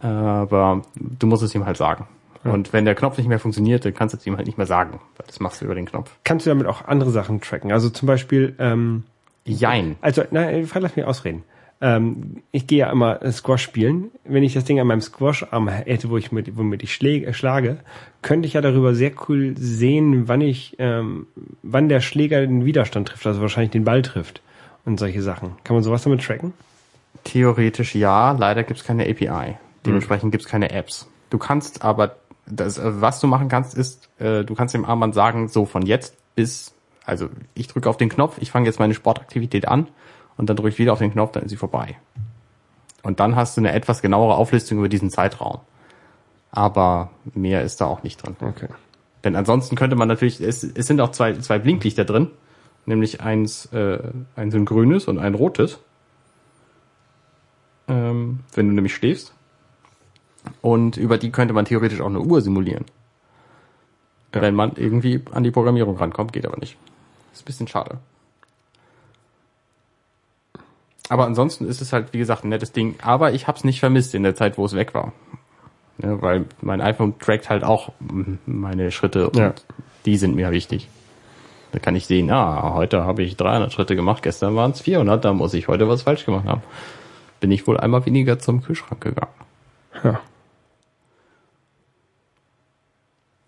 Aber 0.00 0.82
du 0.94 1.26
musst 1.26 1.42
es 1.42 1.54
ihm 1.54 1.64
halt 1.64 1.78
sagen. 1.78 2.06
Und 2.44 2.72
wenn 2.72 2.84
der 2.84 2.94
Knopf 2.94 3.18
nicht 3.18 3.28
mehr 3.28 3.40
funktioniert, 3.40 3.84
dann 3.84 3.94
kannst 3.94 4.12
du 4.14 4.18
es 4.18 4.26
ihm 4.26 4.36
halt 4.36 4.46
nicht 4.46 4.58
mehr 4.58 4.66
sagen. 4.66 5.00
Weil 5.16 5.26
das 5.26 5.40
machst 5.40 5.60
du 5.60 5.64
über 5.64 5.74
den 5.74 5.86
Knopf. 5.86 6.12
Kannst 6.22 6.46
du 6.46 6.50
damit 6.50 6.66
auch 6.66 6.84
andere 6.84 7.10
Sachen 7.10 7.40
tracken? 7.40 7.72
Also 7.72 7.90
zum 7.90 8.06
Beispiel, 8.06 8.54
ähm, 8.58 9.04
Jein. 9.44 9.96
also, 10.00 10.22
nein, 10.30 10.68
lass 10.74 10.96
mich 10.96 11.04
ausreden. 11.04 11.44
Ähm, 11.80 12.42
ich 12.52 12.66
gehe 12.66 12.78
ja 12.78 12.90
immer 12.90 13.22
äh, 13.22 13.30
Squash 13.30 13.62
spielen. 13.62 14.10
Wenn 14.24 14.42
ich 14.42 14.54
das 14.54 14.64
Ding 14.64 14.80
an 14.80 14.86
meinem 14.86 15.02
Squash-Arm 15.02 15.68
hätte, 15.68 16.08
wo 16.08 16.16
ich 16.16 16.32
mit, 16.32 16.56
womit 16.56 16.82
ich 16.82 16.94
schläge, 16.94 17.26
äh, 17.26 17.34
schlage, 17.34 17.78
könnte 18.22 18.46
ich 18.46 18.54
ja 18.54 18.62
darüber 18.62 18.94
sehr 18.94 19.12
cool 19.28 19.54
sehen, 19.58 20.26
wann 20.28 20.40
ich, 20.40 20.76
ähm, 20.78 21.26
wann 21.62 21.88
der 21.88 22.00
Schläger 22.00 22.40
den 22.40 22.64
Widerstand 22.64 23.08
trifft, 23.08 23.26
also 23.26 23.42
wahrscheinlich 23.42 23.72
den 23.72 23.84
Ball 23.84 24.02
trifft 24.02 24.40
und 24.86 24.98
solche 24.98 25.20
Sachen. 25.20 25.52
Kann 25.64 25.76
man 25.76 25.82
sowas 25.82 26.02
damit 26.02 26.22
tracken? 26.22 26.54
Theoretisch 27.24 27.94
ja, 27.94 28.32
leider 28.32 28.62
gibt's 28.62 28.84
keine 28.84 29.04
API. 29.04 29.56
Dementsprechend 29.84 30.32
gibt's 30.32 30.48
keine 30.48 30.70
Apps. 30.70 31.08
Du 31.28 31.38
kannst 31.38 31.82
aber, 31.82 32.16
das, 32.46 32.78
äh, 32.78 33.00
was 33.00 33.20
du 33.20 33.26
machen 33.26 33.48
kannst, 33.48 33.76
ist, 33.76 34.08
äh, 34.18 34.44
du 34.44 34.54
kannst 34.54 34.72
dem 34.74 34.86
Armband 34.86 35.14
sagen, 35.14 35.48
so 35.48 35.66
von 35.66 35.84
jetzt 35.84 36.16
bis, 36.34 36.72
also 37.04 37.28
ich 37.54 37.68
drücke 37.68 37.90
auf 37.90 37.98
den 37.98 38.08
Knopf, 38.08 38.38
ich 38.40 38.50
fange 38.50 38.66
jetzt 38.66 38.78
meine 38.78 38.94
Sportaktivität 38.94 39.68
an 39.68 39.88
und 40.36 40.48
dann 40.48 40.56
drücke 40.56 40.70
ich 40.70 40.78
wieder 40.78 40.92
auf 40.92 40.98
den 40.98 41.12
Knopf, 41.12 41.32
dann 41.32 41.44
ist 41.44 41.50
sie 41.50 41.56
vorbei. 41.56 41.96
Und 43.02 43.20
dann 43.20 43.36
hast 43.36 43.56
du 43.56 43.60
eine 43.60 43.72
etwas 43.72 44.02
genauere 44.02 44.34
Auflistung 44.34 44.78
über 44.78 44.88
diesen 44.88 45.10
Zeitraum. 45.10 45.60
Aber 46.50 47.10
mehr 47.34 47.62
ist 47.62 47.80
da 47.80 47.86
auch 47.86 48.02
nicht 48.02 48.24
drin. 48.24 48.36
Okay. 48.40 48.68
Denn 49.24 49.36
ansonsten 49.36 49.76
könnte 49.76 49.96
man 49.96 50.08
natürlich, 50.08 50.40
es, 50.40 50.64
es 50.64 50.86
sind 50.86 51.00
auch 51.00 51.10
zwei, 51.10 51.34
zwei 51.34 51.58
Blinklichter 51.58 52.04
drin, 52.04 52.30
nämlich 52.84 53.20
eins, 53.20 53.66
äh, 53.66 53.98
ein 54.34 54.50
so 54.50 54.56
ein 54.56 54.64
grünes 54.64 55.08
und 55.08 55.18
ein 55.18 55.34
rotes. 55.34 55.78
Ähm, 57.88 58.40
wenn 58.54 58.68
du 58.68 58.74
nämlich 58.74 58.94
schläfst. 58.94 59.34
Und 60.60 60.96
über 60.96 61.18
die 61.18 61.30
könnte 61.30 61.54
man 61.54 61.64
theoretisch 61.64 62.00
auch 62.00 62.06
eine 62.06 62.20
Uhr 62.20 62.40
simulieren. 62.40 62.84
Ja. 64.34 64.42
Wenn 64.42 64.54
man 64.54 64.72
irgendwie 64.76 65.22
an 65.32 65.44
die 65.44 65.50
Programmierung 65.50 65.96
rankommt, 65.96 66.32
geht 66.32 66.46
aber 66.46 66.58
nicht. 66.58 66.76
Ist 67.32 67.42
ein 67.42 67.46
bisschen 67.46 67.68
schade. 67.68 67.98
Aber 71.08 71.24
ansonsten 71.24 71.66
ist 71.68 71.80
es 71.80 71.92
halt, 71.92 72.12
wie 72.12 72.18
gesagt, 72.18 72.44
ein 72.44 72.48
nettes 72.48 72.72
Ding. 72.72 72.96
Aber 73.02 73.32
ich 73.32 73.46
habe 73.46 73.56
es 73.56 73.64
nicht 73.64 73.80
vermisst 73.80 74.14
in 74.14 74.22
der 74.22 74.34
Zeit, 74.34 74.58
wo 74.58 74.64
es 74.64 74.74
weg 74.74 74.94
war. 74.94 75.12
Ja, 76.02 76.20
weil 76.20 76.44
mein 76.60 76.80
iPhone 76.80 77.18
trackt 77.18 77.48
halt 77.48 77.64
auch 77.64 77.92
meine 78.44 78.90
Schritte 78.90 79.30
und 79.30 79.36
Ja. 79.36 79.54
die 80.04 80.16
sind 80.16 80.34
mir 80.34 80.50
wichtig. 80.50 80.88
Da 81.72 81.78
kann 81.78 81.96
ich 81.96 82.06
sehen, 82.06 82.30
ah, 82.30 82.74
heute 82.74 83.04
habe 83.04 83.22
ich 83.22 83.36
300 83.36 83.72
Schritte 83.72 83.96
gemacht, 83.96 84.22
gestern 84.22 84.56
waren 84.56 84.70
es 84.72 84.80
400, 84.80 85.24
da 85.24 85.32
muss 85.32 85.54
ich 85.54 85.68
heute 85.68 85.88
was 85.88 86.02
falsch 86.02 86.24
gemacht 86.24 86.46
haben. 86.46 86.62
Bin 87.40 87.50
ich 87.50 87.66
wohl 87.66 87.78
einmal 87.78 88.04
weniger 88.06 88.38
zum 88.38 88.62
Kühlschrank 88.62 89.00
gegangen. 89.00 89.32
Ja. 90.02 90.20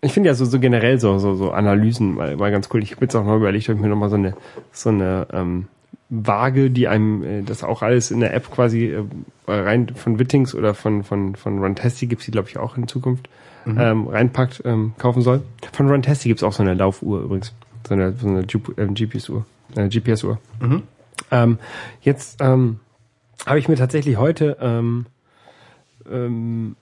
Ich 0.01 0.13
finde 0.13 0.29
ja 0.29 0.33
so, 0.33 0.45
so 0.45 0.59
generell 0.59 0.99
so, 0.99 1.19
so, 1.19 1.35
so 1.35 1.51
Analysen 1.51 2.15
mal, 2.15 2.35
mal 2.37 2.51
ganz 2.51 2.69
cool. 2.73 2.81
Ich 2.81 2.91
habe 2.91 3.01
jetzt 3.01 3.15
auch 3.15 3.23
mal 3.23 3.35
überlegt, 3.37 3.67
ob 3.69 3.75
ich 3.75 3.81
mir 3.81 3.89
nochmal 3.89 4.09
so 4.09 4.15
eine, 4.15 4.33
so 4.71 4.89
eine 4.89 5.27
ähm, 5.33 5.67
Waage, 6.09 6.71
die 6.71 6.87
einem 6.87 7.23
äh, 7.23 7.41
das 7.43 7.63
auch 7.63 7.81
alles 7.83 8.09
in 8.11 8.19
der 8.19 8.33
App 8.33 8.49
quasi 8.51 8.85
äh, 8.87 9.03
rein 9.47 9.89
von 9.95 10.17
Wittings 10.19 10.55
oder 10.55 10.73
von, 10.73 11.03
von, 11.03 11.35
von 11.35 11.59
Runtastic 11.59 12.09
gibt's 12.09 12.25
die, 12.25 12.31
glaube 12.31 12.49
ich, 12.49 12.57
auch 12.57 12.77
in 12.77 12.87
Zukunft 12.87 13.29
ähm, 13.65 14.07
reinpackt, 14.07 14.63
ähm, 14.65 14.93
kaufen 14.97 15.21
soll. 15.21 15.41
Von 15.73 15.89
Runtastic 15.89 16.29
gibt's 16.29 16.41
auch 16.43 16.53
so 16.53 16.63
eine 16.63 16.73
Laufuhr 16.73 17.21
übrigens. 17.21 17.53
So 17.87 17.93
eine, 17.93 18.13
so 18.13 18.27
eine 18.27 18.43
G- 18.43 18.57
äh, 18.77 18.87
GPS-Uhr. 18.87 19.45
Eine 19.75 19.89
GPS-Uhr. 19.89 20.39
Ähm, 21.31 21.59
jetzt 22.01 22.37
ähm, 22.41 22.79
habe 23.45 23.59
ich 23.59 23.67
mir 23.67 23.75
tatsächlich 23.75 24.17
heute 24.17 24.57
ähm, 24.61 25.05
ähm, 26.09 26.75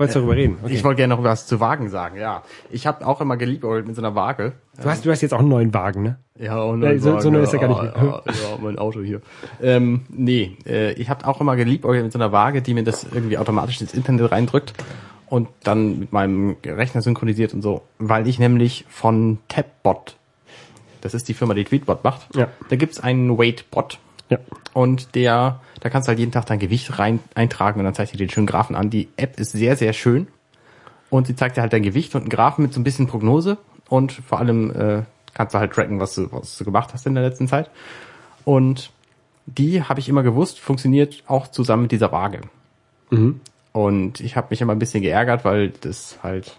wolltest 0.00 0.16
darüber 0.16 0.34
reden. 0.34 0.56
Okay. 0.62 0.74
Ich 0.74 0.82
wollte 0.82 0.96
gerne 0.96 1.14
noch 1.14 1.22
was 1.22 1.46
zu 1.46 1.60
Wagen 1.60 1.88
sagen, 1.90 2.16
ja. 2.18 2.42
Ich 2.70 2.86
habe 2.86 3.06
auch 3.06 3.20
immer 3.20 3.36
geliebäugelt 3.36 3.86
mit 3.86 3.94
so 3.94 4.02
einer 4.02 4.14
Waage. 4.14 4.52
du 4.82 4.88
hast 4.88 5.04
du 5.06 5.10
hast 5.10 5.20
jetzt 5.20 5.32
auch 5.34 5.38
einen 5.40 5.48
neuen 5.48 5.72
Wagen, 5.74 6.02
ne? 6.02 6.18
Ja, 6.38 6.60
und 6.62 6.82
Ja, 6.82 6.98
so- 6.98 7.20
so 7.20 7.30
neu 7.30 7.40
ist 7.42 7.52
er 7.52 7.60
gar 7.60 7.68
nicht 7.68 7.82
mehr. 7.82 7.92
Ja, 7.96 8.22
ja, 8.32 8.58
mein 8.60 8.78
Auto 8.78 9.00
hier. 9.02 9.20
Ähm, 9.62 10.00
nee, 10.08 10.56
äh, 10.66 10.92
ich 10.94 11.08
habe 11.10 11.26
auch 11.28 11.40
immer 11.40 11.54
geliebäugelt 11.54 12.02
mit 12.04 12.12
so 12.12 12.18
einer 12.18 12.32
Waage, 12.32 12.62
die 12.62 12.74
mir 12.74 12.82
das 12.82 13.04
irgendwie 13.04 13.38
automatisch 13.38 13.80
ins 13.80 13.92
Internet 13.94 14.32
reindrückt 14.32 14.72
und 15.28 15.48
dann 15.62 15.98
mit 16.00 16.12
meinem 16.12 16.56
Rechner 16.64 17.02
synchronisiert 17.02 17.52
und 17.54 17.62
so, 17.62 17.82
weil 17.98 18.26
ich 18.26 18.38
nämlich 18.38 18.84
von 18.88 19.38
Tabbot, 19.48 20.16
das 21.02 21.14
ist 21.14 21.28
die 21.28 21.34
Firma, 21.34 21.54
die 21.54 21.64
Tweetbot 21.64 22.02
macht, 22.04 22.34
Ja. 22.34 22.48
da 22.68 22.76
gibt's 22.76 22.98
einen 23.00 23.38
Weightbot 23.38 23.98
Ja. 24.30 24.38
und 24.72 25.14
der, 25.14 25.60
da 25.80 25.90
kannst 25.90 26.06
du 26.06 26.10
halt 26.10 26.18
jeden 26.18 26.32
Tag 26.32 26.46
dein 26.46 26.58
Gewicht 26.58 26.98
rein 26.98 27.18
eintragen 27.34 27.80
und 27.80 27.84
dann 27.84 27.94
zeigt 27.94 28.12
dir 28.12 28.18
den 28.18 28.30
schönen 28.30 28.46
Graphen 28.46 28.76
an. 28.76 28.88
Die 28.88 29.08
App 29.16 29.38
ist 29.38 29.52
sehr, 29.52 29.76
sehr 29.76 29.92
schön 29.92 30.28
und 31.10 31.26
sie 31.26 31.34
zeigt 31.36 31.56
dir 31.56 31.62
halt 31.62 31.72
dein 31.72 31.82
Gewicht 31.82 32.14
und 32.14 32.22
einen 32.22 32.30
Graphen 32.30 32.62
mit 32.62 32.72
so 32.72 32.80
ein 32.80 32.84
bisschen 32.84 33.06
Prognose 33.08 33.58
und 33.88 34.12
vor 34.12 34.38
allem 34.38 34.70
äh, 34.70 35.02
kannst 35.34 35.54
du 35.54 35.58
halt 35.58 35.72
tracken, 35.72 36.00
was 36.00 36.14
du, 36.14 36.30
was 36.32 36.56
du 36.56 36.64
gemacht 36.64 36.90
hast 36.94 37.06
in 37.06 37.14
der 37.14 37.24
letzten 37.24 37.48
Zeit. 37.48 37.70
Und 38.44 38.90
die 39.46 39.82
habe 39.82 40.00
ich 40.00 40.08
immer 40.08 40.22
gewusst, 40.22 40.60
funktioniert 40.60 41.24
auch 41.26 41.48
zusammen 41.48 41.82
mit 41.82 41.92
dieser 41.92 42.12
Waage. 42.12 42.40
Und 43.72 44.20
ich 44.20 44.36
habe 44.36 44.48
mich 44.50 44.60
immer 44.60 44.72
ein 44.72 44.78
bisschen 44.78 45.02
geärgert, 45.02 45.44
weil 45.44 45.70
das 45.70 46.18
halt, 46.22 46.58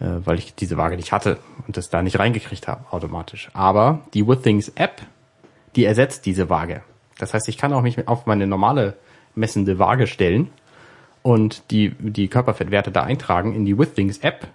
äh, 0.00 0.06
weil 0.24 0.38
ich 0.38 0.54
diese 0.54 0.76
Waage 0.76 0.96
nicht 0.96 1.12
hatte 1.12 1.38
und 1.66 1.76
das 1.76 1.90
da 1.90 2.02
nicht 2.02 2.18
reingekriegt 2.18 2.68
habe 2.68 2.84
automatisch. 2.92 3.50
Aber 3.52 4.00
die 4.14 4.26
Withings 4.26 4.70
App, 4.70 5.02
die 5.76 5.84
ersetzt 5.84 6.26
diese 6.26 6.50
Waage. 6.50 6.82
Das 7.18 7.34
heißt, 7.34 7.48
ich 7.48 7.58
kann 7.58 7.72
auch 7.72 7.82
mich 7.82 8.08
auf 8.08 8.26
meine 8.26 8.46
normale 8.46 8.96
messende 9.34 9.78
Waage 9.78 10.06
stellen 10.06 10.50
und 11.22 11.70
die, 11.70 11.90
die 11.98 12.28
Körperfettwerte 12.28 12.90
da 12.90 13.02
eintragen 13.02 13.54
in 13.54 13.64
die 13.64 13.78
Withings 13.78 14.18
App 14.18 14.48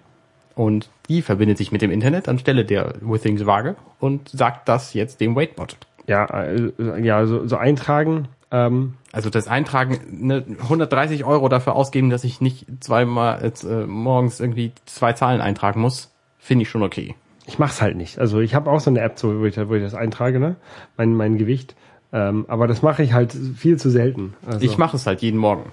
und 0.54 0.90
die 1.08 1.22
verbindet 1.22 1.58
sich 1.58 1.70
mit 1.70 1.82
dem 1.82 1.90
Internet 1.90 2.28
anstelle 2.28 2.64
der 2.64 2.94
Withings 3.00 3.46
Waage 3.46 3.76
und 4.00 4.28
sagt 4.28 4.68
das 4.68 4.94
jetzt 4.94 5.20
dem 5.20 5.36
Weightbot. 5.36 5.76
Ja, 6.06 6.24
äh, 6.26 6.72
ja, 7.02 7.26
so, 7.26 7.46
so 7.46 7.56
eintragen. 7.56 8.28
Ähm, 8.50 8.94
Also 9.12 9.30
das 9.30 9.48
Eintragen, 9.48 9.98
ne, 10.10 10.44
130 10.62 11.24
Euro 11.24 11.48
dafür 11.48 11.74
ausgeben, 11.74 12.10
dass 12.10 12.24
ich 12.24 12.40
nicht 12.40 12.66
zweimal 12.80 13.42
jetzt, 13.42 13.64
äh, 13.64 13.86
morgens 13.86 14.40
irgendwie 14.40 14.72
zwei 14.86 15.12
Zahlen 15.14 15.40
eintragen 15.40 15.80
muss, 15.80 16.12
finde 16.38 16.62
ich 16.62 16.68
schon 16.68 16.82
okay. 16.82 17.14
Ich 17.46 17.58
mach's 17.58 17.80
halt 17.80 17.96
nicht. 17.96 18.18
Also 18.18 18.40
ich 18.40 18.54
habe 18.54 18.70
auch 18.70 18.80
so 18.80 18.90
eine 18.90 19.00
App, 19.00 19.18
so, 19.18 19.40
wo, 19.40 19.44
ich, 19.44 19.56
wo 19.68 19.74
ich 19.74 19.82
das 19.82 19.94
eintrage, 19.94 20.40
ne? 20.40 20.56
Mein, 20.96 21.14
mein 21.14 21.38
Gewicht. 21.38 21.74
Ähm, 22.12 22.44
aber 22.48 22.66
das 22.66 22.82
mache 22.82 23.02
ich 23.02 23.12
halt 23.12 23.32
viel 23.32 23.78
zu 23.78 23.90
selten. 23.90 24.34
Also, 24.46 24.64
Ich 24.64 24.78
mache 24.78 24.96
es 24.96 25.06
halt 25.06 25.22
jeden 25.22 25.38
Morgen. 25.38 25.70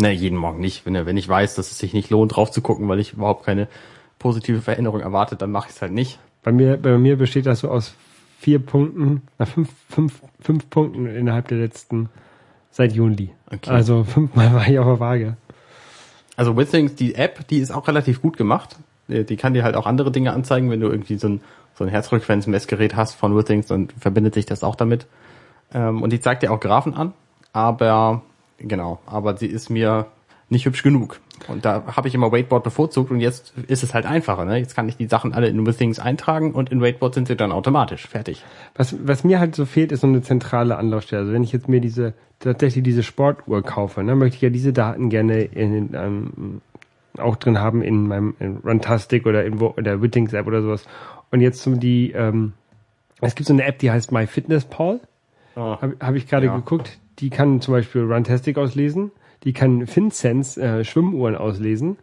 Ne, 0.00 0.12
jeden 0.12 0.38
Morgen 0.38 0.60
nicht. 0.60 0.86
Wenn, 0.86 0.94
wenn 1.06 1.16
ich 1.16 1.28
weiß, 1.28 1.54
dass 1.54 1.70
es 1.70 1.78
sich 1.78 1.92
nicht 1.92 2.10
lohnt, 2.10 2.34
drauf 2.34 2.50
zu 2.50 2.62
gucken, 2.62 2.88
weil 2.88 2.98
ich 2.98 3.12
überhaupt 3.12 3.44
keine 3.44 3.68
positive 4.18 4.60
Veränderung 4.60 5.00
erwarte, 5.00 5.36
dann 5.36 5.50
mache 5.52 5.68
ich 5.68 5.76
es 5.76 5.82
halt 5.82 5.92
nicht. 5.92 6.18
bei 6.42 6.52
mir, 6.52 6.76
bei 6.76 6.96
mir 6.98 7.16
besteht 7.16 7.46
das 7.46 7.60
so 7.60 7.70
aus 7.70 7.94
vier 8.38 8.58
Punkten, 8.58 9.22
na, 9.38 9.46
fünf, 9.46 9.68
fünf, 9.88 10.20
fünf 10.40 10.70
Punkten 10.70 11.06
innerhalb 11.06 11.48
der 11.48 11.58
letzten 11.58 12.08
seit 12.70 12.92
Juli. 12.92 13.30
Okay. 13.52 13.70
Also 13.70 14.02
fünfmal 14.04 14.52
war 14.54 14.66
ich 14.66 14.78
auf 14.78 14.86
der 14.86 15.00
Waage. 15.00 15.36
Also 16.36 16.56
Withings, 16.56 16.94
die 16.94 17.14
App, 17.14 17.46
die 17.48 17.58
ist 17.58 17.70
auch 17.70 17.86
relativ 17.86 18.22
gut 18.22 18.36
gemacht. 18.36 18.76
Äh, 19.12 19.24
Die 19.24 19.36
kann 19.36 19.54
dir 19.54 19.64
halt 19.64 19.76
auch 19.76 19.86
andere 19.86 20.10
Dinge 20.10 20.32
anzeigen, 20.32 20.70
wenn 20.70 20.80
du 20.80 20.88
irgendwie 20.88 21.16
so 21.16 21.28
ein, 21.28 21.40
so 21.74 21.84
ein 21.84 21.90
Herzfrequenzmessgerät 21.90 22.96
hast 22.96 23.14
von 23.14 23.36
Withings, 23.36 23.66
dann 23.66 23.88
verbindet 23.98 24.34
sich 24.34 24.46
das 24.46 24.64
auch 24.64 24.76
damit. 24.76 25.06
Ähm, 25.74 26.02
und 26.02 26.12
die 26.12 26.20
zeigt 26.20 26.42
dir 26.42 26.52
auch 26.52 26.60
Graphen 26.60 26.94
an, 26.94 27.12
aber 27.52 28.22
genau, 28.58 28.98
aber 29.06 29.36
sie 29.36 29.46
ist 29.46 29.70
mir 29.70 30.06
nicht 30.48 30.66
hübsch 30.66 30.82
genug. 30.82 31.18
Und 31.48 31.64
da 31.64 31.82
habe 31.96 32.06
ich 32.06 32.14
immer 32.14 32.30
Weightboard 32.30 32.62
bevorzugt 32.62 33.10
und 33.10 33.20
jetzt 33.20 33.54
ist 33.66 33.82
es 33.82 33.94
halt 33.94 34.06
einfacher. 34.06 34.44
Ne? 34.44 34.58
Jetzt 34.58 34.76
kann 34.76 34.88
ich 34.88 34.96
die 34.96 35.08
Sachen 35.08 35.32
alle 35.32 35.48
in 35.48 35.66
Withings 35.66 35.98
eintragen 35.98 36.52
und 36.52 36.70
in 36.70 36.80
Weightboard 36.80 37.14
sind 37.14 37.26
sie 37.26 37.36
dann 37.36 37.50
automatisch 37.50 38.06
fertig. 38.06 38.44
Was, 38.76 38.94
was 39.04 39.24
mir 39.24 39.40
halt 39.40 39.56
so 39.56 39.64
fehlt, 39.64 39.90
ist 39.90 40.02
so 40.02 40.06
eine 40.06 40.22
zentrale 40.22 40.76
Anlaufstelle. 40.76 41.22
Also 41.22 41.32
wenn 41.32 41.42
ich 41.42 41.52
jetzt 41.52 41.68
mir 41.68 41.80
diese, 41.80 42.14
tatsächlich 42.38 42.84
diese 42.84 43.02
Sportuhr 43.02 43.62
kaufe, 43.62 44.04
ne, 44.04 44.14
möchte 44.14 44.36
ich 44.36 44.42
ja 44.42 44.50
diese 44.50 44.72
Daten 44.72 45.08
gerne 45.08 45.42
in, 45.42 45.90
ähm, 45.94 46.60
auch 47.18 47.36
drin 47.36 47.58
haben 47.58 47.82
in 47.82 48.08
meinem 48.08 48.34
in 48.40 48.56
Runtastic 48.58 49.26
oder 49.26 49.44
in 49.44 49.60
wo, 49.60 49.70
der 49.70 50.00
Wittings 50.02 50.32
App 50.32 50.46
oder 50.46 50.62
sowas. 50.62 50.84
Und 51.30 51.40
jetzt 51.40 51.62
so 51.62 51.74
die, 51.74 52.12
ähm, 52.12 52.52
es 53.20 53.34
gibt 53.34 53.46
so 53.46 53.52
eine 53.52 53.64
App, 53.64 53.78
die 53.78 53.90
heißt 53.90 54.12
MyFitnessPal. 54.12 55.00
Oh. 55.56 55.60
Habe 55.60 55.96
hab 56.00 56.14
ich 56.14 56.26
gerade 56.28 56.46
Ja. 56.46 56.56
geguckt. 56.56 56.98
Die 57.18 57.30
kann 57.30 57.60
zum 57.60 57.72
Beispiel 57.74 58.02
Runtastic 58.02 58.56
auslesen. 58.58 59.10
Die 59.44 59.52
kann 59.52 59.86
FinSense 59.86 60.60
äh, 60.60 60.84
Schwimmuhren 60.84 61.36
auslesen. 61.36 61.98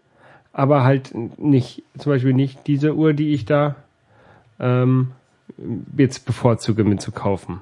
Aber 0.53 0.83
halt 0.83 1.13
nicht, 1.39 1.83
zum 1.97 2.11
Beispiel 2.11 2.33
nicht 2.33 2.67
diese 2.67 2.95
Uhr, 2.95 3.13
die 3.13 3.33
ich 3.33 3.45
da 3.45 3.75
ähm, 4.59 5.11
jetzt 5.97 6.25
bevorzuge 6.25 6.83
mitzukaufen. 6.83 7.61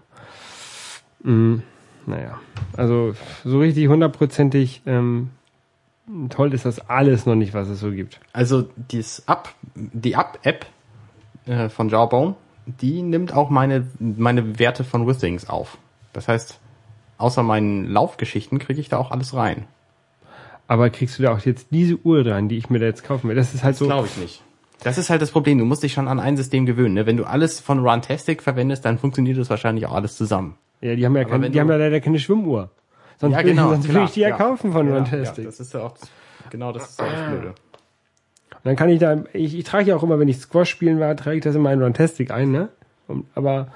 Mm, 1.24 1.58
naja, 2.06 2.40
also 2.76 3.14
so 3.44 3.60
richtig 3.60 3.88
hundertprozentig 3.88 4.82
ähm, 4.86 5.30
toll 6.30 6.54
ist 6.54 6.66
das 6.66 6.90
alles 6.90 7.26
noch 7.26 7.36
nicht, 7.36 7.54
was 7.54 7.68
es 7.70 7.80
so 7.80 7.92
gibt. 7.92 8.20
Also 8.34 8.68
dies 8.76 9.24
Up, 9.28 9.54
die 9.76 10.16
Up-App 10.16 10.66
äh, 11.46 11.70
von 11.70 11.90
Jawbone, 11.90 12.36
die 12.66 13.02
nimmt 13.02 13.34
auch 13.34 13.50
meine, 13.50 13.88
meine 14.00 14.60
Werte 14.60 14.84
von 14.84 15.08
Withings 15.08 15.50
auf. 15.50 15.78
Das 16.14 16.28
heißt, 16.28 16.60
außer 17.18 17.44
meinen 17.44 17.86
Laufgeschichten 17.90 18.60
kriege 18.60 18.80
ich 18.82 18.90
da 18.90 18.98
auch 18.98 19.12
alles 19.12 19.34
rein. 19.34 19.66
Aber 20.68 20.90
kriegst 20.90 21.18
du 21.18 21.24
da 21.24 21.34
auch 21.34 21.40
jetzt 21.40 21.68
diese 21.72 21.96
Uhr 22.04 22.24
dran, 22.24 22.50
die 22.50 22.58
ich 22.58 22.70
mir 22.70 22.80
da 22.80 22.86
jetzt 22.86 23.04
kaufen 23.04 23.30
will? 23.30 23.36
Das 23.36 23.54
ist 23.54 23.64
halt 23.64 23.74
Das 23.74 23.80
so. 23.80 23.86
glaube 23.86 24.08
ich 24.08 24.18
nicht. 24.18 24.44
Das 24.84 24.98
ist 24.98 25.10
halt 25.10 25.22
das 25.22 25.32
Problem. 25.32 25.58
Du 25.58 25.66
musst 25.66 25.82
dich 25.82 25.94
schon 25.94 26.08
an 26.08 26.20
ein 26.20 26.38
System 26.38 26.66
gewöhnen. 26.66 26.94
Ne? 26.94 27.06
Wenn 27.06 27.18
du 27.18 27.24
alles 27.24 27.60
von 27.60 27.80
Runtastic 27.80 28.44
verwendest, 28.44 28.86
dann 28.86 28.98
funktioniert 28.98 29.38
das 29.38 29.50
wahrscheinlich 29.50 29.86
auch 29.88 29.94
alles 29.94 30.18
zusammen. 30.18 30.56
Ja, 30.82 30.96
die 30.96 31.06
haben 31.06 31.16
ja, 31.16 31.22
Aber 31.22 31.32
kein, 31.32 31.42
wenn 31.42 31.52
die 31.52 31.60
haben 31.60 31.70
ja 31.70 31.78
leider 31.78 32.00
keine 32.02 32.20
Schwimmuhr. 32.20 32.70
Sonst, 33.20 33.34
Ja, 33.34 33.42
genau. 33.42 33.70
sonst 33.70 33.88
will 33.88 34.04
ich 34.04 34.12
die 34.12 34.20
ja, 34.22 34.32
kaufen 34.36 34.72
von 34.72 34.88
Ja, 34.88 34.96
Runtastic. 34.98 35.44
Ja, 35.46 35.50
das 35.50 35.60
ist 35.60 35.74
ja 35.74 35.82
auch, 35.82 35.96
genau 36.50 36.72
das 36.72 36.90
ist 36.90 37.00
ja 37.00 37.10
das 37.10 37.30
Blöde. 37.30 37.48
Und 37.50 38.66
dann 38.66 38.76
kann 38.76 38.90
ich 38.90 39.00
da, 39.00 39.24
ich, 39.34 39.56
ich 39.58 39.64
trage 39.64 39.90
ja 39.90 39.96
auch 39.96 40.04
immer, 40.04 40.20
wenn 40.20 40.28
ich 40.28 40.38
Squash 40.40 40.70
spielen 40.70 41.00
war, 41.00 41.16
trage 41.16 41.38
ich 41.38 41.44
das 41.44 41.56
immer 41.56 41.72
in 41.74 41.82
Runtastic 41.82 42.32
ein, 42.32 42.52
ne? 42.52 42.70
Aber 43.36 43.68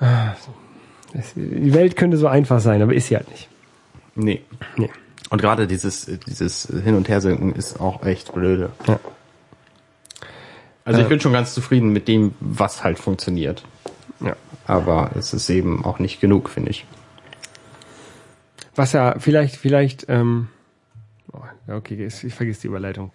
äh, 0.00 0.06
es, 1.12 1.34
die 1.34 1.74
Welt 1.74 1.96
könnte 1.96 2.16
so 2.16 2.26
einfach 2.26 2.60
sein, 2.60 2.80
aber 2.82 2.94
ist 2.94 3.08
sie 3.08 3.16
halt 3.16 3.28
nicht. 3.30 3.48
Nee. 4.14 4.42
Nee. 4.76 4.90
Und 5.28 5.40
gerade 5.40 5.66
dieses, 5.66 6.06
dieses 6.26 6.66
Hin- 6.66 6.96
und 6.96 7.08
Hersinken 7.08 7.54
ist 7.54 7.80
auch 7.80 8.04
echt 8.04 8.32
blöde. 8.32 8.70
Ja. 8.88 8.98
Also 10.84 11.00
ich 11.00 11.06
Äh. 11.06 11.08
bin 11.10 11.20
schon 11.20 11.32
ganz 11.32 11.54
zufrieden 11.54 11.90
mit 11.92 12.08
dem, 12.08 12.34
was 12.40 12.82
halt 12.82 12.98
funktioniert. 12.98 13.64
Ja. 14.20 14.34
Aber 14.66 15.10
es 15.16 15.32
ist 15.34 15.48
eben 15.50 15.84
auch 15.84 15.98
nicht 15.98 16.20
genug, 16.20 16.48
finde 16.48 16.70
ich. 16.70 16.86
Was 18.74 18.92
ja 18.92 19.16
vielleicht, 19.18 19.56
vielleicht, 19.56 20.06
ähm, 20.08 20.48
oh, 21.32 21.40
okay, 21.72 22.06
ich, 22.06 22.34
vergiss 22.34 22.60
die 22.60 22.68
Überleitung. 22.68 23.12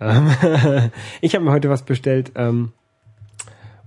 Ähm, 0.00 0.30
ich 1.20 1.34
habe 1.34 1.44
mir 1.44 1.52
heute 1.52 1.70
was 1.70 1.82
bestellt. 1.82 2.32
Ähm, 2.34 2.72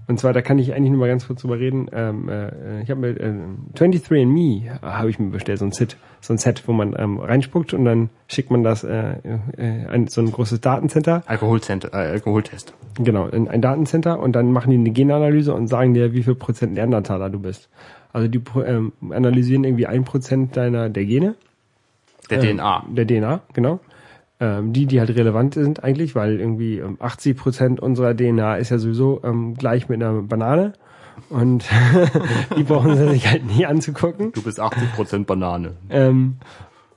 und 0.08 0.22
zwar, 0.22 0.32
da 0.32 0.42
kann 0.42 0.58
ich 0.58 0.74
eigentlich 0.74 0.92
nur 0.92 1.02
mal 1.02 1.10
ganz 1.10 1.28
kurz 1.28 1.42
drüber 1.42 1.60
reden. 1.60 1.90
Ähm, 1.92 2.30
äh, 2.30 2.82
ich 2.82 2.90
habe 2.90 3.02
mir 3.02 3.10
äh, 3.10 3.34
23andMe 3.76 4.82
habe 4.82 5.10
ich 5.10 5.20
mir 5.20 5.32
bestellt, 5.32 5.60
so 5.60 5.66
ein 5.66 5.74
Set, 5.74 5.98
so 6.22 6.34
ein 6.34 6.38
Set, 6.38 6.64
wo 6.66 6.72
man 6.72 6.96
ähm, 6.98 7.20
reinspuckt 7.20 7.74
und 7.74 7.84
dann 7.84 8.10
schickt 8.28 8.50
man 8.50 8.64
das 8.64 8.86
äh, 8.86 9.16
äh, 9.58 9.86
ein, 9.88 10.08
so 10.08 10.22
ein 10.22 10.32
großes 10.32 10.62
Datencenter. 10.62 11.24
Alkoholcenter, 11.26 11.94
äh, 11.94 12.12
Alkoholtest. 12.12 12.74
Genau, 12.96 13.28
in 13.28 13.50
ein 13.50 13.62
Datencenter 13.62 14.20
und 14.20 14.34
dann 14.34 14.52
machen 14.54 14.72
die 14.72 14.78
eine 14.78 14.92
Genanalyse 14.92 15.54
und 15.54 15.68
sagen 15.68 15.94
dir, 15.94 16.14
wie 16.14 16.24
viel 16.24 16.36
Prozent 16.36 16.74
Neandertaler 16.74 17.30
du 17.30 17.40
bist. 17.42 17.70
Also 18.18 18.30
die 18.30 18.42
ähm, 18.66 18.94
analysieren 19.12 19.64
irgendwie 19.64 19.86
ein 19.86 20.04
Prozent 20.04 20.58
deiner 20.58 20.90
der 20.90 21.06
Gene. 21.06 21.36
Der 22.32 22.42
äh, 22.42 22.56
DNA. 22.56 22.86
Der 22.90 23.06
DNA, 23.06 23.42
genau. 23.54 23.80
Ähm, 24.40 24.74
die, 24.74 24.88
die 24.88 25.00
halt 25.00 25.12
relevant 25.12 25.54
sind 25.54 25.84
eigentlich, 25.84 26.16
weil 26.16 26.40
irgendwie 26.40 26.80
ähm, 26.80 26.98
80 27.00 27.38
Prozent 27.38 27.80
unserer 27.80 28.16
DNA 28.18 28.56
ist 28.56 28.72
ja 28.72 28.80
sowieso 28.80 29.22
ähm, 29.24 29.54
gleich 29.54 29.88
mit 29.88 30.02
einer 30.02 30.24
Banane. 30.24 30.74
Und 31.30 31.70
die 32.58 32.64
brauchen 32.64 32.98
sie 32.98 33.08
sich 33.08 33.28
halt 33.28 33.46
nie 33.46 33.68
anzugucken. 33.68 34.32
Du 34.32 34.42
bist 34.42 34.60
80% 34.60 35.26
Banane. 35.26 35.74
Ähm, 35.92 36.38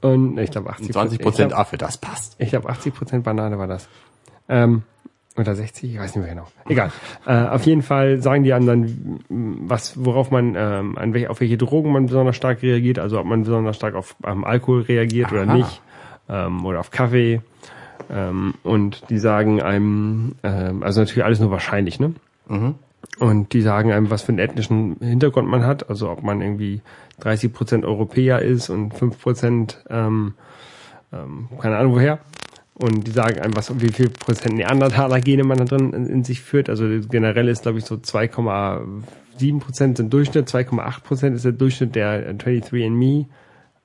und 0.00 0.38
ich 0.38 0.50
glaube 0.50 0.70
80 0.70 0.96
Und 0.96 0.96
20% 0.96 1.12
ich 1.12 1.18
glaub, 1.18 1.52
Affe, 1.52 1.76
das 1.76 1.98
passt. 1.98 2.36
ich 2.38 2.48
glaube 2.48 2.70
80 2.70 2.94
Prozent 2.94 3.24
Banane 3.24 3.58
war 3.58 3.66
das. 3.66 3.90
Ähm, 4.48 4.84
oder 5.36 5.54
60, 5.54 5.94
ich 5.94 5.98
weiß 5.98 6.16
nicht 6.16 6.24
mehr 6.24 6.34
genau. 6.34 6.48
Egal. 6.68 6.90
Äh, 7.24 7.46
auf 7.46 7.64
jeden 7.64 7.82
Fall 7.82 8.20
sagen 8.20 8.42
die 8.42 8.52
einem 8.52 8.66
dann, 8.66 9.20
was, 9.68 10.04
worauf 10.04 10.30
man, 10.30 10.54
ähm, 10.56 10.98
an 10.98 11.14
welche, 11.14 11.30
auf 11.30 11.40
welche 11.40 11.56
Drogen 11.56 11.92
man 11.92 12.06
besonders 12.06 12.36
stark 12.36 12.62
reagiert, 12.62 12.98
also 12.98 13.18
ob 13.20 13.26
man 13.26 13.44
besonders 13.44 13.76
stark 13.76 13.94
auf 13.94 14.16
ähm, 14.26 14.44
Alkohol 14.44 14.82
reagiert 14.82 15.32
oder 15.32 15.42
Aha. 15.42 15.54
nicht, 15.54 15.82
ähm, 16.28 16.64
oder 16.64 16.80
auf 16.80 16.90
Kaffee. 16.90 17.40
Ähm, 18.10 18.54
und 18.64 19.08
die 19.08 19.18
sagen 19.18 19.62
einem, 19.62 20.34
ähm, 20.42 20.82
also 20.82 21.00
natürlich 21.00 21.24
alles 21.24 21.38
nur 21.38 21.50
wahrscheinlich, 21.50 22.00
ne? 22.00 22.14
Und 23.18 23.52
die 23.52 23.62
sagen 23.62 23.92
einem, 23.92 24.10
was 24.10 24.22
für 24.22 24.30
einen 24.30 24.38
ethnischen 24.38 24.96
Hintergrund 25.00 25.48
man 25.48 25.64
hat, 25.64 25.88
also 25.88 26.10
ob 26.10 26.22
man 26.22 26.40
irgendwie 26.40 26.80
30 27.20 27.52
Prozent 27.52 27.84
Europäer 27.84 28.40
ist 28.40 28.68
und 28.68 28.94
5 28.94 29.20
Prozent, 29.20 29.84
ähm, 29.88 30.34
ähm, 31.12 31.48
keine 31.60 31.76
Ahnung 31.76 31.94
woher. 31.94 32.18
Und 32.80 33.06
die 33.06 33.10
sagen 33.10 33.40
einem, 33.40 33.54
was, 33.56 33.78
wie 33.80 33.88
viel 33.88 34.08
Prozent 34.08 34.56
Neandertaler-Gene 34.56 35.44
man 35.44 35.58
da 35.58 35.64
drin 35.64 35.92
in, 35.92 36.06
in 36.06 36.24
sich 36.24 36.40
führt. 36.40 36.70
Also 36.70 36.84
generell 37.10 37.48
ist, 37.48 37.62
glaube 37.62 37.78
ich, 37.78 37.84
so 37.84 37.96
2,7 37.96 39.60
Prozent 39.60 39.98
sind 39.98 40.12
Durchschnitt, 40.12 40.48
2,8 40.48 41.02
Prozent 41.02 41.36
ist 41.36 41.44
der 41.44 41.52
Durchschnitt 41.52 41.94
der 41.94 42.34
23andMe 42.34 43.26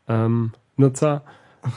ähm, 0.08 0.52
Nutzer. 0.78 1.24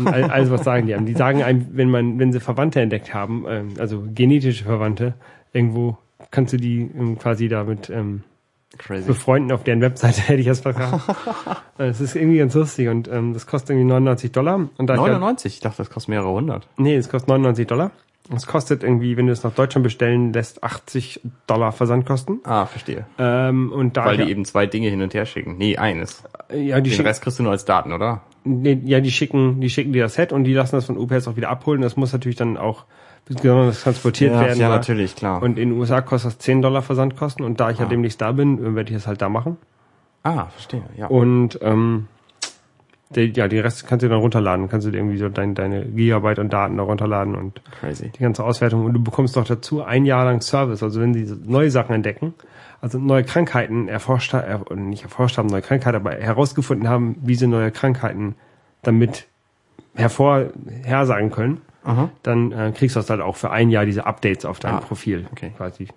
Also 0.04 0.52
was 0.52 0.64
sagen 0.64 0.86
die 0.86 0.94
einem? 0.94 1.06
Die 1.06 1.14
sagen 1.14 1.42
einem, 1.42 1.66
wenn 1.72 1.90
man, 1.90 2.18
wenn 2.18 2.30
sie 2.30 2.40
Verwandte 2.40 2.80
entdeckt 2.80 3.14
haben, 3.14 3.46
ähm, 3.48 3.68
also 3.78 4.04
genetische 4.14 4.64
Verwandte, 4.64 5.14
irgendwo 5.52 5.96
kannst 6.30 6.52
du 6.52 6.56
die 6.58 6.80
ähm, 6.80 7.18
quasi 7.18 7.48
damit 7.48 7.90
ähm, 7.90 8.22
Crazy. 8.78 9.06
befreunden 9.06 9.52
auf 9.52 9.64
deren 9.64 9.80
Webseite, 9.80 10.20
hätte 10.28 10.40
ich 10.40 10.46
das 10.46 10.60
verraten. 10.60 11.00
Das 11.78 12.00
ist 12.00 12.16
irgendwie 12.16 12.38
ganz 12.38 12.54
lustig 12.54 12.88
und 12.88 13.06
ähm, 13.08 13.34
das 13.34 13.46
kostet 13.46 13.70
irgendwie 13.70 13.88
99 13.88 14.32
Dollar. 14.32 14.68
Und 14.78 14.86
da 14.88 14.94
ich 14.94 15.00
ja- 15.00 15.06
99? 15.18 15.54
Ich 15.54 15.60
dachte, 15.60 15.76
das 15.78 15.90
kostet 15.90 16.08
mehrere 16.10 16.30
hundert. 16.30 16.66
Nee, 16.76 16.96
es 16.96 17.08
kostet 17.08 17.28
99 17.28 17.66
Dollar. 17.66 17.90
Es 18.34 18.46
kostet 18.46 18.82
irgendwie, 18.82 19.16
wenn 19.16 19.26
du 19.26 19.32
es 19.32 19.42
nach 19.42 19.54
Deutschland 19.54 19.84
bestellen 19.84 20.32
lässt, 20.34 20.62
80 20.62 21.20
Dollar 21.46 21.72
Versandkosten. 21.72 22.40
Ah, 22.44 22.66
verstehe. 22.66 23.06
Ähm, 23.18 23.72
und 23.72 23.96
da 23.96 24.04
Weil 24.04 24.18
die 24.18 24.30
eben 24.30 24.44
zwei 24.44 24.66
Dinge 24.66 24.88
hin 24.90 25.00
und 25.00 25.14
her 25.14 25.24
schicken. 25.24 25.56
Nee, 25.56 25.76
eines. 25.78 26.24
ja, 26.52 26.80
die 26.80 26.90
Den 26.90 27.06
Rest 27.06 27.22
kriegst 27.22 27.38
du 27.38 27.42
nur 27.44 27.52
als 27.52 27.64
Daten, 27.64 27.92
oder? 27.92 28.22
nee, 28.44 28.80
ja, 28.84 29.00
die 29.00 29.10
schicken, 29.10 29.60
die 29.60 29.70
schicken 29.70 29.92
dir 29.92 30.02
das 30.02 30.14
Set 30.14 30.32
und 30.32 30.44
die 30.44 30.52
lassen 30.54 30.76
das 30.76 30.86
von 30.86 30.96
UPS 30.98 31.26
auch 31.28 31.36
wieder 31.36 31.48
abholen. 31.50 31.80
Das 31.80 31.96
muss 31.96 32.12
natürlich 32.12 32.36
dann 32.36 32.56
auch 32.56 32.84
besonders 33.28 33.82
transportiert 33.82 34.32
Ja, 34.32 34.40
werden. 34.40 34.60
ja, 34.60 34.68
natürlich, 34.68 35.14
klar. 35.16 35.42
Und 35.42 35.58
in 35.58 35.70
den 35.70 35.78
USA 35.78 36.00
kostet 36.00 36.32
das 36.32 36.38
10 36.38 36.62
Dollar 36.62 36.82
Versandkosten 36.82 37.44
und 37.44 37.60
da 37.60 37.70
ich 37.70 37.78
ja 37.78 37.86
Ah. 37.86 37.88
demnächst 37.88 38.20
da 38.20 38.32
bin, 38.32 38.74
werde 38.74 38.90
ich 38.90 38.96
das 38.96 39.06
halt 39.06 39.20
da 39.22 39.28
machen. 39.28 39.56
Ah, 40.22 40.46
verstehe, 40.46 40.82
ja. 40.96 41.06
Und 41.06 41.58
ähm, 41.62 42.08
der, 43.10 43.26
ja, 43.28 43.48
den 43.48 43.60
Rest 43.60 43.86
kannst 43.86 44.02
du 44.04 44.08
dann 44.08 44.18
runterladen. 44.18 44.68
Kannst 44.68 44.86
du 44.86 44.90
dir 44.90 44.98
irgendwie 44.98 45.16
so 45.16 45.28
dein, 45.30 45.54
deine 45.54 45.84
Gigabyte 45.86 46.38
und 46.40 46.52
Daten 46.52 46.76
da 46.76 46.82
runterladen 46.82 47.36
und 47.36 47.62
Crazy. 47.80 48.10
die 48.10 48.22
ganze 48.22 48.44
Auswertung. 48.44 48.84
Und 48.84 48.92
du 48.92 49.02
bekommst 49.02 49.36
noch 49.36 49.44
dazu 49.46 49.82
ein 49.82 50.04
Jahr 50.04 50.24
lang 50.26 50.40
Service. 50.42 50.82
Also 50.82 51.00
wenn 51.00 51.14
sie 51.14 51.34
neue 51.46 51.70
Sachen 51.70 51.94
entdecken, 51.94 52.34
also 52.82 52.98
neue 52.98 53.24
Krankheiten 53.24 53.88
erforscht 53.88 54.34
haben, 54.34 54.64
äh, 54.70 54.74
nicht 54.80 55.04
erforscht 55.04 55.38
haben, 55.38 55.48
neue 55.48 55.62
Krankheiten, 55.62 55.96
aber 55.96 56.12
herausgefunden 56.12 56.88
haben, 56.88 57.16
wie 57.22 57.34
sie 57.34 57.46
neue 57.46 57.70
Krankheiten 57.70 58.34
damit 58.82 59.26
hervorhersagen 59.94 61.30
können, 61.30 61.60
Aha. 61.88 62.10
dann 62.22 62.52
äh, 62.52 62.72
kriegst 62.76 62.94
du 62.96 63.00
das 63.00 63.10
halt 63.10 63.20
auch 63.20 63.36
für 63.36 63.50
ein 63.50 63.70
Jahr 63.70 63.84
diese 63.86 64.06
Updates 64.06 64.44
auf 64.44 64.58
dein 64.60 64.74
Ah, 64.74 64.80
Profil 64.80 65.26
okay. 65.32 65.52
quasi. 65.56 65.88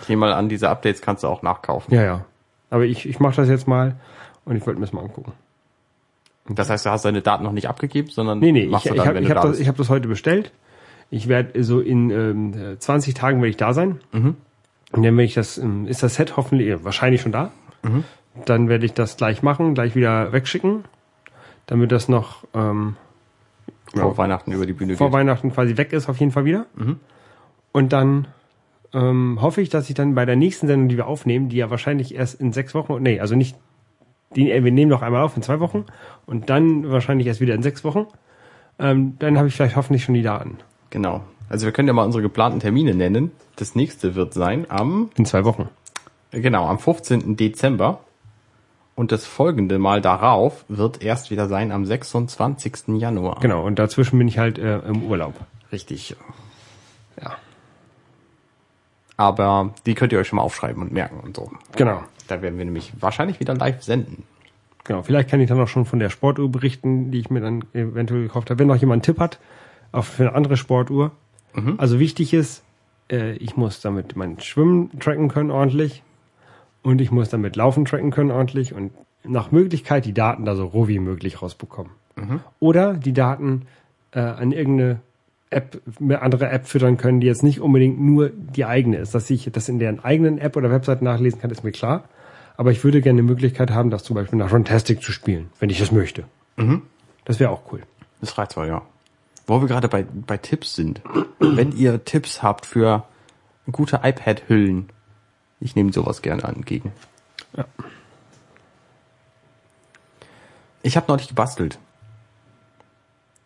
Ich 0.00 0.08
nehme 0.08 0.20
mal 0.20 0.32
an, 0.32 0.48
diese 0.48 0.68
Updates 0.70 1.00
kannst 1.02 1.22
du 1.22 1.28
auch 1.28 1.42
nachkaufen. 1.42 1.94
Ja, 1.94 2.02
ja. 2.02 2.24
Aber 2.70 2.84
ich, 2.84 3.08
ich 3.08 3.20
mache 3.20 3.36
das 3.36 3.48
jetzt 3.48 3.68
mal 3.68 3.94
und 4.44 4.56
ich 4.56 4.66
wollte 4.66 4.80
mir 4.80 4.86
das 4.86 4.92
mal 4.92 5.02
angucken. 5.02 5.32
Das 6.48 6.68
heißt, 6.68 6.84
du 6.84 6.90
hast 6.90 7.04
deine 7.04 7.22
Daten 7.22 7.44
noch 7.44 7.52
nicht 7.52 7.68
abgegeben, 7.68 8.08
sondern 8.10 8.38
Nee, 8.38 8.52
nee, 8.52 8.64
ich, 8.64 8.70
machst 8.70 8.86
ich 8.86 8.92
du 8.92 8.96
dann, 8.98 9.06
habe 9.06 9.16
wenn 9.16 9.24
ich 9.24 9.30
hab 9.30 9.40
da 9.42 9.48
das, 9.48 9.58
ich 9.60 9.68
hab 9.68 9.76
das 9.76 9.88
heute 9.88 10.08
bestellt. 10.08 10.52
Ich 11.10 11.28
werde 11.28 11.62
so 11.62 11.80
in 11.80 12.10
ähm, 12.10 12.76
20 12.78 13.14
Tagen 13.14 13.38
werde 13.38 13.48
ich 13.50 13.56
da 13.56 13.72
sein. 13.72 14.00
Mhm. 14.12 14.36
Und 14.92 15.02
dann 15.02 15.14
werde 15.16 15.24
ich 15.24 15.34
das, 15.34 15.58
ähm, 15.58 15.86
ist 15.86 16.02
das 16.02 16.16
Set 16.16 16.36
hoffentlich 16.36 16.84
wahrscheinlich 16.84 17.20
schon 17.22 17.32
da. 17.32 17.50
Mhm. 17.82 18.04
Dann 18.46 18.68
werde 18.68 18.84
ich 18.84 18.92
das 18.94 19.16
gleich 19.16 19.42
machen, 19.42 19.74
gleich 19.74 19.94
wieder 19.94 20.32
wegschicken, 20.32 20.84
damit 21.66 21.92
das 21.92 22.08
noch 22.08 22.44
ähm, 22.54 22.96
vor 23.94 24.10
ja, 24.12 24.18
Weihnachten 24.18 24.52
über 24.52 24.66
die 24.66 24.72
Bühne 24.72 24.96
vor 24.96 25.08
geht. 25.08 25.14
Weihnachten 25.14 25.52
quasi 25.52 25.76
weg 25.76 25.92
ist, 25.92 26.08
auf 26.08 26.18
jeden 26.18 26.32
Fall 26.32 26.44
wieder. 26.44 26.66
Mhm. 26.76 27.00
Und 27.72 27.92
dann 27.92 28.28
ähm, 28.92 29.38
hoffe 29.40 29.60
ich, 29.60 29.68
dass 29.68 29.88
ich 29.88 29.94
dann 29.94 30.14
bei 30.14 30.24
der 30.24 30.36
nächsten 30.36 30.66
Sendung, 30.66 30.88
die 30.88 30.96
wir 30.96 31.06
aufnehmen, 31.06 31.48
die 31.48 31.56
ja 31.56 31.70
wahrscheinlich 31.70 32.14
erst 32.14 32.40
in 32.40 32.52
sechs 32.52 32.74
Wochen, 32.74 33.02
nee, 33.02 33.20
also 33.20 33.34
nicht, 33.34 33.56
die, 34.36 34.50
äh, 34.50 34.62
wir 34.62 34.72
nehmen 34.72 34.90
noch 34.90 35.02
einmal 35.02 35.22
auf 35.22 35.36
in 35.36 35.42
zwei 35.42 35.60
Wochen 35.60 35.84
und 36.26 36.50
dann 36.50 36.90
wahrscheinlich 36.90 37.26
erst 37.26 37.40
wieder 37.40 37.54
in 37.54 37.62
sechs 37.62 37.84
Wochen. 37.84 38.06
Ähm, 38.78 39.16
dann 39.18 39.38
habe 39.38 39.48
ich 39.48 39.54
vielleicht 39.54 39.76
hoffentlich 39.76 40.04
schon 40.04 40.14
die 40.14 40.22
Daten. 40.22 40.58
Genau. 40.90 41.22
Also 41.48 41.66
wir 41.66 41.72
können 41.72 41.88
ja 41.88 41.94
mal 41.94 42.04
unsere 42.04 42.22
geplanten 42.22 42.60
Termine 42.60 42.94
nennen. 42.94 43.30
Das 43.56 43.74
nächste 43.74 44.14
wird 44.14 44.34
sein 44.34 44.66
am, 44.68 45.10
In 45.16 45.24
zwei 45.26 45.44
Wochen. 45.44 45.68
äh, 46.32 46.40
genau, 46.40 46.66
am 46.66 46.78
15. 46.78 47.36
Dezember. 47.36 48.00
Und 48.96 49.10
das 49.10 49.26
folgende 49.26 49.78
Mal 49.78 50.00
darauf 50.00 50.64
wird 50.68 51.02
erst 51.02 51.30
wieder 51.30 51.48
sein 51.48 51.72
am 51.72 51.84
26. 51.84 52.88
Januar. 52.98 53.40
Genau, 53.40 53.64
und 53.64 53.78
dazwischen 53.78 54.18
bin 54.18 54.28
ich 54.28 54.38
halt 54.38 54.58
äh, 54.58 54.78
im 54.78 55.02
Urlaub. 55.02 55.34
Richtig. 55.72 56.14
Ja. 57.20 57.36
Aber 59.16 59.74
die 59.86 59.94
könnt 59.94 60.12
ihr 60.12 60.18
euch 60.18 60.28
schon 60.28 60.36
mal 60.36 60.42
aufschreiben 60.42 60.82
und 60.82 60.92
merken 60.92 61.20
und 61.20 61.36
so. 61.36 61.50
Genau. 61.76 62.02
Da 62.28 62.40
werden 62.40 62.56
wir 62.56 62.64
nämlich 62.64 62.92
wahrscheinlich 63.00 63.40
wieder 63.40 63.54
live 63.54 63.82
senden. 63.82 64.22
Genau. 64.84 65.02
Vielleicht 65.02 65.28
kann 65.28 65.40
ich 65.40 65.48
dann 65.48 65.60
auch 65.60 65.68
schon 65.68 65.86
von 65.86 65.98
der 65.98 66.10
Sportuhr 66.10 66.50
berichten, 66.50 67.10
die 67.10 67.18
ich 67.18 67.30
mir 67.30 67.40
dann 67.40 67.64
eventuell 67.72 68.22
gekauft 68.22 68.50
habe. 68.50 68.60
Wenn 68.60 68.68
noch 68.68 68.76
jemand 68.76 68.98
einen 69.06 69.14
Tipp 69.14 69.18
hat, 69.18 69.40
auf 69.92 70.06
für 70.06 70.24
eine 70.24 70.34
andere 70.34 70.56
Sportuhr. 70.56 71.12
Also 71.76 72.00
wichtig 72.00 72.34
ist, 72.34 72.64
äh, 73.10 73.34
ich 73.36 73.56
muss 73.56 73.80
damit 73.80 74.16
mein 74.16 74.40
Schwimmen 74.40 74.90
tracken 74.98 75.28
können 75.28 75.52
ordentlich. 75.52 76.02
Und 76.84 77.00
ich 77.00 77.10
muss 77.10 77.30
damit 77.30 77.56
Laufen 77.56 77.84
tracken 77.84 78.12
können 78.12 78.30
ordentlich 78.30 78.74
und 78.74 78.92
nach 79.24 79.50
Möglichkeit 79.50 80.04
die 80.04 80.12
Daten 80.12 80.44
da 80.44 80.54
so 80.54 80.66
roh 80.66 80.86
wie 80.86 81.00
möglich 81.00 81.42
rausbekommen. 81.42 81.90
Oder 82.60 82.94
die 82.94 83.12
Daten 83.12 83.62
äh, 84.12 84.20
an 84.20 84.52
irgendeine 84.52 85.00
App, 85.50 85.80
eine 86.00 86.22
andere 86.22 86.48
App 86.50 86.66
füttern 86.66 86.96
können, 86.96 87.20
die 87.20 87.26
jetzt 87.26 87.42
nicht 87.42 87.60
unbedingt 87.60 88.00
nur 88.00 88.28
die 88.30 88.64
eigene 88.64 88.98
ist. 88.98 89.14
Dass 89.14 89.30
ich 89.30 89.50
das 89.50 89.68
in 89.68 89.78
deren 89.78 90.04
eigenen 90.04 90.38
App 90.38 90.56
oder 90.56 90.70
Website 90.70 91.02
nachlesen 91.02 91.40
kann, 91.40 91.50
ist 91.50 91.64
mir 91.64 91.72
klar. 91.72 92.04
Aber 92.56 92.70
ich 92.70 92.84
würde 92.84 93.00
gerne 93.00 93.18
eine 93.18 93.26
Möglichkeit 93.26 93.70
haben, 93.70 93.90
das 93.90 94.04
zum 94.04 94.14
Beispiel 94.14 94.38
nach 94.38 94.52
Runtastic 94.52 95.02
zu 95.02 95.10
spielen, 95.10 95.48
wenn 95.58 95.70
ich 95.70 95.78
das 95.78 95.90
möchte. 95.90 96.24
Das 97.24 97.40
wäre 97.40 97.50
auch 97.50 97.62
cool. 97.72 97.80
Das 98.20 98.36
reizt 98.38 98.52
zwar, 98.52 98.66
ja. 98.66 98.82
Wo 99.46 99.60
wir 99.60 99.68
gerade 99.68 99.88
bei, 99.88 100.04
bei 100.04 100.36
Tipps 100.36 100.74
sind. 100.74 101.00
Wenn 101.40 101.72
ihr 101.72 102.04
Tipps 102.04 102.42
habt 102.42 102.66
für 102.66 103.04
gute 103.70 104.00
iPad-Hüllen, 104.02 104.88
ich 105.64 105.74
nehme 105.74 105.92
sowas 105.92 106.22
gerne 106.22 106.42
entgegen. 106.44 106.92
Ja. 107.56 107.64
Ich 110.82 110.96
habe 110.96 111.06
neulich 111.08 111.28
gebastelt. 111.28 111.78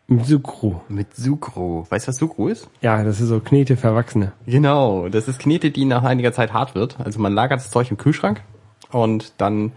Mit 0.08 0.26
Sucru. 0.26 0.80
Mit 0.88 1.14
Sucro. 1.14 1.86
Weißt 1.88 2.06
du, 2.06 2.08
was 2.08 2.16
Sucro 2.16 2.48
ist? 2.48 2.68
Ja, 2.80 3.04
das 3.04 3.20
ist 3.20 3.28
so 3.28 3.40
Knete 3.40 3.76
für 3.76 3.88
Erwachsene. 3.88 4.32
Genau, 4.46 5.08
das 5.08 5.28
ist 5.28 5.38
Knete, 5.38 5.70
die 5.70 5.84
nach 5.84 6.02
einiger 6.02 6.32
Zeit 6.32 6.52
hart 6.52 6.74
wird. 6.74 6.98
Also 6.98 7.20
man 7.20 7.32
lagert 7.32 7.60
das 7.60 7.70
Zeug 7.70 7.90
im 7.90 7.98
Kühlschrank 7.98 8.42
und 8.90 9.34
dann 9.38 9.72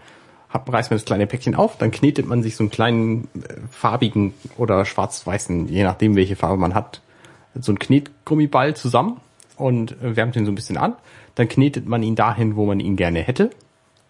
hat, 0.48 0.70
reißt 0.70 0.90
man 0.90 0.96
das 0.96 1.04
kleine 1.04 1.26
Päckchen 1.26 1.54
auf, 1.54 1.78
dann 1.78 1.90
knetet 1.90 2.26
man 2.26 2.42
sich 2.42 2.56
so 2.56 2.64
einen 2.64 2.70
kleinen 2.70 3.28
äh, 3.34 3.54
farbigen 3.70 4.34
oder 4.58 4.84
schwarz-weißen, 4.84 5.68
je 5.68 5.82
nachdem 5.84 6.16
welche 6.16 6.36
Farbe 6.36 6.56
man 6.58 6.74
hat, 6.74 7.00
so 7.54 7.72
einen 7.72 7.78
Knetgummiball 7.78 8.74
zusammen 8.74 9.18
und 9.56 9.92
äh, 10.02 10.16
wärmt 10.16 10.36
ihn 10.36 10.44
so 10.44 10.52
ein 10.52 10.56
bisschen 10.56 10.76
an. 10.76 10.94
Dann 11.34 11.48
knetet 11.48 11.86
man 11.86 12.02
ihn 12.02 12.14
dahin, 12.14 12.56
wo 12.56 12.66
man 12.66 12.80
ihn 12.80 12.96
gerne 12.96 13.20
hätte. 13.20 13.50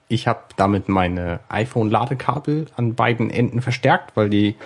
Ich 0.08 0.26
habe 0.26 0.40
damit 0.56 0.88
meine 0.88 1.40
iPhone-Ladekabel 1.48 2.66
an 2.76 2.94
beiden 2.94 3.30
Enden 3.30 3.62
verstärkt, 3.62 4.16
weil 4.16 4.28
die 4.28 4.56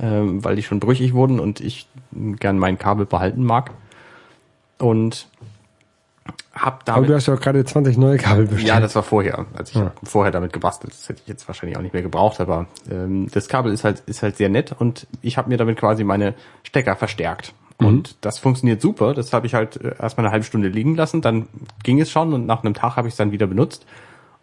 ähm, 0.00 0.42
weil 0.44 0.56
die 0.56 0.62
schon 0.62 0.80
brüchig 0.80 1.12
wurden 1.14 1.38
und 1.38 1.60
ich 1.60 1.86
gern 2.12 2.58
mein 2.58 2.78
Kabel 2.78 3.06
behalten 3.06 3.44
mag. 3.44 3.70
Und 4.78 5.28
hab 6.54 6.88
Aber 6.88 7.00
du 7.00 7.06
damit 7.08 7.16
hast 7.16 7.26
ja 7.26 7.34
auch 7.34 7.40
gerade 7.40 7.64
20 7.64 7.96
neue 7.98 8.16
Kabel 8.18 8.46
bestellt. 8.46 8.68
ja, 8.68 8.80
das 8.80 8.94
war 8.94 9.02
vorher. 9.02 9.46
Also 9.54 9.70
ich 9.70 9.76
Ja. 9.76 9.84
hab 9.86 10.08
vorher 10.08 10.32
damit 10.32 10.52
gebastelt. 10.52 10.92
Das 10.92 11.08
hätte 11.08 11.20
ich 11.22 11.28
jetzt 11.28 11.48
wahrscheinlich 11.48 11.76
auch 11.78 11.82
nicht 11.82 11.92
mehr 11.94 12.02
gebraucht, 12.02 12.40
aber 12.40 12.66
ähm, 12.90 13.28
das 13.32 13.48
Kabel 13.48 13.72
ist 13.72 13.84
halt 13.84 14.00
ist 14.06 14.22
halt 14.22 14.36
sehr 14.36 14.48
nett 14.48 14.74
und 14.78 15.06
ich 15.22 15.38
habe 15.38 15.48
mir 15.48 15.56
damit 15.56 15.78
quasi 15.78 16.04
meine 16.04 16.34
Stecker 16.62 16.96
verstärkt. 16.96 17.54
Und 17.84 18.16
das 18.20 18.38
funktioniert 18.38 18.80
super. 18.80 19.14
Das 19.14 19.32
habe 19.32 19.46
ich 19.46 19.54
halt 19.54 19.76
äh, 19.76 19.94
erstmal 19.98 20.26
eine 20.26 20.32
halbe 20.32 20.44
Stunde 20.44 20.68
liegen 20.68 20.94
lassen, 20.94 21.20
dann 21.20 21.48
ging 21.82 22.00
es 22.00 22.10
schon 22.10 22.32
und 22.32 22.46
nach 22.46 22.64
einem 22.64 22.74
Tag 22.74 22.96
habe 22.96 23.08
ich 23.08 23.12
es 23.12 23.18
dann 23.18 23.32
wieder 23.32 23.46
benutzt. 23.46 23.86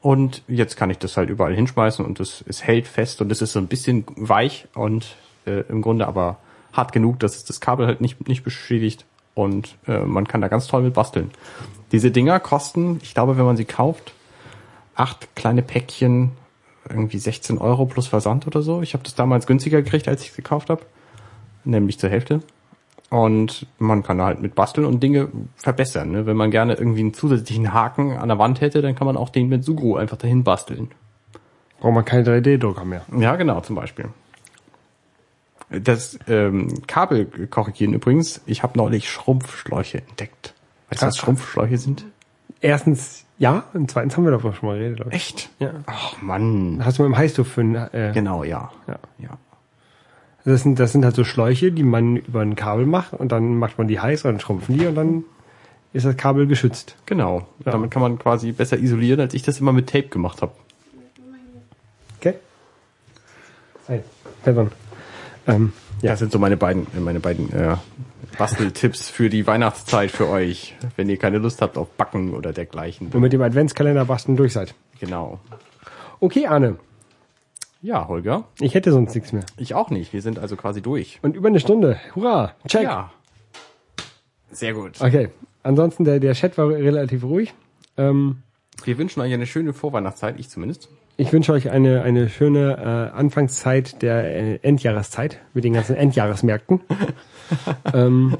Und 0.01 0.43
jetzt 0.47 0.77
kann 0.77 0.89
ich 0.89 0.97
das 0.97 1.17
halt 1.17 1.29
überall 1.29 1.53
hinschmeißen 1.53 2.05
und 2.05 2.19
es, 2.19 2.43
es 2.47 2.63
hält 2.63 2.87
fest 2.87 3.21
und 3.21 3.31
es 3.31 3.41
ist 3.41 3.51
so 3.51 3.59
ein 3.59 3.67
bisschen 3.67 4.05
weich 4.15 4.67
und 4.73 5.15
äh, 5.45 5.63
im 5.69 5.81
Grunde 5.81 6.07
aber 6.07 6.37
hart 6.71 6.93
genug, 6.93 7.19
dass 7.19 7.35
es 7.35 7.43
das 7.43 7.59
Kabel 7.59 7.85
halt 7.85 7.99
nicht, 7.99 8.27
nicht 8.27 8.43
beschädigt 8.43 9.05
und 9.35 9.75
äh, 9.87 9.99
man 9.99 10.27
kann 10.27 10.41
da 10.41 10.47
ganz 10.47 10.67
toll 10.67 10.83
mit 10.83 10.93
basteln. 10.93 11.31
Diese 11.91 12.11
Dinger 12.11 12.39
kosten, 12.39 12.99
ich 13.03 13.13
glaube, 13.13 13.37
wenn 13.37 13.45
man 13.45 13.57
sie 13.57 13.65
kauft, 13.65 14.13
acht 14.95 15.35
kleine 15.35 15.63
Päckchen, 15.63 16.31
irgendwie 16.87 17.19
16 17.19 17.57
Euro 17.57 17.85
plus 17.85 18.07
Versand 18.07 18.47
oder 18.47 18.61
so. 18.61 18.81
Ich 18.81 18.93
habe 18.93 19.03
das 19.03 19.15
damals 19.15 19.47
günstiger 19.47 19.81
gekriegt, 19.81 20.07
als 20.07 20.21
ich 20.23 20.29
es 20.29 20.35
gekauft 20.35 20.69
habe, 20.69 20.81
nämlich 21.63 21.99
zur 21.99 22.09
Hälfte. 22.09 22.41
Und 23.09 23.65
man 23.79 24.03
kann 24.03 24.19
da 24.19 24.25
halt 24.25 24.41
mit 24.41 24.53
basteln 24.53 24.85
und 24.85 25.01
Dinge 25.01 25.29
verbessern. 25.55 26.11
Ne? 26.11 26.25
Wenn 26.27 26.37
man 26.37 26.51
gerne 26.51 26.75
irgendwie 26.75 26.99
einen 26.99 27.13
zusätzlichen 27.13 27.73
Haken 27.73 28.17
an 28.17 28.29
der 28.29 28.37
Wand 28.37 28.61
hätte, 28.61 28.81
dann 28.81 28.95
kann 28.95 29.07
man 29.07 29.17
auch 29.17 29.29
den 29.29 29.49
mit 29.49 29.63
Sugru 29.63 29.95
einfach 29.95 30.17
dahin 30.17 30.43
basteln. 30.43 30.91
Braucht 31.79 31.93
man 31.93 32.05
keine 32.05 32.23
3D-Drucker 32.23 32.85
mehr. 32.85 33.01
Ja, 33.17 33.35
genau, 33.35 33.61
zum 33.61 33.75
Beispiel. 33.75 34.09
Das 35.69 36.19
ähm, 36.27 36.81
Kabel 36.87 37.25
korrigieren 37.47 37.93
übrigens, 37.93 38.41
ich 38.45 38.63
habe 38.63 38.77
neulich 38.77 39.09
Schrumpfschläuche 39.09 39.99
entdeckt. 39.99 40.53
Weißt 40.89 41.01
du, 41.01 41.07
was. 41.07 41.17
Schrumpfschläuche 41.17 41.77
sind? 41.77 42.05
Erstens 42.61 43.25
ja, 43.39 43.63
und 43.73 43.89
zweitens 43.89 44.17
haben 44.17 44.25
wir 44.25 44.31
davon 44.31 44.53
schon 44.53 44.67
mal 44.67 44.77
geredet. 44.77 45.01
Echt? 45.11 45.49
Ja. 45.59 45.71
Ach 45.85 46.21
Mann. 46.21 46.81
Hast 46.83 46.99
du 46.99 47.03
mit 47.03 47.13
dem 47.13 47.17
Heißluftföhn, 47.17 47.75
äh, 47.75 48.11
Genau, 48.13 48.43
ja. 48.43 48.69
Ja. 48.85 48.99
ja. 49.17 49.29
Das 50.45 50.63
sind, 50.63 50.79
das 50.79 50.91
sind 50.91 51.05
halt 51.05 51.15
so 51.15 51.23
Schläuche, 51.23 51.71
die 51.71 51.83
man 51.83 52.17
über 52.17 52.41
ein 52.41 52.55
Kabel 52.55 52.85
macht 52.85 53.13
und 53.13 53.31
dann 53.31 53.57
macht 53.57 53.77
man 53.77 53.87
die 53.87 53.99
heiß 53.99 54.25
und 54.25 54.31
dann 54.31 54.39
schrumpfen 54.39 54.77
die 54.77 54.87
und 54.87 54.95
dann 54.95 55.23
ist 55.91 56.05
das 56.05 56.17
Kabel 56.17 56.47
geschützt. 56.47 56.95
Genau. 57.05 57.47
Damit 57.59 57.91
kann 57.91 58.01
man 58.01 58.19
quasi 58.19 58.51
besser 58.51 58.77
isolieren, 58.77 59.19
als 59.19 59.33
ich 59.33 59.43
das 59.43 59.59
immer 59.59 59.73
mit 59.73 59.89
Tape 59.89 60.07
gemacht 60.07 60.41
habe. 60.41 60.51
Okay? 62.19 62.35
Hey, 63.87 64.03
Stefan. 64.41 64.71
Ähm, 65.47 65.73
ja. 66.01 66.11
Das 66.11 66.19
sind 66.19 66.31
so 66.31 66.39
meine 66.39 66.57
beiden, 66.57 66.87
meine 66.99 67.19
beiden 67.19 67.51
äh, 67.51 67.75
Basteltipps 68.37 69.09
für 69.09 69.29
die 69.29 69.47
Weihnachtszeit 69.47 70.11
für 70.11 70.27
euch, 70.29 70.75
wenn 70.95 71.09
ihr 71.09 71.17
keine 71.17 71.39
Lust 71.39 71.61
habt 71.61 71.77
auf 71.77 71.89
Backen 71.89 72.33
oder 72.33 72.53
dergleichen. 72.53 73.09
Und 73.11 73.21
mit 73.21 73.33
dem 73.33 73.41
Adventskalender 73.41 74.05
basteln 74.05 74.37
durch 74.37 74.53
seid. 74.53 74.75
Genau. 74.99 75.39
Okay, 76.19 76.45
Arne. 76.47 76.77
Ja, 77.81 78.07
Holger. 78.07 78.45
Ich 78.59 78.75
hätte 78.75 78.91
sonst 78.91 79.15
nichts 79.15 79.31
mehr. 79.31 79.45
Ich 79.57 79.73
auch 79.73 79.89
nicht. 79.89 80.11
Wir 80.11 80.21
sind 80.21 80.37
also 80.37 80.55
quasi 80.57 80.81
durch. 80.81 81.19
Und 81.21 81.35
über 81.35 81.47
eine 81.47 81.59
Stunde. 81.59 81.97
Hurra. 82.15 82.53
Check. 82.67 82.83
Ja. 82.83 83.11
Sehr 84.51 84.73
gut. 84.73 84.99
Okay. 84.99 85.29
Ansonsten, 85.63 86.03
der, 86.03 86.19
der 86.19 86.33
Chat 86.33 86.57
war 86.57 86.69
relativ 86.69 87.23
ruhig. 87.23 87.53
Ähm, 87.97 88.37
Wir 88.83 88.97
wünschen 88.97 89.21
euch 89.21 89.33
eine 89.33 89.45
schöne 89.45 89.73
Vorweihnachtszeit, 89.73 90.39
ich 90.39 90.49
zumindest. 90.49 90.89
ich 91.17 91.31
wünsche 91.31 91.51
euch 91.53 91.69
eine, 91.69 92.01
eine 92.01 92.29
schöne 92.29 93.11
äh, 93.13 93.17
Anfangszeit 93.17 94.01
der 94.01 94.23
äh, 94.23 94.55
Endjahreszeit 94.61 95.39
mit 95.53 95.63
den 95.63 95.73
ganzen 95.73 95.95
Endjahresmärkten. 95.95 96.81
ähm, 97.93 98.37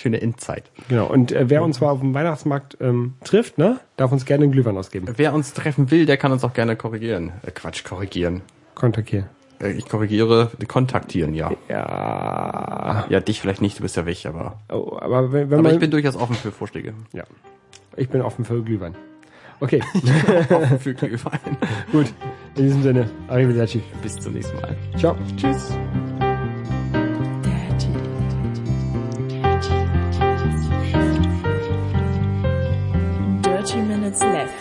Schöne 0.00 0.20
Endzeit. 0.22 0.64
genau. 0.88 1.06
Und 1.06 1.30
äh, 1.32 1.50
wer 1.50 1.62
uns 1.62 1.80
mal 1.80 1.90
auf 1.90 2.00
dem 2.00 2.14
Weihnachtsmarkt 2.14 2.78
ähm, 2.80 3.14
trifft, 3.22 3.58
ne, 3.58 3.78
darf 3.96 4.10
uns 4.12 4.24
gerne 4.24 4.44
einen 4.44 4.52
Glühwein 4.52 4.76
ausgeben. 4.78 5.06
Wer 5.16 5.34
uns 5.34 5.52
treffen 5.52 5.90
will, 5.90 6.06
der 6.06 6.16
kann 6.16 6.32
uns 6.32 6.42
auch 6.42 6.54
gerne 6.54 6.74
korrigieren. 6.76 7.32
Äh, 7.46 7.50
Quatsch, 7.50 7.84
korrigieren. 7.84 8.40
Kontaktieren. 8.74 9.26
Äh, 9.60 9.72
ich 9.72 9.86
korrigiere, 9.86 10.50
kontaktieren, 10.68 11.34
ja. 11.34 11.50
Ja. 11.68 13.04
Ja, 13.10 13.20
dich 13.20 13.40
vielleicht 13.42 13.60
nicht, 13.60 13.78
du 13.78 13.82
bist 13.82 13.96
ja 13.96 14.06
weg, 14.06 14.24
aber, 14.24 14.58
Oh, 14.72 14.96
aber 14.98 15.32
wenn, 15.32 15.50
wenn 15.50 15.58
aber 15.58 15.68
man, 15.68 15.74
ich 15.74 15.80
bin 15.80 15.90
durchaus 15.90 16.16
offen 16.16 16.34
für 16.34 16.50
Vorschläge. 16.50 16.94
ja. 17.12 17.24
Ich 17.96 18.08
bin 18.08 18.22
offen 18.22 18.44
für 18.46 18.62
Glühwein. 18.62 18.94
Okay, 19.60 19.82
offen 20.50 20.78
für 20.78 20.94
Glühwein. 20.94 21.40
gut. 21.92 22.06
In 22.56 22.62
diesem 22.62 22.82
Sinne, 22.82 23.10
arrivederci. 23.28 23.82
Bis 24.02 24.16
zum 24.18 24.32
nächsten 24.32 24.56
Mal. 24.60 24.74
Ciao. 24.96 25.14
Tschüss. 25.36 25.76
Minutes 34.10 34.22
Left. 34.22 34.59